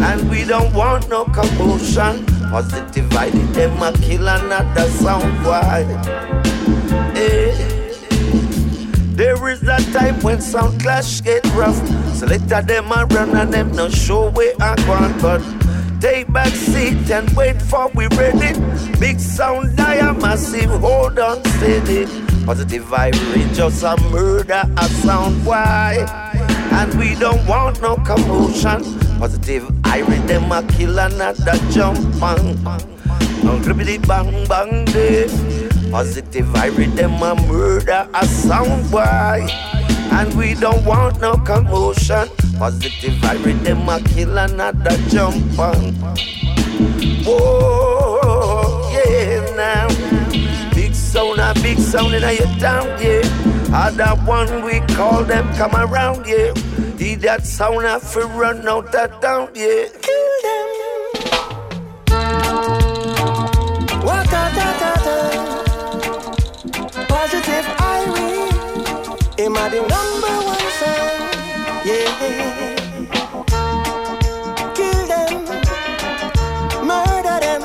And 0.01 0.29
we 0.29 0.45
don't 0.45 0.73
want 0.73 1.09
no 1.09 1.25
commotion. 1.25 2.25
Positive 2.51 3.05
viral, 3.09 3.53
them 3.53 3.81
a 3.81 3.91
kill 3.97 4.27
another 4.27 4.89
sound 4.89 5.43
boy. 5.43 5.85
Eh. 7.15 7.79
There 9.19 9.49
is 9.49 9.59
that 9.61 9.83
time 9.91 10.17
when 10.21 10.39
sound 10.39 10.81
clash 10.81 11.19
get 11.19 11.45
rough. 11.47 11.75
Selector 12.15 12.61
them 12.61 12.89
a 12.91 13.05
run 13.07 13.35
and 13.35 13.53
them 13.53 13.71
no 13.73 13.89
show 13.89 14.29
where 14.31 14.53
I 14.61 14.75
want, 14.87 15.21
but 15.21 15.41
take 15.99 16.31
back 16.31 16.53
seat 16.53 17.09
and 17.11 17.29
wait 17.35 17.61
for 17.61 17.89
we 17.93 18.07
ready. 18.15 18.59
Big 18.99 19.19
sound 19.19 19.75
dire 19.75 20.13
massive, 20.13 20.69
hold 20.81 21.19
on 21.19 21.43
steady. 21.45 22.05
Positive 22.45 22.83
vibrate, 22.83 23.53
just 23.53 23.83
a 23.83 23.95
murder, 24.09 24.63
a 24.77 24.83
sound 25.03 25.45
why. 25.45 26.05
And 26.71 26.97
we 26.99 27.15
don't 27.15 27.45
want 27.45 27.81
no 27.81 27.95
commotion. 27.97 28.83
Positive 29.19 29.69
iron, 29.85 30.25
them 30.27 30.51
a 30.51 30.63
kill 30.63 30.97
another 30.99 31.57
jump 31.71 32.21
on. 32.21 32.55
Don't 33.43 33.65
bang 33.97 34.47
bang 34.47 34.85
day. 34.85 35.58
Positive 35.91 36.45
vibrate, 36.45 36.95
them 36.95 37.21
a 37.23 37.35
murder, 37.47 38.07
a 38.13 38.25
sound 38.27 38.91
why. 38.91 39.47
And 40.11 40.33
we 40.37 40.53
don't 40.53 40.85
want 40.85 41.19
no 41.19 41.35
commotion. 41.37 42.27
Positive 42.57 43.13
vibrate, 43.15 43.63
them 43.63 43.89
a 43.89 43.99
kill 43.99 44.37
another 44.37 44.97
jump 45.09 45.57
on. 45.57 45.95
Oh, 47.25 48.19
Whoa, 48.23 48.91
yeah, 48.93 49.55
now. 49.55 49.87
Big 50.75 50.93
sound, 50.93 51.39
a 51.39 51.53
big 51.61 51.79
sound 51.79 52.13
in 52.13 52.21
your 52.21 52.59
town, 52.59 52.87
yeah. 53.01 53.21
Other 53.73 54.15
one 54.25 54.63
we 54.63 54.81
call 54.95 55.23
them 55.23 55.51
come 55.55 55.75
around, 55.75 56.25
yeah. 56.27 56.53
Did 56.97 57.21
that 57.21 57.45
sound 57.45 57.83
have 57.83 58.11
to 58.13 58.21
run 58.27 58.67
out 58.67 58.91
that 58.91 59.21
town, 59.21 59.49
yeah. 59.55 59.87
Kill 60.01 60.41
them. 60.43 60.78
I 69.61 69.67
the 69.67 69.81
number 69.81 70.35
one 70.47 70.67
sound? 70.79 71.19
Yeah. 71.85 72.09
Kill 74.73 75.01
them. 75.11 75.33
Murder 76.87 77.37
them. 77.45 77.61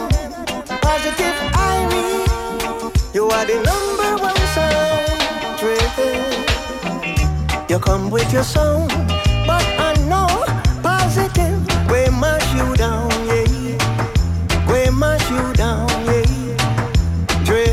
Positive 0.81 1.37
Irie. 1.55 2.19
You 3.15 3.25
are 3.29 3.47
the 3.47 3.59
number 3.63 4.11
one 4.23 4.43
sound. 4.55 5.05
You 7.71 7.79
come 7.79 8.11
with 8.11 8.33
your 8.33 8.43
song, 8.43 8.89
but 9.47 9.65
I 9.79 9.95
know 10.09 10.45
positive. 10.83 11.59
We 11.89 12.11
mash 12.11 12.55
you 12.55 12.75
down, 12.77 13.11
yeah. 13.27 13.79
We 14.69 14.91
mash 14.91 15.31
you 15.31 15.53
down, 15.55 15.89
yeah. 16.07 16.25
Dre. 17.45 17.65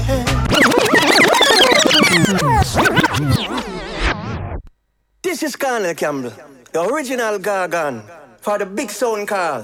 This 5.32 5.44
is 5.44 5.56
Cornel 5.56 5.96
Campbell, 5.96 6.34
the 6.74 6.82
original 6.84 7.40
Gorgon, 7.40 8.04
for 8.42 8.58
the 8.58 8.66
big 8.66 8.90
sound 8.92 9.30
call. 9.30 9.64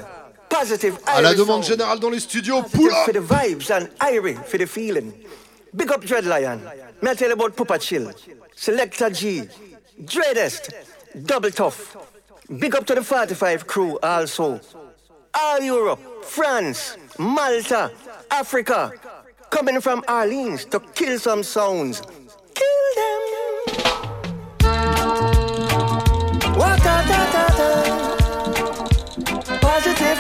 Positive 0.50 0.98
À 1.06 1.22
la 1.22 1.32
Irish 1.32 1.40
demande 1.40 1.64
générale 1.66 2.00
dans 2.00 2.10
les 2.10 2.22
studios, 2.22 2.62
pull 2.62 2.90
For 3.04 3.12
the 3.12 3.20
vibes 3.20 3.70
and 3.70 3.90
Irie 4.00 4.42
for 4.46 4.58
the 4.58 4.66
feeling. 4.66 5.12
Big 5.76 5.92
up 5.92 6.06
Dread 6.06 6.24
Lion. 6.24 6.62
Me 7.02 7.14
tell 7.16 7.28
you 7.28 7.34
about 7.34 7.54
Pupa 7.58 7.78
Chill. 7.82 8.14
Selector 8.56 9.10
G. 9.10 9.44
Dreadest. 10.06 10.70
Double 11.26 11.52
tough. 11.52 11.98
Big 12.58 12.74
up 12.74 12.86
to 12.86 12.96
the 12.96 13.04
45 13.04 13.68
crew 13.68 14.00
also. 14.02 14.62
All 15.34 15.60
Europe, 15.60 16.00
France, 16.24 16.96
Malta, 17.20 17.92
Africa. 18.32 18.94
Coming 19.50 19.82
from 19.82 20.02
Orleans 20.08 20.64
to 20.64 20.80
kill 20.96 21.20
some 21.20 21.44
sounds. 21.44 22.02
Kill 22.56 22.96
them. 22.96 23.27
What 26.58 26.78
da 26.84 26.96
da 27.10 27.22
da. 27.58 27.70
Positive 29.62 30.20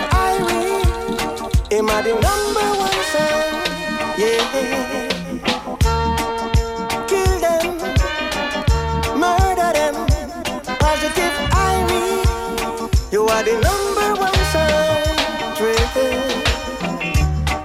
the 2.03 2.13
number 2.27 2.67
one 2.85 3.01
sound? 3.13 3.53
Yeah. 4.21 4.41
Kill 7.09 7.33
them. 7.45 7.65
Murder 9.19 9.71
them. 9.77 9.95
Positive. 10.79 11.35
You 13.11 13.21
are 13.25 13.43
the 13.43 13.55
number 13.67 14.09
one 14.21 14.41
sound. 14.53 14.77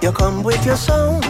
You 0.02 0.12
come 0.12 0.42
with 0.42 0.64
your 0.66 0.76
song, 0.76 1.20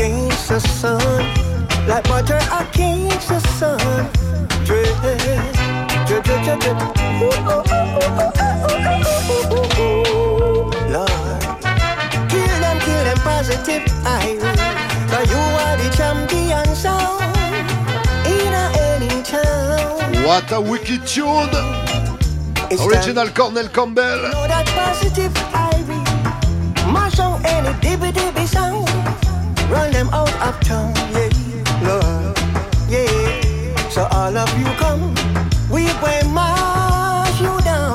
against 0.00 0.48
the 0.48 0.60
sun. 0.60 0.98
Like 1.86 2.04
butter 2.04 2.40
against 2.60 3.28
the 3.28 3.40
sun. 3.58 4.08
Drip, 4.64 4.88
drip, 6.06 6.24
drip, 6.24 6.42
drip, 6.44 6.60
drip. 6.60 6.76
Ooh, 7.20 7.28
ooh, 7.28 7.60
ooh, 7.60 7.92
ooh, 7.92 8.16
ooh, 8.16 8.48
ooh, 8.50 9.18
ooh, 9.20 9.52
ooh, 9.52 9.80
ooh. 9.80 10.70
Lord. 10.94 11.42
Kill 12.30 12.56
them, 12.64 12.78
kill 12.80 13.02
them 13.04 13.18
positive 13.18 13.84
Irie. 14.04 14.56
Cause 15.10 15.30
you 15.30 15.42
are 15.64 15.76
the 15.76 15.88
champion 15.98 16.74
sound 16.74 17.22
in 18.26 18.54
any 18.88 19.22
town. 19.22 20.24
What 20.24 20.50
a 20.52 20.60
wicked 20.60 21.06
tune 21.06 21.50
Original 22.86 23.28
Cornel 23.30 23.68
Campbell 23.68 24.30
Know 24.30 24.46
that 24.48 24.66
positive 24.68 25.32
Irie. 25.52 26.04
Mash 26.92 27.18
out 27.18 27.44
any 27.44 27.72
dibby 27.80 28.12
dibby 28.12 28.46
sound. 28.46 28.89
Run 29.70 29.92
them 29.92 30.08
out 30.12 30.32
of 30.42 30.58
town, 30.60 30.92
yeah, 31.12 31.28
Lord, 31.86 32.38
yeah. 32.88 33.88
So 33.90 34.06
all 34.10 34.36
of 34.36 34.58
you 34.58 34.66
come, 34.78 35.14
we 35.70 35.84
will 36.02 36.28
mash 36.30 37.40
you 37.40 37.56
down, 37.62 37.94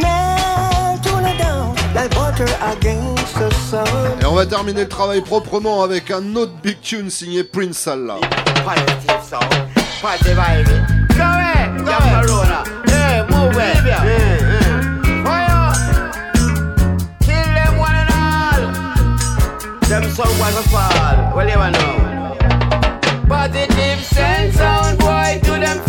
melt 0.00 1.04
you 1.04 1.38
down 1.38 1.74
like 1.94 2.10
butter 2.14 2.48
against 2.72 3.34
the 3.38 3.50
sun. 3.68 3.86
Et 4.20 4.24
on 4.24 4.34
va 4.34 4.46
terminer 4.46 4.82
le 4.82 4.88
travail 4.88 5.20
proprement 5.20 5.82
avec 5.82 6.10
un 6.10 6.36
autre 6.36 6.52
big 6.62 6.80
tune 6.80 7.10
signé 7.10 7.44
Prince 7.44 7.86
Allah. 7.86 8.20
Positive 8.64 9.22
sound, 9.28 9.44
positive 10.00 10.38
Ivy. 10.38 10.72
Go 11.16 11.22
ahead, 11.22 11.84
go 11.84 11.90
ahead. 11.90 12.26
Corona. 12.26 12.64
Hey, 12.86 13.22
move 13.28 13.56
it. 13.56 13.84
Yeah, 13.84 14.04
yeah. 14.04 14.61
Them 19.92 20.04
some 20.04 20.24
boys 20.38 20.54
will 20.54 20.62
fall. 20.72 21.36
Well, 21.36 21.46
you 21.46 21.54
know. 21.54 22.34
Positive 23.28 24.02
sense 24.02 24.54
sound 24.56 24.98
boy 24.98 25.38
to 25.44 25.50
them 25.60 25.80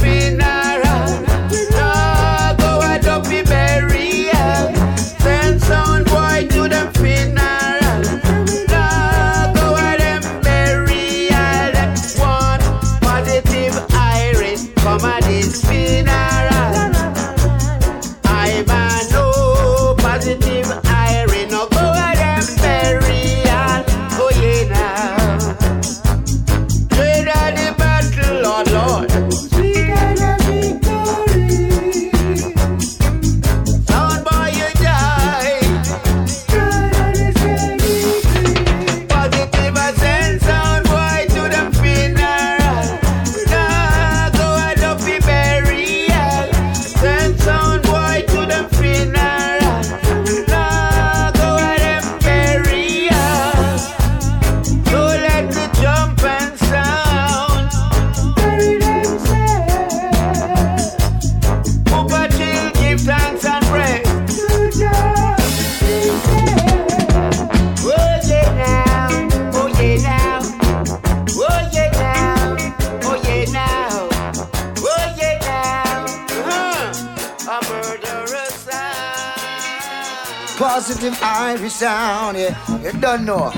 sound, 81.73 82.37
yeah. 82.37 82.83
You 82.83 82.91
don't 82.99 83.25
know. 83.25 83.51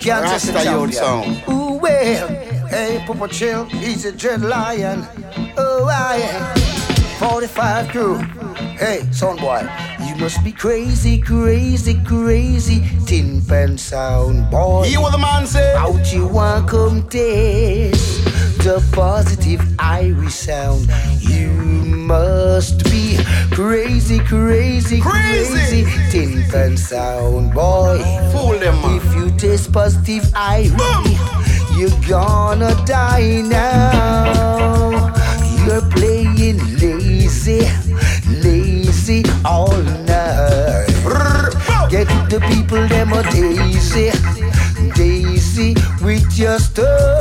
Can't 0.00 0.24
Rasta 0.24 0.52
test 0.52 0.64
the 0.64 0.70
youth 0.70 0.92
champion. 0.92 0.92
sound. 0.92 1.42
Ooh, 1.48 1.78
well. 1.78 2.28
Hey, 2.68 3.04
Papa 3.06 3.28
Chill, 3.28 3.64
he's 3.66 4.04
a 4.04 4.12
dread 4.12 4.42
lion. 4.42 5.06
Oh, 5.56 5.86
ah, 5.90 6.12
I 6.12 6.16
am. 6.16 6.56
45 7.18 7.88
crew. 7.88 8.16
Hey, 8.78 9.00
son 9.10 9.36
boy, 9.36 9.62
you 10.06 10.16
must 10.16 10.42
be 10.44 10.52
crazy, 10.52 11.20
crazy, 11.20 12.00
crazy. 12.04 12.82
Tin 13.06 13.42
pen 13.42 13.78
sound 13.78 14.50
boy. 14.50 14.84
Hear 14.84 15.00
what 15.00 15.12
the 15.12 15.18
man 15.18 15.46
say. 15.46 15.74
Out 15.76 16.12
you 16.12 16.26
want 16.26 16.68
come 16.68 17.08
taste 17.08 18.24
the 18.58 18.84
positive 18.92 19.60
Irie 19.78 20.30
sound. 20.30 20.88
You 21.20 21.50
must 22.06 22.84
be 22.84 23.18
crazy, 23.50 24.20
crazy, 24.20 25.00
crazy. 25.00 25.84
Tin 26.10 26.44
pen 26.50 26.76
sound 26.76 27.52
boy. 27.52 27.98
Fool 28.32 28.58
them. 28.58 28.78
If 28.96 29.14
you 29.14 29.30
taste 29.36 29.72
positive 29.72 30.24
Irie, 30.32 31.16
you're 31.76 32.00
gonna 32.08 32.74
die 32.86 33.42
now. 33.42 35.12
You're 35.66 35.82
playing 35.90 36.58
lazy, 36.78 37.66
lazy 38.42 39.24
all 39.44 39.76
night. 40.06 40.86
Get 41.90 42.08
the 42.30 42.40
people 42.48 42.86
them 42.88 43.12
a 43.12 43.22
daisy, 43.30 44.10
daisy 44.94 45.74
with 46.02 46.38
your 46.38 46.58
Bang 46.58 47.15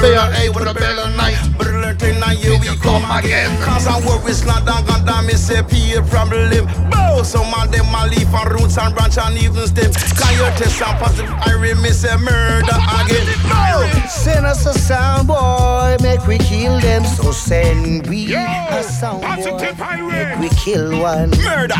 seven, 0.00 0.14
what 0.14 0.22
a 0.22 0.24
barrel 0.24 0.34
eight, 0.36 0.54
what 0.54 0.68
a 0.68 0.74
barrel 0.74 1.16
nine, 1.16 1.34
what 1.56 1.66
a 1.66 1.94
ten 1.94 2.20
nine. 2.20 2.36
Here 2.36 2.58
we 2.58 2.66
come 2.78 3.04
again. 3.10 3.50
Cause 3.62 3.86
I 3.86 3.98
work 4.06 4.24
with 4.24 4.36
slant 4.36 4.68
and 4.68 4.86
gun 4.86 5.04
down, 5.04 5.26
me 5.26 5.34
say 5.34 5.62
peer 5.62 6.02
problem. 6.02 6.66
Bow. 6.90 7.22
Some 7.22 7.52
of 7.54 7.72
them 7.72 7.86
a 7.94 8.06
leaf 8.06 8.32
and 8.32 8.50
roots 8.52 8.78
and 8.78 8.94
branch 8.94 9.18
and 9.18 9.36
even 9.38 9.66
stem. 9.66 9.92
Can 9.92 10.32
you 10.34 10.46
test 10.56 10.82
and 10.82 10.98
positive? 10.98 11.30
I 11.30 11.56
me 11.58 11.90
say 11.90 12.16
murder 12.16 12.66
again. 12.68 13.26
Bow. 13.48 14.06
Send 14.08 14.46
us 14.46 14.66
a 14.66 14.74
sound 14.74 15.28
boy, 15.28 15.96
make 16.00 16.26
we 16.26 16.38
kill 16.38 16.78
them. 16.80 17.04
So 17.04 17.32
send 17.32 18.06
we 18.06 18.34
a 18.34 18.82
sound 18.82 19.22
boy, 19.22 20.08
make 20.10 20.38
we 20.38 20.48
kill 20.50 21.00
one. 21.00 21.30
Murder. 21.30 21.74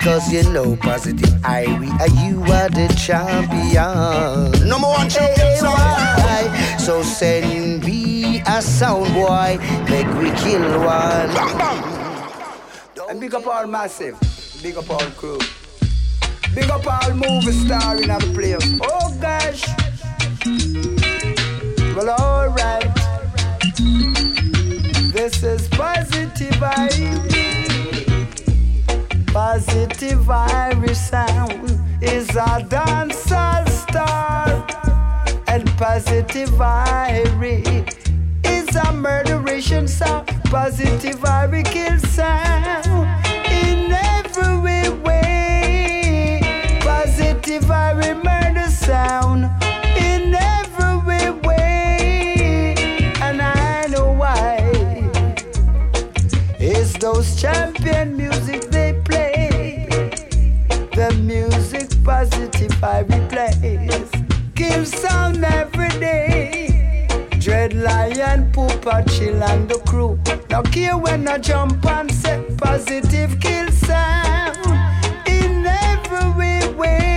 Because 0.00 0.32
you 0.32 0.42
know 0.50 0.76
positive 0.76 1.28
Irie, 1.42 1.92
uh, 2.00 2.24
you 2.24 2.40
are 2.44 2.70
the 2.70 2.88
champion. 2.96 4.66
Number 4.66 4.86
one 4.88 5.10
champion 5.10 5.60
boy. 5.60 6.78
So 6.78 7.02
send 7.02 7.84
me 7.84 8.40
a 8.46 8.62
sound 8.62 9.12
boy, 9.12 9.58
make 9.90 10.06
we 10.16 10.30
kill 10.40 10.62
one. 10.80 11.30
And 13.10 13.20
big 13.20 13.34
up 13.34 13.46
all 13.46 13.66
massive, 13.66 14.18
big 14.62 14.78
up 14.78 14.88
all 14.88 15.00
crew. 15.20 15.38
Big 16.54 16.70
up 16.70 16.86
all 16.86 17.14
movie 17.14 17.52
star 17.52 18.00
in 18.00 18.08
the 18.08 18.18
place. 18.32 18.80
Oh 18.80 19.14
gosh. 19.20 19.66
Well 21.94 22.08
alright. 22.08 22.88
This 25.12 25.42
is 25.42 25.68
positive 25.68 26.54
Irie. 26.54 27.39
Positive 29.52 30.28
Irie 30.28 30.94
sound 30.94 31.80
is 32.00 32.28
a 32.30 32.62
dancehall 32.70 33.68
star. 33.68 34.46
And 35.48 35.68
positive 35.76 36.50
Irie 36.50 37.66
is 38.46 38.76
a 38.76 38.92
murderation 38.92 39.88
sound. 39.88 40.28
Positive 40.44 41.18
Irie 41.18 41.64
kill 41.64 41.98
sound 41.98 42.86
in 43.50 43.90
every 43.90 44.88
way. 45.02 46.38
Positive 46.82 47.64
Irie 47.64 48.22
murder 48.22 48.70
sound 48.70 49.46
in 49.98 50.32
every 50.32 51.30
way. 51.40 52.76
And 53.20 53.42
I 53.42 53.88
know 53.88 54.12
why. 54.12 54.60
It's 56.60 56.96
those 56.98 57.34
champion 57.42 58.16
music. 58.16 58.39
The 61.00 61.14
music 61.14 61.88
positive 62.04 62.84
I 62.84 62.98
replace. 63.00 64.10
Kill 64.54 64.84
sound 64.84 65.42
every 65.42 65.88
day. 65.98 67.08
Dread 67.38 67.72
Lion, 67.72 68.52
Poopa, 68.52 69.08
Chill 69.08 69.42
and 69.42 69.66
the 69.66 69.78
crew. 69.88 70.20
Now 70.50 70.60
care 70.60 70.98
when 70.98 71.26
I 71.26 71.38
jump 71.38 71.86
and 71.86 72.12
set 72.12 72.54
positive 72.58 73.40
kill 73.40 73.70
sound 73.70 74.58
in 75.26 75.64
every 75.66 76.74
way. 76.74 77.09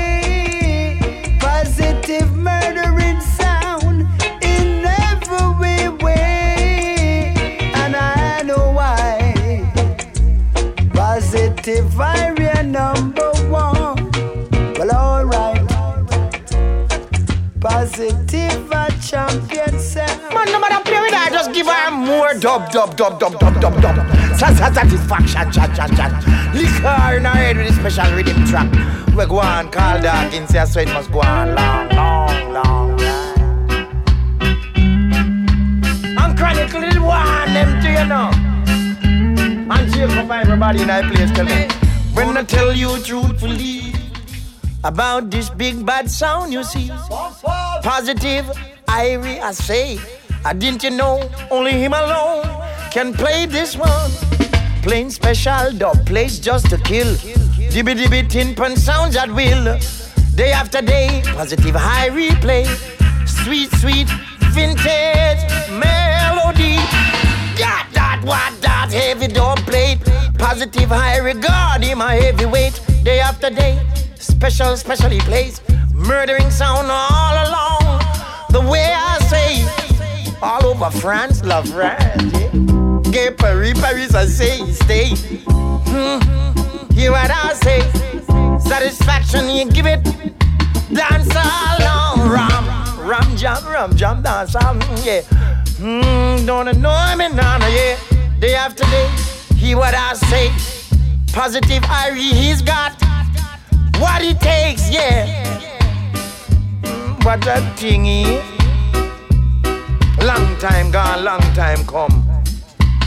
More 22.33 22.41
dub, 22.41 22.71
dub, 22.71 22.97
dub, 22.97 23.19
dub, 23.19 23.39
dub, 23.39 23.59
dub, 23.59 23.81
dub. 23.81 23.95
Sa- 24.37 24.53
sa- 24.53 24.71
Satisfaction, 24.73 25.51
chat, 25.51 25.75
chat, 25.75 25.89
chat. 25.95 26.23
Her 26.83 27.17
in 27.17 27.25
her 27.25 27.31
head 27.31 27.57
with 27.57 27.69
a 27.69 27.73
special 27.73 28.13
rhythm 28.15 28.45
track. 28.45 28.69
We 29.15 29.25
go 29.25 29.39
on, 29.39 29.69
call 29.69 29.99
that 30.01 30.33
in, 30.33 30.47
say 30.47 30.65
so 30.65 30.81
it 30.81 30.87
must 30.89 31.11
go 31.11 31.21
on 31.21 31.55
long, 31.55 31.89
long, 31.89 32.51
long. 32.51 33.01
And 36.17 36.37
chronicle 36.37 36.81
little 36.81 37.05
one, 37.05 37.53
them 37.53 37.81
to 37.81 37.89
you 37.89 38.05
know. 38.05 38.31
And 39.71 40.27
for 40.27 40.33
everybody 40.33 40.81
in 40.81 40.87
that 40.87 41.11
place, 41.11 41.31
tell 41.31 41.45
me. 41.45 41.67
When 42.13 42.37
I 42.37 42.43
tell 42.43 42.73
you 42.73 43.01
truthfully 43.01 43.93
about 44.83 45.31
this 45.31 45.49
big 45.49 45.85
bad 45.85 46.09
sound 46.11 46.51
you 46.53 46.63
see, 46.63 46.89
positive, 47.81 48.45
Irie, 48.87 49.39
I 49.39 49.51
say, 49.53 49.97
I 50.45 50.53
didn't 50.53 50.83
you 50.83 50.89
know 50.91 51.29
only 51.49 51.71
him 51.71 51.93
alone 51.93 52.43
can 52.91 53.13
play 53.13 53.45
this 53.45 53.77
one. 53.77 54.11
Plain 54.81 55.09
special 55.09 55.71
dub 55.71 56.05
plays 56.05 56.39
just 56.39 56.69
to 56.69 56.77
kill. 56.77 57.15
Dibby 57.73 57.95
dibby 57.95 58.29
tin 58.29 58.53
pan 58.53 58.75
sounds 58.75 59.15
at 59.15 59.29
will. 59.31 59.79
Day 60.35 60.51
after 60.51 60.81
day, 60.81 61.21
positive 61.25 61.75
high 61.75 62.09
replay. 62.09 62.65
Sweet, 63.25 63.71
sweet, 63.81 64.09
vintage 64.51 65.41
melody. 65.71 66.75
Got 67.57 67.85
that, 67.93 68.21
what 68.25 68.61
that 68.61 68.89
heavy 68.91 69.27
dub 69.27 69.59
plate. 69.59 69.99
Positive 70.37 70.89
high 70.89 71.19
regard 71.19 71.83
him 71.83 72.01
a 72.01 72.11
heavyweight. 72.11 72.81
Day 73.03 73.19
after 73.21 73.49
day, 73.49 73.79
special, 74.15 74.75
specially 74.75 75.19
plays. 75.21 75.61
Murdering 75.93 76.51
sound 76.51 76.87
all 76.91 77.35
along. 77.47 78.01
The 78.49 78.61
way 78.61 78.93
I 78.93 79.17
say, 79.31 79.42
all 80.43 80.65
over 80.65 80.89
France, 80.91 81.43
love 81.43 81.67
France. 81.69 82.33
Yeah. 82.33 82.49
Gay 83.11 83.31
Paris, 83.31 83.79
Paris, 83.79 84.13
I 84.13 84.25
say, 84.25 84.65
stay. 84.71 85.09
Hmm. 85.47 86.19
Hear 86.93 87.11
what 87.11 87.31
I 87.31 87.53
say? 87.53 87.81
Satisfaction, 88.59 89.49
you 89.49 89.69
give 89.71 89.85
it. 89.85 90.03
Dance 90.93 91.29
along, 91.33 92.29
ram, 92.29 92.65
ram, 93.07 93.35
jam, 93.37 93.65
ram, 93.67 93.95
jam, 93.95 94.21
dance 94.21 94.55
all, 94.55 94.75
yeah. 95.03 95.21
Hmm, 95.79 96.45
don't 96.45 96.67
annoy 96.67 97.15
me, 97.17 97.29
nana, 97.29 97.67
yeah. 97.69 97.97
Day 98.39 98.55
after 98.55 98.83
day, 98.85 99.09
hear 99.55 99.77
what 99.77 99.95
I 99.95 100.13
say. 100.13 100.49
Positive 101.33 101.81
Irie, 101.83 102.31
he's 102.33 102.61
got 102.61 102.93
what 103.99 104.21
it 104.21 104.39
takes, 104.39 104.89
yeah. 104.91 105.25
Mm, 106.83 107.23
What 107.25 107.41
that 107.41 107.79
thing 107.79 108.05
is. 108.05 108.52
Long 110.23 110.55
time 110.57 110.89
gone, 110.89 111.25
long 111.25 111.41
time 111.53 111.85
come. 111.85 112.23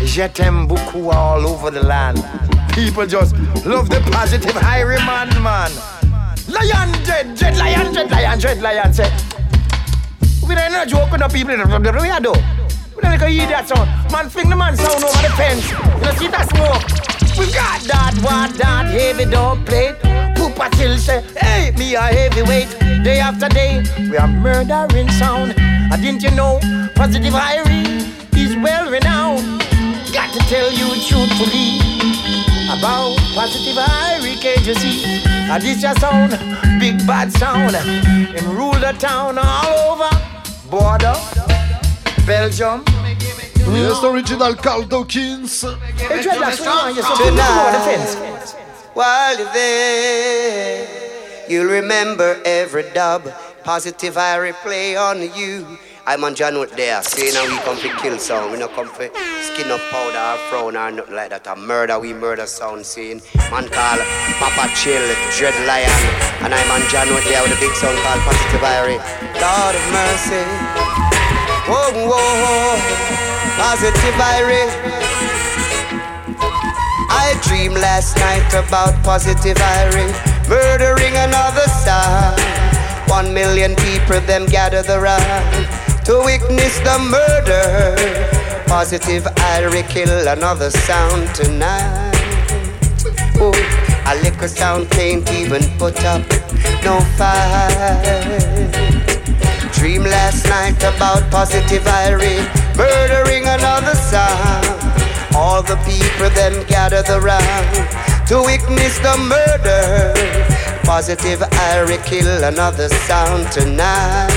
Je 0.04 0.28
t'aime 0.28 0.66
beaucoup 0.66 1.08
all 1.08 1.46
over 1.46 1.70
the 1.70 1.82
land. 1.82 2.22
People 2.74 3.06
just 3.06 3.34
love 3.64 3.88
the 3.88 4.00
positive 4.12 4.54
Irie 4.56 4.98
man, 5.06 5.30
man. 5.42 5.72
Lion, 6.46 6.92
dread, 7.04 7.34
dread, 7.34 7.56
lion, 7.56 7.94
dread, 7.94 8.10
lion, 8.10 8.38
dread, 8.38 8.60
lion, 8.60 8.92
say. 8.92 9.10
We 10.46 10.54
don't 10.54 10.72
know 10.72 10.84
joke 10.84 11.10
with 11.10 11.22
the 11.22 11.28
people 11.28 11.54
in 11.54 11.60
the 11.60 11.98
we 12.02 12.10
are 12.10 12.20
do. 12.20 12.32
We 12.94 13.00
don't 13.00 13.18
like 13.18 13.30
hear 13.30 13.48
that 13.48 13.66
sound. 13.66 13.88
Man, 14.12 14.28
fling 14.28 14.50
the 14.50 14.56
man 14.56 14.76
sound 14.76 15.02
over 15.02 15.22
the 15.22 15.32
fence. 15.36 15.70
You 15.70 15.76
know, 16.04 16.12
see 16.18 16.28
that 16.28 16.48
smoke. 16.50 17.38
We 17.38 17.50
got 17.50 17.80
that, 17.88 18.14
what 18.22 18.52
that 18.58 18.86
heavy 18.86 19.24
dub 19.24 19.64
plate. 19.64 20.25
Poopa 20.46 20.70
till 20.76 20.96
say, 20.96 21.22
hey, 21.38 21.72
me 21.72 21.96
a 21.96 22.02
heavyweight. 22.02 22.68
Day 23.02 23.18
after 23.18 23.48
day, 23.48 23.82
we 23.98 24.16
are 24.16 24.28
murdering 24.28 25.10
sound. 25.10 25.54
And 25.58 26.00
didn't 26.00 26.22
you 26.22 26.30
know, 26.32 26.60
positive 26.94 27.34
Irie 27.34 28.06
is 28.36 28.54
well 28.56 28.88
renowned. 28.88 29.60
Got 30.12 30.32
to 30.34 30.38
tell 30.46 30.70
you 30.70 30.86
truthfully 31.02 31.80
about 32.70 33.16
positive 33.34 33.74
Irie, 33.74 34.40
can't 34.40 34.64
you 34.64 34.74
see? 34.74 35.24
And 35.26 35.60
this 35.60 35.82
your 35.82 35.94
sound, 35.96 36.30
big 36.78 37.04
bad 37.08 37.32
sound. 37.32 37.74
And 37.74 38.42
rule 38.46 38.74
the 38.74 38.94
town 38.98 39.38
all 39.38 39.94
over. 39.94 40.10
Border, 40.70 41.14
Belgium. 42.24 42.84
Yes, 43.66 44.04
original 44.04 44.54
Carl 44.54 44.84
Dawkins. 44.84 45.62
Hey, 45.62 46.22
dreadlocks, 46.22 46.60
what 46.60 46.60
you 46.60 46.66
want? 46.66 46.94
You're 46.94 48.44
so 48.44 48.65
While 48.96 49.36
you're 49.36 49.52
there, 49.52 50.88
you'll 51.50 51.68
remember 51.68 52.40
every 52.46 52.88
dub. 52.94 53.28
Positive 53.62 54.16
I 54.16 54.38
replay 54.38 54.96
on 54.96 55.20
you. 55.36 55.76
I'm 56.06 56.24
on 56.24 56.34
John 56.34 56.54
Holt 56.54 56.70
there, 56.70 57.02
saying 57.02 57.36
we 57.50 57.58
come 57.58 57.76
to 57.76 57.92
kill 58.00 58.16
sound. 58.16 58.52
We 58.52 58.58
not 58.58 58.72
come 58.72 58.88
for 58.88 59.04
skin 59.44 59.70
up 59.70 59.84
powder 59.92 60.16
or 60.16 60.38
frown 60.48 60.78
or 60.78 60.90
nothing 60.90 61.14
like 61.14 61.28
that. 61.28 61.46
A 61.46 61.54
murder, 61.54 62.00
we 62.00 62.14
murder 62.14 62.46
sound 62.46 62.86
saying. 62.86 63.20
Man 63.52 63.68
called 63.68 64.00
Papa 64.40 64.72
Chill, 64.72 65.04
Dread 65.36 65.52
Lion. 65.68 65.92
And 66.40 66.54
I'm 66.56 66.70
on 66.72 66.80
John 66.88 67.06
Holt 67.12 67.20
there 67.28 67.42
with 67.44 67.52
a 67.52 67.60
big 67.60 67.76
song 67.76 67.92
called 68.00 68.24
Positive 68.24 68.64
Irie. 68.64 68.96
Lord 69.36 69.76
of 69.76 69.86
mercy. 69.92 70.40
Whoa, 71.68 71.92
whoa, 72.08 72.80
Positive 73.60 74.16
Irie. 74.40 75.15
I 77.08 77.38
dreamed 77.42 77.74
last 77.74 78.16
night 78.16 78.48
about 78.54 79.02
positive 79.02 79.56
Irie 79.56 80.12
murdering 80.48 81.14
another 81.16 81.66
side. 81.84 82.38
One 83.08 83.32
million 83.32 83.74
people 83.76 84.20
them 84.20 84.46
gathered 84.46 84.88
around 84.88 85.66
to 86.04 86.22
witness 86.24 86.78
the 86.80 86.98
murder. 86.98 87.96
Positive 88.66 89.24
Irie 89.56 89.88
kill 89.88 90.28
another 90.28 90.70
sound 90.70 91.34
tonight. 91.34 92.12
Oh, 93.38 93.54
a 94.06 94.14
liquor 94.22 94.48
sound 94.48 94.90
can't 94.90 95.28
even 95.32 95.62
put 95.78 96.04
up 96.04 96.22
no 96.84 97.00
fight. 97.18 98.72
Dream 99.72 100.02
last 100.02 100.46
night 100.48 100.78
about 100.82 101.30
positive 101.30 101.82
Irie 101.82 102.42
murdering 102.76 103.44
another 103.46 103.94
sound. 103.94 104.75
All 105.36 105.62
the 105.62 105.76
people 105.84 106.30
then 106.30 106.66
gathered 106.66 107.10
around 107.10 107.74
to 108.26 108.40
witness 108.40 108.98
the 109.00 109.16
murder. 109.28 110.14
Positive 110.82 111.40
Irie 111.40 112.02
kill 112.06 112.42
another 112.42 112.88
sound 112.88 113.52
tonight. 113.52 114.32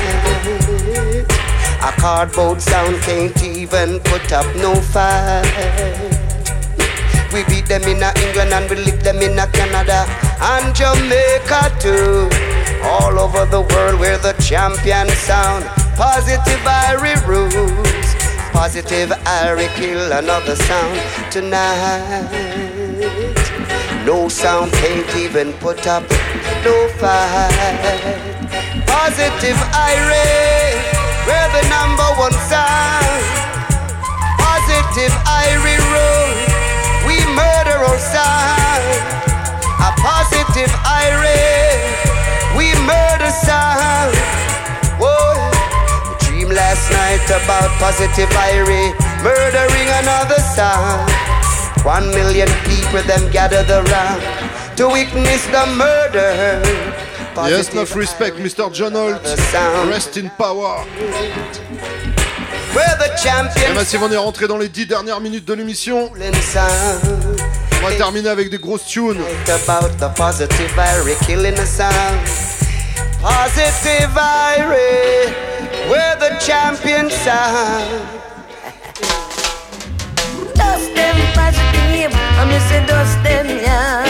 A 1.82 1.92
cardboard 2.02 2.62
sound 2.62 2.98
can't 3.04 3.42
even 3.44 4.02
put 4.02 4.34
up 4.34 4.46
no 4.58 4.76
fight. 4.76 5.48
We 7.32 7.46
beat 7.46 7.68
them 7.68 7.84
in 7.84 8.04
England 8.04 8.52
and 8.52 8.70
we 8.70 8.76
lick 8.76 9.00
them 9.00 9.18
in 9.18 9.38
Canada 9.54 10.04
and 10.42 10.76
Jamaica 10.76 11.72
too. 11.80 12.28
All 12.84 13.18
over 13.18 13.46
the 13.46 13.62
world 13.62 14.02
we're 14.02 14.18
the 14.18 14.34
champion 14.44 15.08
sound. 15.10 15.64
Positive 15.96 16.64
Irie 16.66 17.26
rules. 17.26 18.09
Positive 18.60 19.11
Irie 19.23 19.73
kill 19.77 20.11
another 20.11 20.53
sound 20.53 20.99
tonight. 21.31 22.27
No 24.06 24.27
sound 24.27 24.73
can't 24.73 25.15
even 25.15 25.53
put 25.64 25.88
up 25.88 26.03
no 26.65 26.76
fight. 26.99 27.56
Positive 28.86 29.56
Irie, 29.72 30.76
we're 31.23 31.49
the 31.56 31.64
number 31.72 32.10
one 32.19 32.36
sound. 32.52 33.23
Positive 34.44 35.15
Irie 35.23 35.80
rule, 35.95 36.36
we 37.07 37.15
murder 37.40 37.80
our 37.80 37.98
sound. 38.11 38.84
A 39.88 39.90
positive 40.03 40.72
Irie, 40.84 41.69
about 47.30 47.69
positive 47.80 48.30
Irie 48.30 48.93
murdering 49.23 49.89
another 50.01 50.39
sound. 50.56 51.10
One 51.85 52.10
million 52.10 52.49
people 52.65 53.01
them 53.03 53.31
gathered 53.31 53.69
around 53.69 54.22
to 54.77 54.88
witness 54.88 55.45
the 55.47 55.65
murder. 55.77 56.61
Yes, 57.47 57.72
enough 57.72 57.95
respect, 57.95 58.38
Mr. 58.38 58.73
John 58.73 58.93
Holt. 58.93 59.22
Rest 59.89 60.18
in 60.18 60.30
power. 60.31 60.84
We're 62.76 62.97
the 62.97 63.10
Et. 63.26 63.73
Massive, 63.73 64.03
on 64.03 64.11
est 64.11 64.18
rentré 64.18 64.47
dans 64.47 64.57
les 64.57 64.69
10 64.69 64.88
dernières 64.88 65.22
minutes 65.22 65.45
de 65.45 65.53
l'émission. 65.53 66.11
On 66.11 67.88
va 67.88 67.95
terminer 67.95 68.30
avec 68.30 68.49
des 68.49 68.57
grosses 68.57 68.85
tunes. 68.85 69.22
about 69.47 69.97
the 69.99 70.10
positive 70.15 70.69
Killing 75.90 76.20
the 76.20 76.30
sound. 76.30 76.30
Positive 76.30 76.30
Irie, 76.30 76.30
we're 76.30 76.30
the 76.30 76.30
champion 76.45 77.10
sound. 77.10 78.07
Dust 80.53 80.94
them 80.94 81.18
positive, 81.34 82.14
I'm 82.38 82.52
say 82.70 82.86
dust 82.86 83.18
them, 83.24 83.48
yeah. 83.48 84.06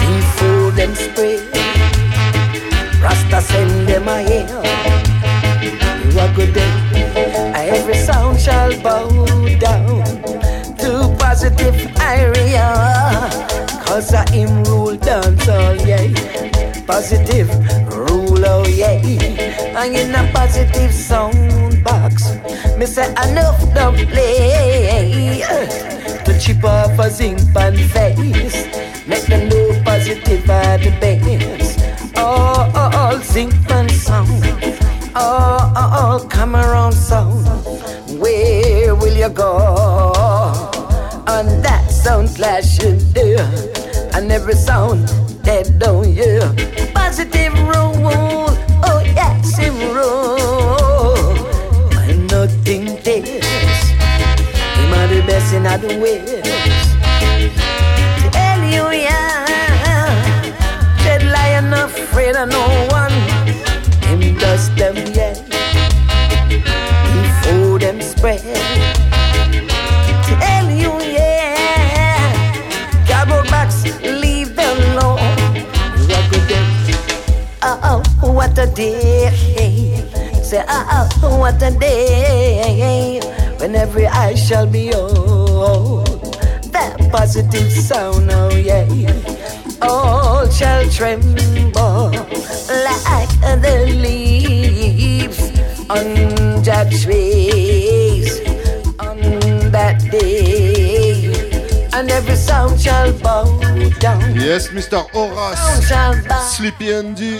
Before 0.00 0.70
them 0.70 0.94
spray. 0.94 1.40
Rasta 3.02 3.40
send 3.40 3.88
them 3.88 4.08
a 4.08 4.22
here. 4.22 4.46
You 6.04 6.20
a 6.20 6.32
good 6.34 6.54
day. 6.54 6.72
Every 7.54 7.94
sound 7.94 8.38
shall 8.38 8.72
bow 8.82 9.08
down 9.58 10.04
to 10.78 11.16
positive 11.18 11.74
Irie. 11.96 12.58
Cause 13.84 14.14
I 14.14 14.30
him 14.30 14.62
rule 14.64 14.96
dance 14.96 15.48
all 15.48 15.74
yeah. 15.74 16.06
Positive 16.86 17.48
rule 17.92 18.44
oh 18.46 18.66
yeah. 18.66 19.49
And 19.72 19.94
in 19.94 20.14
a 20.14 20.30
positive 20.32 20.92
sound 20.92 21.84
box, 21.84 22.34
me 22.76 22.86
say 22.86 23.08
enough 23.28 23.60
don't 23.72 23.96
play. 24.08 25.42
To 26.24 26.38
chip 26.38 26.64
off 26.64 26.98
a 26.98 27.08
zinc 27.08 27.38
pan 27.54 27.76
face, 27.76 28.66
make 29.06 29.26
them 29.26 29.48
know 29.48 29.82
positive 29.84 30.50
are 30.50 30.78
the 30.78 30.90
best. 31.00 31.78
Oh, 32.16 32.70
oh, 32.74 32.90
oh, 32.92 33.20
zinc 33.22 33.54
pan 33.68 33.88
sound. 33.88 34.44
Oh, 35.14 35.72
oh, 35.76 36.20
oh, 36.22 36.28
come 36.28 36.56
around 36.56 36.92
sound. 36.92 37.46
Where 38.20 38.94
will 38.94 39.16
you 39.16 39.28
go? 39.28 39.56
On 41.26 41.46
that 41.62 41.86
sound 41.90 42.28
clashing 42.34 42.98
there. 43.12 43.48
And 44.14 44.30
every 44.32 44.54
sound 44.54 45.06
dead 45.42 45.82
on 45.82 46.12
you. 46.12 46.40
Positive 46.92 47.54
rule. 47.54 48.59
Him 49.58 49.76
rule. 49.94 51.36
And 52.08 52.30
nothing 52.30 52.84
this. 53.02 53.44
Him 54.76 54.92
are 54.94 55.08
the 55.08 55.22
best 55.26 55.52
in 55.54 55.64
the 55.64 55.98
West. 56.00 56.44
Tell 58.32 58.60
you, 58.64 58.84
yeah. 58.98 59.40
Lion 61.32 61.72
afraid 61.72 62.36
of 62.36 62.48
no 62.48 62.66
one. 62.90 63.12
Him. 64.08 64.20
Before 67.12 67.78
them 67.78 68.00
spread. 68.00 68.89
A 78.60 78.66
day. 78.66 79.30
Say, 80.42 80.62
oh, 80.68 81.08
oh, 81.22 81.38
what 81.38 81.62
a 81.62 81.70
day. 81.70 83.20
When 83.58 83.74
every 83.74 84.06
eye 84.06 84.34
shall 84.34 84.66
be 84.66 84.92
old. 84.92 86.06
That 86.72 86.96
positive 87.10 87.72
sound, 87.72 88.30
oh 88.30 88.54
yeah. 88.54 88.86
All 89.80 90.46
shall 90.50 90.86
tremble 90.90 92.12
like 92.68 93.32
the 93.64 93.96
leaves 93.96 95.40
on 95.88 96.62
Judge 96.62 97.02
trees 97.02 97.29
every 102.20 102.36
sound 102.36 102.78
shall 102.80 103.12
bow 103.24 103.44
down. 103.98 104.20
Yes, 104.34 104.68
Mr. 104.68 105.06
Horace. 105.12 105.58
Sleepy 106.56 106.92
Andy. 106.92 107.38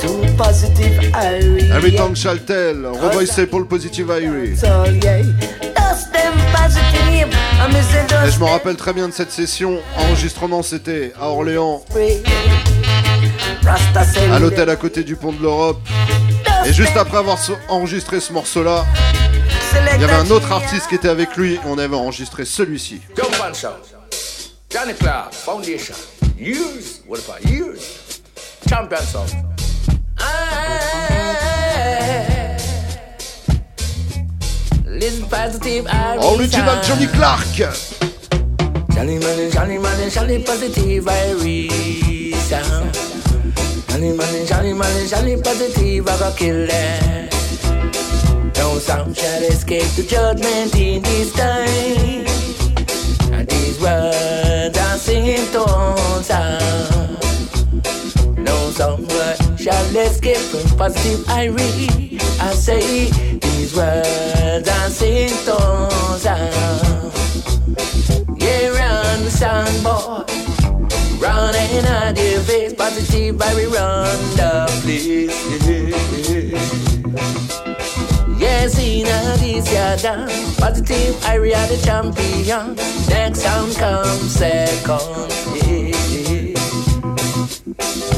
to 0.00 0.36
positive 0.36 1.00
Irie. 1.14 1.70
Every 1.70 1.92
tongue 1.96 2.14
shall 2.14 2.38
tell. 2.38 2.82
Pour 3.50 3.60
le 3.60 3.66
Positive 3.66 4.08
Irie. 4.08 4.52
Et 8.26 8.30
je 8.30 8.40
me 8.40 8.44
rappelle 8.44 8.76
très 8.76 8.92
bien 8.92 9.08
de 9.08 9.12
cette 9.12 9.32
session. 9.32 9.78
Enregistrement, 9.96 10.62
c'était 10.62 11.12
à 11.18 11.28
Orléans, 11.28 11.82
à 14.32 14.38
l'hôtel 14.38 14.68
à 14.68 14.76
côté 14.76 15.02
du 15.02 15.16
pont 15.16 15.32
de 15.32 15.42
l'Europe. 15.42 15.80
Et 16.66 16.72
juste 16.72 16.96
après 16.96 17.18
avoir 17.18 17.38
enregistré 17.68 18.20
ce 18.20 18.32
morceau-là, 18.32 18.84
il 19.94 20.00
y 20.00 20.04
avait 20.04 20.14
un 20.14 20.30
autre 20.30 20.52
artiste 20.52 20.88
qui 20.88 20.94
était 20.94 21.08
avec 21.08 21.36
lui. 21.36 21.54
Et 21.54 21.60
on 21.66 21.78
avait 21.78 21.96
enregistré 21.96 22.44
celui-ci. 22.44 23.00
Jump 24.74 24.88
and 24.88 24.98
shout. 24.98 24.98
Johnny 24.98 24.98
Clarke 24.98 25.32
Foundation. 25.32 25.96
Years, 26.36 27.00
what 27.06 27.24
about 27.24 27.44
years? 27.44 28.22
Champion 28.66 29.02
song. 29.02 29.28
Listen 34.84 35.28
positive 35.28 35.84
Irie 35.84 36.38
Original 36.38 36.82
sound. 36.82 36.84
Johnny 36.84 37.06
Clarke. 37.06 37.44
Johnny 38.90 39.18
man, 39.20 39.50
Johnny 39.52 39.78
man, 39.78 40.10
Johnny 40.10 40.42
positive 40.42 41.04
Irie 41.04 42.34
sound. 42.34 42.94
Johnny 43.88 44.16
man, 44.16 44.46
Johnny 44.46 44.72
man, 44.72 45.08
Johnny 45.08 45.36
positive, 45.40 46.08
I 46.08 46.18
go 46.18 46.34
kill 46.36 46.66
them. 46.66 47.28
No 48.56 48.78
sound 48.80 49.16
shall 49.16 49.42
escape 49.44 49.88
the 49.94 50.02
judgment 50.02 50.74
in 50.74 51.00
this 51.02 51.32
time. 51.32 52.53
These 53.48 53.80
words 53.80 54.78
are 54.78 54.98
singing 54.98 55.46
tones 55.52 56.26
sound. 56.26 57.18
No 58.38 58.96
word 58.98 59.38
shall 59.58 59.96
escape 59.96 60.36
from 60.36 60.78
positive 60.78 61.26
Irie. 61.26 62.20
I 62.40 62.52
say 62.54 63.10
these 63.38 63.74
words 63.76 64.68
are 64.68 64.90
singing 64.90 65.36
tones 65.44 66.22
sound. 66.22 67.12
Yeah, 68.40 68.68
run, 68.68 69.30
sound 69.30 69.82
boy. 69.82 70.24
Run 71.18 71.54
and 71.54 72.18
your 72.18 72.40
face, 72.40 72.74
positive, 72.74 73.40
I 73.40 73.64
run 73.64 74.18
the 74.36 74.66
place. 74.82 75.32
Yes, 78.38 78.78
in 78.78 79.06
a 79.06 79.43
Positive, 80.58 81.24
I 81.24 81.36
are 81.36 81.66
the 81.68 81.80
champion. 81.84 82.76
Next 83.08 83.40
sound 83.40 83.74
comes 83.76 84.34
second. 84.34 85.00
Yeah. 85.54 85.94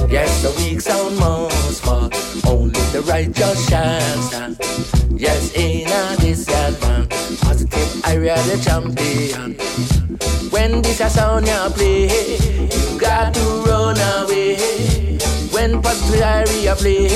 Yes, 0.08 0.42
the 0.42 0.54
weak 0.58 0.80
sound 0.80 1.18
must 1.18 1.82
fall. 1.82 2.10
Only 2.46 2.80
the 2.92 3.02
righteous 3.02 3.68
shall 3.68 4.22
stand. 4.22 4.56
Yes, 5.10 5.52
in 5.54 5.88
a 5.88 6.16
done. 6.80 7.08
Positive, 7.40 8.04
I 8.04 8.16
are 8.16 8.42
the 8.48 8.58
champion. 8.62 9.56
When 10.50 10.82
this 10.82 11.00
a 11.00 11.10
sound 11.10 11.46
you 11.46 11.70
play, 11.74 12.06
you 12.06 12.98
got 13.00 13.34
to 13.34 13.40
run 13.66 13.98
away. 13.98 14.85
When 15.66 15.82
positive 15.82 16.20
Irie 16.20 16.76
play, 16.78 17.10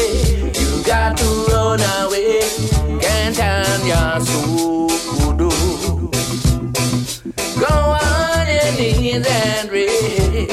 you 0.61 0.83
got 0.83 1.17
to 1.19 1.25
run 1.53 1.81
away. 2.03 2.41
Can't 3.01 3.37
turn 3.37 3.87
your 3.87 4.21
soul. 4.27 4.89
Go 7.61 7.71
on 7.71 8.47
your 8.49 8.73
knees 8.77 9.25
and 9.25 9.71
raise. 9.71 10.49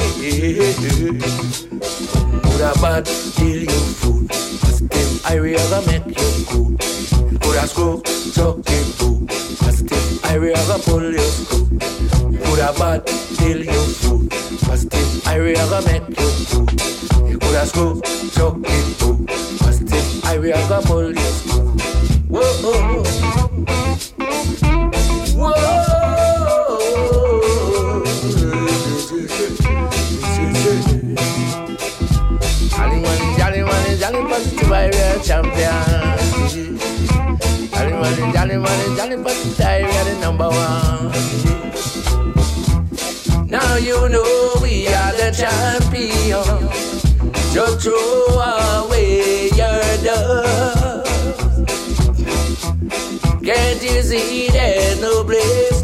Put 2.44 2.60
a 2.60 2.72
bad 2.80 3.04
till 3.04 3.62
you 3.66 3.80
food. 3.98 4.28
Positive 4.28 5.10
Irie 5.32 5.56
gonna 5.56 5.86
make 5.88 6.06
you 6.06 6.30
cool. 6.46 6.70
Put 7.40 7.56
a 7.56 7.66
screw, 7.66 8.00
chuck 8.32 8.58
it 8.64 8.86
cool. 9.00 9.26
Positive 9.58 10.06
Irie 10.30 10.54
gonna 10.54 10.82
pull 10.84 11.02
you 11.02 11.18
screw. 11.18 11.66
Put 12.44 12.60
a 12.60 12.72
bad 12.78 13.04
till 13.38 13.60
you 13.64 13.82
fool. 13.98 14.28
Positive 14.68 15.10
Irie 15.24 15.56
gonna 15.56 15.84
make 15.84 16.08
you 16.16 16.30
cool. 16.46 16.97
You 17.48 17.54
put 17.54 17.62
a 17.62 17.66
screw, 17.66 18.00
chuck 18.32 18.56
it 18.62 18.98
cool. 18.98 19.16
Positive 19.58 20.06
Irie 20.24 20.52
gonna 20.68 20.86
pull 20.86 21.08
you 21.08 21.16
screw. 21.16 21.64
Whoa, 22.28 23.02
positive 34.28 34.68
Irie 34.68 35.26
champion. 35.26 36.18
The 40.04 40.14
number 40.20 40.48
one. 40.48 41.10
Now 43.48 43.76
you 43.76 44.08
know 44.08 44.54
we 44.62 44.86
are 44.88 45.12
the 45.12 45.30
champion. 45.36 46.97
Just 47.52 47.80
throw 47.80 48.40
away 48.84 49.48
your 49.48 49.82
dust. 50.04 51.08
Can't 53.42 53.82
you 53.82 54.02
see 54.02 54.48
there's 54.48 55.00
no 55.00 55.24
place 55.24 55.77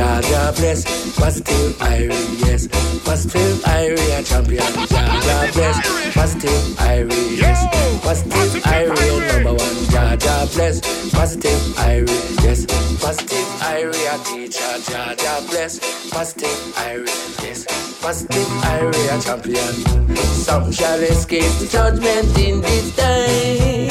Jah 0.00 0.52
bless. 0.56 0.80
Positive 1.14 1.76
Irie, 1.76 2.40
yes. 2.40 2.68
Positive 3.04 3.60
Irie, 3.64 4.18
a 4.18 4.22
champion. 4.22 4.64
Jah 4.88 5.50
bless. 5.52 5.76
Positive 6.14 6.62
Irie, 6.78 7.36
yes. 7.36 7.60
Positive 8.02 8.62
Irie, 8.64 9.32
number 9.32 9.54
one. 9.60 9.76
Jah 9.90 10.46
bless. 10.54 10.80
Positive 11.10 11.60
Irie, 11.76 12.44
yes. 12.44 12.64
Positive 12.98 13.48
Irie, 13.60 14.06
a 14.08 14.16
teacher. 14.24 14.72
Jah 14.88 15.40
bless. 15.50 15.78
Positive 16.08 16.58
Irie, 16.88 17.44
yes. 17.44 17.66
Positive 18.00 18.48
Irie, 18.72 19.06
a 19.12 19.20
champion. 19.20 20.16
Some 20.16 20.72
shall 20.72 21.00
escape 21.00 21.52
the 21.60 21.66
judgment 21.70 22.38
in 22.38 22.62
this 22.62 22.96
time. 22.96 23.90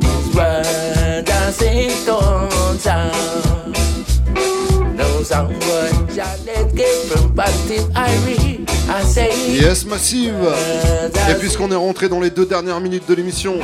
These 0.00 0.34
words 0.34 1.30
are 1.30 1.52
sing 1.52 1.90
sound. 2.80 3.20
No 3.20 3.99
sound 5.30 5.54
but 5.60 6.12
shall 6.12 6.48
escape 6.48 7.02
from 7.08 7.34
positive 7.36 7.86
Irie. 7.94 8.49
Yes, 9.48 9.86
Massive 9.86 10.34
Et 11.30 11.34
puisqu'on 11.34 11.70
est 11.70 11.76
rentré 11.76 12.08
dans 12.08 12.20
les 12.20 12.30
deux 12.30 12.46
dernières 12.46 12.80
minutes 12.80 13.08
de 13.08 13.14
l'émission, 13.14 13.58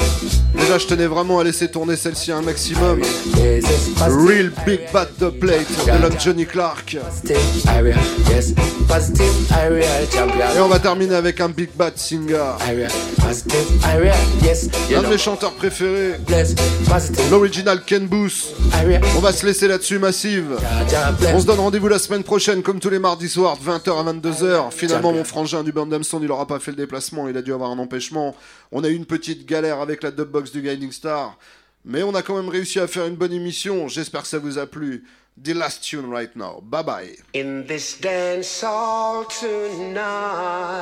déjà 0.54 0.78
je 0.78 0.86
tenais 0.86 1.06
vraiment 1.06 1.40
à 1.40 1.44
laisser 1.44 1.68
tourner 1.68 1.96
celle-ci 1.96 2.30
un 2.30 2.42
maximum. 2.42 3.00
Real 4.00 4.52
Big 4.64 4.80
Bad 4.92 5.08
the 5.18 5.30
Plate 5.30 5.66
de 5.86 6.02
l'homme 6.02 6.20
Johnny 6.22 6.46
Clark. 6.46 6.96
Et 10.56 10.60
on 10.60 10.68
va 10.68 10.78
terminer 10.78 11.14
avec 11.16 11.40
un 11.40 11.48
Big 11.48 11.70
Bad 11.76 11.96
Singer. 11.96 12.52
Positive 13.18 13.58
Irie, 13.84 14.10
yes. 14.44 14.68
Un 14.96 15.02
de 15.02 15.08
mes 15.08 15.18
chanteurs 15.18 15.52
préférés. 15.54 16.14
L'original 17.30 17.82
Ken 17.84 18.06
Booth. 18.06 18.54
On 19.16 19.20
va 19.20 19.32
se 19.32 19.44
laisser 19.44 19.66
là-dessus, 19.66 19.98
Massive. 19.98 20.56
On 21.34 21.40
se 21.40 21.46
donne 21.46 21.58
rendez-vous 21.58 21.88
la 21.88 21.98
semaine 21.98 22.22
prochaine, 22.22 22.62
comme 22.62 22.78
tous 22.78 22.90
les 22.90 23.00
mardis 23.00 23.28
soirs, 23.28 23.56
de 23.56 23.68
20h 23.68 23.98
à 23.98 24.12
22h. 24.12 24.70
Finalement, 24.70 25.12
mon 25.16 25.24
frangin 25.24 25.62
du 25.62 25.72
Bandam 25.72 26.04
Sound, 26.04 26.22
il 26.24 26.30
aura 26.30 26.46
pas 26.46 26.58
fait 26.58 26.72
le 26.72 26.76
déplacement, 26.76 27.28
il 27.28 27.36
a 27.36 27.42
dû 27.42 27.52
avoir 27.52 27.70
un 27.70 27.78
empêchement. 27.78 28.36
On 28.70 28.84
a 28.84 28.88
eu 28.88 28.94
une 28.94 29.06
petite 29.06 29.46
galère 29.46 29.80
avec 29.80 30.02
la 30.02 30.10
dubbox 30.10 30.52
du 30.52 30.60
Guiding 30.60 30.92
Star. 30.92 31.38
Mais 31.84 32.02
on 32.02 32.14
a 32.14 32.22
quand 32.22 32.36
même 32.36 32.48
réussi 32.50 32.78
à 32.80 32.86
faire 32.86 33.06
une 33.06 33.16
bonne 33.16 33.32
émission. 33.32 33.88
J'espère 33.88 34.22
que 34.22 34.28
ça 34.28 34.38
vous 34.38 34.58
a 34.58 34.66
plu. 34.66 35.04
The 35.42 35.54
last 35.54 35.82
tune 35.82 36.12
right 36.12 36.34
now. 36.34 36.60
Bye 36.62 36.82
bye. 36.82 37.16
In 37.34 37.64
this 37.66 37.98
dance 38.00 38.62
hall 38.62 39.26
tonight. 39.28 40.76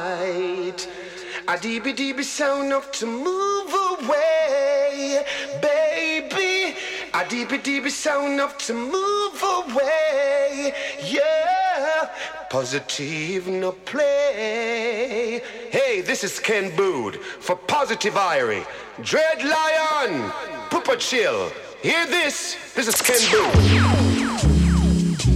A 7.15 7.19
deeby 7.19 7.63
deeby 7.63 7.91
sound 7.93 8.41
up 8.41 8.59
to 8.59 8.75
move 8.75 9.41
away, 9.41 10.75
yeah. 11.01 12.11
Positive 12.51 13.47
no 13.47 13.71
play. 13.71 15.41
Hey, 15.71 16.01
this 16.01 16.25
is 16.25 16.41
Ken 16.41 16.75
Boothe 16.75 17.15
for 17.15 17.55
Positive 17.55 18.15
Irie. 18.15 18.67
Dread 19.01 19.45
Lion, 19.45 20.33
Pupa 20.71 20.97
Chill. 20.97 21.53
Hear 21.85 22.05
this? 22.07 22.57
This 22.75 22.89
is 22.89 23.01
Ken 23.01 23.21
Boothe. 23.31 23.55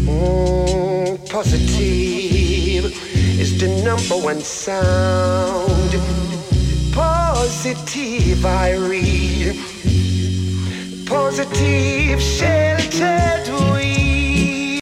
Mm, 0.05 1.31
positive 1.31 2.87
is 3.39 3.61
the 3.61 3.69
number 3.85 4.17
one 4.17 4.41
sound. 4.41 5.93
Positive, 6.93 8.45
I 8.45 8.75
read. 8.75 9.78
Positive, 11.09 12.21
sheltered 12.21 13.49